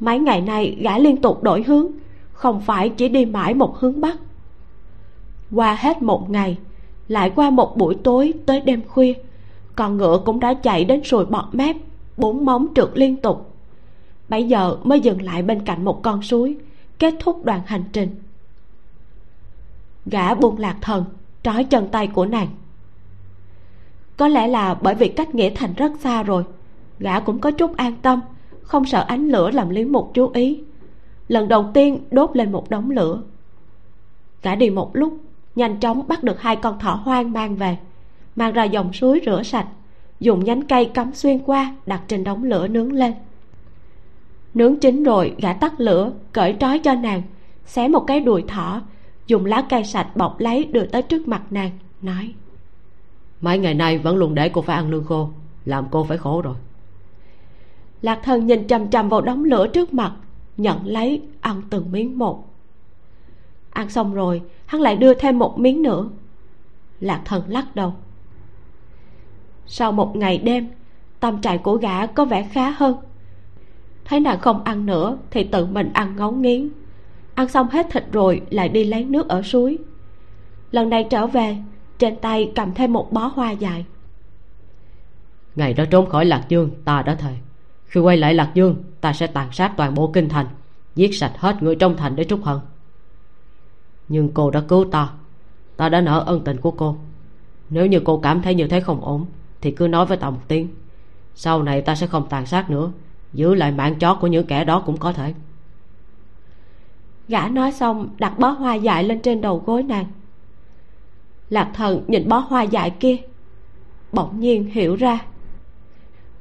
Mấy 0.00 0.18
ngày 0.18 0.40
nay, 0.40 0.76
gã 0.80 0.98
liên 0.98 1.16
tục 1.16 1.42
đổi 1.42 1.62
hướng, 1.62 1.86
không 2.32 2.60
phải 2.60 2.88
chỉ 2.88 3.08
đi 3.08 3.24
mãi 3.24 3.54
một 3.54 3.78
hướng 3.78 4.00
bắc. 4.00 4.18
Qua 5.52 5.74
hết 5.74 6.02
một 6.02 6.30
ngày, 6.30 6.58
lại 7.08 7.32
qua 7.36 7.50
một 7.50 7.76
buổi 7.76 7.94
tối 7.94 8.34
tới 8.46 8.60
đêm 8.60 8.80
khuya, 8.88 9.12
con 9.76 9.96
ngựa 9.96 10.22
cũng 10.24 10.40
đã 10.40 10.54
chạy 10.54 10.84
đến 10.84 11.04
sùi 11.04 11.24
bọt 11.24 11.44
mép, 11.52 11.76
bốn 12.16 12.44
móng 12.44 12.66
trượt 12.74 12.90
liên 12.94 13.16
tục. 13.16 13.52
Bây 14.28 14.44
giờ 14.44 14.76
mới 14.84 15.00
dừng 15.00 15.22
lại 15.22 15.42
bên 15.42 15.60
cạnh 15.64 15.84
một 15.84 16.02
con 16.02 16.22
suối, 16.22 16.56
kết 16.98 17.14
thúc 17.20 17.44
đoạn 17.44 17.60
hành 17.66 17.84
trình. 17.92 18.08
Gã 20.06 20.34
buông 20.34 20.58
lạc 20.58 20.76
thần, 20.80 21.04
trói 21.42 21.64
chân 21.64 21.88
tay 21.88 22.06
của 22.06 22.26
nàng 22.26 22.48
có 24.16 24.28
lẽ 24.28 24.48
là 24.48 24.74
bởi 24.74 24.94
vì 24.94 25.08
cách 25.08 25.34
nghĩa 25.34 25.50
thành 25.54 25.74
rất 25.74 25.92
xa 26.00 26.22
rồi. 26.22 26.44
Gã 26.98 27.20
cũng 27.20 27.38
có 27.38 27.50
chút 27.50 27.76
an 27.76 27.92
tâm, 28.02 28.20
không 28.62 28.84
sợ 28.84 29.04
ánh 29.08 29.28
lửa 29.28 29.50
làm 29.50 29.70
lý 29.70 29.84
mục 29.84 30.10
chú 30.14 30.30
ý. 30.34 30.62
Lần 31.28 31.48
đầu 31.48 31.70
tiên 31.74 31.98
đốt 32.10 32.30
lên 32.36 32.52
một 32.52 32.70
đống 32.70 32.90
lửa. 32.90 33.22
Gã 34.42 34.54
đi 34.54 34.70
một 34.70 34.96
lúc, 34.96 35.18
nhanh 35.56 35.80
chóng 35.80 36.08
bắt 36.08 36.24
được 36.24 36.40
hai 36.40 36.56
con 36.56 36.78
thỏ 36.78 37.00
hoang 37.04 37.32
mang 37.32 37.56
về. 37.56 37.76
Mang 38.36 38.52
ra 38.52 38.64
dòng 38.64 38.92
suối 38.92 39.20
rửa 39.26 39.42
sạch, 39.42 39.66
dùng 40.20 40.44
nhánh 40.44 40.62
cây 40.62 40.84
cắm 40.84 41.14
xuyên 41.14 41.38
qua, 41.38 41.74
đặt 41.86 42.02
trên 42.08 42.24
đống 42.24 42.44
lửa 42.44 42.68
nướng 42.68 42.92
lên. 42.92 43.12
Nướng 44.54 44.80
chín 44.80 45.02
rồi, 45.02 45.34
gã 45.38 45.52
tắt 45.52 45.80
lửa, 45.80 46.12
cởi 46.32 46.56
trói 46.60 46.78
cho 46.78 46.94
nàng, 46.94 47.22
xé 47.66 47.88
một 47.88 48.00
cái 48.00 48.20
đùi 48.20 48.42
thỏ, 48.48 48.82
dùng 49.26 49.44
lá 49.44 49.66
cây 49.68 49.84
sạch 49.84 50.16
bọc 50.16 50.40
lấy 50.40 50.64
đưa 50.64 50.86
tới 50.86 51.02
trước 51.02 51.28
mặt 51.28 51.42
nàng, 51.50 51.70
nói 52.02 52.34
mấy 53.40 53.58
ngày 53.58 53.74
nay 53.74 53.98
vẫn 53.98 54.16
luôn 54.16 54.34
để 54.34 54.48
cô 54.48 54.62
phải 54.62 54.76
ăn 54.76 54.90
lương 54.90 55.04
khô, 55.04 55.28
làm 55.64 55.86
cô 55.90 56.04
phải 56.04 56.18
khổ 56.18 56.42
rồi. 56.42 56.54
Lạc 58.02 58.20
thần 58.22 58.46
nhìn 58.46 58.68
chằm 58.68 58.90
chằm 58.90 59.08
vào 59.08 59.20
đống 59.20 59.44
lửa 59.44 59.66
trước 59.68 59.94
mặt, 59.94 60.12
nhận 60.56 60.86
lấy, 60.86 61.22
ăn 61.40 61.62
từng 61.70 61.92
miếng 61.92 62.18
một. 62.18 62.44
Ăn 63.70 63.90
xong 63.90 64.14
rồi, 64.14 64.42
hắn 64.66 64.80
lại 64.80 64.96
đưa 64.96 65.14
thêm 65.14 65.38
một 65.38 65.58
miếng 65.58 65.82
nữa. 65.82 66.08
Lạc 67.00 67.22
thần 67.24 67.42
lắc 67.48 67.76
đầu. 67.76 67.94
Sau 69.66 69.92
một 69.92 70.16
ngày 70.16 70.38
đêm, 70.38 70.68
tâm 71.20 71.40
trạng 71.40 71.62
của 71.62 71.76
gã 71.76 72.06
có 72.06 72.24
vẻ 72.24 72.48
khá 72.52 72.70
hơn. 72.70 72.96
Thấy 74.04 74.20
nàng 74.20 74.40
không 74.40 74.64
ăn 74.64 74.86
nữa, 74.86 75.18
thì 75.30 75.44
tự 75.44 75.66
mình 75.66 75.90
ăn 75.92 76.16
ngấu 76.16 76.32
nghiến. 76.32 76.68
Ăn 77.34 77.48
xong 77.48 77.68
hết 77.70 77.86
thịt 77.90 78.04
rồi, 78.12 78.40
lại 78.50 78.68
đi 78.68 78.84
lấy 78.84 79.04
nước 79.04 79.28
ở 79.28 79.42
suối. 79.42 79.78
Lần 80.70 80.90
này 80.90 81.06
trở 81.10 81.26
về 81.26 81.56
trên 81.98 82.16
tay 82.16 82.52
cầm 82.54 82.74
thêm 82.74 82.92
một 82.92 83.12
bó 83.12 83.26
hoa 83.34 83.50
dài. 83.50 83.84
Ngày 85.56 85.74
đó 85.74 85.84
trốn 85.90 86.10
khỏi 86.10 86.24
lạc 86.24 86.44
dương 86.48 86.70
ta 86.84 87.02
đã 87.02 87.14
thề. 87.14 87.36
Khi 87.86 88.00
quay 88.00 88.16
lại 88.16 88.34
lạc 88.34 88.50
dương 88.54 88.76
ta 89.00 89.12
sẽ 89.12 89.26
tàn 89.26 89.52
sát 89.52 89.72
toàn 89.76 89.94
bộ 89.94 90.10
kinh 90.12 90.28
thành 90.28 90.46
giết 90.94 91.14
sạch 91.14 91.32
hết 91.38 91.62
người 91.62 91.76
trong 91.76 91.96
thành 91.96 92.16
để 92.16 92.24
trút 92.24 92.42
hận. 92.42 92.58
Nhưng 94.08 94.30
cô 94.34 94.50
đã 94.50 94.60
cứu 94.60 94.84
ta. 94.84 95.08
Ta 95.76 95.88
đã 95.88 96.00
nợ 96.00 96.22
ân 96.26 96.44
tình 96.44 96.60
của 96.60 96.70
cô. 96.70 96.96
Nếu 97.70 97.86
như 97.86 98.00
cô 98.04 98.18
cảm 98.18 98.42
thấy 98.42 98.54
như 98.54 98.68
thế 98.68 98.80
không 98.80 99.04
ổn 99.04 99.26
thì 99.60 99.70
cứ 99.70 99.88
nói 99.88 100.06
với 100.06 100.16
ta 100.16 100.30
một 100.30 100.40
tiếng. 100.48 100.68
Sau 101.34 101.62
này 101.62 101.82
ta 101.82 101.94
sẽ 101.94 102.06
không 102.06 102.28
tàn 102.28 102.46
sát 102.46 102.70
nữa 102.70 102.92
giữ 103.32 103.54
lại 103.54 103.72
mạng 103.72 103.94
chó 103.98 104.14
của 104.14 104.26
những 104.26 104.46
kẻ 104.46 104.64
đó 104.64 104.82
cũng 104.86 104.96
có 104.96 105.12
thể. 105.12 105.34
Gã 107.28 107.48
nói 107.48 107.72
xong 107.72 108.08
đặt 108.18 108.38
bó 108.38 108.48
hoa 108.48 108.74
dại 108.74 109.04
lên 109.04 109.20
trên 109.20 109.40
đầu 109.40 109.62
gối 109.66 109.82
nàng 109.82 110.06
lạc 111.50 111.70
thần 111.74 112.04
nhìn 112.08 112.28
bó 112.28 112.38
hoa 112.38 112.62
dại 112.62 112.90
kia. 112.90 113.16
Bỗng 114.12 114.40
nhiên 114.40 114.64
hiểu 114.64 114.96
ra. 114.96 115.24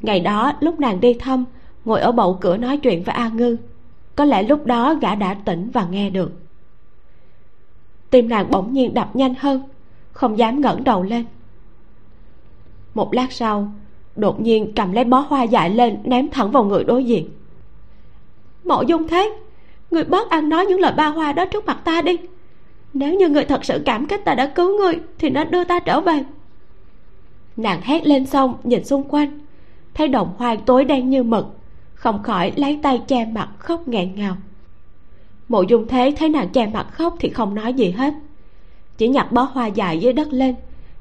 Ngày 0.02 0.20
đó, 0.20 0.54
lúc 0.60 0.80
nàng 0.80 1.00
đi 1.00 1.14
thăm, 1.14 1.46
ngồi 1.86 2.02
ở 2.02 2.12
bậu 2.12 2.38
cửa 2.42 2.58
nói 2.58 2.78
chuyện 2.78 3.04
với 3.04 3.16
a 3.16 3.30
ngư. 3.30 3.58
Có 4.16 4.26
lẽ 4.26 4.44
lúc 4.44 4.66
đó 4.66 4.94
gã 4.94 5.16
đã 5.16 5.34
tỉnh 5.34 5.70
và 5.74 5.88
nghe 5.90 6.10
được. 6.10 6.32
Tim 8.10 8.30
nàng 8.30 8.52
bỗng 8.52 8.74
nhiên 8.74 8.94
đập 8.94 9.16
nhanh 9.16 9.34
hơn, 9.40 9.62
không 10.12 10.38
dám 10.38 10.62
ngẩng 10.62 10.84
đầu 10.84 11.04
lên. 11.04 11.26
Một 12.94 13.14
lát 13.14 13.32
sau, 13.32 13.72
đột 14.16 14.42
nhiên 14.42 14.72
cầm 14.76 14.92
lấy 14.92 15.04
bó 15.04 15.20
hoa 15.20 15.44
dại 15.44 15.70
lên 15.70 15.98
ném 16.04 16.30
thẳng 16.30 16.52
vào 16.52 16.64
người 16.64 16.84
đối 16.84 17.04
diện. 17.04 17.30
Mộ 18.66 18.82
dung 18.82 19.08
thế, 19.08 19.38
người 19.92 20.04
bớt 20.04 20.30
ăn 20.30 20.50
nói 20.50 20.66
những 20.66 20.80
lời 20.80 20.94
ba 20.98 21.08
hoa 21.08 21.34
đó 21.34 21.46
trước 21.46 21.66
mặt 21.66 21.78
ta 21.84 22.02
đi 22.02 22.18
nếu 22.96 23.14
như 23.14 23.30
người 23.30 23.46
thật 23.46 23.66
sự 23.66 23.82
cảm 23.86 24.08
kích 24.08 24.26
ta 24.26 24.36
đã 24.36 24.48
cứu 24.48 24.78
người, 24.78 25.00
thì 25.18 25.30
nên 25.30 25.52
đưa 25.52 25.64
ta 25.64 25.80
trở 25.80 26.02
về. 26.02 26.24
Nàng 27.58 27.82
hét 27.82 28.08
lên 28.08 28.26
xong, 28.26 28.58
nhìn 28.64 28.86
xung 28.86 29.04
quanh. 29.04 29.40
Thấy 29.94 30.08
đồng 30.08 30.34
hoang 30.38 30.62
tối 30.66 30.86
đen 30.86 31.10
như 31.10 31.24
mực, 31.24 31.46
không 31.94 32.24
khỏi 32.24 32.54
lấy 32.56 32.80
tay 32.84 33.02
che 33.08 33.26
mặt 33.26 33.50
khóc 33.60 33.88
nghẹn 33.88 34.16
ngào. 34.16 34.38
Mộ 35.48 35.62
dung 35.62 35.88
thế 35.88 36.14
thấy 36.18 36.30
nàng 36.30 36.50
che 36.50 36.68
mặt 36.68 36.88
khóc 36.92 37.16
thì 37.20 37.30
không 37.30 37.56
nói 37.56 37.74
gì 37.74 37.92
hết. 37.92 38.14
Chỉ 38.98 39.08
nhặt 39.08 39.32
bó 39.32 39.42
hoa 39.42 39.68
dài 39.68 40.00
dưới 40.00 40.14
đất 40.14 40.28
lên, 40.32 40.56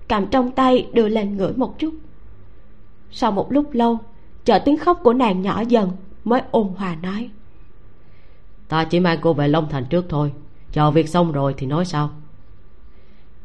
cầm 0.08 0.26
trong 0.26 0.50
tay 0.50 0.86
đưa 0.92 1.08
lên 1.08 1.36
ngửi 1.36 1.52
một 1.52 1.78
chút. 1.78 1.94
Sau 3.10 3.32
một 3.32 3.52
lúc 3.52 3.72
lâu, 3.72 3.98
chờ 4.44 4.58
tiếng 4.58 4.78
khóc 4.78 5.00
của 5.02 5.12
nàng 5.12 5.42
nhỏ 5.42 5.62
dần 5.68 5.90
mới 6.24 6.42
ôn 6.50 6.68
hòa 6.76 6.96
nói. 7.02 7.30
Ta 8.68 8.84
chỉ 8.84 9.00
mang 9.00 9.18
cô 9.20 9.32
về 9.32 9.48
long 9.48 9.68
thành 9.70 9.84
trước 9.84 10.06
thôi 10.08 10.32
chờ 10.74 10.90
việc 10.90 11.08
xong 11.08 11.32
rồi 11.32 11.54
thì 11.56 11.66
nói 11.66 11.84
sao? 11.84 12.10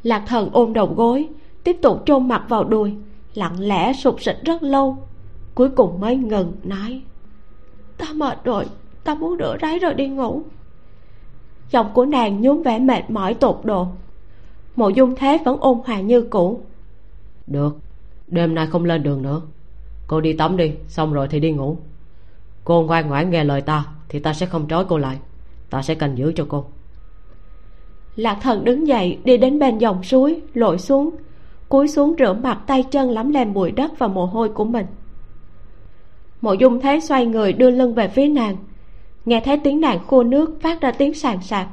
Lạc 0.03 0.23
thần 0.27 0.49
ôm 0.53 0.73
đầu 0.73 0.93
gối 0.95 1.30
tiếp 1.63 1.77
tục 1.82 2.03
chôn 2.05 2.27
mặt 2.27 2.45
vào 2.49 2.63
đùi 2.63 2.95
lặng 3.34 3.59
lẽ 3.59 3.93
sụp 3.93 4.21
sịch 4.21 4.39
rất 4.45 4.63
lâu. 4.63 4.97
Cuối 5.55 5.69
cùng 5.69 5.99
mới 5.99 6.15
ngừng 6.15 6.53
nói 6.63 7.01
ta 7.97 8.05
mệt 8.15 8.43
rồi 8.43 8.65
ta 9.03 9.15
muốn 9.15 9.38
rửa 9.39 9.57
ráy 9.59 9.80
rồi 9.80 9.93
đi 9.93 10.07
ngủ. 10.07 10.41
Giọng 11.71 11.91
của 11.93 12.05
nàng 12.05 12.41
nhún 12.41 12.63
vẻ 12.63 12.80
mệt 12.80 13.09
mỏi 13.09 13.34
tột 13.34 13.59
độ. 13.63 13.88
Mộ 14.75 14.89
dung 14.89 15.15
thế 15.15 15.38
vẫn 15.45 15.59
ôn 15.59 15.77
hòa 15.86 15.99
như 15.99 16.21
cũ. 16.21 16.61
Được 17.47 17.77
đêm 18.27 18.55
nay 18.55 18.67
không 18.67 18.86
lên 18.86 19.03
đường 19.03 19.21
nữa. 19.21 19.41
Cô 20.07 20.21
đi 20.21 20.34
tắm 20.34 20.57
đi 20.57 20.73
xong 20.88 21.13
rồi 21.13 21.27
thì 21.27 21.39
đi 21.39 21.51
ngủ. 21.51 21.77
Cô 22.63 22.84
ngoan 22.84 23.07
ngoãn 23.07 23.30
nghe 23.30 23.43
lời 23.43 23.61
ta 23.61 23.86
thì 24.09 24.19
ta 24.19 24.34
sẽ 24.34 24.45
không 24.45 24.67
trói 24.67 24.86
cô 24.86 24.97
lại. 24.97 25.17
Ta 25.69 25.82
sẽ 25.82 25.95
canh 25.95 26.17
giữ 26.17 26.34
cho 26.36 26.45
cô 26.49 26.65
lạc 28.20 28.38
thần 28.41 28.65
đứng 28.65 28.88
dậy 28.88 29.17
đi 29.24 29.38
đến 29.38 29.59
bên 29.59 29.78
dòng 29.78 30.03
suối 30.03 30.41
lội 30.53 30.78
xuống 30.78 31.09
cúi 31.70 31.88
xuống 31.88 32.15
rửa 32.20 32.34
mặt 32.34 32.59
tay 32.67 32.84
chân 32.84 33.09
lắm 33.09 33.32
lem 33.32 33.53
bụi 33.53 33.72
đất 33.72 33.99
và 33.99 34.07
mồ 34.07 34.26
hôi 34.26 34.49
của 34.49 34.65
mình. 34.65 34.86
Mộ 36.41 36.53
dung 36.53 36.82
thế 36.82 36.99
xoay 36.99 37.26
người 37.26 37.53
đưa 37.53 37.70
lưng 37.70 37.93
về 37.93 38.07
phía 38.07 38.28
nàng. 38.28 38.57
Nghe 39.26 39.41
thấy 39.45 39.57
tiếng 39.57 39.82
nàng 39.82 39.99
khô 40.07 40.24
nước 40.24 40.61
phát 40.61 40.82
ra 40.82 40.91
tiếng 40.91 41.13
sàn 41.13 41.41
sạc. 41.41 41.67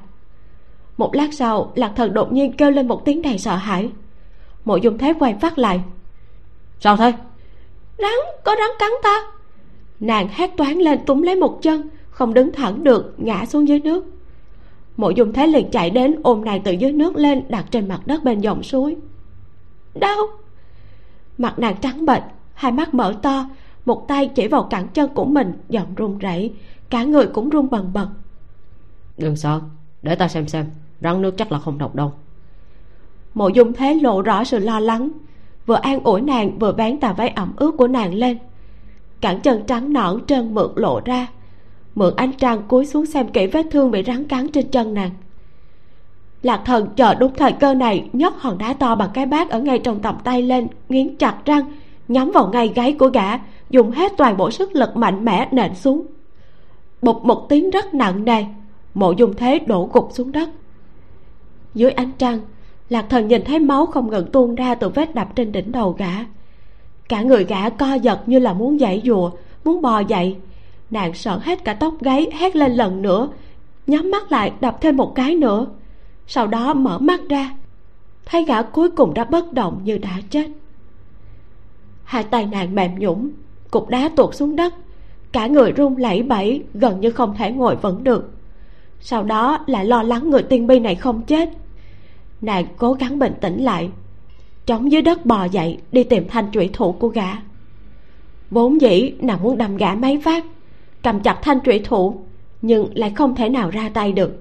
Một 0.97 1.14
lát 1.14 1.28
sau 1.34 1.72
lạc 1.74 1.92
thần 1.97 2.14
đột 2.14 2.32
nhiên 2.32 2.53
kêu 2.53 2.70
lên 2.70 2.88
một 2.88 3.05
tiếng 3.05 3.22
đầy 3.22 3.38
sợ 3.38 3.55
hãi. 3.57 3.90
Mộ 4.64 4.76
dung 4.76 4.99
thế 4.99 5.14
quay 5.18 5.34
phát 5.40 5.59
lại. 5.59 5.80
Sao 6.80 6.97
thế? 6.97 7.12
Rắn 7.99 8.14
có 8.44 8.57
rắn 8.59 8.70
cắn 8.78 8.90
ta. 9.03 9.20
Nàng 10.01 10.28
hét 10.32 10.51
toáng 10.57 10.78
lên 10.78 10.99
túm 11.07 11.22
lấy 11.22 11.34
một 11.34 11.59
chân 11.62 11.88
không 12.11 12.34
đứng 12.34 12.53
thẳng 12.53 12.84
được 12.84 13.14
ngã 13.16 13.47
xuống 13.47 13.68
dưới 13.68 13.80
nước 13.80 14.05
mộ 14.97 15.11
dung 15.11 15.32
thế 15.32 15.47
liền 15.47 15.70
chạy 15.70 15.90
đến 15.90 16.16
ôm 16.22 16.44
nàng 16.44 16.62
từ 16.62 16.72
dưới 16.72 16.92
nước 16.92 17.16
lên 17.16 17.42
đặt 17.49 17.66
trên 17.70 17.88
mặt 17.88 18.07
đất 18.07 18.24
bên 18.24 18.40
dòng 18.40 18.62
suối. 18.62 18.97
Đau! 19.94 20.16
Mặt 21.38 21.59
nàng 21.59 21.76
trắng 21.80 22.07
bệch 22.07 22.22
hai 22.55 22.72
mắt 22.72 22.94
mở 22.94 23.14
to 23.22 23.49
một 23.84 24.09
tay 24.09 24.30
chỉ 24.34 24.49
vào 24.49 24.62
cẳng 24.62 24.88
chân 24.88 25.14
của 25.14 25.24
mình 25.24 25.53
giọng 25.68 25.94
run 25.94 26.18
rẩy 26.18 26.53
cả 26.90 27.05
người 27.05 27.26
cũng 27.26 27.49
run 27.49 27.70
bần 27.70 27.90
bật. 27.92 28.09
Đừng 29.18 29.36
sợ 29.36 29.61
để 30.03 30.14
ta 30.14 30.28
xem 30.28 30.49
xem 30.49 30.66
rắn 31.01 31.22
nước 31.22 31.34
chắc 31.36 31.53
là 31.53 31.59
không 31.59 31.78
độc 31.78 31.94
đâu. 31.94 32.12
Mộ 33.34 33.49
dung 33.49 33.72
thế 33.72 33.94
lộ 33.94 34.22
rõ 34.22 34.44
sự 34.44 34.59
lo 34.59 34.80
lắng 34.80 35.09
vừa 35.66 35.74
an 35.74 36.01
ủi 36.05 36.20
nàng 36.20 36.59
vừa 36.59 36.72
vén 36.72 37.01
tà 37.01 37.12
váy 37.12 37.28
ẩm 37.28 37.53
ướt 37.57 37.72
của 37.78 37.88
nàng 37.88 38.14
lên. 38.14 38.38
Cẳng 39.20 39.40
chân 39.40 39.62
trắng 39.66 39.92
nõn 39.92 40.26
trơn 40.26 40.55
mượt 40.55 40.72
lộ 40.76 41.01
ra 41.05 41.26
mượn 41.97 42.16
ánh 42.16 42.32
trăng 42.32 42.62
cúi 42.68 42.86
xuống 42.86 43.07
xem 43.07 43.28
kỹ 43.28 43.47
vết 43.47 43.66
thương 43.70 43.90
bị 43.90 44.03
rắn 44.07 44.24
cắn 44.24 44.49
trên 44.49 44.70
chân 44.70 44.94
nàng. 44.94 45.11
Lạc 46.42 46.62
thần 46.64 46.88
chờ 46.97 47.14
đúng 47.14 47.34
thời 47.34 47.53
cơ 47.53 47.74
này, 47.74 48.09
nhấc 48.12 48.34
hòn 48.40 48.59
đá 48.59 48.72
to 48.72 48.94
bằng 48.94 49.11
cái 49.14 49.26
bát 49.26 49.51
ở 49.51 49.61
ngay 49.61 49.78
trong 49.78 50.01
tầm 50.01 50.16
tay 50.24 50.42
lên, 50.42 50.68
nghiến 50.88 51.16
chặt 51.16 51.36
răng, 51.44 51.72
nhắm 52.09 52.30
vào 52.30 52.49
ngay 52.53 52.72
gáy 52.74 52.92
của 52.92 53.09
gã, 53.09 53.38
dùng 53.70 53.90
hết 53.90 54.12
toàn 54.16 54.36
bộ 54.36 54.51
sức 54.51 54.74
lực 54.74 54.97
mạnh 54.97 55.24
mẽ 55.24 55.49
nện 55.53 55.74
xuống. 55.74 56.07
Bụp 57.03 57.24
một 57.24 57.49
tiếng 57.49 57.70
rất 57.70 57.94
nặng 57.94 58.24
nề, 58.24 58.44
mộ 58.94 59.12
dung 59.12 59.34
thế 59.34 59.59
đổ 59.59 59.90
gục 59.92 60.09
xuống 60.12 60.32
đất. 60.32 60.51
Dưới 61.74 61.90
ánh 61.90 62.11
trăng, 62.18 62.40
lạc 62.88 63.07
thần 63.09 63.28
nhìn 63.28 63.44
thấy 63.44 63.59
máu 63.59 63.86
không 63.86 64.11
ngừng 64.11 64.30
tuôn 64.30 64.55
ra 64.55 64.74
từ 64.74 64.88
vết 64.88 65.14
đập 65.14 65.28
trên 65.36 65.53
đỉnh 65.53 65.72
đầu 65.72 65.94
gã. 65.99 66.12
Cả 67.09 67.22
người 67.22 67.44
gã 67.44 67.70
co 67.70 67.94
giật 67.94 68.20
như 68.26 68.38
là 68.38 68.53
muốn 68.53 68.78
dãy 68.78 69.03
dùa 69.05 69.30
muốn 69.64 69.82
bò 69.82 70.01
dậy 70.01 70.36
nàng 70.91 71.14
sợ 71.14 71.39
hết 71.43 71.64
cả 71.64 71.74
tóc 71.74 71.95
gáy, 72.01 72.26
hét 72.32 72.57
lên 72.57 72.72
lần 72.72 73.03
nữa. 73.03 73.28
Nhắm 73.87 74.11
mắt 74.11 74.32
lại, 74.32 74.53
đập 74.61 74.80
thêm 74.80 74.97
một 74.97 75.14
cái 75.14 75.34
nữa. 75.34 75.66
Sau 76.26 76.47
đó 76.47 76.74
mở 76.74 76.99
mắt 76.99 77.20
ra. 77.28 77.51
Thấy 78.24 78.45
gã 78.45 78.62
cuối 78.62 78.91
cùng 78.91 79.14
đã 79.14 79.24
bất 79.24 79.53
động 79.53 79.80
như 79.84 79.99
đã 79.99 80.20
chết. 80.30 80.47
Hai 82.05 82.24
tay 82.24 82.47
nàng 82.47 82.74
mềm 82.74 82.99
nhũng 82.99 83.30
cục 83.70 83.89
đá 83.89 84.09
tuột 84.16 84.34
xuống 84.34 84.57
đất. 84.57 84.74
Cả 85.32 85.47
người 85.47 85.72
run 85.72 85.97
lẩy 85.97 86.22
bẩy, 86.22 86.62
gần 86.74 87.01
như 87.01 87.11
không 87.11 87.34
thể 87.34 87.53
ngồi 87.53 87.76
vững 87.76 88.05
được. 88.05 88.30
Sau 89.01 89.22
đó 89.22 89.59
lại 89.66 89.84
lo 89.84 90.03
lắng 90.03 90.30
người 90.30 90.43
tiên 90.43 90.66
bi 90.66 90.78
này 90.78 90.95
không 90.95 91.22
chết. 91.22 91.49
Nàng 92.41 92.66
cố 92.76 92.93
gắng 92.93 93.18
bình 93.18 93.32
tĩnh 93.41 93.64
lại, 93.64 93.91
chống 94.66 94.93
dưới 94.93 95.03
đất 95.03 95.26
bò 95.26 95.45
dậy 95.45 95.78
đi 95.93 96.05
tìm 96.05 96.28
thanh 96.28 96.51
trụy 96.53 96.70
thủ 96.72 96.93
của 96.93 97.09
gã. 97.09 97.28
Vốn 98.51 98.80
dĩ 98.80 99.12
nàng 99.20 99.43
muốn 99.43 99.59
đâm 99.59 99.76
gã 99.76 99.95
mấy 99.95 100.20
phát 100.24 100.45
cầm 101.03 101.20
chặt 101.20 101.38
thanh 101.42 101.61
trụy 101.61 101.78
thủ, 101.78 102.20
nhưng 102.62 102.88
lại 102.94 103.11
không 103.11 103.34
thể 103.34 103.49
nào 103.49 103.70
ra 103.70 103.88
tay 103.88 104.12
được. 104.12 104.32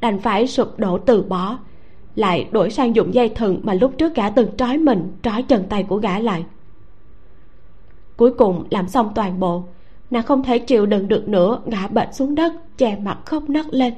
Đành 0.00 0.18
phải 0.18 0.46
sụp 0.46 0.78
đổ 0.78 0.98
từ 0.98 1.22
bỏ, 1.22 1.58
lại 2.14 2.48
đổi 2.50 2.70
sang 2.70 2.94
dùng 2.96 3.14
dây 3.14 3.28
thừng 3.28 3.60
mà 3.62 3.74
lúc 3.74 3.92
trước 3.98 4.14
gã 4.14 4.30
từng 4.30 4.56
trói 4.56 4.78
mình, 4.78 5.12
trói 5.22 5.42
chân 5.42 5.64
tay 5.68 5.82
của 5.82 5.96
gã 5.96 6.18
lại. 6.18 6.44
Cuối 8.16 8.30
cùng 8.30 8.64
làm 8.70 8.88
xong 8.88 9.12
toàn 9.14 9.40
bộ, 9.40 9.64
nàng 10.10 10.22
không 10.22 10.42
thể 10.42 10.58
chịu 10.58 10.86
đựng 10.86 11.08
được 11.08 11.28
nữa, 11.28 11.60
ngã 11.66 11.86
bệnh 11.86 12.12
xuống 12.12 12.34
đất, 12.34 12.52
che 12.78 12.96
mặt 12.96 13.18
khóc 13.24 13.50
nấc 13.50 13.66
lên. 13.70 13.94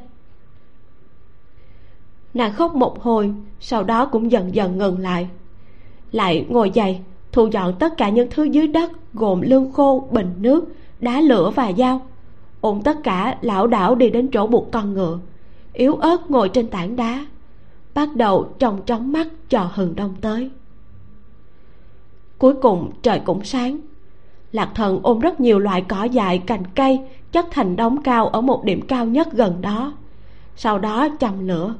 Nàng 2.34 2.53
khóc 2.53 2.74
một 2.74 3.03
hồi, 3.03 3.34
sau 3.61 3.84
đó 3.84 4.07
cũng 4.07 4.30
dần 4.30 4.55
dần 4.55 4.78
ngừng 4.78 4.98
lại. 4.98 5.28
Lại 6.12 6.46
ngồi 6.48 6.70
dậy, 6.70 7.01
thu 7.32 7.46
dọn 7.46 7.74
tất 7.78 7.96
cả 7.96 8.09
những 8.09 8.30
thứ 8.30 8.44
dưới 8.44 8.68
đất, 8.68 8.92
gồm 9.14 9.40
lương 9.40 9.72
khô, 9.72 10.09
bình 10.11 10.32
nước 10.38 10.64
đá 11.01 11.20
lửa 11.20 11.51
và 11.55 11.72
dao. 11.72 12.01
Ôm 12.61 12.82
tất 12.82 12.98
cả 13.03 13.38
lão 13.40 13.66
đảo 13.66 13.94
đi 13.94 14.11
đến 14.11 14.28
chỗ 14.32 14.46
buộc 14.46 14.72
con 14.72 14.94
ngựa, 14.94 15.18
yếu 15.72 15.94
ớt 15.94 16.30
ngồi 16.30 16.48
trên 16.48 16.66
tảng 16.66 16.96
đá, 16.96 17.26
bắt 17.94 18.16
đầu 18.16 18.53
tròng 18.59 18.82
trống 18.86 19.12
mắt 19.12 19.28
chờ 19.48 19.68
hừng 19.72 19.96
đông 19.96 20.14
tới. 20.20 20.51
Cuối 22.38 22.55
cùng 22.55 22.90
trời 23.03 23.20
cũng 23.24 23.44
sáng, 23.44 23.80
lạc 24.53 24.70
thần 24.74 25.01
ôm 25.03 25.18
rất 25.18 25.40
nhiều 25.40 25.59
loại 25.59 25.84
cỏ 25.88 26.05
dại, 26.05 26.38
cành 26.38 26.62
cây 26.74 27.01
chất 27.32 27.46
thành 27.51 27.76
đống 27.76 28.03
cao 28.03 28.28
ở 28.28 28.40
một 28.40 28.64
điểm 28.64 28.80
cao 28.86 29.07
nhất 29.07 29.32
gần 29.32 29.61
đó, 29.61 29.92
sau 30.57 30.78
đó 30.78 31.09
châm 31.20 31.48
lửa. 31.48 31.74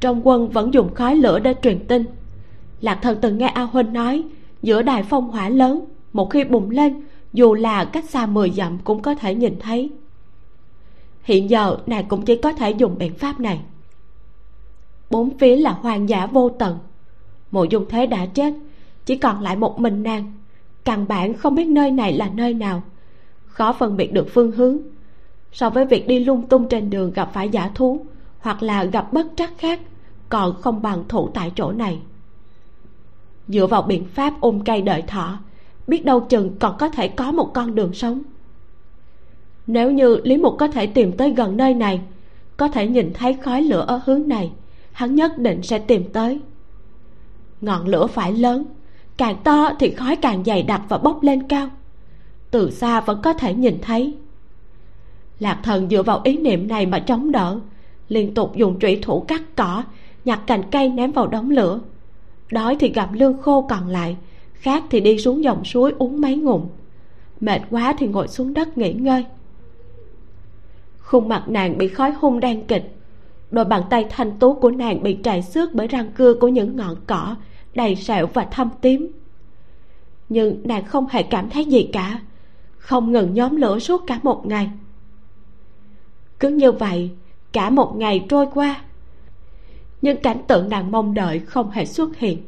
Trong 0.00 0.26
quân 0.26 0.48
vẫn 0.48 0.74
dùng 0.74 0.94
khói 0.94 1.16
lửa 1.16 1.38
để 1.38 1.54
truyền 1.62 1.86
tin. 1.86 2.04
Lạc 2.80 2.98
thần 3.02 3.18
từng 3.20 3.38
nghe 3.38 3.46
a 3.46 3.62
huynh 3.62 3.92
nói, 3.92 4.24
giữa 4.62 4.82
đài 4.82 5.02
phong 5.02 5.30
hỏa 5.30 5.48
lớn, 5.48 5.84
một 6.12 6.30
khi 6.30 6.44
bùng 6.44 6.70
lên 6.70 7.02
dù 7.36 7.54
là 7.54 7.84
cách 7.84 8.10
xa 8.10 8.26
mười 8.26 8.50
dặm 8.50 8.78
cũng 8.78 9.02
có 9.02 9.14
thể 9.14 9.34
nhìn 9.34 9.56
thấy. 9.60 9.90
Hiện 11.22 11.50
giờ, 11.50 11.78
nàng 11.86 12.08
cũng 12.08 12.24
chỉ 12.24 12.36
có 12.36 12.52
thể 12.52 12.70
dùng 12.70 12.98
biện 12.98 13.14
pháp 13.14 13.40
này. 13.40 13.60
Bốn 15.10 15.38
phía 15.38 15.56
là 15.56 15.72
hoang 15.72 16.08
dã 16.08 16.26
vô 16.26 16.48
tận. 16.48 16.78
Mộ 17.50 17.64
dung 17.64 17.84
thế 17.88 18.06
đã 18.06 18.26
chết, 18.26 18.54
chỉ 19.06 19.16
còn 19.16 19.40
lại 19.40 19.56
một 19.56 19.80
mình 19.80 20.02
nàng. 20.02 20.32
Căn 20.84 21.08
bản 21.08 21.34
không 21.34 21.54
biết 21.54 21.64
nơi 21.64 21.90
này 21.90 22.12
là 22.12 22.30
nơi 22.34 22.54
nào. 22.54 22.82
Khó 23.46 23.72
phân 23.72 23.96
biệt 23.96 24.12
được 24.12 24.26
phương 24.30 24.52
hướng. 24.52 24.78
So 25.52 25.70
với 25.70 25.86
việc 25.86 26.08
đi 26.08 26.24
lung 26.24 26.48
tung 26.48 26.68
trên 26.68 26.90
đường 26.90 27.12
gặp 27.12 27.30
phải 27.32 27.48
giả 27.48 27.70
thú, 27.74 28.06
hoặc 28.38 28.62
là 28.62 28.84
gặp 28.84 29.12
bất 29.12 29.26
trắc 29.36 29.58
khác, 29.58 29.80
còn 30.28 30.60
không 30.60 30.82
bằng 30.82 31.04
thủ 31.08 31.28
tại 31.34 31.52
chỗ 31.56 31.72
này. 31.72 31.98
Dựa 33.48 33.66
vào 33.66 33.82
biện 33.82 34.04
pháp 34.04 34.34
ôm 34.40 34.60
cây 34.64 34.82
đợi 34.82 35.02
thỏ 35.02 35.38
biết 35.86 36.04
đâu 36.04 36.20
chừng 36.20 36.56
còn 36.58 36.76
có 36.78 36.88
thể 36.88 37.08
có 37.08 37.32
một 37.32 37.50
con 37.54 37.74
đường 37.74 37.92
sống. 37.92 38.22
Nếu 39.66 39.90
như 39.90 40.20
lý 40.24 40.36
mục 40.36 40.54
có 40.58 40.68
thể 40.68 40.86
tìm 40.86 41.12
tới 41.12 41.30
gần 41.30 41.56
nơi 41.56 41.74
này, 41.74 42.00
có 42.56 42.68
thể 42.68 42.86
nhìn 42.86 43.12
thấy 43.14 43.32
khói 43.42 43.62
lửa 43.62 43.84
ở 43.88 44.00
hướng 44.04 44.28
này, 44.28 44.52
hắn 44.92 45.14
nhất 45.14 45.38
định 45.38 45.62
sẽ 45.62 45.78
tìm 45.78 46.04
tới. 46.12 46.40
Ngọn 47.60 47.86
lửa 47.86 48.06
phải 48.06 48.32
lớn, 48.32 48.64
càng 49.16 49.36
to 49.44 49.70
thì 49.78 49.90
khói 49.90 50.16
càng 50.16 50.44
dày 50.44 50.62
đặc 50.62 50.82
và 50.88 50.98
bốc 50.98 51.22
lên 51.22 51.42
cao. 51.48 51.68
Từ 52.50 52.70
xa 52.70 53.00
vẫn 53.00 53.20
có 53.22 53.32
thể 53.32 53.54
nhìn 53.54 53.78
thấy. 53.82 54.14
Lạc 55.38 55.60
thần 55.62 55.88
dựa 55.90 56.02
vào 56.02 56.20
ý 56.24 56.36
niệm 56.36 56.68
này 56.68 56.86
mà 56.86 56.98
chống 56.98 57.32
đỡ, 57.32 57.60
liên 58.08 58.34
tục 58.34 58.56
dùng 58.56 58.78
trụy 58.78 58.98
thủ 59.02 59.24
cắt 59.28 59.42
cỏ, 59.56 59.82
nhặt 60.24 60.40
cành 60.46 60.62
cây 60.70 60.88
ném 60.88 61.12
vào 61.12 61.26
đống 61.26 61.50
lửa. 61.50 61.80
Đói 62.50 62.76
thì 62.80 62.92
gặm 62.92 63.12
lương 63.12 63.42
khô 63.42 63.66
còn 63.70 63.88
lại 63.88 64.16
khát 64.60 64.82
thì 64.90 65.00
đi 65.00 65.18
xuống 65.18 65.44
dòng 65.44 65.64
suối 65.64 65.92
uống 65.98 66.20
mấy 66.20 66.36
ngụm. 66.36 66.66
Mệt 67.40 67.60
quá 67.70 67.94
thì 67.98 68.06
ngồi 68.06 68.28
xuống 68.28 68.54
đất 68.54 68.78
nghỉ 68.78 68.92
ngơi. 68.92 69.24
Khuôn 70.98 71.28
mặt 71.28 71.44
nàng 71.48 71.78
bị 71.78 71.88
khói 71.88 72.12
hung 72.12 72.40
đen 72.40 72.66
kịch. 72.66 72.96
Đôi 73.50 73.64
bàn 73.64 73.82
tay 73.90 74.06
thanh 74.10 74.38
tú 74.38 74.54
của 74.54 74.70
nàng 74.70 75.02
bị 75.02 75.18
trầy 75.22 75.42
xước 75.42 75.74
bởi 75.74 75.86
răng 75.86 76.12
cưa 76.16 76.34
của 76.34 76.48
những 76.48 76.76
ngọn 76.76 76.96
cỏ 77.06 77.36
đầy 77.74 77.96
sẹo 77.96 78.26
và 78.26 78.44
thâm 78.44 78.70
tím. 78.80 79.12
Nhưng 80.28 80.60
nàng 80.64 80.84
không 80.84 81.06
hề 81.10 81.22
cảm 81.22 81.50
thấy 81.50 81.64
gì 81.64 81.88
cả, 81.92 82.20
không 82.78 83.12
ngừng 83.12 83.34
nhóm 83.34 83.56
lửa 83.56 83.78
suốt 83.78 84.02
cả 84.06 84.20
một 84.22 84.46
ngày. 84.46 84.70
Cứ 86.40 86.48
như 86.48 86.72
vậy, 86.72 87.10
cả 87.52 87.70
một 87.70 87.96
ngày 87.96 88.24
trôi 88.28 88.46
qua, 88.54 88.80
nhưng 90.02 90.22
cảnh 90.22 90.42
tượng 90.48 90.68
nàng 90.68 90.90
mong 90.90 91.14
đợi 91.14 91.38
không 91.38 91.70
hề 91.70 91.84
xuất 91.84 92.16
hiện 92.16 92.42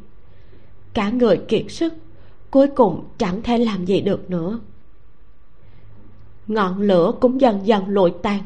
cả 0.98 1.10
người 1.10 1.36
kiệt 1.36 1.64
sức, 1.68 1.94
cuối 2.50 2.66
cùng 2.68 3.04
chẳng 3.18 3.42
thể 3.42 3.58
làm 3.58 3.84
gì 3.84 4.00
được 4.00 4.30
nữa. 4.30 4.58
Ngọn 6.46 6.80
lửa 6.80 7.12
cũng 7.20 7.40
dần 7.40 7.66
dần 7.66 7.88
lụi 7.88 8.10
tàn, 8.22 8.42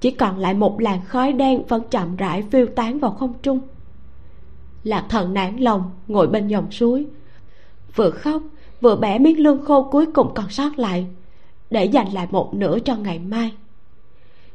chỉ 0.00 0.10
còn 0.10 0.38
lại 0.38 0.54
một 0.54 0.80
làn 0.80 1.04
khói 1.04 1.32
đen 1.32 1.62
vẫn 1.68 1.82
chậm 1.90 2.16
rãi 2.16 2.42
phiêu 2.42 2.66
tán 2.66 2.98
vào 2.98 3.10
không 3.10 3.34
trung. 3.42 3.60
Lạc 4.84 5.06
thần 5.08 5.34
nản 5.34 5.56
lòng, 5.56 5.90
ngồi 6.08 6.26
bên 6.26 6.48
dòng 6.48 6.70
suối, 6.70 7.06
vừa 7.94 8.10
khóc, 8.10 8.42
vừa 8.80 8.96
bẻ 8.96 9.18
miếng 9.18 9.40
lương 9.40 9.64
khô 9.64 9.88
cuối 9.90 10.06
cùng 10.06 10.34
còn 10.34 10.50
sót 10.50 10.78
lại, 10.78 11.06
để 11.70 11.84
dành 11.84 12.12
lại 12.12 12.26
một 12.30 12.54
nửa 12.54 12.78
cho 12.84 12.96
ngày 12.96 13.18
mai. 13.18 13.52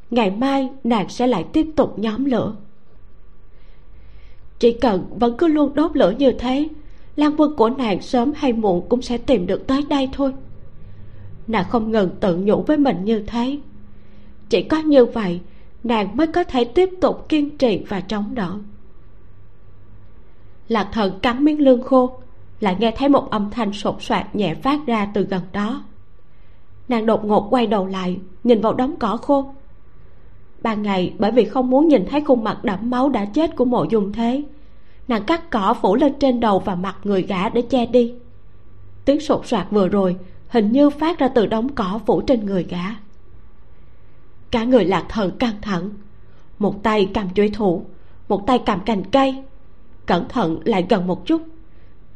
Ngày 0.10 0.32
mai, 0.32 0.70
nàng 0.84 1.10
sẽ 1.10 1.28
lại 1.28 1.45
tiếp 1.53 1.68
tục 1.76 1.99
nhóm 1.99 2.26
lửa. 2.26 2.56
Chỉ 4.60 4.72
cần 4.72 5.06
vẫn 5.20 5.38
cứ 5.38 5.48
luôn 5.48 5.74
đốt 5.74 5.98
lửa 5.98 6.14
như 6.18 6.32
thế 6.32 6.68
lan 7.16 7.36
quân 7.38 7.56
của 7.56 7.70
nàng 7.70 8.02
sớm 8.02 8.32
hay 8.36 8.54
muộn 8.54 8.90
cũng 8.90 9.02
sẽ 9.02 9.18
tìm 9.18 9.48
được 9.48 9.68
tới 9.68 9.82
đây 9.90 10.10
thôi. 10.14 10.34
Nàng 11.48 11.66
không 11.70 11.92
ngừng 11.92 12.10
tự 12.20 12.38
nhủ 12.38 12.62
với 12.62 12.78
mình 12.78 13.06
như 13.06 13.24
thế. 13.28 13.60
Chỉ 14.50 14.64
có 14.64 14.78
như 14.78 15.06
vậy, 15.06 15.40
nàng 15.84 16.18
mới 16.18 16.28
có 16.28 16.44
thể 16.44 16.66
tiếp 16.66 16.90
tục 17.02 17.30
kiên 17.30 17.58
trì 17.58 17.84
và 17.90 18.02
chống 18.02 18.36
đỡ. 18.36 18.58
Lạc 20.68 20.90
thần 20.92 21.20
cắn 21.20 21.44
miếng 21.44 21.62
lương 21.62 21.82
khô, 21.82 22.20
lại 22.60 22.76
nghe 22.80 22.94
thấy 22.98 23.10
một 23.10 23.30
âm 23.32 23.50
thanh 23.52 23.74
sột 23.74 23.96
soạt 24.00 24.36
nhẹ 24.36 24.54
phát 24.56 24.80
ra 24.86 25.08
từ 25.14 25.24
gần 25.24 25.42
đó. 25.54 25.84
Nàng 26.88 27.06
đột 27.06 27.26
ngột 27.26 27.48
quay 27.50 27.68
đầu 27.68 27.86
lại, 27.86 28.20
nhìn 28.44 28.62
vào 28.62 28.74
đống 28.74 28.96
cỏ 29.00 29.18
khô. 29.18 29.54
Ban 30.62 30.82
ngày, 30.82 31.14
bởi 31.20 31.32
vì 31.32 31.46
không 31.46 31.70
muốn 31.70 31.88
nhìn 31.88 32.06
thấy 32.10 32.22
khuôn 32.22 32.44
mặt 32.44 32.64
đẫm 32.64 32.90
máu 32.90 33.10
đã 33.10 33.26
chết 33.26 33.56
của 33.56 33.66
mộ 33.66 33.86
dung 33.90 34.14
thế 34.14 34.44
nàng 35.07 35.23
cắt 35.23 35.49
cỏ 35.49 35.76
phủ 35.82 35.95
lên 35.95 36.14
trên 36.19 36.40
đầu 36.40 36.60
và 36.60 36.76
mặt 36.76 36.95
người 37.03 37.22
gã 37.22 37.49
để 37.49 37.61
che 37.61 37.86
đi. 37.86 38.14
Tiếng 39.06 39.19
sột 39.19 39.48
soạt 39.48 39.68
vừa 39.72 39.88
rồi 39.88 40.18
hình 40.48 40.72
như 40.72 40.90
phát 40.90 41.19
ra 41.19 41.27
từ 41.27 41.45
đống 41.45 41.69
cỏ 41.69 41.99
phủ 42.06 42.22
trên 42.22 42.45
người 42.45 42.64
gã. 42.64 42.84
Cả 44.52 44.64
người 44.64 44.86
lạc 44.86 45.06
thần 45.10 45.38
căng 45.38 45.61
thẳng. 45.61 45.90
Một 46.60 46.84
tay 46.84 47.10
cầm 47.14 47.30
chuỗi 47.36 47.49
thủ, 47.49 47.86
một 48.30 48.48
tay 48.48 48.60
cầm 48.65 48.80
cành 48.80 49.03
cây. 49.11 49.44
Cẩn 50.06 50.27
thận 50.27 50.60
lại 50.65 50.86
gần 50.90 51.07
một 51.07 51.26
chút. 51.26 51.41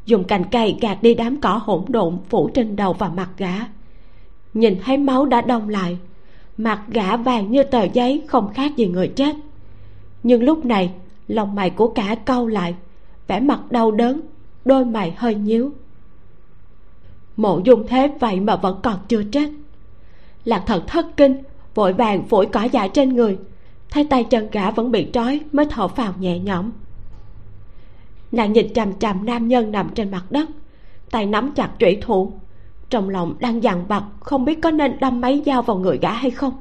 Dùng 0.06 0.24
cành 0.24 0.44
cây 0.50 0.78
gạt 0.80 1.02
đi 1.02 1.14
đám 1.14 1.40
cỏ 1.40 1.60
hỗn 1.64 1.84
độn 1.88 2.18
phủ 2.28 2.50
trên 2.54 2.76
đầu 2.76 2.92
và 2.92 3.08
mặt 3.08 3.28
gã. 3.36 3.54
Nhìn 4.54 4.78
thấy 4.84 4.96
máu 4.96 5.26
đã 5.26 5.40
đông 5.40 5.68
lại, 5.68 5.98
mặt 6.56 6.82
gã 6.88 7.16
vàng 7.16 7.52
như 7.52 7.62
tờ 7.62 7.84
giấy 7.84 8.22
không 8.28 8.52
khác 8.54 8.76
gì 8.76 8.86
người 8.86 9.08
chết. 9.08 9.36
Nhưng 10.22 10.42
lúc 10.42 10.64
này 10.64 10.92
lòng 11.30 11.54
mày 11.54 11.70
của 11.70 11.88
cả 11.88 12.16
cau 12.24 12.46
lại, 12.46 12.74
vẻ 13.26 13.40
mặt 13.40 13.60
đau 13.72 13.90
đớn, 13.90 14.20
đôi 14.64 14.84
mày 14.84 15.14
hơi 15.16 15.34
nhíu. 15.34 15.72
Mộ 17.36 17.60
dung 17.64 17.86
thế 17.86 18.12
vậy 18.20 18.40
mà 18.40 18.56
vẫn 18.56 18.80
còn 18.82 18.98
chưa 19.08 19.22
chết. 19.32 19.50
Lạc 20.44 20.62
thần 20.66 20.82
thất 20.86 21.06
kinh, 21.16 21.42
vội 21.74 21.92
vàng 21.92 22.28
phổi 22.28 22.46
cỏ 22.46 22.64
dại 22.64 22.90
trên 22.94 23.08
người, 23.08 23.38
thấy 23.90 24.04
tay 24.04 24.24
chân 24.24 24.48
gã 24.52 24.70
vẫn 24.70 24.90
bị 24.90 25.10
trói, 25.12 25.40
mới 25.52 25.66
thở 25.70 25.88
phào 25.88 26.14
nhẹ 26.20 26.38
nhõm. 26.38 26.70
Nàng 28.32 28.52
nhìn 28.52 28.74
chằm 28.74 28.92
chằm 28.98 29.26
nam 29.26 29.48
nhân 29.48 29.72
nằm 29.72 29.90
trên 29.94 30.10
mặt 30.10 30.24
đất, 30.30 30.48
tay 31.10 31.26
nắm 31.26 31.52
chặt 31.56 31.70
trụy 31.78 31.98
thủ, 32.00 32.32
trong 32.90 33.08
lòng 33.08 33.36
đang 33.40 33.62
dằn 33.62 33.86
vặt 33.86 34.04
không 34.20 34.44
biết 34.44 34.58
có 34.62 34.70
nên 34.70 35.00
đâm 35.00 35.20
mấy 35.20 35.42
dao 35.46 35.62
vào 35.62 35.78
người 35.78 35.98
gã 35.98 36.12
hay 36.12 36.30
không. 36.30 36.52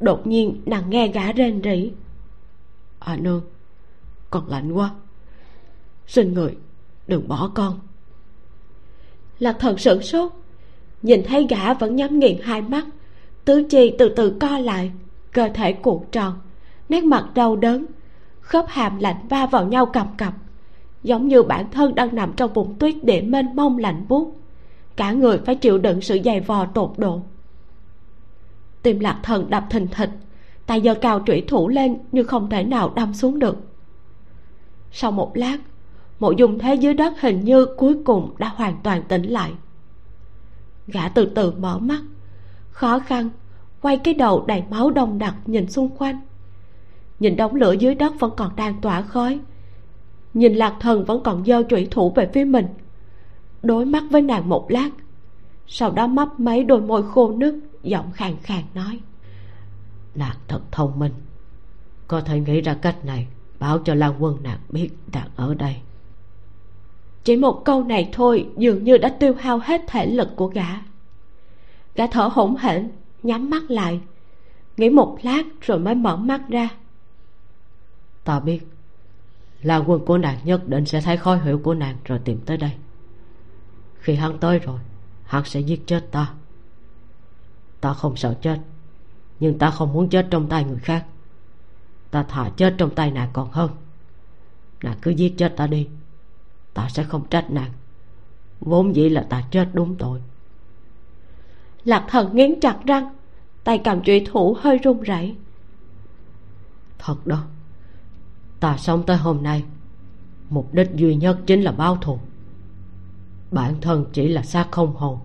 Đột 0.00 0.26
nhiên 0.26 0.62
nàng 0.66 0.90
nghe 0.90 1.08
gã 1.08 1.32
rên 1.32 1.62
rỉ. 1.64 1.92
À 2.98 3.16
nương 3.16 3.42
còn 4.34 4.48
lạnh 4.48 4.72
quá. 4.72 4.90
Xin 6.06 6.34
người, 6.34 6.56
đừng 7.06 7.28
bỏ 7.28 7.50
con. 7.54 7.78
Lạc 9.38 9.56
thần 9.60 9.78
sửng 9.78 10.02
sốt, 10.02 10.32
nhìn 11.02 11.22
thấy 11.26 11.46
gã 11.50 11.74
vẫn 11.74 11.96
nhắm 11.96 12.18
nghiền 12.18 12.40
hai 12.42 12.62
mắt, 12.62 12.86
tứ 13.44 13.66
chi 13.70 13.94
từ 13.98 14.08
từ 14.08 14.36
co 14.40 14.58
lại, 14.58 14.92
cơ 15.32 15.48
thể 15.54 15.72
cuộn 15.72 15.98
tròn, 16.12 16.34
nét 16.88 17.04
mặt 17.04 17.30
đau 17.34 17.56
đớn, 17.56 17.86
khớp 18.40 18.64
hàm 18.68 18.98
lạnh 18.98 19.28
va 19.28 19.46
vào 19.46 19.66
nhau 19.66 19.86
cầm 19.86 20.06
cập 20.18 20.34
giống 21.02 21.28
như 21.28 21.42
bản 21.42 21.70
thân 21.70 21.94
đang 21.94 22.14
nằm 22.14 22.32
trong 22.36 22.52
vùng 22.52 22.74
tuyết 22.78 23.04
địa 23.04 23.20
mênh 23.20 23.56
mông 23.56 23.78
lạnh 23.78 24.04
buốt. 24.08 24.36
Cả 24.96 25.12
người 25.12 25.38
phải 25.38 25.54
chịu 25.54 25.78
đựng 25.78 26.00
sự 26.00 26.18
dày 26.24 26.40
vò 26.40 26.66
tột 26.66 26.92
độ. 26.96 27.20
Tim 28.82 29.00
lạc 29.00 29.20
thần 29.22 29.50
đập 29.50 29.64
thình 29.70 29.86
thịch, 29.86 30.10
tay 30.66 30.80
giơ 30.80 30.94
cao 30.94 31.22
trụy 31.26 31.40
thủ 31.40 31.68
lên 31.68 31.98
nhưng 32.12 32.26
không 32.26 32.50
thể 32.50 32.64
nào 32.64 32.92
đâm 32.96 33.14
xuống 33.14 33.38
được 33.38 33.56
sau 34.96 35.10
một 35.10 35.36
lát, 35.36 35.56
mộ 36.20 36.30
dung 36.30 36.58
thế 36.58 36.74
dưới 36.74 36.94
đất 36.94 37.20
hình 37.20 37.44
như 37.44 37.66
cuối 37.76 37.96
cùng 38.04 38.34
đã 38.38 38.48
hoàn 38.48 38.76
toàn 38.82 39.02
tỉnh 39.02 39.22
lại. 39.22 39.52
Gã 40.86 41.08
từ 41.08 41.26
từ 41.34 41.52
mở 41.52 41.78
mắt, 41.78 42.00
khó 42.70 42.98
khăn, 42.98 43.30
quay 43.80 43.96
cái 43.96 44.14
đầu 44.14 44.44
đầy 44.46 44.62
máu 44.70 44.90
đông 44.90 45.18
đặc 45.18 45.34
nhìn 45.46 45.70
xung 45.70 45.88
quanh. 45.98 46.20
Nhìn 47.20 47.36
đống 47.36 47.54
lửa 47.54 47.72
dưới 47.72 47.94
đất 47.94 48.12
vẫn 48.20 48.30
còn 48.36 48.56
đang 48.56 48.80
tỏa 48.80 49.02
khói. 49.02 49.40
Nhìn 50.34 50.54
lạc 50.54 50.76
thần 50.80 51.04
vẫn 51.04 51.22
còn 51.22 51.44
giơ 51.44 51.62
chủy 51.62 51.88
thủ 51.90 52.12
về 52.16 52.30
phía 52.34 52.44
mình. 52.44 52.66
Đối 53.62 53.84
mắt 53.84 54.02
với 54.10 54.22
nàng 54.22 54.48
một 54.48 54.70
lát, 54.70 54.90
sau 55.66 55.90
đó 55.90 56.06
mấp 56.06 56.40
mấy 56.40 56.64
đôi 56.64 56.80
môi 56.80 57.10
khô 57.10 57.32
nứt, 57.36 57.54
giọng 57.82 58.10
khàn 58.12 58.36
khàn 58.42 58.62
nói. 58.74 59.00
Nàng 60.14 60.36
thật 60.48 60.60
thông 60.70 60.98
minh. 60.98 61.12
Có 62.08 62.20
thể 62.20 62.40
nghĩ 62.40 62.60
ra 62.60 62.74
cách 62.74 63.04
này 63.04 63.26
báo 63.64 63.78
cho 63.78 63.94
lan 63.94 64.14
quân 64.18 64.36
nàng 64.42 64.58
biết 64.68 64.90
nàng 65.12 65.28
ở 65.36 65.54
đây. 65.54 65.76
Chỉ 67.24 67.36
một 67.36 67.62
câu 67.64 67.84
này 67.84 68.08
thôi, 68.12 68.48
dường 68.56 68.84
như 68.84 68.98
đã 68.98 69.08
tiêu 69.08 69.34
hao 69.38 69.58
hết 69.58 69.80
thể 69.86 70.06
lực 70.06 70.28
của 70.36 70.46
gã. 70.46 70.66
Gã 71.94 72.06
thở 72.06 72.28
hổn 72.32 72.56
hển, 72.56 72.90
nhắm 73.22 73.50
mắt 73.50 73.62
lại, 73.70 74.00
nghĩ 74.76 74.90
một 74.90 75.18
lát 75.22 75.42
rồi 75.60 75.78
mới 75.78 75.94
mở 75.94 76.16
mắt 76.16 76.40
ra. 76.48 76.68
Ta 78.24 78.40
biết 78.40 78.60
là 79.62 79.76
quân 79.76 80.04
của 80.06 80.18
nàng 80.18 80.38
nhất 80.44 80.68
định 80.68 80.86
sẽ 80.86 81.00
thấy 81.00 81.16
khói 81.16 81.40
hiểu 81.40 81.58
của 81.58 81.74
nàng 81.74 81.96
rồi 82.04 82.18
tìm 82.24 82.40
tới 82.46 82.56
đây. 82.56 82.72
Khi 83.98 84.14
hắn 84.14 84.38
tới 84.38 84.58
rồi, 84.58 84.78
hắn 85.24 85.44
sẽ 85.44 85.60
giết 85.60 85.86
chết 85.86 86.08
ta. 86.10 86.34
Ta 87.80 87.92
không 87.92 88.16
sợ 88.16 88.34
chết, 88.42 88.58
nhưng 89.40 89.58
ta 89.58 89.70
không 89.70 89.92
muốn 89.92 90.08
chết 90.08 90.26
trong 90.30 90.48
tay 90.48 90.64
người 90.64 90.78
khác 90.78 91.04
ta 92.14 92.22
thà 92.22 92.50
chết 92.56 92.74
trong 92.78 92.94
tay 92.94 93.10
nàng 93.10 93.30
còn 93.32 93.50
hơn. 93.50 93.70
Nàng 94.82 94.96
cứ 95.02 95.10
giết 95.10 95.34
chết 95.38 95.56
ta 95.56 95.66
đi. 95.66 95.88
Ta 96.74 96.88
sẽ 96.88 97.04
không 97.04 97.26
trách 97.30 97.50
nàng. 97.50 97.70
Vốn 98.60 98.96
dĩ 98.96 99.08
là 99.08 99.26
ta 99.30 99.42
chết 99.50 99.68
đúng 99.72 99.96
tội. 99.96 100.20
Lạc 101.84 102.06
thần 102.08 102.36
nghiến 102.36 102.60
chặt 102.60 102.78
răng, 102.86 103.14
tay 103.64 103.80
cầm 103.84 104.02
trụy 104.02 104.26
thủ 104.26 104.56
hơi 104.60 104.78
run 104.78 105.02
rẩy. 105.02 105.36
Thật 106.98 107.26
đó, 107.26 107.44
ta 108.60 108.76
sống 108.76 109.02
tới 109.06 109.16
hôm 109.16 109.42
nay, 109.42 109.64
mục 110.50 110.74
đích 110.74 110.90
duy 110.94 111.14
nhất 111.14 111.38
chính 111.46 111.62
là 111.62 111.72
báo 111.72 111.96
thù. 111.96 112.18
Bản 113.50 113.80
thân 113.80 114.04
chỉ 114.12 114.28
là 114.28 114.42
xác 114.42 114.68
không 114.70 114.96
hồn, 114.96 115.18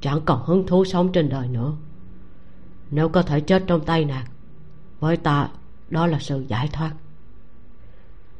chẳng 0.00 0.20
còn 0.24 0.42
hứng 0.44 0.66
thú 0.66 0.84
sống 0.84 1.12
trên 1.12 1.28
đời 1.28 1.48
nữa. 1.48 1.72
Nếu 2.90 3.08
có 3.08 3.22
thể 3.22 3.40
chết 3.40 3.64
trong 3.66 3.84
tay 3.84 4.04
nàng, 4.04 4.26
với 5.00 5.16
ta 5.16 5.48
đó 5.90 6.06
là 6.06 6.18
sự 6.18 6.44
giải 6.48 6.68
thoát. 6.72 6.92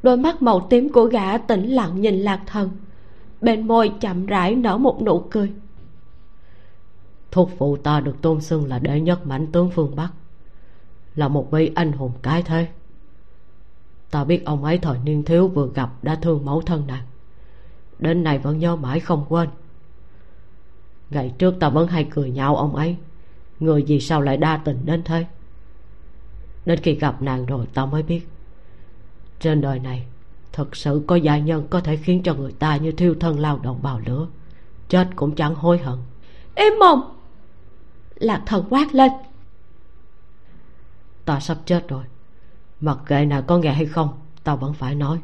Đôi 0.02 0.16
mắt 0.16 0.42
màu 0.42 0.66
tím 0.70 0.88
của 0.92 1.04
gã 1.04 1.38
tĩnh 1.38 1.68
lặng 1.68 2.00
nhìn 2.00 2.14
lạc 2.14 2.42
thần. 2.46 2.70
Bên 3.40 3.66
môi 3.66 3.92
chậm 4.00 4.26
rãi 4.26 4.54
nở 4.54 4.78
một 4.78 5.02
nụ 5.02 5.24
cười. 5.30 5.52
Thúc 7.30 7.50
phụ 7.58 7.76
ta 7.76 8.00
được 8.00 8.22
tôn 8.22 8.40
xưng 8.40 8.66
là 8.66 8.78
đệ 8.78 9.00
nhất 9.00 9.26
mãnh 9.26 9.46
tướng 9.46 9.70
phương 9.70 9.96
bắc. 9.96 10.12
Là 11.14 11.28
một 11.28 11.50
vị 11.50 11.72
anh 11.74 11.92
hùng 11.92 12.12
cái 12.22 12.42
thế. 12.42 12.68
Ta 14.10 14.24
biết 14.24 14.44
ông 14.44 14.64
ấy 14.64 14.78
thời 14.78 14.98
niên 15.04 15.22
thiếu 15.22 15.48
vừa 15.48 15.70
gặp 15.74 15.90
đã 16.02 16.14
thương 16.14 16.44
mẫu 16.44 16.60
thân 16.60 16.86
nàng. 16.86 17.04
Đến 17.98 18.24
nay 18.24 18.38
vẫn 18.38 18.58
nhớ 18.58 18.76
mãi 18.76 19.00
không 19.00 19.24
quên. 19.28 19.48
Ngày 21.10 21.34
trước 21.38 21.54
ta 21.60 21.68
vẫn 21.68 21.88
hay 21.88 22.06
cười 22.10 22.30
nhạo 22.30 22.56
ông 22.56 22.74
ấy. 22.74 22.96
Người 23.60 23.82
gì 23.82 24.00
sao 24.00 24.22
lại 24.22 24.36
đa 24.36 24.56
tình 24.56 24.78
đến 24.84 25.02
thế? 25.04 25.26
Đến 26.66 26.80
khi 26.82 26.94
gặp 26.94 27.22
nàng 27.22 27.46
rồi 27.46 27.66
ta 27.74 27.86
mới 27.86 28.02
biết. 28.02 28.28
Trên 29.40 29.60
đời 29.60 29.78
này 29.78 30.06
thật 30.52 30.76
sự 30.76 31.04
có 31.06 31.16
gia 31.16 31.38
nhân 31.38 31.66
có 31.70 31.80
thể 31.80 31.96
khiến 31.96 32.22
cho 32.22 32.34
người 32.34 32.52
ta 32.52 32.76
như 32.76 32.92
thiêu 32.92 33.14
thân 33.20 33.38
lao 33.38 33.58
động 33.58 33.80
vào 33.82 34.00
lửa. 34.06 34.26
Chết 34.88 35.08
cũng 35.16 35.34
chẳng 35.34 35.54
hối 35.54 35.78
hận. 35.78 35.98
Im 36.54 36.72
mồm 36.80 37.00
lạc 38.14 38.42
thần 38.46 38.64
quát 38.70 38.94
lên. 38.94 39.12
Ta 41.24 41.40
sắp 41.40 41.58
chết 41.66 41.88
rồi. 41.88 42.04
Mặc 42.80 42.98
kệ 43.06 43.24
nàng 43.24 43.44
có 43.46 43.58
nghe 43.58 43.72
hay 43.72 43.86
không 43.86 44.08
ta 44.44 44.54
vẫn 44.54 44.74
phải 44.74 44.94
nói. 44.94 45.18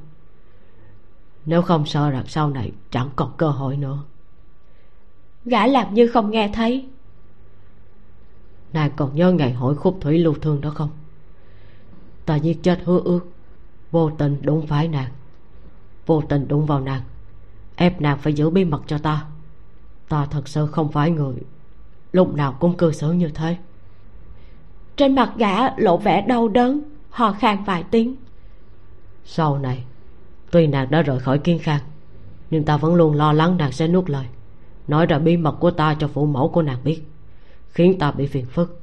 Nếu 1.46 1.62
không 1.62 1.86
sợ 1.86 2.10
rằng 2.10 2.26
sau 2.26 2.50
này 2.50 2.72
chẳng 2.90 3.10
còn 3.16 3.32
cơ 3.36 3.48
hội 3.48 3.76
nữa. 3.76 3.98
Gã 5.44 5.66
làm 5.66 5.94
như 5.94 6.06
không 6.06 6.30
nghe 6.30 6.50
thấy. 6.54 6.88
Nàng 8.72 8.90
còn 8.96 9.14
nhớ 9.14 9.32
ngày 9.32 9.52
hội 9.52 9.76
khúc 9.76 9.98
thủy 10.00 10.18
lưu 10.18 10.34
thương 10.34 10.60
đó 10.60 10.70
không 10.70 10.90
ta 12.26 12.36
giết 12.36 12.62
chết 12.62 12.80
hứa 12.84 13.00
ước. 13.04 13.20
Vô 13.90 14.10
tình 14.10 14.42
đụng 14.42 14.66
phải 14.66 14.88
nàng. 14.88 15.10
Vô 16.06 16.22
tình 16.28 16.48
đụng 16.48 16.66
vào 16.66 16.80
nàng. 16.80 17.02
Ép 17.76 18.00
nàng 18.00 18.18
phải 18.18 18.32
giữ 18.32 18.50
bí 18.50 18.64
mật 18.64 18.82
cho 18.86 18.98
ta. 18.98 19.24
Ta 20.08 20.26
thật 20.26 20.48
sự 20.48 20.66
không 20.66 20.92
phải 20.92 21.10
người. 21.10 21.34
Lúc 22.12 22.34
nào 22.34 22.56
cũng 22.60 22.76
cư 22.76 22.92
xử 22.92 23.12
như 23.12 23.28
thế. 23.28 23.56
Trên 24.96 25.14
mặt 25.14 25.32
gã 25.36 25.76
lộ 25.76 25.96
vẻ 25.96 26.22
đau 26.22 26.48
đớn 26.48 26.80
hò 27.10 27.32
khan 27.32 27.64
vài 27.64 27.84
tiếng. 27.90 28.16
Sau 29.24 29.58
này 29.58 29.84
tuy 30.50 30.66
nàng 30.66 30.90
đã 30.90 31.02
rời 31.02 31.18
khỏi 31.18 31.38
kiên 31.38 31.58
khang 31.58 31.80
nhưng 32.50 32.64
ta 32.64 32.76
vẫn 32.76 32.94
luôn 32.94 33.14
lo 33.14 33.32
lắng 33.32 33.56
nàng 33.56 33.72
sẽ 33.72 33.88
nuốt 33.88 34.10
lời 34.10 34.26
nói 34.88 35.06
ra 35.06 35.18
bí 35.18 35.36
mật 35.36 35.56
của 35.60 35.70
ta 35.70 35.94
cho 35.94 36.08
phụ 36.08 36.26
mẫu 36.26 36.48
của 36.48 36.62
nàng 36.62 36.78
biết 36.84 37.02
khiến 37.68 37.98
ta 37.98 38.10
bị 38.10 38.26
phiền 38.26 38.46
phức. 38.46 38.80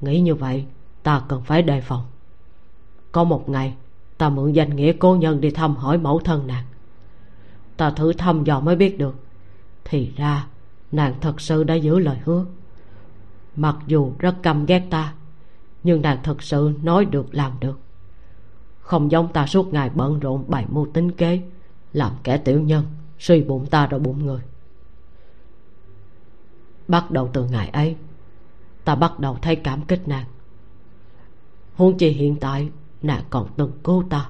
Nghĩ 0.00 0.20
như 0.20 0.34
vậy 0.34 0.64
ta 1.02 1.22
cần 1.28 1.42
phải 1.42 1.62
đề 1.62 1.80
phòng 1.80 2.02
có 3.16 3.24
một 3.24 3.48
ngày, 3.48 3.74
ta 4.18 4.28
mượn 4.28 4.52
danh 4.52 4.76
nghĩa 4.76 4.92
cố 4.92 5.16
nhân 5.16 5.40
đi 5.40 5.50
thăm 5.50 5.76
hỏi 5.76 5.98
mẫu 5.98 6.18
thân 6.18 6.46
nàng. 6.46 6.64
Ta 7.76 7.90
thử 7.90 8.12
thăm 8.12 8.44
dò 8.44 8.60
mới 8.60 8.76
biết 8.76 8.98
được, 8.98 9.14
thì 9.84 10.12
ra 10.16 10.46
nàng 10.92 11.14
thật 11.20 11.40
sự 11.40 11.64
đã 11.64 11.74
giữ 11.74 11.98
lời 11.98 12.18
hứa. 12.24 12.44
Mặc 13.56 13.76
dù 13.86 14.12
rất 14.18 14.34
căm 14.42 14.66
ghét 14.66 14.82
ta, 14.90 15.14
nhưng 15.82 16.02
nàng 16.02 16.18
thật 16.22 16.42
sự 16.42 16.72
nói 16.82 17.04
được 17.04 17.34
làm 17.34 17.52
được. 17.60 17.80
Không 18.80 19.10
giống 19.10 19.32
ta 19.32 19.46
suốt 19.46 19.72
ngày 19.72 19.90
bận 19.94 20.20
rộn 20.20 20.44
bày 20.48 20.66
mưu 20.68 20.86
tính 20.86 21.12
kế, 21.12 21.42
làm 21.92 22.12
kẻ 22.22 22.38
tiểu 22.38 22.60
nhân, 22.60 22.84
suy 23.18 23.42
bụng 23.42 23.66
ta 23.66 23.86
rồi 23.86 24.00
bụng 24.00 24.26
người. 24.26 24.40
Bắt 26.88 27.10
đầu 27.10 27.30
từ 27.32 27.44
ngày 27.44 27.68
ấy, 27.68 27.96
ta 28.84 28.94
bắt 28.94 29.20
đầu 29.20 29.38
thấy 29.42 29.56
cảm 29.56 29.82
kích 29.82 30.08
nàng. 30.08 30.26
Huống 31.74 31.98
chi 31.98 32.08
hiện 32.08 32.36
tại 32.36 32.70
nàng 33.02 33.24
còn 33.30 33.48
từng 33.56 33.72
cứu 33.84 34.04
ta. 34.10 34.28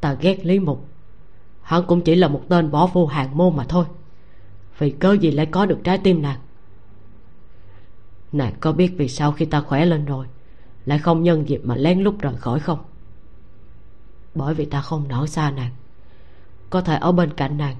Ta 0.00 0.12
ghét 0.12 0.46
lý 0.46 0.58
mục. 0.58 0.88
Hắn 1.62 1.84
cũng 1.86 2.00
chỉ 2.00 2.14
là 2.14 2.28
một 2.28 2.42
tên 2.48 2.70
võ 2.70 2.86
phu 2.86 3.06
hạng 3.06 3.36
môn 3.36 3.56
mà 3.56 3.64
thôi. 3.68 3.86
Vì 4.78 4.90
cớ 4.90 5.12
gì 5.12 5.30
lại 5.30 5.46
có 5.46 5.66
được 5.66 5.78
trái 5.84 5.98
tim 5.98 6.22
nàng? 6.22 6.40
Nàng 8.32 8.54
có 8.60 8.72
biết 8.72 8.94
vì 8.96 9.08
sao 9.08 9.32
khi 9.32 9.44
ta 9.44 9.60
khỏe 9.60 9.86
lên 9.86 10.04
rồi, 10.04 10.26
lại 10.84 10.98
không 10.98 11.22
nhân 11.22 11.48
dịp 11.48 11.60
mà 11.64 11.76
lén 11.76 12.00
lút 12.00 12.18
rời 12.18 12.36
khỏi 12.36 12.60
không? 12.60 12.78
Bởi 14.34 14.54
vì 14.54 14.64
ta 14.64 14.80
không 14.80 15.08
nỡ 15.08 15.26
xa 15.26 15.50
nàng. 15.50 15.70
Có 16.70 16.80
thể 16.80 16.96
ở 16.96 17.12
bên 17.12 17.32
cạnh 17.32 17.58
nàng, 17.58 17.76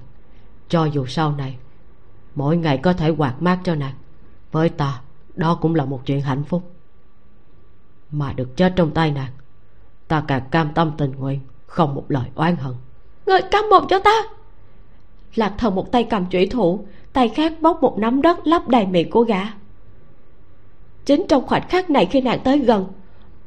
cho 0.69 0.85
dù 0.85 1.05
sau 1.05 1.35
này, 1.35 1.57
mỗi 2.35 2.57
ngày 2.57 2.77
có 2.77 2.93
thể 2.93 3.09
quạt 3.09 3.41
mát 3.41 3.59
cho 3.63 3.75
nàng. 3.75 3.95
Với 4.51 4.69
ta, 4.69 5.01
đó 5.35 5.55
cũng 5.61 5.75
là 5.75 5.85
một 5.85 6.01
chuyện 6.05 6.21
hạnh 6.21 6.43
phúc 6.43 6.76
mà 8.11 8.33
được 8.33 8.57
chết 8.57 8.73
trong 8.75 8.91
tay 8.91 9.11
nàng. 9.11 9.31
Ta 10.07 10.23
càng 10.27 10.41
cam 10.51 10.73
tâm 10.73 10.91
tình 10.97 11.11
nguyện 11.11 11.39
không 11.65 11.95
một 11.95 12.05
lời 12.07 12.25
oán 12.35 12.55
hận. 12.55 12.73
Người 13.25 13.41
câm 13.51 13.69
mồm 13.69 13.83
cho 13.89 13.99
ta! 13.99 14.21
Lạc 15.35 15.53
thần 15.57 15.75
một 15.75 15.91
tay 15.91 16.03
cầm 16.03 16.25
chủy 16.25 16.47
thủ 16.47 16.85
tay 17.13 17.29
khác 17.29 17.53
bóc 17.61 17.81
một 17.81 17.99
nắm 17.99 18.21
đất 18.21 18.47
lấp 18.47 18.67
đầy 18.67 18.85
miệng 18.85 19.09
của 19.09 19.21
gã. 19.21 19.41
Chính 21.05 21.25
trong 21.29 21.47
khoảnh 21.47 21.67
khắc 21.69 21.89
này 21.89 22.05
khi 22.05 22.21
nàng 22.21 22.39
tới 22.43 22.57
gần 22.57 22.85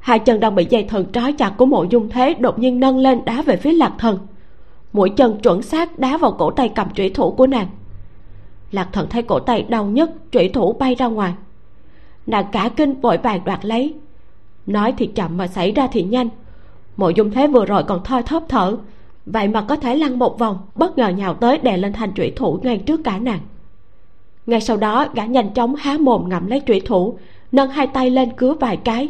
hai 0.01 0.19
chân 0.19 0.41
đang 0.41 0.55
bị 0.55 0.67
dây 0.71 0.85
thần 0.85 1.13
trói 1.13 1.33
chặt 1.33 1.51
của 1.57 1.67
mộ 1.67 1.85
dung 1.85 2.09
thế 2.09 2.35
đột 2.35 2.59
nhiên 2.59 2.81
nâng 2.81 2.99
lên 2.99 3.25
đá 3.25 3.43
về 3.43 3.57
phía 3.57 3.73
lạc 3.73 3.93
thần. 3.99 4.19
Mũi 4.93 5.11
chân 5.11 5.41
chuẩn 5.43 5.63
xác 5.63 5.99
đá 5.99 6.17
vào 6.17 6.33
cổ 6.33 6.51
tay 6.51 6.69
cầm 6.75 6.89
chủy 6.95 7.11
thủ 7.11 7.31
của 7.31 7.47
nàng. 7.47 7.67
Lạc 8.73 8.89
thần 8.93 9.07
thấy 9.11 9.23
cổ 9.23 9.39
tay 9.39 9.63
đau 9.63 9.85
nhất 9.85 10.11
chủy 10.33 10.49
thủ 10.49 10.73
bay 10.73 10.95
ra 10.95 11.07
ngoài. 11.07 11.35
Nàng 12.27 12.45
cả 12.53 12.71
kinh 12.77 13.01
vội 13.01 13.17
vàng 13.17 13.45
đoạt 13.45 13.65
lấy 13.65 13.95
nói 14.67 14.95
thì 14.99 15.07
chậm 15.07 15.37
mà 15.37 15.47
xảy 15.47 15.73
ra 15.73 15.89
thì 15.93 16.03
nhanh. 16.03 16.29
Mộ 16.97 17.09
dung 17.09 17.31
thế 17.31 17.47
vừa 17.47 17.65
rồi 17.65 17.85
còn 17.85 18.05
thoi 18.05 18.23
thóp 18.23 18.45
thở. 18.49 18.77
Vậy 19.27 19.49
mà 19.49 19.63
có 19.63 19.77
thể 19.77 19.97
lăn 19.97 20.19
một 20.19 20.39
vòng, 20.39 20.59
bất 20.75 20.99
ngờ 20.99 21.09
nhào 21.09 21.35
tới 21.35 21.59
đè 21.59 21.77
lên 21.77 21.93
thanh 21.93 22.15
trụy 22.15 22.31
thủ 22.37 22.59
ngay 22.63 22.79
trước 22.79 23.01
cả 23.05 23.19
nàng. 23.19 23.41
Ngay 24.47 24.61
sau 24.61 24.77
đó, 24.77 25.07
gã 25.15 25.25
nhanh 25.25 25.55
chóng 25.55 25.75
há 25.75 25.99
mồm 26.01 26.29
ngậm 26.29 26.47
lấy 26.47 26.63
trụy 26.67 26.81
thủ, 26.81 27.19
nâng 27.53 27.71
hai 27.71 27.87
tay 27.87 28.11
lên 28.11 28.33
cứa 28.37 28.55
vài 28.55 28.77
cái. 28.77 29.09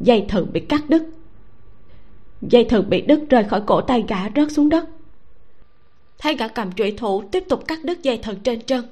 Dây 0.00 0.24
thừng 0.28 0.46
bị 0.52 0.60
cắt 0.60 0.82
đứt. 0.88 1.02
Dây 2.42 2.64
thừng 2.64 2.90
bị 2.90 3.00
đứt 3.00 3.20
rơi 3.30 3.44
khỏi 3.44 3.62
cổ 3.66 3.80
tay 3.80 4.04
gã 4.08 4.30
rớt 4.36 4.52
xuống 4.52 4.68
đất. 4.68 4.88
Thấy 6.18 6.36
gã 6.36 6.48
cầm 6.48 6.72
trụy 6.72 6.90
thủ 6.92 7.22
tiếp 7.22 7.44
tục 7.48 7.68
cắt 7.68 7.78
đứt 7.84 8.02
dây 8.02 8.18
thừng 8.18 8.40
trên 8.40 8.60
chân 8.60 8.84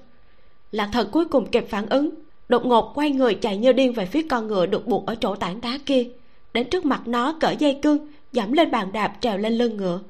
lạc 0.72 0.88
thần 0.92 1.08
cuối 1.12 1.24
cùng 1.24 1.46
kịp 1.46 1.66
phản 1.68 1.86
ứng 1.86 2.10
đột 2.50 2.66
ngột 2.66 2.92
quay 2.94 3.10
người 3.10 3.34
chạy 3.34 3.56
như 3.56 3.72
điên 3.72 3.92
về 3.92 4.06
phía 4.06 4.22
con 4.30 4.48
ngựa 4.48 4.66
được 4.66 4.86
buộc 4.86 5.06
ở 5.06 5.14
chỗ 5.14 5.36
tảng 5.36 5.60
đá 5.60 5.78
kia. 5.86 6.08
Đến 6.52 6.70
trước 6.70 6.84
mặt 6.84 7.02
nó 7.06 7.36
cởi 7.40 7.56
dây 7.56 7.78
cương, 7.82 7.98
dẫm 8.32 8.52
lên 8.52 8.70
bàn 8.70 8.92
đạp 8.92 9.16
trèo 9.20 9.38
lên 9.38 9.52
lưng 9.52 9.76
ngựa. 9.76 10.00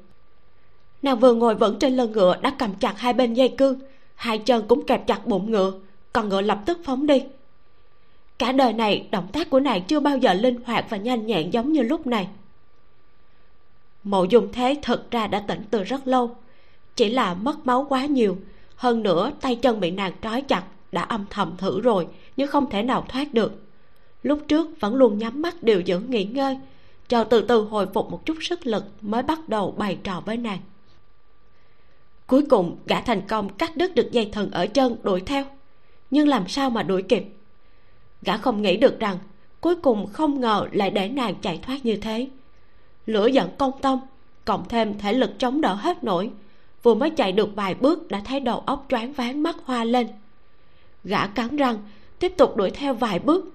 Nàng 1.01 1.19
vừa 1.19 1.33
ngồi 1.33 1.55
vững 1.55 1.79
trên 1.79 1.97
lưng 1.97 2.11
ngựa 2.11 2.37
đã 2.41 2.55
cầm 2.59 2.73
chặt 2.73 2.99
hai 2.99 3.13
bên 3.13 3.33
dây 3.33 3.49
cương, 3.49 3.79
hai 4.15 4.37
chân 4.37 4.67
cũng 4.67 4.85
kẹp 4.85 5.07
chặt 5.07 5.27
bụng 5.27 5.51
ngựa, 5.51 5.71
con 6.13 6.29
ngựa 6.29 6.41
lập 6.41 6.61
tức 6.65 6.79
phóng 6.83 7.07
đi. 7.07 7.23
Cả 8.37 8.51
đời 8.51 8.73
này, 8.73 9.07
động 9.11 9.27
tác 9.33 9.49
của 9.49 9.59
nàng 9.59 9.83
chưa 9.83 9.99
bao 9.99 10.17
giờ 10.17 10.33
linh 10.33 10.59
hoạt 10.65 10.85
và 10.89 10.97
nhanh 10.97 11.25
nhẹn 11.27 11.49
giống 11.49 11.73
như 11.73 11.81
lúc 11.81 12.07
này. 12.07 12.27
Mộ 14.03 14.23
dung 14.23 14.53
thế 14.53 14.75
thật 14.81 15.11
ra 15.11 15.27
đã 15.27 15.39
tỉnh 15.39 15.63
từ 15.71 15.83
rất 15.83 16.07
lâu. 16.07 16.35
Chỉ 16.95 17.09
là 17.09 17.33
mất 17.33 17.65
máu 17.65 17.85
quá 17.89 18.05
nhiều, 18.05 18.37
hơn 18.75 19.03
nữa 19.03 19.31
tay 19.41 19.55
chân 19.55 19.79
bị 19.79 19.91
nàng 19.91 20.13
trói 20.21 20.41
chặt 20.41 20.63
đã 20.91 21.01
âm 21.01 21.25
thầm 21.29 21.57
thử 21.57 21.81
rồi 21.81 22.07
nhưng 22.41 22.49
không 22.49 22.69
thể 22.69 22.83
nào 22.83 23.05
thoát 23.09 23.33
được. 23.33 23.61
Lúc 24.23 24.39
trước 24.47 24.79
vẫn 24.79 24.95
luôn 24.95 25.17
nhắm 25.17 25.41
mắt 25.41 25.63
điều 25.63 25.81
dưỡng 25.85 26.03
nghỉ 26.09 26.23
ngơi 26.23 26.57
chờ 27.07 27.23
từ 27.23 27.41
từ 27.41 27.61
hồi 27.61 27.87
phục 27.93 28.11
một 28.11 28.25
chút 28.25 28.37
sức 28.41 28.67
lực 28.67 28.83
mới 29.01 29.23
bắt 29.23 29.49
đầu 29.49 29.71
bày 29.77 29.97
trò 30.03 30.21
với 30.25 30.37
nàng. 30.37 30.59
Cuối 32.27 32.45
cùng, 32.49 32.77
gã 32.85 33.01
thành 33.01 33.21
công 33.27 33.53
cắt 33.53 33.77
đứt 33.77 33.95
được 33.95 34.11
dây 34.11 34.29
thần 34.31 34.51
ở 34.51 34.67
chân 34.67 34.95
đuổi 35.03 35.21
theo. 35.21 35.45
Nhưng 36.11 36.27
làm 36.27 36.47
sao 36.47 36.69
mà 36.69 36.83
đuổi 36.83 37.01
kịp? 37.01 37.25
Gã 38.21 38.37
không 38.37 38.61
nghĩ 38.61 38.77
được 38.77 38.99
rằng 38.99 39.17
cuối 39.61 39.75
cùng 39.75 40.07
không 40.13 40.41
ngờ 40.41 40.67
lại 40.71 40.91
để 40.91 41.09
nàng 41.09 41.35
chạy 41.41 41.59
thoát 41.63 41.85
như 41.85 41.95
thế. 41.95 42.27
Lửa 43.05 43.27
giận 43.27 43.49
công 43.57 43.81
tông, 43.81 43.99
cộng 44.45 44.67
thêm 44.69 44.99
thể 44.99 45.13
lực 45.13 45.31
chống 45.39 45.61
đỡ 45.61 45.73
hết 45.73 46.03
nổi, 46.03 46.31
vừa 46.83 46.93
mới 46.93 47.09
chạy 47.09 47.31
được 47.31 47.55
vài 47.55 47.75
bước 47.75 48.07
đã 48.07 48.21
thấy 48.25 48.39
đầu 48.39 48.59
óc 48.59 48.85
choáng 48.89 49.13
váng 49.13 49.43
mắt 49.43 49.55
hoa 49.65 49.83
lên. 49.83 50.07
Gã 51.03 51.27
cắn 51.27 51.55
răng 51.55 51.77
tiếp 52.21 52.33
tục 52.37 52.57
đuổi 52.57 52.71
theo 52.71 52.93
vài 52.93 53.19
bước. 53.19 53.45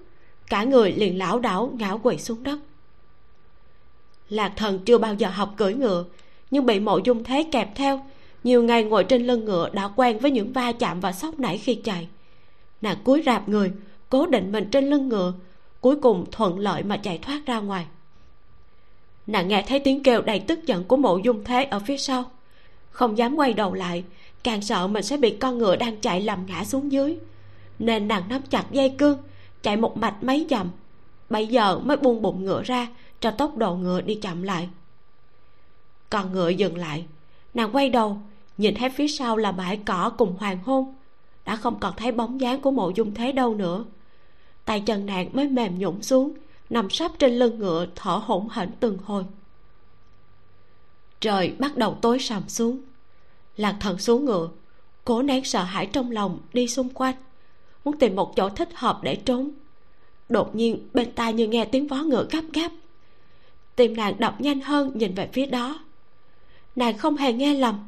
Cả 0.49 0.63
người 0.63 0.91
liền 0.91 1.17
lảo 1.17 1.39
đảo 1.39 1.71
ngã 1.77 1.97
quỵ 1.97 2.17
xuống 2.17 2.43
đất. 2.43 2.59
Lạc 4.29 4.53
thần 4.55 4.79
chưa 4.85 4.97
bao 4.97 5.13
giờ 5.13 5.29
học 5.29 5.53
cưỡi 5.57 5.73
ngựa, 5.73 6.05
nhưng 6.51 6.65
bị 6.65 6.79
mộ 6.79 6.97
dung 6.97 7.23
thế 7.23 7.47
kẹp 7.51 7.75
theo, 7.75 8.05
nhiều 8.43 8.63
ngày 8.63 8.83
ngồi 8.83 9.03
trên 9.03 9.27
lưng 9.27 9.45
ngựa 9.45 9.69
đã 9.73 9.87
quen 9.95 10.19
với 10.19 10.31
những 10.31 10.53
va 10.53 10.71
chạm 10.71 10.99
và 10.99 11.11
sốc 11.11 11.39
nảy 11.39 11.57
khi 11.57 11.75
chạy. 11.75 12.07
Nàng 12.81 12.97
cúi 13.03 13.23
rạp 13.25 13.49
người, 13.49 13.71
cố 14.09 14.25
định 14.25 14.51
mình 14.51 14.69
trên 14.71 14.89
lưng 14.89 15.09
ngựa, 15.09 15.33
cuối 15.81 15.95
cùng 15.95 16.25
thuận 16.31 16.59
lợi 16.59 16.83
mà 16.83 16.97
chạy 16.97 17.17
thoát 17.17 17.41
ra 17.45 17.59
ngoài. 17.59 17.85
Nàng 19.27 19.47
nghe 19.47 19.63
thấy 19.67 19.79
tiếng 19.79 20.03
kêu 20.03 20.21
đầy 20.21 20.39
tức 20.39 20.65
giận 20.65 20.83
của 20.83 20.97
mộ 20.97 21.17
dung 21.17 21.43
thế 21.43 21.63
ở 21.63 21.79
phía 21.79 21.97
sau. 21.97 22.31
Không 22.89 23.17
dám 23.17 23.35
quay 23.35 23.53
đầu 23.53 23.73
lại, 23.73 24.03
càng 24.43 24.61
sợ 24.61 24.87
mình 24.87 25.03
sẽ 25.03 25.17
bị 25.17 25.29
con 25.29 25.57
ngựa 25.57 25.75
đang 25.75 25.97
chạy 26.01 26.21
làm 26.21 26.45
ngã 26.45 26.63
xuống 26.63 26.91
dưới 26.91 27.17
nên 27.79 28.07
nàng 28.07 28.29
nắm 28.29 28.41
chặt 28.49 28.65
dây 28.71 28.95
cương, 28.97 29.17
chạy 29.61 29.77
một 29.77 29.97
mạch 29.97 30.23
mấy 30.23 30.47
dặm. 30.49 30.69
Bây 31.29 31.47
giờ 31.47 31.79
mới 31.79 31.97
buông 31.97 32.21
bụng 32.21 32.45
ngựa 32.45 32.63
ra, 32.63 32.87
cho 33.19 33.31
tốc 33.31 33.57
độ 33.57 33.75
ngựa 33.75 34.01
đi 34.01 34.15
chậm 34.15 34.43
lại. 34.43 34.69
Con 36.09 36.31
ngựa 36.31 36.49
dừng 36.49 36.77
lại. 36.77 37.05
Nàng 37.53 37.75
quay 37.75 37.89
đầu, 37.89 38.17
nhìn 38.57 38.75
thấy 38.75 38.89
phía 38.89 39.07
sau 39.07 39.37
là 39.37 39.51
bãi 39.51 39.77
cỏ 39.77 40.11
cùng 40.17 40.35
hoàng 40.39 40.59
hôn. 40.63 40.95
Đã 41.45 41.55
không 41.55 41.79
còn 41.79 41.93
thấy 41.97 42.11
bóng 42.11 42.41
dáng 42.41 42.61
của 42.61 42.71
mộ 42.71 42.89
dung 42.89 43.13
thế 43.13 43.31
đâu 43.31 43.55
nữa. 43.55 43.85
Tay 44.65 44.81
chân 44.81 45.05
nàng 45.05 45.29
mới 45.33 45.47
mềm 45.47 45.79
nhũng 45.79 46.03
xuống, 46.03 46.33
nằm 46.69 46.89
sấp 46.89 47.11
trên 47.19 47.33
lưng 47.33 47.59
ngựa 47.59 47.85
thở 47.95 48.21
hổn 48.25 48.47
hển 48.51 48.71
từng 48.79 48.97
hồi. 49.05 49.23
Trời 51.19 51.53
bắt 51.59 51.77
đầu 51.77 51.97
tối 52.01 52.19
sầm 52.19 52.43
xuống. 52.49 52.81
Lạc 53.57 53.77
thần 53.79 53.97
xuống 53.97 54.25
ngựa, 54.25 54.49
cố 55.05 55.21
nén 55.21 55.43
sợ 55.43 55.63
hãi 55.63 55.85
trong 55.85 56.11
lòng 56.11 56.39
đi 56.53 56.67
xung 56.67 56.89
quanh 56.89 57.15
muốn 57.87 57.97
tìm 57.97 58.15
một 58.15 58.35
chỗ 58.35 58.49
thích 58.49 58.69
hợp 58.73 58.99
để 59.03 59.15
trốn. 59.15 59.49
Đột 60.29 60.55
nhiên, 60.55 60.87
bên 60.93 61.11
tai 61.11 61.33
như 61.33 61.47
nghe 61.47 61.65
tiếng 61.65 61.87
vó 61.87 61.95
ngựa 61.95 62.27
gấp 62.31 62.41
gáp. 62.53 62.71
Tim 63.75 63.95
nàng 63.95 64.19
đập 64.19 64.41
nhanh 64.41 64.61
hơn 64.61 64.91
nhìn 64.93 65.15
về 65.15 65.29
phía 65.33 65.45
đó. 65.45 65.79
Nàng 66.75 66.97
không 66.97 67.17
hề 67.17 67.33
nghe 67.33 67.53
lầm. 67.53 67.79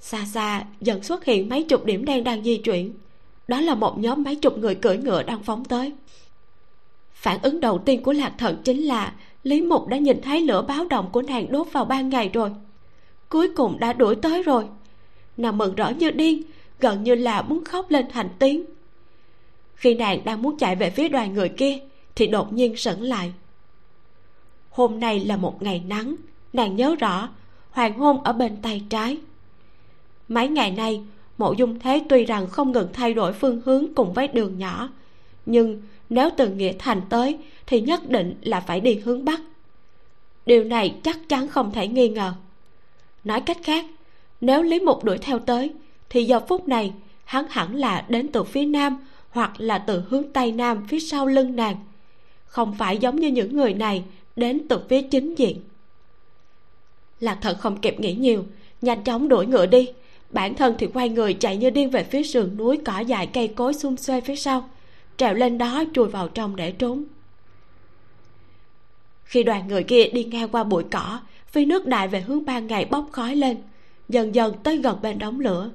Xa 0.00 0.24
xa, 0.24 0.64
dần 0.80 1.02
xuất 1.02 1.24
hiện 1.24 1.48
mấy 1.48 1.62
chục 1.62 1.84
điểm 1.84 2.04
đen 2.04 2.24
đang 2.24 2.44
di 2.44 2.56
chuyển. 2.56 2.92
Đó 3.48 3.60
là 3.60 3.74
một 3.74 3.98
nhóm 3.98 4.22
mấy 4.22 4.36
chục 4.36 4.58
người 4.58 4.74
cưỡi 4.74 4.96
ngựa 4.96 5.22
đang 5.22 5.42
phóng 5.42 5.64
tới. 5.64 5.92
Phản 7.14 7.42
ứng 7.42 7.60
đầu 7.60 7.78
tiên 7.78 8.02
của 8.02 8.12
lạc 8.12 8.32
thần 8.38 8.56
chính 8.64 8.82
là 8.82 9.14
lý 9.42 9.60
mục 9.60 9.88
đã 9.88 9.98
nhìn 9.98 10.22
thấy 10.22 10.40
lửa 10.40 10.64
báo 10.68 10.84
động 10.90 11.08
của 11.12 11.22
nàng 11.22 11.52
đốt 11.52 11.66
vào 11.72 11.84
ban 11.84 12.08
ngày 12.08 12.30
rồi. 12.32 12.50
Cuối 13.28 13.48
cùng 13.56 13.78
đã 13.78 13.92
đuổi 13.92 14.14
tới 14.14 14.42
rồi. 14.42 14.64
Nàng 15.36 15.58
mừng 15.58 15.74
rỡ 15.74 15.90
như 15.90 16.10
điên, 16.10 16.42
gần 16.80 17.04
như 17.04 17.14
là 17.14 17.42
muốn 17.42 17.64
khóc 17.64 17.90
lên 17.90 18.06
thành 18.12 18.28
tiếng 18.38 18.64
khi 19.76 19.94
nàng 19.94 20.24
đang 20.24 20.42
muốn 20.42 20.58
chạy 20.58 20.76
về 20.76 20.90
phía 20.90 21.08
đoàn 21.08 21.34
người 21.34 21.48
kia, 21.48 21.78
thì 22.14 22.26
đột 22.26 22.52
nhiên 22.52 22.76
sững 22.76 23.02
lại. 23.02 23.32
Hôm 24.70 25.00
nay 25.00 25.20
là 25.20 25.36
một 25.36 25.62
ngày 25.62 25.82
nắng, 25.88 26.16
nàng 26.52 26.76
nhớ 26.76 26.96
rõ, 26.98 27.28
hoàng 27.70 27.98
hôn 27.98 28.24
ở 28.24 28.32
bên 28.32 28.56
tay 28.62 28.82
trái. 28.90 29.18
Mấy 30.28 30.48
ngày 30.48 30.70
nay, 30.70 31.02
mộ 31.38 31.52
dung 31.52 31.78
thế 31.78 32.02
tuy 32.08 32.24
rằng 32.24 32.46
không 32.46 32.72
ngừng 32.72 32.88
thay 32.92 33.14
đổi 33.14 33.32
phương 33.32 33.60
hướng 33.64 33.94
cùng 33.94 34.12
với 34.12 34.28
đường 34.28 34.58
nhỏ, 34.58 34.88
nhưng 35.46 35.82
nếu 36.10 36.30
từ 36.36 36.48
nghĩa 36.48 36.72
thành 36.78 37.00
tới 37.08 37.38
thì 37.66 37.80
nhất 37.80 38.08
định 38.08 38.34
là 38.42 38.60
phải 38.60 38.80
đi 38.80 38.94
hướng 38.94 39.24
bắc. 39.24 39.40
Điều 40.46 40.64
này 40.64 40.94
chắc 41.02 41.18
chắn 41.28 41.48
không 41.48 41.72
thể 41.72 41.88
nghi 41.88 42.08
ngờ. 42.08 42.32
Nói 43.24 43.40
cách 43.40 43.58
khác, 43.62 43.86
nếu 44.40 44.62
lý 44.62 44.80
mục 44.80 45.04
đuổi 45.04 45.18
theo 45.18 45.38
tới, 45.38 45.72
thì 46.10 46.24
giờ 46.24 46.40
phút 46.40 46.68
này, 46.68 46.92
hắn 47.24 47.46
hẳn 47.50 47.74
là 47.74 48.04
đến 48.08 48.28
từ 48.28 48.44
phía 48.44 48.64
nam 48.64 48.96
hoặc 49.36 49.52
là 49.58 49.78
từ 49.78 50.02
hướng 50.08 50.32
tây 50.32 50.52
nam 50.52 50.86
phía 50.88 51.00
sau 51.00 51.26
lưng 51.26 51.56
nàng. 51.56 51.76
Không 52.46 52.74
phải 52.78 52.98
giống 52.98 53.16
như 53.16 53.28
những 53.28 53.56
người 53.56 53.74
này 53.74 54.04
đến 54.36 54.68
từ 54.68 54.80
phía 54.88 55.02
chính 55.02 55.34
diện. 55.34 55.60
Lạc 57.20 57.38
thật 57.40 57.58
không 57.60 57.80
kịp 57.80 58.00
nghĩ 58.00 58.14
nhiều, 58.14 58.44
nhanh 58.82 59.04
chóng 59.04 59.28
đuổi 59.28 59.46
ngựa 59.46 59.66
đi. 59.66 59.88
Bản 60.30 60.54
thân 60.54 60.74
thì 60.78 60.86
quay 60.86 61.08
người 61.08 61.34
chạy 61.34 61.56
như 61.56 61.70
điên 61.70 61.90
về 61.90 62.04
phía 62.04 62.22
sườn 62.22 62.56
núi 62.56 62.80
cỏ 62.84 63.00
dài 63.00 63.26
cây 63.26 63.48
cối 63.48 63.74
xung 63.74 63.96
xuê 63.96 64.20
phía 64.20 64.36
sau, 64.36 64.68
trèo 65.16 65.34
lên 65.34 65.58
đó 65.58 65.84
chui 65.94 66.08
vào 66.08 66.28
trong 66.28 66.56
để 66.56 66.72
trốn. 66.72 67.04
Khi 69.24 69.42
đoàn 69.42 69.68
người 69.68 69.82
kia 69.82 70.08
đi 70.08 70.24
ngang 70.24 70.48
qua 70.48 70.64
bụi 70.64 70.84
cỏ, 70.90 71.20
phi 71.46 71.64
nước 71.64 71.86
đại 71.86 72.08
về 72.08 72.20
hướng 72.20 72.44
ban 72.44 72.66
ngày 72.66 72.84
bốc 72.84 73.08
khói 73.12 73.36
lên, 73.36 73.56
dần 74.08 74.34
dần 74.34 74.54
tới 74.62 74.76
gần 74.76 74.98
bên 75.02 75.18
đống 75.18 75.40
lửa. 75.40 75.70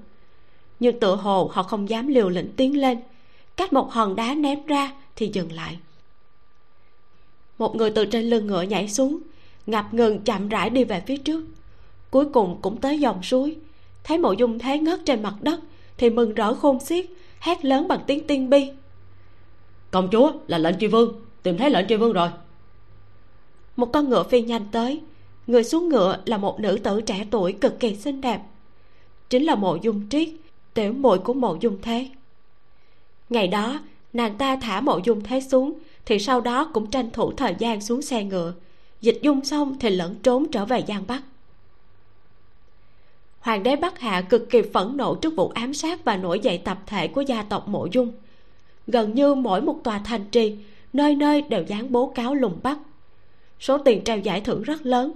Nhưng 0.79 0.99
tựa 0.99 1.15
hồ 1.15 1.51
họ 1.53 1.63
không 1.63 1.89
dám 1.89 2.07
liều 2.07 2.29
lĩnh 2.29 2.51
tiến 2.57 2.81
lên 2.81 2.97
cách 3.61 3.73
một 3.73 3.91
hòn 3.91 4.15
đá 4.15 4.35
ném 4.35 4.65
ra 4.65 4.91
thì 5.15 5.29
dừng 5.33 5.51
lại. 5.51 5.77
Một 7.57 7.75
người 7.75 7.91
từ 7.91 8.05
trên 8.05 8.29
lưng 8.29 8.47
ngựa 8.47 8.61
nhảy 8.61 8.89
xuống 8.89 9.19
ngập 9.65 9.93
ngừng 9.93 10.19
chậm 10.19 10.49
rãi 10.49 10.69
đi 10.69 10.83
về 10.83 11.03
phía 11.07 11.17
trước. 11.17 11.45
Cuối 12.11 12.25
cùng 12.33 12.57
cũng 12.61 12.81
tới 12.81 12.99
dòng 12.99 13.23
suối 13.23 13.55
thấy 14.03 14.17
mộ 14.17 14.31
dung 14.31 14.59
thế 14.59 14.77
ngất 14.77 14.99
trên 15.05 15.23
mặt 15.23 15.33
đất 15.41 15.59
thì 15.97 16.09
mừng 16.09 16.33
rỡ 16.33 16.53
khôn 16.53 16.79
xiết 16.79 17.05
hét 17.39 17.65
lớn 17.65 17.87
bằng 17.87 17.99
tiếng 18.07 18.27
tiên 18.27 18.49
bi. 18.49 18.71
Công 19.91 20.09
chúa 20.11 20.31
là 20.47 20.57
lệnh 20.57 20.79
tri 20.79 20.87
vương 20.87 21.21
tìm 21.43 21.57
thấy 21.57 21.69
lệnh 21.69 21.87
tri 21.87 21.95
vương 21.95 22.13
rồi. 22.13 22.29
Một 23.75 23.89
con 23.93 24.09
ngựa 24.09 24.23
phi 24.23 24.41
nhanh 24.41 24.65
tới 24.71 25.01
người 25.47 25.63
xuống 25.63 25.89
ngựa 25.89 26.17
là 26.25 26.37
một 26.37 26.59
nữ 26.59 26.79
tử 26.83 27.01
trẻ 27.01 27.25
tuổi 27.31 27.53
cực 27.53 27.79
kỳ 27.79 27.95
xinh 27.95 28.21
đẹp. 28.21 28.41
Chính 29.29 29.43
là 29.43 29.55
mộ 29.55 29.77
dung 29.81 30.09
triết 30.09 30.29
tiểu 30.73 30.93
muội 30.93 31.19
của 31.19 31.33
mộ 31.33 31.57
dung 31.61 31.77
thế 31.81 32.09
ngày 33.31 33.47
đó, 33.47 33.79
nàng 34.13 34.37
ta 34.37 34.55
thả 34.55 34.81
mộ 34.81 34.99
dung 35.03 35.23
thế 35.23 35.41
xuống, 35.41 35.73
thì 36.05 36.19
sau 36.19 36.41
đó 36.41 36.69
cũng 36.73 36.87
tranh 36.87 37.09
thủ 37.13 37.31
thời 37.31 37.55
gian 37.59 37.81
xuống 37.81 38.01
xe 38.01 38.23
ngựa. 38.23 38.53
Dịch 39.01 39.19
dung 39.21 39.45
xong 39.45 39.79
thì 39.79 39.89
lẫn 39.89 40.15
trốn 40.23 40.45
trở 40.51 40.65
về 40.65 40.83
giang 40.87 41.03
bắc. 41.07 41.21
Hoàng 43.39 43.63
đế 43.63 43.75
bắc 43.75 43.99
hạ 43.99 44.21
cực 44.21 44.49
kỳ 44.49 44.61
phẫn 44.61 44.97
nộ 44.97 45.15
trước 45.15 45.33
vụ 45.35 45.49
ám 45.49 45.73
sát 45.73 46.05
và 46.05 46.17
nổi 46.17 46.39
dậy 46.39 46.57
tập 46.57 46.79
thể 46.85 47.07
của 47.07 47.21
gia 47.21 47.43
tộc 47.43 47.67
mộ 47.67 47.87
dung. 47.91 48.11
Gần 48.87 49.15
như 49.15 49.35
mỗi 49.35 49.61
một 49.61 49.79
tòa 49.83 50.01
thành 50.05 50.25
trì, 50.31 50.55
nơi 50.93 51.15
nơi 51.15 51.41
đều 51.41 51.63
dán 51.63 51.91
bố 51.91 52.07
cáo 52.15 52.35
lùng 52.35 52.59
bắt. 52.63 52.77
Số 53.59 53.77
tiền 53.77 54.03
trao 54.03 54.17
giải 54.17 54.41
thưởng 54.41 54.63
rất 54.63 54.85
lớn. 54.85 55.11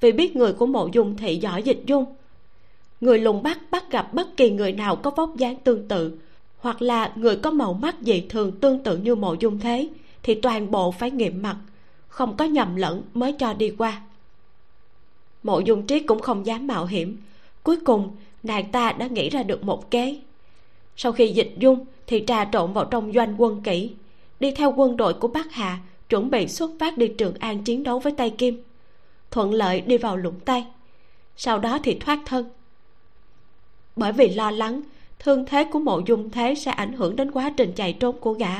Vì 0.00 0.12
biết 0.12 0.36
người 0.36 0.52
của 0.52 0.66
mộ 0.66 0.88
dung 0.92 1.16
thị 1.16 1.36
giỏi 1.36 1.62
dịch 1.62 1.82
dung, 1.86 2.04
người 3.00 3.18
lùng 3.18 3.42
bắt 3.42 3.58
bắt 3.70 3.90
gặp 3.90 4.14
bất 4.14 4.36
kỳ 4.36 4.50
người 4.50 4.72
nào 4.72 4.96
có 4.96 5.10
vóc 5.10 5.36
dáng 5.36 5.56
tương 5.56 5.88
tự 5.88 6.18
hoặc 6.66 6.82
là 6.82 7.12
người 7.16 7.36
có 7.36 7.50
màu 7.50 7.72
mắt 7.72 7.96
dị 8.00 8.20
thường 8.20 8.52
tương 8.60 8.82
tự 8.82 8.96
như 8.96 9.14
mộ 9.14 9.34
dung 9.40 9.58
thế, 9.58 9.88
thì 10.22 10.34
toàn 10.34 10.70
bộ 10.70 10.90
phải 10.90 11.10
nghiệm 11.10 11.42
mặt, 11.42 11.56
không 12.08 12.36
có 12.36 12.44
nhầm 12.44 12.76
lẫn 12.76 13.02
mới 13.14 13.32
cho 13.32 13.54
đi 13.54 13.74
qua. 13.78 14.02
Mộ 15.42 15.60
dung 15.60 15.86
triết 15.86 16.02
cũng 16.06 16.20
không 16.20 16.46
dám 16.46 16.66
mạo 16.66 16.86
hiểm. 16.86 17.16
Cuối 17.62 17.76
cùng, 17.84 18.16
nàng 18.42 18.72
ta 18.72 18.92
đã 18.92 19.06
nghĩ 19.06 19.30
ra 19.30 19.42
được 19.42 19.64
một 19.64 19.90
kế. 19.90 20.20
Sau 20.96 21.12
khi 21.12 21.28
dịch 21.28 21.54
dung, 21.58 21.84
thì 22.06 22.24
trà 22.26 22.44
trộn 22.44 22.72
vào 22.72 22.84
trong 22.84 23.12
doanh 23.12 23.34
quân 23.38 23.62
kỹ 23.62 23.90
đi 24.40 24.50
theo 24.50 24.74
quân 24.76 24.96
đội 24.96 25.14
của 25.14 25.28
bắc 25.28 25.52
hà, 25.52 25.78
chuẩn 26.08 26.30
bị 26.30 26.48
xuất 26.48 26.70
phát 26.80 26.98
đi 26.98 27.08
trường 27.08 27.34
an 27.34 27.64
chiến 27.64 27.82
đấu 27.82 27.98
với 27.98 28.12
tây 28.12 28.30
kim. 28.30 28.62
Thuận 29.30 29.52
lợi 29.52 29.80
đi 29.80 29.98
vào 29.98 30.16
lũng 30.16 30.40
tây, 30.44 30.64
sau 31.36 31.58
đó 31.58 31.78
thì 31.82 31.98
thoát 31.98 32.18
thân. 32.26 32.46
Bởi 33.96 34.12
vì 34.12 34.28
lo 34.28 34.50
lắng 34.50 34.82
thương 35.26 35.46
thế 35.46 35.64
của 35.64 35.78
mộ 35.78 36.00
dung 36.06 36.30
thế 36.30 36.54
sẽ 36.54 36.70
ảnh 36.70 36.92
hưởng 36.92 37.16
đến 37.16 37.30
quá 37.30 37.52
trình 37.56 37.72
chạy 37.76 37.92
trốn 37.92 38.16
của 38.20 38.32
gã. 38.32 38.54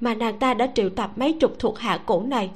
Mà 0.00 0.14
nàng 0.14 0.38
ta 0.38 0.54
đã 0.54 0.72
triệu 0.74 0.90
tập 0.90 1.12
mấy 1.16 1.32
chục 1.32 1.56
thuộc 1.58 1.78
hạ 1.78 2.02
cũ 2.06 2.22
này, 2.22 2.50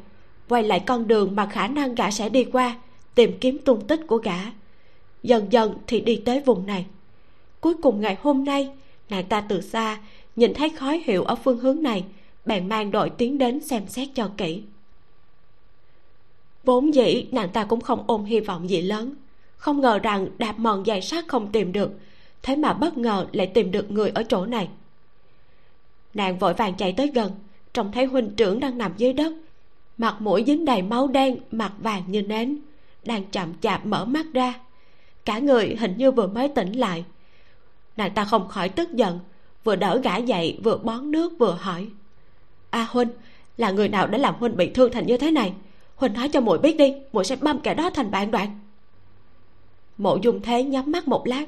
quay 0.48 0.62
lại 0.62 0.80
con 0.86 1.08
đường 1.08 1.36
mà 1.36 1.46
khả 1.46 1.66
năng 1.66 1.94
gã 1.94 2.10
sẽ 2.10 2.28
đi 2.28 2.44
qua, 2.44 2.76
tìm 3.14 3.38
kiếm 3.40 3.58
tung 3.58 3.86
tích 3.86 4.00
của 4.06 4.16
gã. 4.16 4.38
Dần 5.22 5.52
dần 5.52 5.74
thì 5.86 6.00
đi 6.00 6.16
tới 6.16 6.40
vùng 6.40 6.66
này. 6.66 6.86
Cuối 7.60 7.74
cùng 7.82 8.00
ngày 8.00 8.16
hôm 8.22 8.44
nay, 8.44 8.70
nàng 9.10 9.24
ta 9.24 9.40
từ 9.40 9.60
xa 9.60 9.98
nhìn 10.36 10.54
thấy 10.54 10.70
khói 10.70 11.02
hiệu 11.04 11.24
ở 11.24 11.34
phương 11.34 11.58
hướng 11.58 11.82
này, 11.82 12.04
bèn 12.44 12.68
mang 12.68 12.90
đội 12.90 13.10
tiến 13.10 13.38
đến 13.38 13.60
xem 13.60 13.82
xét 13.88 14.08
cho 14.14 14.30
kỹ. 14.36 14.62
Vốn 16.64 16.94
dĩ 16.94 17.26
nàng 17.32 17.48
ta 17.48 17.64
cũng 17.64 17.80
không 17.80 18.04
ôm 18.06 18.24
hy 18.24 18.40
vọng 18.40 18.70
gì 18.70 18.82
lớn. 18.82 19.14
Không 19.56 19.80
ngờ 19.80 19.98
rằng 19.98 20.28
đạp 20.38 20.58
mòn 20.58 20.86
dài 20.86 21.02
sát 21.02 21.28
không 21.28 21.52
tìm 21.52 21.72
được 21.72 21.90
thế 22.42 22.56
mà 22.56 22.72
bất 22.72 22.98
ngờ 22.98 23.26
lại 23.32 23.46
tìm 23.46 23.70
được 23.70 23.90
người 23.90 24.10
ở 24.14 24.22
chỗ 24.22 24.46
này. 24.46 24.68
Nàng 26.14 26.38
vội 26.38 26.54
vàng 26.54 26.74
chạy 26.74 26.92
tới 26.92 27.10
gần 27.14 27.32
trông 27.72 27.92
thấy 27.92 28.04
huynh 28.04 28.30
trưởng 28.36 28.60
đang 28.60 28.78
nằm 28.78 28.92
dưới 28.96 29.12
đất. 29.12 29.32
Mặt 29.98 30.16
mũi 30.20 30.44
dính 30.46 30.64
đầy 30.64 30.82
máu 30.82 31.08
đen 31.08 31.38
mặt 31.50 31.72
vàng 31.78 32.02
như 32.06 32.22
nến 32.22 32.58
đang 33.04 33.24
chậm 33.24 33.52
chạp 33.60 33.86
mở 33.86 34.04
mắt 34.04 34.26
ra. 34.32 34.54
Cả 35.24 35.38
người 35.38 35.76
hình 35.80 35.94
như 35.96 36.10
vừa 36.10 36.26
mới 36.26 36.48
tỉnh 36.48 36.72
lại. 36.72 37.04
Nàng 37.96 38.14
ta 38.14 38.24
không 38.24 38.48
khỏi 38.48 38.68
tức 38.68 38.92
giận 38.92 39.18
vừa 39.64 39.76
đỡ 39.76 40.00
gã 40.04 40.16
dậy 40.16 40.58
vừa 40.64 40.76
bón 40.76 41.10
nước 41.10 41.32
vừa 41.38 41.52
hỏi. 41.60 41.88
A 42.70 42.80
à, 42.80 42.88
huynh 42.90 43.08
là 43.56 43.70
người 43.70 43.88
nào 43.88 44.06
đã 44.06 44.18
làm 44.18 44.34
huynh 44.34 44.56
bị 44.56 44.70
thương 44.70 44.92
thành 44.92 45.06
như 45.06 45.16
thế 45.16 45.30
này? 45.30 45.52
Huynh 45.96 46.12
nói 46.12 46.28
cho 46.28 46.40
muội 46.40 46.58
biết 46.58 46.76
đi 46.76 46.94
muội 47.12 47.24
sẽ 47.24 47.36
băm 47.36 47.60
kẻ 47.60 47.74
đó 47.74 47.90
thành 47.90 48.10
bạn 48.10 48.30
đoạn. 48.30 48.60
Mộ 49.98 50.18
dung 50.22 50.42
thế 50.42 50.62
nhắm 50.62 50.92
mắt 50.92 51.08
một 51.08 51.26
lát 51.26 51.46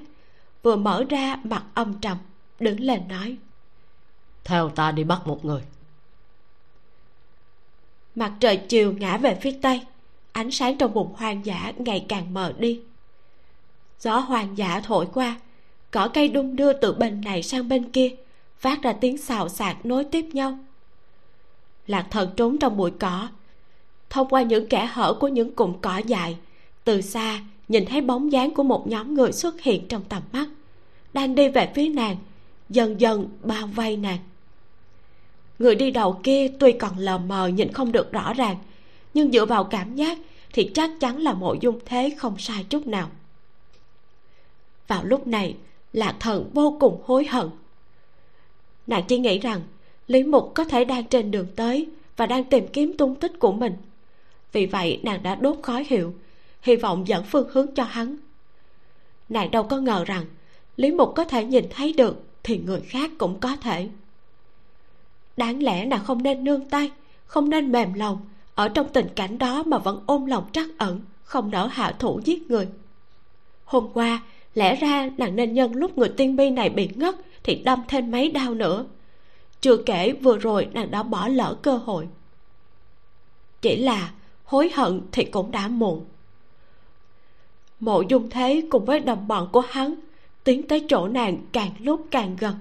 vừa 0.62 0.76
mở 0.76 1.04
ra 1.08 1.36
mặt 1.44 1.64
âm 1.74 2.00
trầm 2.00 2.16
đứng 2.60 2.80
lên 2.80 3.08
nói. 3.08 3.36
Theo 4.44 4.68
ta 4.70 4.92
đi 4.92 5.04
bắt 5.04 5.26
một 5.26 5.44
người. 5.44 5.62
Mặt 8.14 8.32
trời 8.40 8.56
chiều 8.56 8.92
ngã 8.92 9.16
về 9.16 9.38
phía 9.42 9.58
tây 9.62 9.80
ánh 10.32 10.50
sáng 10.50 10.78
trong 10.78 10.92
vùng 10.92 11.14
hoang 11.14 11.46
dã 11.46 11.72
ngày 11.78 12.06
càng 12.08 12.34
mờ 12.34 12.52
đi. 12.58 12.80
Gió 14.00 14.18
hoang 14.18 14.58
dã 14.58 14.80
thổi 14.80 15.06
qua 15.14 15.36
cỏ 15.90 16.08
cây 16.14 16.28
đung 16.28 16.56
đưa 16.56 16.72
từ 16.72 16.92
bên 16.92 17.20
này 17.20 17.42
sang 17.42 17.68
bên 17.68 17.92
kia 17.92 18.14
phát 18.58 18.82
ra 18.82 18.92
tiếng 18.92 19.18
xào 19.18 19.48
xạc 19.48 19.86
nối 19.86 20.04
tiếp 20.04 20.24
nhau. 20.32 20.58
Lạc 21.86 22.06
thần 22.10 22.30
trốn 22.36 22.58
trong 22.58 22.76
bụi 22.76 22.90
cỏ 23.00 23.28
thông 24.10 24.28
qua 24.28 24.42
những 24.42 24.68
kẻ 24.68 24.86
hở 24.86 25.14
của 25.20 25.28
những 25.28 25.54
cụm 25.54 25.80
cỏ 25.80 25.98
dài 25.98 26.36
từ 26.84 27.00
xa 27.00 27.40
nhìn 27.68 27.86
thấy 27.86 28.00
bóng 28.00 28.32
dáng 28.32 28.54
của 28.54 28.62
một 28.62 28.86
nhóm 28.86 29.14
người 29.14 29.32
xuất 29.32 29.60
hiện 29.60 29.88
trong 29.88 30.04
tầm 30.08 30.22
mắt. 30.32 30.48
Đang 31.12 31.34
đi 31.34 31.48
về 31.48 31.72
phía 31.74 31.88
nàng, 31.88 32.16
dần 32.68 33.00
dần 33.00 33.28
bao 33.42 33.66
vây 33.66 33.96
nàng. 33.96 34.18
Người 35.58 35.74
đi 35.74 35.90
đầu 35.90 36.20
kia 36.22 36.48
tuy 36.60 36.72
còn 36.72 36.98
lờ 36.98 37.18
mờ 37.18 37.48
nhìn 37.48 37.72
không 37.72 37.92
được 37.92 38.12
rõ 38.12 38.32
ràng, 38.32 38.56
nhưng 39.14 39.32
dựa 39.32 39.46
vào 39.46 39.64
cảm 39.64 39.94
giác 39.94 40.18
thì 40.52 40.70
chắc 40.74 40.90
chắn 41.00 41.16
là 41.22 41.32
mộ 41.34 41.54
dung 41.60 41.78
thế 41.86 42.14
không 42.18 42.38
sai 42.38 42.64
chút 42.70 42.86
nào. 42.86 43.10
Vào 44.88 45.04
lúc 45.04 45.26
này 45.26 45.56
lạc 45.92 46.16
thần 46.20 46.50
vô 46.54 46.76
cùng 46.80 47.02
hối 47.04 47.26
hận. 47.26 47.48
Nàng 48.86 49.04
chỉ 49.08 49.18
nghĩ 49.18 49.38
rằng 49.38 49.60
lý 50.06 50.22
mục 50.22 50.52
có 50.54 50.64
thể 50.64 50.84
đang 50.84 51.04
trên 51.04 51.30
đường 51.30 51.46
tới 51.56 51.88
và 52.16 52.26
đang 52.26 52.44
tìm 52.44 52.68
kiếm 52.68 52.96
tung 52.96 53.14
tích 53.14 53.38
của 53.38 53.52
mình. 53.52 53.72
Vì 54.52 54.66
vậy 54.66 55.00
nàng 55.02 55.22
đã 55.22 55.34
đốt 55.34 55.56
khói 55.62 55.86
hiệu 55.88 56.14
hy 56.62 56.76
vọng 56.76 57.08
dẫn 57.08 57.24
phương 57.24 57.48
hướng 57.52 57.74
cho 57.74 57.84
hắn. 57.84 58.16
Nàng 59.28 59.50
đâu 59.50 59.62
có 59.62 59.76
ngờ 59.76 60.04
rằng 60.04 60.24
lý 60.76 60.92
mục 60.92 61.12
có 61.16 61.24
thể 61.24 61.44
nhìn 61.44 61.64
thấy 61.70 61.92
được 61.92 62.22
thì 62.42 62.58
người 62.58 62.80
khác 62.80 63.10
cũng 63.18 63.40
có 63.40 63.56
thể. 63.56 63.88
Đáng 65.36 65.62
lẽ 65.62 65.84
nàng 65.86 66.04
không 66.04 66.22
nên 66.22 66.44
nương 66.44 66.68
tay, 66.68 66.90
không 67.26 67.50
nên 67.50 67.72
mềm 67.72 67.94
lòng, 67.94 68.20
ở 68.54 68.68
trong 68.68 68.88
tình 68.92 69.06
cảnh 69.16 69.38
đó 69.38 69.62
mà 69.62 69.78
vẫn 69.78 70.02
ôm 70.06 70.26
lòng 70.26 70.44
trắc 70.52 70.66
ẩn, 70.78 71.00
không 71.22 71.50
nỡ 71.50 71.66
hạ 71.66 71.94
thủ 71.98 72.20
giết 72.24 72.50
người. 72.50 72.68
Hôm 73.64 73.88
qua, 73.94 74.22
lẽ 74.54 74.76
ra 74.76 75.10
nàng 75.18 75.36
nên 75.36 75.54
nhân 75.54 75.74
lúc 75.74 75.98
người 75.98 76.08
tiên 76.08 76.36
bi 76.36 76.50
này 76.50 76.70
bị 76.70 76.88
ngất 76.94 77.14
thì 77.42 77.54
đâm 77.54 77.82
thêm 77.88 78.10
mấy 78.10 78.30
đau 78.30 78.54
nữa. 78.54 78.84
Chưa 79.60 79.76
kể 79.76 80.12
vừa 80.12 80.38
rồi 80.38 80.68
nàng 80.72 80.90
đã 80.90 81.02
bỏ 81.02 81.28
lỡ 81.28 81.56
cơ 81.62 81.76
hội. 81.76 82.08
Chỉ 83.62 83.76
là 83.76 84.12
hối 84.44 84.70
hận 84.74 85.00
thì 85.12 85.24
cũng 85.24 85.50
đã 85.50 85.68
muộn 85.68 86.04
mộ 87.80 88.02
dung 88.02 88.30
thế 88.30 88.62
cùng 88.70 88.84
với 88.84 89.00
đồng 89.00 89.28
bọn 89.28 89.48
của 89.52 89.62
hắn 89.68 89.94
tiến 90.44 90.62
tới 90.62 90.84
chỗ 90.88 91.08
nàng 91.08 91.38
càng 91.52 91.70
lúc 91.78 92.06
càng 92.10 92.36
gần. 92.40 92.54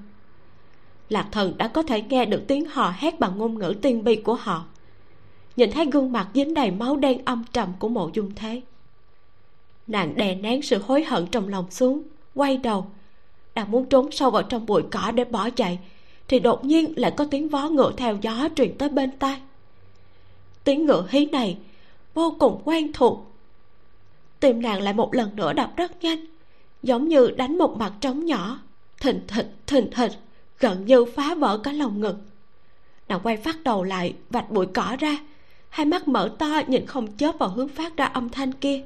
Lạc 1.09 1.27
thần 1.31 1.57
đã 1.57 1.67
có 1.67 1.83
thể 1.83 2.01
nghe 2.01 2.25
được 2.25 2.43
tiếng 2.47 2.65
họ 2.65 2.93
hét 2.97 3.19
bằng 3.19 3.37
ngôn 3.37 3.59
ngữ 3.59 3.75
tiên 3.81 4.03
bi 4.03 4.15
của 4.15 4.35
họ. 4.35 4.65
Nhìn 5.55 5.71
thấy 5.71 5.85
gương 5.85 6.11
mặt 6.11 6.27
dính 6.33 6.53
đầy 6.53 6.71
máu 6.71 6.95
đen 6.95 7.25
âm 7.25 7.43
trầm 7.53 7.73
của 7.79 7.89
mộ 7.89 8.09
dung 8.13 8.31
thế, 8.35 8.61
nàng 9.87 10.15
đè 10.15 10.35
nén 10.35 10.61
sự 10.61 10.77
hối 10.77 11.03
hận 11.03 11.27
trong 11.27 11.47
lòng 11.47 11.71
xuống, 11.71 12.01
quay 12.35 12.57
đầu. 12.57 12.85
Đang 13.55 13.71
muốn 13.71 13.85
trốn 13.85 14.11
sâu 14.11 14.31
vào 14.31 14.43
trong 14.43 14.65
bụi 14.65 14.83
cỏ 14.91 15.11
để 15.11 15.25
bỏ 15.25 15.49
chạy, 15.49 15.79
thì 16.27 16.39
đột 16.39 16.65
nhiên 16.65 16.93
lại 16.95 17.11
có 17.17 17.25
tiếng 17.31 17.49
vó 17.49 17.69
ngựa 17.69 17.91
theo 17.97 18.17
gió 18.21 18.49
truyền 18.55 18.77
tới 18.77 18.89
bên 18.89 19.11
tai. 19.19 19.41
Tiếng 20.63 20.85
ngựa 20.85 21.05
hí 21.09 21.25
này 21.25 21.57
vô 22.13 22.35
cùng 22.39 22.61
quen 22.65 22.93
thuộc 22.93 23.31
tim 24.39 24.61
nàng 24.61 24.81
lại 24.81 24.93
một 24.93 25.13
lần 25.15 25.35
nữa 25.35 25.53
đập 25.53 25.71
rất 25.77 26.03
nhanh. 26.03 26.25
Giống 26.83 27.07
như 27.07 27.31
đánh 27.37 27.57
một 27.57 27.77
mặt 27.77 27.93
trống 28.01 28.25
nhỏ. 28.25 28.59
Thình 29.01 29.27
thịch 29.27 29.55
thình 29.67 29.91
thịch. 29.91 30.11
Gần 30.59 30.85
như 30.85 31.05
phá 31.05 31.35
vỡ 31.35 31.57
cả 31.57 31.71
lòng 31.71 32.01
ngực. 32.01 32.15
Nàng 33.07 33.19
quay 33.23 33.37
phát 33.37 33.63
đầu 33.63 33.83
lại, 33.83 34.15
vạch 34.29 34.51
bụi 34.51 34.65
cỏ 34.73 34.95
ra. 34.99 35.17
Hai 35.69 35.85
mắt 35.85 36.07
mở 36.07 36.35
to, 36.39 36.61
nhìn 36.67 36.85
không 36.85 37.17
chớp 37.17 37.39
vào 37.39 37.49
hướng 37.49 37.67
phát 37.67 37.97
ra 37.97 38.05
âm 38.05 38.29
thanh 38.29 38.51
kia. 38.51 38.83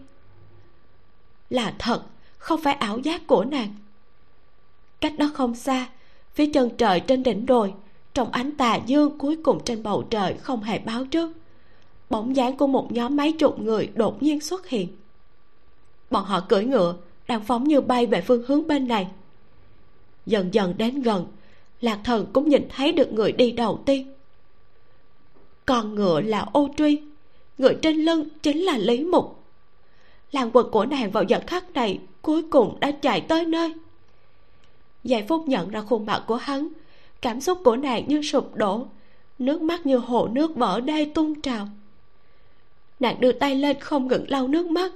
Là 1.50 1.74
thật, 1.80 2.04
không 2.38 2.62
phải 2.64 2.74
ảo 2.74 3.00
giác 3.00 3.28
của 3.28 3.46
nàng. 3.46 3.76
Cách 5.02 5.14
đó 5.18 5.30
không 5.34 5.56
xa, 5.56 5.88
phía 6.34 6.46
chân 6.54 6.70
trời 6.78 7.00
trên 7.00 7.24
đỉnh 7.24 7.46
đồi, 7.46 7.74
trong 8.14 8.32
ánh 8.32 8.52
tà 8.52 8.76
dương 8.86 9.18
cuối 9.18 9.38
cùng 9.44 9.64
trên 9.66 9.84
bầu 9.84 10.04
trời 10.10 10.34
không 10.34 10.64
hề 10.64 10.80
báo 10.80 11.06
trước. 11.06 11.32
Bóng 12.10 12.36
dáng 12.36 12.58
của 12.58 12.68
một 12.68 12.92
nhóm 12.92 13.16
mấy 13.16 13.32
chục 13.32 13.60
người 13.60 13.90
đột 13.96 14.24
nhiên 14.24 14.40
xuất 14.40 14.68
hiện 14.68 14.88
bọn 16.12 16.26
họ 16.26 16.40
cưỡi 16.40 16.66
ngựa, 16.66 16.96
đang 17.28 17.44
phóng 17.44 17.64
như 17.64 17.82
bay 17.82 18.06
về 18.06 18.22
phương 18.22 18.44
hướng 18.48 18.68
bên 18.68 18.88
này. 18.88 19.08
Dần 20.26 20.54
dần 20.54 20.74
đến 20.78 21.02
gần, 21.02 21.26
lạc 21.82 22.00
thần 22.04 22.26
cũng 22.34 22.50
nhìn 22.50 22.68
thấy 22.70 22.92
được 22.92 23.14
người 23.14 23.32
đi 23.32 23.52
đầu 23.52 23.84
tiên. 23.86 24.14
Con 25.66 25.96
ngựa 25.96 26.22
là 26.22 26.46
ô 26.54 26.70
truy, 26.78 27.02
người 27.58 27.78
trên 27.82 27.96
lưng 27.96 28.28
chính 28.44 28.62
là 28.62 28.78
lý 28.78 29.04
mục. 29.04 29.44
Làng 30.32 30.50
quần 30.54 30.72
của 30.72 30.86
nàng 30.86 31.12
vào 31.12 31.24
giờ 31.24 31.40
khắc 31.48 31.74
này 31.74 32.00
cuối 32.22 32.44
cùng 32.50 32.80
đã 32.80 32.92
chạy 32.92 33.22
tới 33.22 33.46
nơi. 33.46 33.74
Giây 35.04 35.26
phút 35.28 35.48
nhận 35.48 35.70
ra 35.70 35.82
khuôn 35.82 36.06
mặt 36.06 36.24
của 36.28 36.36
hắn, 36.36 36.68
cảm 37.22 37.42
xúc 37.42 37.60
của 37.64 37.76
nàng 37.76 38.08
như 38.08 38.22
sụp 38.22 38.56
đổ, 38.56 38.88
nước 39.40 39.62
mắt 39.62 39.86
như 39.86 39.98
hồ 39.98 40.28
nước 40.32 40.56
vỡ 40.56 40.82
đê 40.82 41.06
tung 41.16 41.42
trào. 41.42 41.68
Nàng 43.00 43.20
đưa 43.20 43.32
tay 43.32 43.56
lên 43.56 43.80
không 43.80 44.08
ngừng 44.08 44.26
lau 44.30 44.48
nước 44.48 44.68
mắt 44.68 44.92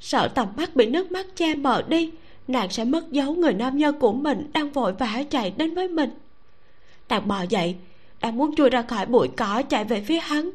sợ 0.00 0.28
tầm 0.28 0.48
mắt 0.56 0.76
bị 0.76 0.86
nước 0.86 1.12
mắt 1.12 1.26
che 1.34 1.54
mờ 1.54 1.82
đi, 1.88 2.10
nàng 2.48 2.70
sẽ 2.70 2.84
mất 2.84 3.12
dấu 3.12 3.34
người 3.34 3.52
nam 3.52 3.78
nhân 3.78 3.98
của 3.98 4.12
mình 4.12 4.50
đang 4.52 4.70
vội 4.70 4.92
vã 4.92 5.22
chạy 5.30 5.50
đến 5.50 5.74
với 5.74 5.88
mình. 5.88 6.10
Nàng 7.08 7.28
bò 7.28 7.42
dậy, 7.48 7.76
đang 8.20 8.36
muốn 8.36 8.54
chui 8.56 8.70
ra 8.70 8.82
khỏi 8.82 9.06
bụi 9.06 9.28
cỏ 9.36 9.62
chạy 9.68 9.84
về 9.84 10.00
phía 10.00 10.18
hắn, 10.18 10.50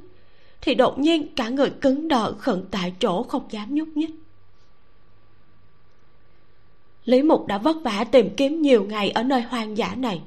thì 0.62 0.76
đột 0.76 1.00
nhiên 1.00 1.36
cả 1.36 1.50
người 1.50 1.70
cứng 1.70 2.08
đờ 2.08 2.34
khẩn 2.34 2.66
tại 2.72 2.94
chỗ 3.00 3.24
không 3.24 3.44
dám 3.50 3.76
nhúc 3.76 3.88
nhích. 3.96 4.12
Lý 7.06 7.22
mục 7.22 7.48
đã 7.48 7.58
vất 7.58 7.78
vả 7.84 8.06
tìm 8.12 8.30
kiếm 8.38 8.62
nhiều 8.62 8.84
ngày 8.84 9.12
ở 9.12 9.24
nơi 9.24 9.42
hoang 9.42 9.78
dã 9.78 9.96
này. 9.96 10.22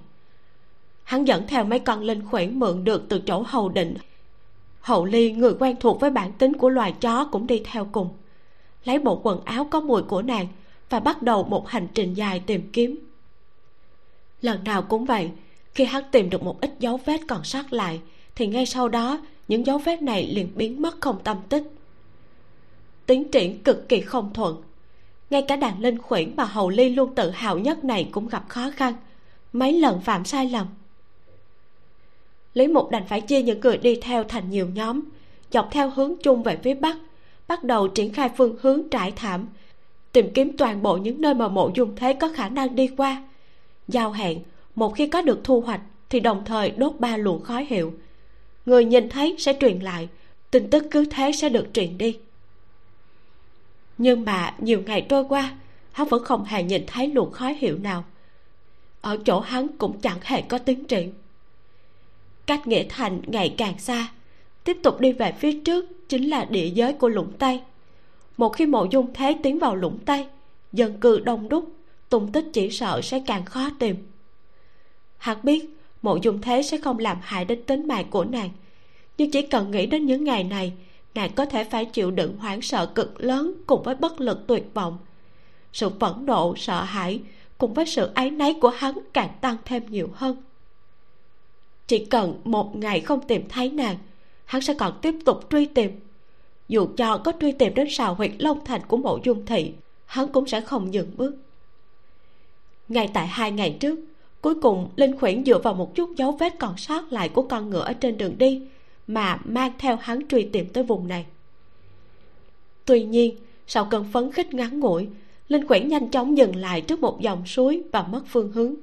Hắn 1.05 1.25
dẫn 1.25 1.47
theo 1.49 1.65
mấy 1.65 1.79
con 1.79 2.01
linh 2.03 2.27
khuyển 2.31 2.59
mượn 2.59 2.85
được 2.85 3.09
từ 3.09 3.19
chỗ 3.19 3.43
hầu 3.47 3.69
định. 3.69 3.95
Hậu 4.81 5.05
ly, 5.05 5.33
người 5.33 5.55
quen 5.59 5.77
thuộc 5.81 6.01
với 6.01 6.11
bản 6.11 6.33
tính 6.33 6.53
của 6.57 6.69
loài 6.69 6.95
chó, 7.01 7.25
cũng 7.25 7.47
đi 7.47 7.63
theo 7.65 7.89
cùng 7.93 8.09
lấy 8.87 8.99
bộ 8.99 9.21
quần 9.23 9.45
áo 9.45 9.69
có 9.71 9.81
mùi 9.81 10.03
của 10.03 10.23
nàng 10.23 10.47
và 10.91 11.01
bắt 11.01 11.23
đầu 11.23 11.45
một 11.45 11.69
hành 11.69 11.89
trình 11.95 12.15
dài 12.15 12.43
tìm 12.47 12.71
kiếm. 12.73 12.99
Lần 14.43 14.65
nào 14.65 14.83
cũng 14.83 15.05
vậy, 15.05 15.31
khi 15.75 15.85
hắn 15.85 16.05
tìm 16.13 16.31
được 16.31 16.43
một 16.43 16.61
ít 16.61 16.71
dấu 16.79 17.01
vết 17.05 17.21
còn 17.29 17.45
sót 17.45 17.73
lại, 17.73 18.01
thì 18.35 18.47
ngay 18.47 18.67
sau 18.67 18.89
đó, 18.89 19.21
những 19.49 19.67
dấu 19.67 19.79
vết 19.79 20.03
này 20.03 20.27
liền 20.27 20.49
biến 20.55 20.83
mất 20.83 21.01
không 21.01 21.19
tâm 21.25 21.37
tích. 21.49 21.63
Tiến 23.07 23.31
triển 23.31 23.63
cực 23.63 23.89
kỳ 23.89 24.01
không 24.01 24.33
thuận. 24.35 24.63
Ngay 25.31 25.43
cả 25.43 25.57
đàn 25.57 25.81
linh 25.81 25.99
khuyển 25.99 26.37
mà 26.37 26.45
hầu 26.45 26.71
ly 26.71 26.89
luôn 26.89 27.15
tự 27.15 27.31
hào 27.31 27.59
nhất 27.59 27.85
này 27.85 28.09
cũng 28.13 28.29
gặp 28.29 28.45
khó 28.49 28.71
khăn, 28.77 28.95
mấy 29.53 29.73
lần 29.73 30.01
phạm 30.01 30.25
sai 30.25 30.49
lầm. 30.49 30.67
Lý 32.55 32.67
mục 32.67 32.91
đành 32.91 33.07
phải 33.09 33.21
chia 33.21 33.43
những 33.43 33.61
người 33.61 33.79
đi 33.79 33.97
theo 33.97 34.25
thành 34.25 34.51
nhiều 34.51 34.69
nhóm, 34.75 35.01
dọc 35.51 35.69
theo 35.71 35.91
hướng 35.91 36.15
chung 36.23 36.43
về 36.43 36.59
phía 36.63 36.75
bắc 36.75 36.97
bắt 37.49 37.65
đầu 37.65 37.89
triển 37.89 38.13
khai 38.13 38.31
phương 38.37 38.57
hướng 38.61 38.89
trải 38.91 39.13
thảm, 39.17 39.49
tìm 40.13 40.33
kiếm 40.35 40.57
toàn 40.57 40.83
bộ 40.83 40.97
những 40.97 41.21
nơi 41.21 41.35
mà 41.35 41.49
mộ 41.49 41.71
dung 41.75 41.97
thế 41.97 42.13
có 42.13 42.29
khả 42.35 42.49
năng 42.49 42.77
đi 42.77 42.89
qua. 42.97 43.23
Giao 43.89 44.13
hẹn, 44.13 44.43
một 44.75 44.95
khi 44.97 45.09
có 45.09 45.23
được 45.23 45.41
thu 45.45 45.61
hoạch 45.61 45.81
thì 46.11 46.21
đồng 46.21 46.45
thời 46.45 46.71
đốt 46.71 46.93
ba 46.99 47.17
luồng 47.17 47.43
khói 47.43 47.65
hiệu. 47.65 47.95
Người 48.67 48.85
nhìn 48.85 49.09
thấy 49.09 49.37
sẽ 49.39 49.57
truyền 49.61 49.79
lại, 49.79 50.09
tin 50.51 50.71
tức 50.71 50.85
cứ 50.91 51.05
thế 51.05 51.33
sẽ 51.33 51.49
được 51.49 51.67
truyền 51.73 51.99
đi. 51.99 52.19
Nhưng 53.99 54.25
mà 54.25 54.55
nhiều 54.59 54.83
ngày 54.87 55.07
trôi 55.09 55.25
qua, 55.29 55.57
hắn 55.93 56.09
vẫn 56.09 56.25
không 56.25 56.45
hề 56.45 56.63
nhìn 56.63 56.85
thấy 56.87 57.07
luồng 57.07 57.33
khói 57.33 57.55
hiệu 57.55 57.79
nào. 57.79 58.05
Ở 59.01 59.17
chỗ 59.25 59.41
hắn 59.41 59.69
cũng 59.79 60.01
chẳng 60.01 60.19
hề 60.23 60.43
có 60.43 60.59
tiến 60.59 60.85
triển. 60.85 61.13
Cách 62.47 62.67
nghĩa 62.67 62.85
thành 62.89 63.21
ngày 63.27 63.55
càng 63.59 63.79
xa 63.79 64.09
tiếp 64.67 64.77
tục 64.83 65.01
đi 65.01 65.13
về 65.13 65.33
phía 65.33 65.53
trước 65.53 66.09
chính 66.09 66.31
là 66.31 66.45
địa 66.45 66.67
giới 66.67 66.93
của 66.93 67.09
lũng 67.09 67.33
tây. 67.39 67.61
Một 68.37 68.49
khi 68.49 68.67
mộ 68.67 68.87
dung 68.91 69.15
thế 69.15 69.37
tiến 69.43 69.59
vào 69.59 69.77
lũng 69.77 69.99
tây, 70.05 70.27
dân 70.73 71.01
cư 71.01 71.21
đông 71.21 71.49
đúc, 71.49 71.73
tung 72.09 72.33
tích 72.33 72.45
chỉ 72.53 72.71
sợ 72.71 73.01
sẽ 73.03 73.23
càng 73.27 73.45
khó 73.45 73.71
tìm. 73.79 73.97
Hắn 75.19 75.39
biết 75.43 75.79
mộ 76.03 76.19
dung 76.23 76.41
thế 76.41 76.63
sẽ 76.63 76.79
không 76.79 76.99
làm 76.99 77.17
hại 77.23 77.45
đến 77.45 77.63
tính 77.63 77.89
mạng 77.89 78.07
của 78.11 78.25
nàng, 78.25 78.51
nhưng 79.19 79.31
chỉ 79.31 79.43
cần 79.43 79.71
nghĩ 79.71 79.87
đến 79.87 80.07
những 80.07 80.25
ngày 80.25 80.45
này, 80.45 80.73
nàng 81.15 81.31
có 81.35 81.47
thể 81.47 81.65
phải 81.65 81.85
chịu 81.85 82.11
đựng 82.11 82.37
hoảng 82.39 82.63
sợ 82.63 82.87
cực 82.87 83.21
lớn 83.21 83.55
cùng 83.67 83.83
với 83.83 83.95
bất 83.95 84.21
lực 84.21 84.47
tuyệt 84.47 84.65
vọng. 84.75 84.99
Sự 85.73 85.91
phẫn 86.01 86.27
nộ, 86.27 86.55
sợ 86.57 86.83
hãi 86.83 87.21
cùng 87.59 87.75
với 87.75 87.87
sự 87.87 88.11
áy 88.15 88.31
náy 88.31 88.55
của 88.61 88.69
hắn 88.69 88.95
càng 89.13 89.31
tăng 89.41 89.57
thêm 89.65 89.83
nhiều 89.91 90.09
hơn. 90.15 90.37
Chỉ 91.87 92.05
cần 92.05 92.41
một 92.45 92.77
ngày 92.77 93.01
không 93.01 93.21
tìm 93.21 93.49
thấy 93.49 93.71
nàng 93.71 93.97
hắn 94.47 94.63
sẽ 94.63 94.75
còn 94.75 94.99
tiếp 95.03 95.15
tục 95.25 95.41
truy 95.51 95.67
tìm. 95.67 95.91
Dù 96.69 96.89
cho 96.97 97.19
có 97.19 97.33
truy 97.41 97.53
tìm 97.53 97.75
đến 97.75 97.87
sào 97.91 98.15
huyệt 98.15 98.31
long 98.39 98.65
thành 98.65 98.81
của 98.89 98.97
mộ 98.97 99.19
dung 99.25 99.47
thị, 99.47 99.73
hắn 100.07 100.29
cũng 100.29 100.47
sẽ 100.47 100.61
không 100.61 100.95
dừng 100.95 101.11
bước. 101.17 101.37
Ngay 102.89 103.11
tại 103.15 103.27
hai 103.27 103.51
ngày 103.51 103.77
trước, 103.81 103.99
cuối 104.41 104.55
cùng 104.63 104.91
linh 104.97 105.19
khuyển 105.19 105.45
dựa 105.45 105.59
vào 105.59 105.75
một 105.75 105.95
chút 105.95 106.17
dấu 106.17 106.33
vết 106.33 106.59
còn 106.59 106.77
sót 106.77 107.13
lại 107.13 107.29
của 107.29 107.43
con 107.43 107.71
ngựa 107.71 107.83
ở 107.83 107.93
trên 107.93 108.19
đường 108.19 108.39
đi 108.39 108.63
mà 109.07 109.41
mang 109.45 109.73
theo 109.79 109.97
hắn 109.97 110.29
truy 110.29 110.43
tìm 110.53 110.67
tới 110.73 110.85
vùng 110.85 111.09
này. 111.09 111.27
Tuy 112.85 113.05
nhiên, 113.05 113.37
sau 113.67 113.85
cơn 113.85 114.05
phấn 114.13 114.33
khích 114.33 114.55
ngắn 114.55 114.81
ngủi, 114.81 115.09
linh 115.49 115.67
khuyển 115.67 115.89
nhanh 115.89 116.11
chóng 116.11 116.37
dừng 116.37 116.57
lại 116.57 116.81
trước 116.81 117.01
một 117.01 117.21
dòng 117.21 117.47
suối 117.47 117.83
và 117.93 118.03
mất 118.03 118.23
phương 118.29 118.53
hướng. 118.53 118.75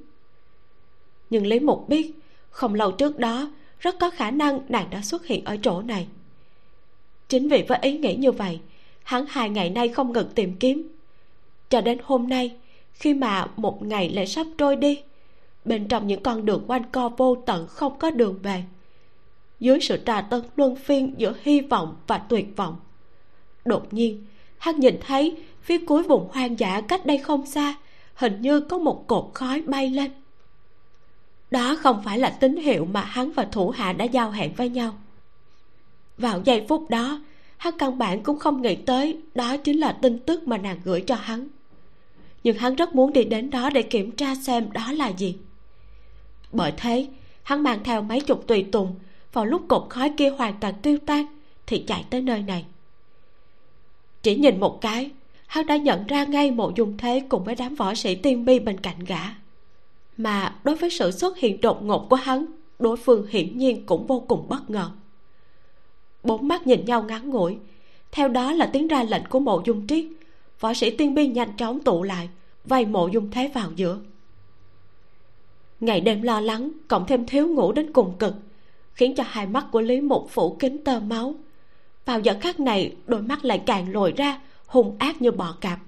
Nhưng 1.30 1.46
lý 1.46 1.60
mục 1.60 1.88
biết, 1.88 2.12
không 2.50 2.74
lâu 2.74 2.92
trước 2.92 3.18
đó 3.18 3.50
rất 3.80 3.98
có 4.00 4.10
khả 4.10 4.30
năng 4.30 4.60
nàng 4.68 4.90
đã 4.90 5.02
xuất 5.02 5.26
hiện 5.26 5.44
ở 5.44 5.56
chỗ 5.62 5.82
này. 5.82 6.06
Chính 7.28 7.48
vì 7.48 7.62
với 7.68 7.78
ý 7.82 7.98
nghĩ 7.98 8.16
như 8.16 8.32
vậy, 8.32 8.60
hắn 9.02 9.24
hai 9.28 9.50
ngày 9.50 9.70
nay 9.70 9.88
không 9.88 10.12
ngừng 10.12 10.28
tìm 10.34 10.56
kiếm. 10.60 10.88
Cho 11.68 11.80
đến 11.80 11.98
hôm 12.04 12.28
nay, 12.28 12.56
khi 12.92 13.14
mà 13.14 13.46
một 13.56 13.82
ngày 13.82 14.10
lại 14.10 14.26
sắp 14.26 14.46
trôi 14.58 14.76
đi, 14.76 15.02
bên 15.64 15.88
trong 15.88 16.06
những 16.06 16.22
con 16.22 16.44
đường 16.44 16.64
quanh 16.66 16.82
co 16.92 17.08
vô 17.08 17.36
tận 17.46 17.66
không 17.66 17.98
có 17.98 18.10
đường 18.10 18.38
về. 18.42 18.64
Dưới 19.60 19.80
sự 19.80 19.98
trà 20.06 20.20
tấn 20.20 20.42
luân 20.56 20.76
phiên 20.76 21.14
giữa 21.16 21.34
hy 21.42 21.60
vọng 21.60 21.96
và 22.06 22.18
tuyệt 22.18 22.46
vọng, 22.56 22.76
đột 23.64 23.94
nhiên, 23.94 24.24
hắn 24.58 24.80
nhìn 24.80 24.98
thấy 25.06 25.36
phía 25.62 25.78
cuối 25.86 26.02
vùng 26.02 26.28
hoang 26.32 26.58
dã 26.58 26.80
cách 26.80 27.06
đây 27.06 27.18
không 27.18 27.46
xa, 27.46 27.74
hình 28.14 28.40
như 28.40 28.60
có 28.60 28.78
một 28.78 29.04
cột 29.06 29.30
khói 29.34 29.60
bay 29.60 29.90
lên 29.90 30.10
đó 31.54 31.76
không 31.80 32.02
phải 32.04 32.18
là 32.18 32.30
tín 32.30 32.56
hiệu 32.56 32.84
mà 32.84 33.00
hắn 33.00 33.32
và 33.32 33.44
thủ 33.52 33.70
hạ 33.70 33.92
đã 33.92 34.04
giao 34.04 34.30
hẹn 34.30 34.54
với 34.54 34.68
nhau. 34.68 34.94
Vào 36.18 36.42
giây 36.44 36.66
phút 36.68 36.90
đó 36.90 37.20
hắn 37.56 37.78
căn 37.78 37.98
bản 37.98 38.22
cũng 38.22 38.38
không 38.38 38.62
nghĩ 38.62 38.76
tới 38.76 39.18
đó 39.34 39.56
chính 39.56 39.78
là 39.78 39.92
tin 39.92 40.18
tức 40.18 40.48
mà 40.48 40.58
nàng 40.58 40.80
gửi 40.84 41.00
cho 41.00 41.14
hắn. 41.14 41.48
Nhưng 42.44 42.56
hắn 42.56 42.74
rất 42.74 42.94
muốn 42.94 43.12
đi 43.12 43.24
đến 43.24 43.50
đó 43.50 43.70
để 43.70 43.82
kiểm 43.82 44.10
tra 44.10 44.34
xem 44.34 44.72
đó 44.72 44.92
là 44.92 45.08
gì. 45.08 45.36
Bởi 46.52 46.72
thế, 46.76 47.06
hắn 47.42 47.62
mang 47.62 47.84
theo 47.84 48.02
mấy 48.02 48.20
chục 48.20 48.46
tùy 48.46 48.66
tùng, 48.72 48.94
vào 49.32 49.44
lúc 49.44 49.62
cột 49.68 49.86
khói 49.90 50.12
kia 50.16 50.30
hoàn 50.30 50.54
toàn 50.60 50.74
tiêu 50.82 50.98
tan, 51.06 51.26
thì 51.66 51.84
chạy 51.86 52.04
tới 52.10 52.22
nơi 52.22 52.42
này. 52.42 52.64
Chỉ 54.22 54.36
nhìn 54.36 54.60
một 54.60 54.80
cái, 54.80 55.10
hắn 55.46 55.66
đã 55.66 55.76
nhận 55.76 56.06
ra 56.06 56.24
ngay 56.24 56.50
mộ 56.50 56.72
dung 56.76 56.96
thế 56.98 57.22
cùng 57.28 57.44
với 57.44 57.54
đám 57.54 57.74
võ 57.74 57.94
sĩ 57.94 58.14
tiên 58.14 58.44
bi 58.44 58.58
bên 58.58 58.80
cạnh 58.80 59.04
gã 59.06 59.43
mà 60.16 60.56
đối 60.64 60.76
với 60.76 60.90
sự 60.90 61.10
xuất 61.10 61.38
hiện 61.38 61.60
đột 61.60 61.82
ngột 61.82 62.06
của 62.10 62.16
hắn, 62.16 62.46
đối 62.78 62.96
phương 62.96 63.26
hiển 63.26 63.58
nhiên 63.58 63.86
cũng 63.86 64.06
vô 64.06 64.24
cùng 64.28 64.48
bất 64.48 64.70
ngờ. 64.70 64.90
Bốn 66.22 66.48
mắt 66.48 66.66
nhìn 66.66 66.84
nhau 66.84 67.02
ngắn 67.02 67.30
ngủi. 67.30 67.58
Theo 68.12 68.28
đó 68.28 68.52
là 68.52 68.70
tiếng 68.72 68.88
ra 68.88 69.02
lệnh 69.02 69.22
của 69.28 69.40
mộ 69.40 69.62
dung 69.66 69.86
triết. 69.86 70.04
Võ 70.60 70.74
sĩ 70.74 70.90
tiên 70.90 71.14
biên 71.14 71.32
nhanh 71.32 71.56
chóng 71.56 71.80
tụ 71.80 72.02
lại, 72.02 72.28
vây 72.64 72.86
mộ 72.86 73.08
dung 73.08 73.30
thế 73.30 73.50
vào 73.54 73.70
giữa. 73.76 73.98
Ngày 75.80 76.00
đêm 76.00 76.22
lo 76.22 76.40
lắng, 76.40 76.70
cộng 76.88 77.06
thêm 77.06 77.26
thiếu 77.26 77.48
ngủ 77.48 77.72
đến 77.72 77.92
cùng 77.92 78.12
cực, 78.18 78.34
khiến 78.92 79.14
cho 79.16 79.24
hai 79.26 79.46
mắt 79.46 79.66
của 79.72 79.80
lý 79.80 80.00
mục 80.00 80.26
phủ 80.30 80.56
kính 80.58 80.84
tơ 80.84 81.00
máu. 81.00 81.34
Vào 82.04 82.20
giờ 82.20 82.36
khắc 82.40 82.60
này, 82.60 82.96
đôi 83.06 83.22
mắt 83.22 83.44
lại 83.44 83.62
càng 83.66 83.92
lồi 83.92 84.12
ra, 84.12 84.40
hung 84.66 84.96
ác 84.98 85.22
như 85.22 85.30
bọ 85.30 85.54
cạp. 85.60 85.78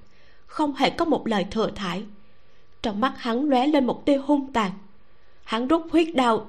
Không 0.46 0.74
hề 0.74 0.90
có 0.90 1.04
một 1.04 1.26
lời 1.26 1.46
thừa 1.50 1.70
thải 1.74 2.04
trong 2.82 3.00
mắt 3.00 3.12
hắn 3.16 3.44
lóe 3.50 3.66
lên 3.66 3.86
một 3.86 4.04
tia 4.04 4.16
hung 4.16 4.52
tàn. 4.52 4.70
Hắn 5.44 5.68
rút 5.68 5.82
huyết 5.90 6.14
đao. 6.14 6.46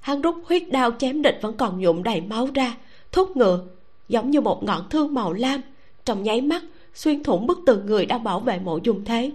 Hắn 0.00 0.22
rút 0.22 0.36
huyết 0.46 0.70
đao 0.70 0.90
chém 0.98 1.22
địch 1.22 1.38
vẫn 1.42 1.56
còn 1.56 1.80
nhuộm 1.80 2.02
đầy 2.02 2.20
máu 2.20 2.48
ra 2.54 2.76
thúc 3.12 3.36
ngựa, 3.36 3.64
giống 4.08 4.30
như 4.30 4.40
một 4.40 4.64
ngọn 4.64 4.88
thương 4.90 5.14
màu 5.14 5.32
lam. 5.32 5.60
Trong 6.04 6.22
nháy 6.22 6.40
mắt, 6.40 6.62
xuyên 6.94 7.22
thủng 7.22 7.46
bức 7.46 7.58
tường 7.66 7.86
người 7.86 8.06
đang 8.06 8.24
bảo 8.24 8.40
vệ 8.40 8.58
mộ 8.58 8.78
dung 8.82 9.04
thế. 9.04 9.32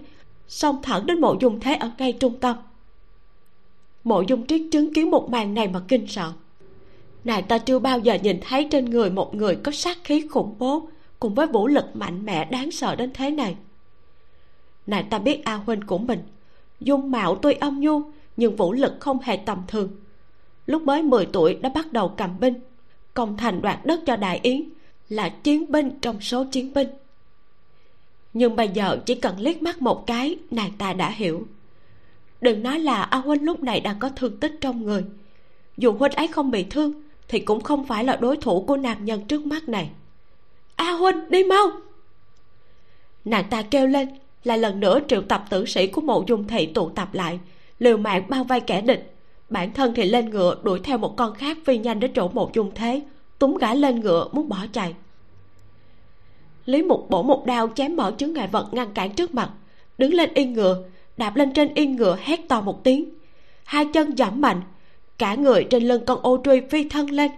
Xông 0.48 0.82
thẳng 0.82 1.06
đến 1.06 1.20
mộ 1.20 1.36
dung 1.40 1.60
thế 1.60 1.74
ở 1.74 1.90
ngay 1.98 2.12
trung 2.12 2.38
tâm. 2.40 2.56
Mộ 4.04 4.20
dung 4.20 4.46
triết 4.46 4.62
chứng 4.72 4.94
kiến 4.94 5.10
một 5.10 5.30
màn 5.30 5.54
này 5.54 5.68
mà 5.68 5.80
kinh 5.88 6.06
sợ. 6.06 6.32
Nàng 7.24 7.44
ta 7.48 7.58
chưa 7.58 7.78
bao 7.78 7.98
giờ 7.98 8.14
nhìn 8.14 8.40
thấy 8.40 8.68
trên 8.70 8.84
người 8.84 9.10
một 9.10 9.34
người 9.34 9.56
có 9.56 9.72
sát 9.72 9.98
khí 10.04 10.26
khủng 10.30 10.54
bố 10.58 10.88
cùng 11.20 11.34
với 11.34 11.46
vũ 11.46 11.66
lực 11.66 11.84
mạnh 11.94 12.24
mẽ 12.24 12.44
đáng 12.44 12.70
sợ 12.70 12.96
đến 12.96 13.10
thế 13.14 13.30
này 13.30 13.56
nàng 14.86 15.10
ta 15.10 15.18
biết 15.18 15.44
a 15.44 15.54
huynh 15.54 15.84
của 15.84 15.98
mình. 15.98 16.22
Dung 16.80 17.10
mạo 17.10 17.36
tuy 17.36 17.52
âm 17.52 17.80
nhu, 17.80 18.02
nhưng 18.36 18.56
vũ 18.56 18.72
lực 18.72 18.92
không 19.00 19.18
hề 19.22 19.36
tầm 19.36 19.62
thường. 19.68 19.90
Lúc 20.66 20.82
mới 20.82 21.02
10 21.02 21.26
tuổi 21.26 21.54
đã 21.54 21.68
bắt 21.68 21.92
đầu 21.92 22.14
cầm 22.16 22.40
binh 22.40 22.54
công 23.14 23.36
thành 23.36 23.62
đoạt 23.62 23.78
đất 23.84 24.00
cho 24.06 24.16
đại 24.16 24.40
yến 24.42 24.62
là 25.08 25.28
chiến 25.28 25.72
binh 25.72 25.90
trong 26.00 26.20
số 26.20 26.44
chiến 26.44 26.74
binh. 26.74 26.88
Nhưng 28.32 28.56
bây 28.56 28.68
giờ 28.68 28.98
chỉ 29.06 29.14
cần 29.14 29.38
liếc 29.38 29.62
mắt 29.62 29.82
một 29.82 30.06
cái, 30.06 30.38
nàng 30.50 30.72
ta 30.78 30.92
đã 30.92 31.10
hiểu. 31.10 31.46
Đừng 32.40 32.62
nói 32.62 32.80
là 32.80 33.02
a 33.02 33.18
huynh 33.18 33.44
lúc 33.44 33.62
này 33.62 33.80
đang 33.80 33.98
có 33.98 34.08
thương 34.08 34.40
tích 34.40 34.52
trong 34.60 34.82
người. 34.82 35.04
Dù 35.76 35.92
huynh 35.92 36.12
ấy 36.12 36.26
không 36.26 36.50
bị 36.50 36.64
thương, 36.70 36.92
thì 37.28 37.38
cũng 37.38 37.60
không 37.60 37.86
phải 37.86 38.04
là 38.04 38.16
đối 38.16 38.36
thủ 38.36 38.64
của 38.66 38.76
nam 38.76 39.04
nhân 39.04 39.24
trước 39.24 39.46
mắt 39.46 39.68
này. 39.68 39.90
A 40.76 40.92
huynh, 40.92 41.30
đi 41.30 41.44
mau! 41.44 41.70
Nàng 43.24 43.44
ta 43.50 43.62
kêu 43.62 43.86
lên 43.86 44.08
lại 44.44 44.58
lần 44.58 44.80
nữa 44.80 45.00
triệu 45.08 45.22
tập 45.22 45.44
tử 45.50 45.66
sĩ 45.66 45.86
của 45.86 46.00
mộ 46.00 46.24
dung 46.26 46.46
thị 46.48 46.66
tụ 46.66 46.88
tập 46.88 47.14
lại, 47.14 47.38
liều 47.78 47.96
mạng 47.96 48.22
bao 48.28 48.44
vây 48.44 48.60
kẻ 48.60 48.80
địch. 48.80 49.14
Bản 49.48 49.72
thân 49.72 49.94
thì 49.94 50.04
lên 50.04 50.30
ngựa 50.30 50.56
đuổi 50.62 50.80
theo 50.84 50.98
một 50.98 51.16
con 51.16 51.34
khác 51.34 51.58
phi 51.64 51.78
nhanh 51.78 52.00
đến 52.00 52.12
chỗ 52.14 52.28
mộ 52.28 52.50
dung 52.52 52.70
thế, 52.74 53.02
túm 53.38 53.54
gã 53.54 53.74
lên 53.74 54.00
ngựa 54.00 54.28
muốn 54.32 54.48
bỏ 54.48 54.58
chạy. 54.72 54.94
Lý 56.66 56.82
mục 56.82 57.10
bổ 57.10 57.22
một 57.22 57.46
đao 57.46 57.68
chém 57.74 57.96
mở 57.96 58.12
chướng 58.18 58.32
ngại 58.32 58.48
vật 58.48 58.68
ngăn 58.72 58.92
cản 58.94 59.14
trước 59.14 59.34
mặt, 59.34 59.50
đứng 59.98 60.14
lên 60.14 60.34
yên 60.34 60.52
ngựa, 60.52 60.82
đạp 61.16 61.36
lên 61.36 61.52
trên 61.52 61.74
yên 61.74 61.96
ngựa 61.96 62.18
hét 62.20 62.48
to 62.48 62.60
một 62.60 62.84
tiếng. 62.84 63.10
Hai 63.64 63.84
chân 63.92 64.16
giảm 64.16 64.40
mạnh, 64.40 64.60
cả 65.18 65.34
người 65.34 65.64
trên 65.64 65.82
lưng 65.82 66.04
con 66.06 66.18
ô 66.22 66.40
truy 66.44 66.60
phi 66.70 66.88
thân 66.88 67.10
lên, 67.10 67.30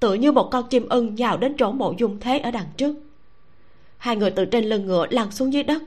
tựa 0.00 0.14
như 0.14 0.32
một 0.32 0.48
con 0.50 0.64
chim 0.70 0.88
ưng 0.88 1.14
nhào 1.14 1.36
đến 1.36 1.54
chỗ 1.58 1.72
mộ 1.72 1.94
dung 1.98 2.20
thế 2.20 2.38
ở 2.38 2.50
đằng 2.50 2.66
trước. 2.76 2.96
Hai 3.96 4.16
người 4.16 4.30
từ 4.30 4.44
trên 4.44 4.64
lưng 4.64 4.86
ngựa 4.86 5.06
lăn 5.10 5.30
xuống 5.30 5.52
dưới 5.52 5.62
đất 5.62 5.82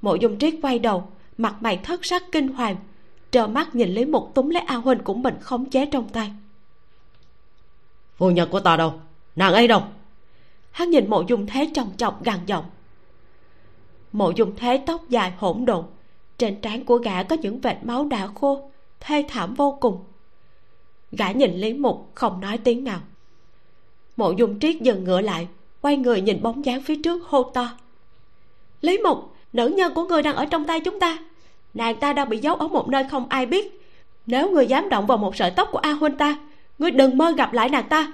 mộ 0.00 0.14
dung 0.14 0.38
triết 0.38 0.54
quay 0.62 0.78
đầu 0.78 1.08
mặt 1.38 1.56
mày 1.60 1.76
thất 1.76 2.04
sắc 2.04 2.22
kinh 2.32 2.48
hoàng 2.48 2.76
trơ 3.30 3.46
mắt 3.46 3.74
nhìn 3.74 3.88
lý 3.88 4.04
mục 4.04 4.30
túm 4.34 4.48
lấy 4.48 4.62
a 4.62 4.74
huynh 4.74 4.98
của 4.98 5.14
mình 5.14 5.34
khống 5.40 5.70
chế 5.70 5.86
trong 5.86 6.08
tay. 6.08 6.32
Phu 8.16 8.30
nhân 8.30 8.48
của 8.50 8.60
ta 8.60 8.76
đâu? 8.76 8.92
Nàng 9.36 9.52
ấy 9.52 9.68
đâu? 9.68 9.82
Hắn 10.70 10.90
nhìn 10.90 11.10
mộ 11.10 11.22
dung 11.28 11.46
thế 11.46 11.70
tròng 11.74 11.90
trọc 11.96 12.24
gằn 12.24 12.38
giọng. 12.46 12.64
Mộ 14.12 14.30
dung 14.30 14.56
thế 14.56 14.82
tóc 14.86 15.08
dài 15.08 15.32
hỗn 15.38 15.64
độn 15.64 15.84
trên 16.38 16.60
trán 16.60 16.84
của 16.84 16.96
gã 16.98 17.22
có 17.22 17.36
những 17.36 17.60
vệt 17.60 17.76
máu 17.82 18.04
đã 18.04 18.28
khô 18.34 18.70
thê 19.00 19.24
thảm 19.28 19.54
vô 19.54 19.78
cùng. 19.80 20.04
Gã 21.12 21.32
nhìn 21.32 21.54
lý 21.54 21.72
mục 21.74 22.10
không 22.14 22.40
nói 22.40 22.58
tiếng 22.58 22.84
nào. 22.84 23.00
Mộ 24.16 24.32
dung 24.32 24.60
triết 24.60 24.76
dừng 24.80 25.04
ngựa 25.04 25.20
lại 25.20 25.48
quay 25.80 25.96
người 25.96 26.20
nhìn 26.20 26.42
bóng 26.42 26.64
dáng 26.64 26.82
phía 26.82 26.96
trước 27.04 27.22
hô 27.26 27.42
to. 27.42 27.68
Lý 28.80 28.98
mục 28.98 29.18
nữ 29.52 29.68
nhân 29.68 29.94
của 29.94 30.04
người 30.04 30.22
đang 30.22 30.36
ở 30.36 30.46
trong 30.46 30.64
tay 30.64 30.80
chúng 30.80 31.00
ta. 31.00 31.18
Nàng 31.74 31.96
ta 31.96 32.12
đang 32.12 32.28
bị 32.28 32.38
giấu 32.38 32.54
ở 32.54 32.68
một 32.68 32.88
nơi 32.88 33.04
không 33.10 33.28
ai 33.28 33.46
biết. 33.46 33.80
Nếu 34.26 34.50
người 34.50 34.66
dám 34.66 34.88
động 34.88 35.06
vào 35.06 35.18
một 35.18 35.36
sợi 35.36 35.50
tóc 35.50 35.68
của 35.72 35.78
a 35.78 35.92
huynh 35.92 36.16
ta 36.16 36.38
ngươi 36.78 36.90
đừng 36.90 37.18
mơ 37.18 37.32
gặp 37.36 37.52
lại 37.52 37.68
nàng 37.68 37.88
ta. 37.88 38.12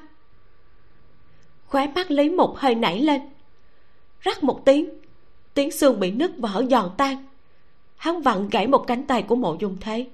Khóe 1.66 1.86
mắt 1.94 2.10
lý 2.10 2.30
mục 2.30 2.56
hơi 2.56 2.74
nảy 2.74 3.00
lên. 3.00 3.20
Rắc 4.20 4.44
một 4.44 4.64
tiếng 4.64 4.88
tiếng 5.54 5.70
xương 5.70 6.00
bị 6.00 6.10
nứt 6.10 6.30
vỡ 6.38 6.64
giòn 6.70 6.90
tan. 6.96 7.16
Hắn 7.96 8.22
vặn 8.22 8.48
gãy 8.48 8.66
một 8.66 8.84
cánh 8.86 9.06
tay 9.06 9.22
của 9.22 9.36
mộ 9.36 9.56
dung 9.60 9.76
thế. 9.80 10.06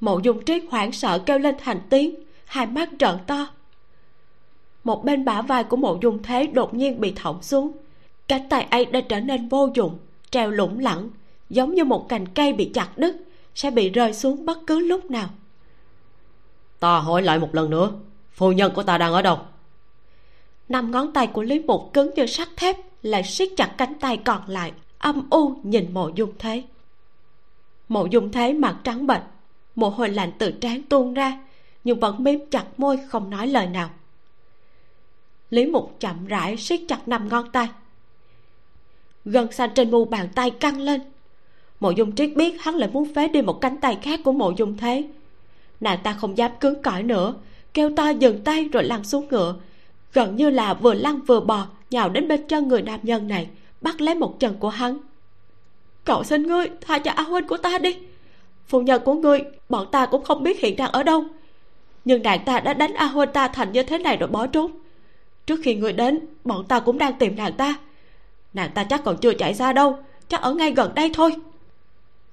Mộ 0.00 0.18
dung 0.18 0.44
triết 0.44 0.62
hoảng 0.70 0.92
sợ 0.92 1.18
kêu 1.26 1.38
lên 1.38 1.54
thành 1.58 1.80
tiếng, 1.90 2.14
hai 2.44 2.66
mắt 2.66 2.88
trợn 2.98 3.16
to. 3.26 3.48
Một 4.84 5.04
bên 5.04 5.24
bả 5.24 5.42
vai 5.42 5.64
của 5.64 5.76
mộ 5.76 5.98
dung 6.02 6.22
thế 6.22 6.46
đột 6.46 6.74
nhiên 6.74 7.00
bị 7.00 7.12
thõng 7.16 7.42
xuống. 7.42 7.72
Cánh 8.28 8.48
tay 8.48 8.66
ấy 8.70 8.84
đã 8.84 9.00
trở 9.00 9.20
nên 9.20 9.48
vô 9.48 9.68
dụng 9.74 9.98
treo 10.36 10.50
lủng 10.50 10.78
lẳng 10.78 11.10
giống 11.50 11.74
như 11.74 11.84
một 11.84 12.08
cành 12.08 12.26
cây 12.28 12.52
bị 12.52 12.70
chặt 12.74 12.98
đứt 12.98 13.16
sẽ 13.54 13.70
bị 13.70 13.90
rơi 13.90 14.12
xuống 14.12 14.46
bất 14.46 14.58
cứ 14.66 14.78
lúc 14.78 15.10
nào. 15.10 15.28
Ta 16.80 16.98
hỏi 16.98 17.22
lại 17.22 17.38
một 17.38 17.54
lần 17.54 17.70
nữa 17.70 17.92
phu 18.32 18.52
nhân 18.52 18.72
của 18.74 18.82
ta 18.82 18.98
đang 18.98 19.12
ở 19.12 19.22
đâu? 19.22 19.38
Năm 20.68 20.90
ngón 20.90 21.12
tay 21.12 21.26
của 21.26 21.42
lý 21.42 21.58
mục 21.58 21.90
cứng 21.92 22.14
như 22.14 22.26
sắt 22.26 22.48
thép 22.56 22.76
lại 23.02 23.22
siết 23.24 23.48
chặt 23.56 23.74
cánh 23.78 23.94
tay 23.94 24.16
còn 24.16 24.40
lại 24.48 24.72
âm 24.98 25.30
u 25.30 25.54
nhìn 25.62 25.94
mộ 25.94 26.10
dung 26.14 26.32
thế. 26.38 26.62
Mộ 27.88 28.06
dung 28.06 28.32
thế 28.32 28.52
mặt 28.52 28.76
trắng 28.84 29.06
bệch 29.06 29.22
mồ 29.74 29.88
hôi 29.88 30.08
lạnh 30.08 30.32
từ 30.38 30.50
trán 30.50 30.82
tuôn 30.82 31.14
ra 31.14 31.38
nhưng 31.84 32.00
vẫn 32.00 32.24
mím 32.24 32.50
chặt 32.50 32.64
môi 32.76 32.98
không 33.08 33.30
nói 33.30 33.46
lời 33.46 33.66
nào. 33.66 33.90
Lý 35.50 35.66
mục 35.66 35.96
chậm 36.00 36.26
rãi 36.26 36.56
siết 36.56 36.80
chặt 36.88 37.08
năm 37.08 37.28
ngón 37.28 37.50
tay 37.50 37.68
gân 39.26 39.52
xanh 39.52 39.70
trên 39.74 39.90
mu 39.90 40.04
bàn 40.04 40.28
tay 40.34 40.50
căng 40.50 40.80
lên. 40.80 41.00
Mộ 41.80 41.90
dung 41.90 42.14
triết 42.14 42.30
biết 42.36 42.62
hắn 42.62 42.74
lại 42.74 42.90
muốn 42.92 43.14
phế 43.14 43.28
đi 43.28 43.42
một 43.42 43.60
cánh 43.60 43.76
tay 43.76 43.98
khác 44.02 44.20
của 44.24 44.32
mộ 44.32 44.52
dung 44.56 44.76
thế. 44.76 45.04
Nàng 45.80 45.98
ta 46.02 46.12
không 46.12 46.38
dám 46.38 46.50
cứng 46.60 46.82
cỏi 46.82 47.02
nữa, 47.02 47.34
kêu 47.74 47.90
to 47.96 48.08
dừng 48.08 48.44
tay 48.44 48.68
rồi 48.72 48.84
lăn 48.84 49.04
xuống 49.04 49.28
ngựa. 49.30 49.54
Gần 50.12 50.36
như 50.36 50.50
là 50.50 50.74
vừa 50.74 50.94
lăn 50.94 51.20
vừa 51.22 51.40
bò, 51.40 51.66
nhào 51.90 52.08
đến 52.08 52.28
bên 52.28 52.46
chân 52.48 52.68
người 52.68 52.82
nam 52.82 53.00
nhân 53.02 53.28
này, 53.28 53.48
bắt 53.80 54.00
lấy 54.00 54.14
một 54.14 54.40
chân 54.40 54.54
của 54.58 54.68
hắn. 54.68 54.98
Cậu 56.04 56.24
xin 56.24 56.42
ngươi 56.42 56.70
tha 56.80 56.98
cho 56.98 57.10
a 57.10 57.22
huynh 57.22 57.46
của 57.46 57.56
ta 57.56 57.78
đi. 57.78 57.96
Phu 58.66 58.80
nhân 58.80 59.02
của 59.04 59.14
ngươi, 59.14 59.40
bọn 59.68 59.86
ta 59.92 60.06
cũng 60.06 60.24
không 60.24 60.42
biết 60.42 60.60
hiện 60.60 60.76
đang 60.76 60.92
ở 60.92 61.02
đâu. 61.02 61.24
Nhưng 62.04 62.22
nàng 62.22 62.40
ta 62.44 62.60
đã 62.60 62.74
đánh 62.74 62.94
a 62.94 63.06
huynh 63.06 63.32
ta 63.32 63.48
thành 63.48 63.72
như 63.72 63.82
thế 63.82 63.98
này 63.98 64.16
rồi 64.16 64.28
bỏ 64.28 64.46
trốn. 64.46 64.70
Trước 65.46 65.60
khi 65.62 65.74
ngươi 65.74 65.92
đến, 65.92 66.18
bọn 66.44 66.64
ta 66.64 66.80
cũng 66.80 66.98
đang 66.98 67.18
tìm 67.18 67.36
nàng 67.36 67.52
ta 67.52 67.74
nàng 68.56 68.70
ta 68.70 68.84
chắc 68.84 69.04
còn 69.04 69.16
chưa 69.16 69.34
chạy 69.34 69.54
ra 69.54 69.72
đâu, 69.72 69.98
chắc 70.28 70.42
ở 70.42 70.54
ngay 70.54 70.72
gần 70.72 70.94
đây 70.94 71.10
thôi. 71.14 71.36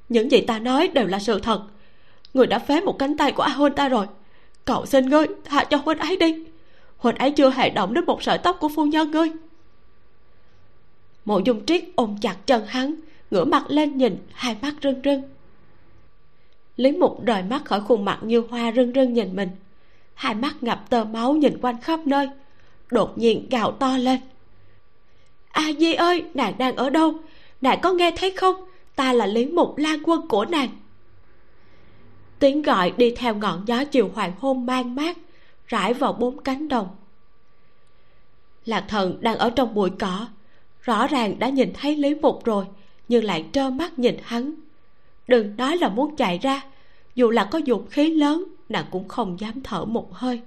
Những 0.09 0.31
gì 0.31 0.41
ta 0.41 0.59
nói 0.59 0.87
đều 0.87 1.07
là 1.07 1.19
sự 1.19 1.39
thật. 1.39 1.61
Người 2.33 2.47
đã 2.47 2.59
phế 2.59 2.81
một 2.81 2.99
cánh 2.99 3.17
tay 3.17 3.31
của 3.31 3.43
a 3.43 3.49
huynh 3.49 3.73
ta 3.73 3.89
rồi. 3.89 4.05
Cậu 4.65 4.85
xin 4.85 5.09
ngươi 5.09 5.27
tha 5.45 5.63
cho 5.63 5.77
huynh 5.77 5.97
ấy 5.97 6.17
đi. 6.17 6.45
Huynh 6.97 7.15
ấy 7.15 7.31
chưa 7.31 7.49
hề 7.49 7.69
động 7.69 7.93
đến 7.93 8.05
một 8.05 8.23
sợi 8.23 8.37
tóc 8.37 8.57
của 8.59 8.69
phu 8.75 8.85
nhân 8.85 9.11
ngươi. 9.11 9.31
Mộ 11.25 11.39
dung 11.39 11.65
triết 11.65 11.83
ôm 11.95 12.17
chặt 12.21 12.35
chân 12.45 12.65
hắn, 12.67 12.95
ngửa 13.31 13.45
mặt 13.45 13.63
lên 13.67 13.97
nhìn, 13.97 14.17
hai 14.33 14.57
mắt 14.61 14.73
rưng 14.83 15.01
rưng. 15.03 15.21
Lý 16.77 16.91
mục 16.91 17.25
rời 17.25 17.43
mắt 17.43 17.65
khỏi 17.65 17.81
khuôn 17.81 18.05
mặt 18.05 18.19
như 18.21 18.43
hoa 18.49 18.71
rưng 18.71 18.91
rưng 18.95 19.13
nhìn 19.13 19.35
mình. 19.35 19.49
Hai 20.13 20.35
mắt 20.35 20.63
ngập 20.63 20.89
tơ 20.89 21.03
máu 21.03 21.33
nhìn 21.33 21.57
quanh 21.61 21.81
khắp 21.81 22.07
nơi. 22.07 22.29
Đột 22.91 23.17
nhiên 23.17 23.47
gào 23.49 23.71
to 23.71 23.97
lên. 23.97 24.19
À, 25.53 25.61
a 25.61 25.73
di 25.79 25.93
ơi, 25.93 26.25
nàng 26.33 26.57
đang 26.57 26.75
ở 26.75 26.89
đâu? 26.89 27.13
Nàng 27.61 27.79
có 27.81 27.93
nghe 27.93 28.11
thấy 28.11 28.31
không? 28.31 28.55
Ta 28.95 29.13
là 29.13 29.25
lý 29.25 29.45
mục 29.45 29.77
lan 29.77 29.99
quân 30.03 30.27
của 30.27 30.45
nàng. 30.45 30.69
Tiếng 32.39 32.61
gọi 32.61 32.91
đi 32.91 33.13
theo 33.17 33.35
ngọn 33.35 33.63
gió 33.67 33.83
chiều 33.83 34.11
hoàng 34.15 34.33
hôn 34.39 34.65
mang 34.65 34.95
mát, 34.95 35.17
rải 35.67 35.93
vào 35.93 36.13
bốn 36.13 36.43
cánh 36.43 36.67
đồng. 36.67 36.87
Lạc 38.65 38.85
thần 38.87 39.17
đang 39.21 39.37
ở 39.37 39.49
trong 39.49 39.73
bụi 39.73 39.89
cỏ. 39.99 40.27
Rõ 40.81 41.07
ràng 41.07 41.39
đã 41.39 41.49
nhìn 41.49 41.73
thấy 41.73 41.95
lý 41.95 42.15
mục 42.15 42.45
rồi, 42.45 42.65
nhưng 43.07 43.23
lại 43.23 43.45
trơ 43.51 43.69
mắt 43.69 43.99
nhìn 43.99 44.17
hắn. 44.23 44.53
Đừng 45.27 45.57
nói 45.57 45.77
là 45.77 45.89
muốn 45.89 46.15
chạy 46.15 46.37
ra, 46.37 46.61
dù 47.15 47.29
là 47.29 47.45
có 47.51 47.59
dụng 47.59 47.87
khí 47.89 48.15
lớn, 48.15 48.43
nàng 48.69 48.85
cũng 48.91 49.07
không 49.07 49.39
dám 49.39 49.61
thở 49.63 49.85
một 49.85 50.13
hơi. 50.13 50.41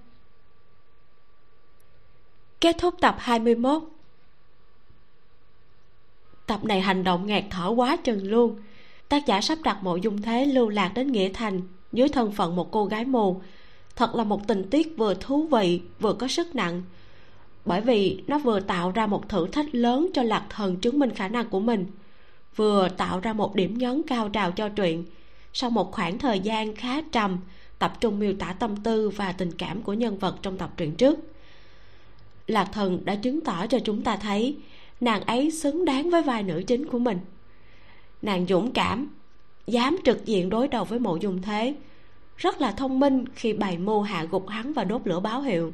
Kết 2.60 2.76
thúc 2.78 2.94
tập 3.00 3.16
21 3.18 3.82
tập 6.46 6.64
này 6.64 6.80
hành 6.80 7.04
động 7.04 7.26
ngạt 7.26 7.44
thở 7.50 7.68
quá 7.68 7.96
chừng 7.96 8.30
luôn. 8.30 8.56
Tác 9.08 9.26
giả 9.26 9.40
sắp 9.40 9.58
đặt 9.64 9.78
mộ 9.82 9.96
dung 9.96 10.22
thế 10.22 10.46
lưu 10.46 10.68
lạc 10.68 10.92
đến 10.94 11.12
nghĩa 11.12 11.28
thành, 11.34 11.60
dưới 11.92 12.08
thân 12.08 12.32
phận 12.32 12.56
một 12.56 12.70
cô 12.70 12.84
gái 12.84 13.04
mù. 13.04 13.40
Thật 13.96 14.14
là 14.14 14.24
một 14.24 14.48
tình 14.48 14.70
tiết 14.70 14.96
vừa 14.96 15.14
thú 15.14 15.46
vị, 15.46 15.80
vừa 16.00 16.12
có 16.12 16.28
sức 16.28 16.54
nặng. 16.54 16.82
Bởi 17.64 17.80
vì 17.80 18.22
nó 18.26 18.38
vừa 18.38 18.60
tạo 18.60 18.90
ra 18.90 19.06
một 19.06 19.28
thử 19.28 19.46
thách 19.46 19.74
lớn 19.74 20.08
cho 20.14 20.22
lạc 20.22 20.46
thần 20.50 20.76
chứng 20.76 20.98
minh 20.98 21.10
khả 21.10 21.28
năng 21.28 21.48
của 21.48 21.60
mình. 21.60 21.86
Vừa 22.56 22.88
tạo 22.88 23.20
ra 23.20 23.32
một 23.32 23.54
điểm 23.54 23.78
nhấn 23.78 24.02
cao 24.06 24.28
trào 24.28 24.52
cho 24.52 24.68
truyện. 24.68 25.04
Sau 25.52 25.70
một 25.70 25.92
khoảng 25.92 26.18
thời 26.18 26.40
gian 26.40 26.74
khá 26.74 27.00
trầm, 27.12 27.38
tập 27.78 28.00
trung 28.00 28.18
miêu 28.18 28.32
tả 28.38 28.52
tâm 28.52 28.76
tư 28.76 29.10
và 29.10 29.32
tình 29.32 29.52
cảm 29.52 29.82
của 29.82 29.92
nhân 29.92 30.18
vật 30.18 30.36
trong 30.42 30.58
tập 30.58 30.70
truyện 30.76 30.94
trước. 30.94 31.18
Lạc 32.46 32.68
thần 32.72 33.04
đã 33.04 33.14
chứng 33.14 33.40
tỏ 33.40 33.66
cho 33.66 33.78
chúng 33.78 34.02
ta 34.02 34.16
thấy 34.16 34.56
nàng 35.00 35.22
ấy 35.22 35.50
xứng 35.50 35.84
đáng 35.84 36.10
với 36.10 36.22
vai 36.22 36.42
nữ 36.42 36.62
chính 36.66 36.86
của 36.86 36.98
mình. 36.98 37.18
Nàng 38.22 38.46
dũng 38.46 38.72
cảm, 38.72 39.08
dám 39.66 39.96
trực 40.04 40.26
diện 40.26 40.48
đối 40.48 40.68
đầu 40.68 40.84
với 40.84 40.98
mộ 40.98 41.16
dung 41.16 41.42
thế. 41.42 41.74
Rất 42.36 42.60
là 42.60 42.72
thông 42.72 43.00
minh 43.00 43.24
khi 43.34 43.52
bày 43.52 43.78
mưu 43.78 44.02
hạ 44.02 44.26
gục 44.30 44.48
hắn 44.48 44.72
và 44.72 44.84
đốt 44.84 45.00
lửa 45.04 45.20
báo 45.20 45.40
hiệu. 45.40 45.72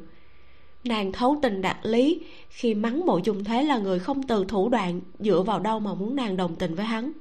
Nàng 0.83 1.11
thấu 1.11 1.39
tình 1.41 1.61
đạt 1.61 1.77
lý 1.83 2.21
khi 2.49 2.73
mắng 2.73 3.05
mộ 3.05 3.19
dung 3.23 3.43
thế 3.43 3.63
là 3.63 3.77
người 3.77 3.99
không 3.99 4.23
từ 4.23 4.45
thủ 4.47 4.69
đoạn, 4.69 5.01
dựa 5.19 5.41
vào 5.41 5.59
đâu 5.59 5.79
mà 5.79 5.93
muốn 5.93 6.15
nàng 6.15 6.37
đồng 6.37 6.55
tình 6.55 6.75
với 6.75 6.85
hắn. 6.85 7.11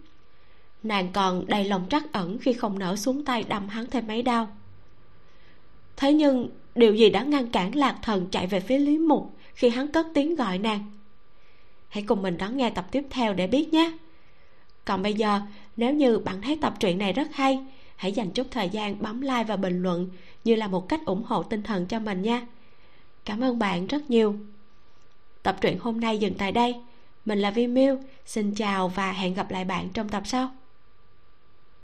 Nàng 0.83 1.13
còn 1.13 1.47
đầy 1.47 1.65
lòng 1.65 1.87
trắc 1.91 2.13
ẩn 2.13 2.39
khi 2.39 2.53
không 2.53 2.79
nở 2.79 2.97
xuống 2.97 3.25
tay 3.25 3.45
đâm 3.49 3.69
hắn 3.69 3.87
thêm 3.87 4.07
mấy 4.07 4.23
đau 4.23 4.49
thế 6.03 6.13
nhưng, 6.13 6.49
điều 6.75 6.95
gì 6.95 7.11
đã 7.11 7.23
ngăn 7.23 7.47
cản 7.47 7.77
lạc 7.77 7.99
thần 8.03 8.27
chạy 8.31 8.47
về 8.47 8.61
phía 8.61 8.79
lý 8.79 8.99
mục 8.99 9.35
khi 9.55 9.69
hắn 9.69 9.89
cất 9.89 10.07
tiếng 10.15 10.35
gọi 10.35 10.59
nàng? 10.59 10.85
Hãy 11.93 12.03
cùng 12.03 12.23
mình 12.23 12.39
đón 12.39 12.57
nghe 12.57 12.71
tập 12.71 12.87
tiếp 12.91 13.05
theo 13.11 13.35
để 13.35 13.47
biết 13.47 13.73
nhé. 13.73 13.93
Còn 14.85 15.03
bây 15.03 15.15
giờ, 15.15 15.41
nếu 15.77 15.95
như 15.95 16.19
bạn 16.19 16.43
thấy 16.43 16.59
tập 16.61 16.75
truyện 16.81 16.99
này 16.99 17.13
rất 17.13 17.29
hay, 17.35 17.61
hãy 17.97 18.13
dành 18.13 18.31
chút 18.31 18.47
thời 18.51 18.69
gian 18.69 19.03
bấm 19.03 19.21
like 19.21 19.45
và 19.45 19.57
bình 19.57 19.83
luận 19.83 20.09
như 20.45 20.55
là 20.55 20.69
một 20.69 20.89
cách 20.89 21.01
ủng 21.07 21.23
hộ 21.23 21.43
tinh 21.43 21.63
thần 21.63 21.87
cho 21.87 21.99
mình 21.99 22.23
nha. 22.23 22.47
Cảm 23.25 23.41
ơn 23.41 23.59
bạn 23.59 23.87
rất 23.87 24.11
nhiều. 24.11 24.35
Tập 25.43 25.57
truyện 25.61 25.79
hôm 25.79 26.01
nay 26.01 26.19
dừng 26.19 26.35
tại 26.35 26.53
đây. 26.53 26.75
Mình 27.25 27.39
là 27.39 27.51
vi 27.51 27.67
miu, 27.67 27.99
xin 28.27 28.55
chào 28.55 28.89
và 28.89 29.13
hẹn 29.13 29.35
gặp 29.35 29.51
lại 29.51 29.65
bạn 29.65 29.89
trong 29.89 30.09
tập 30.09 30.23
sau. 30.27 30.51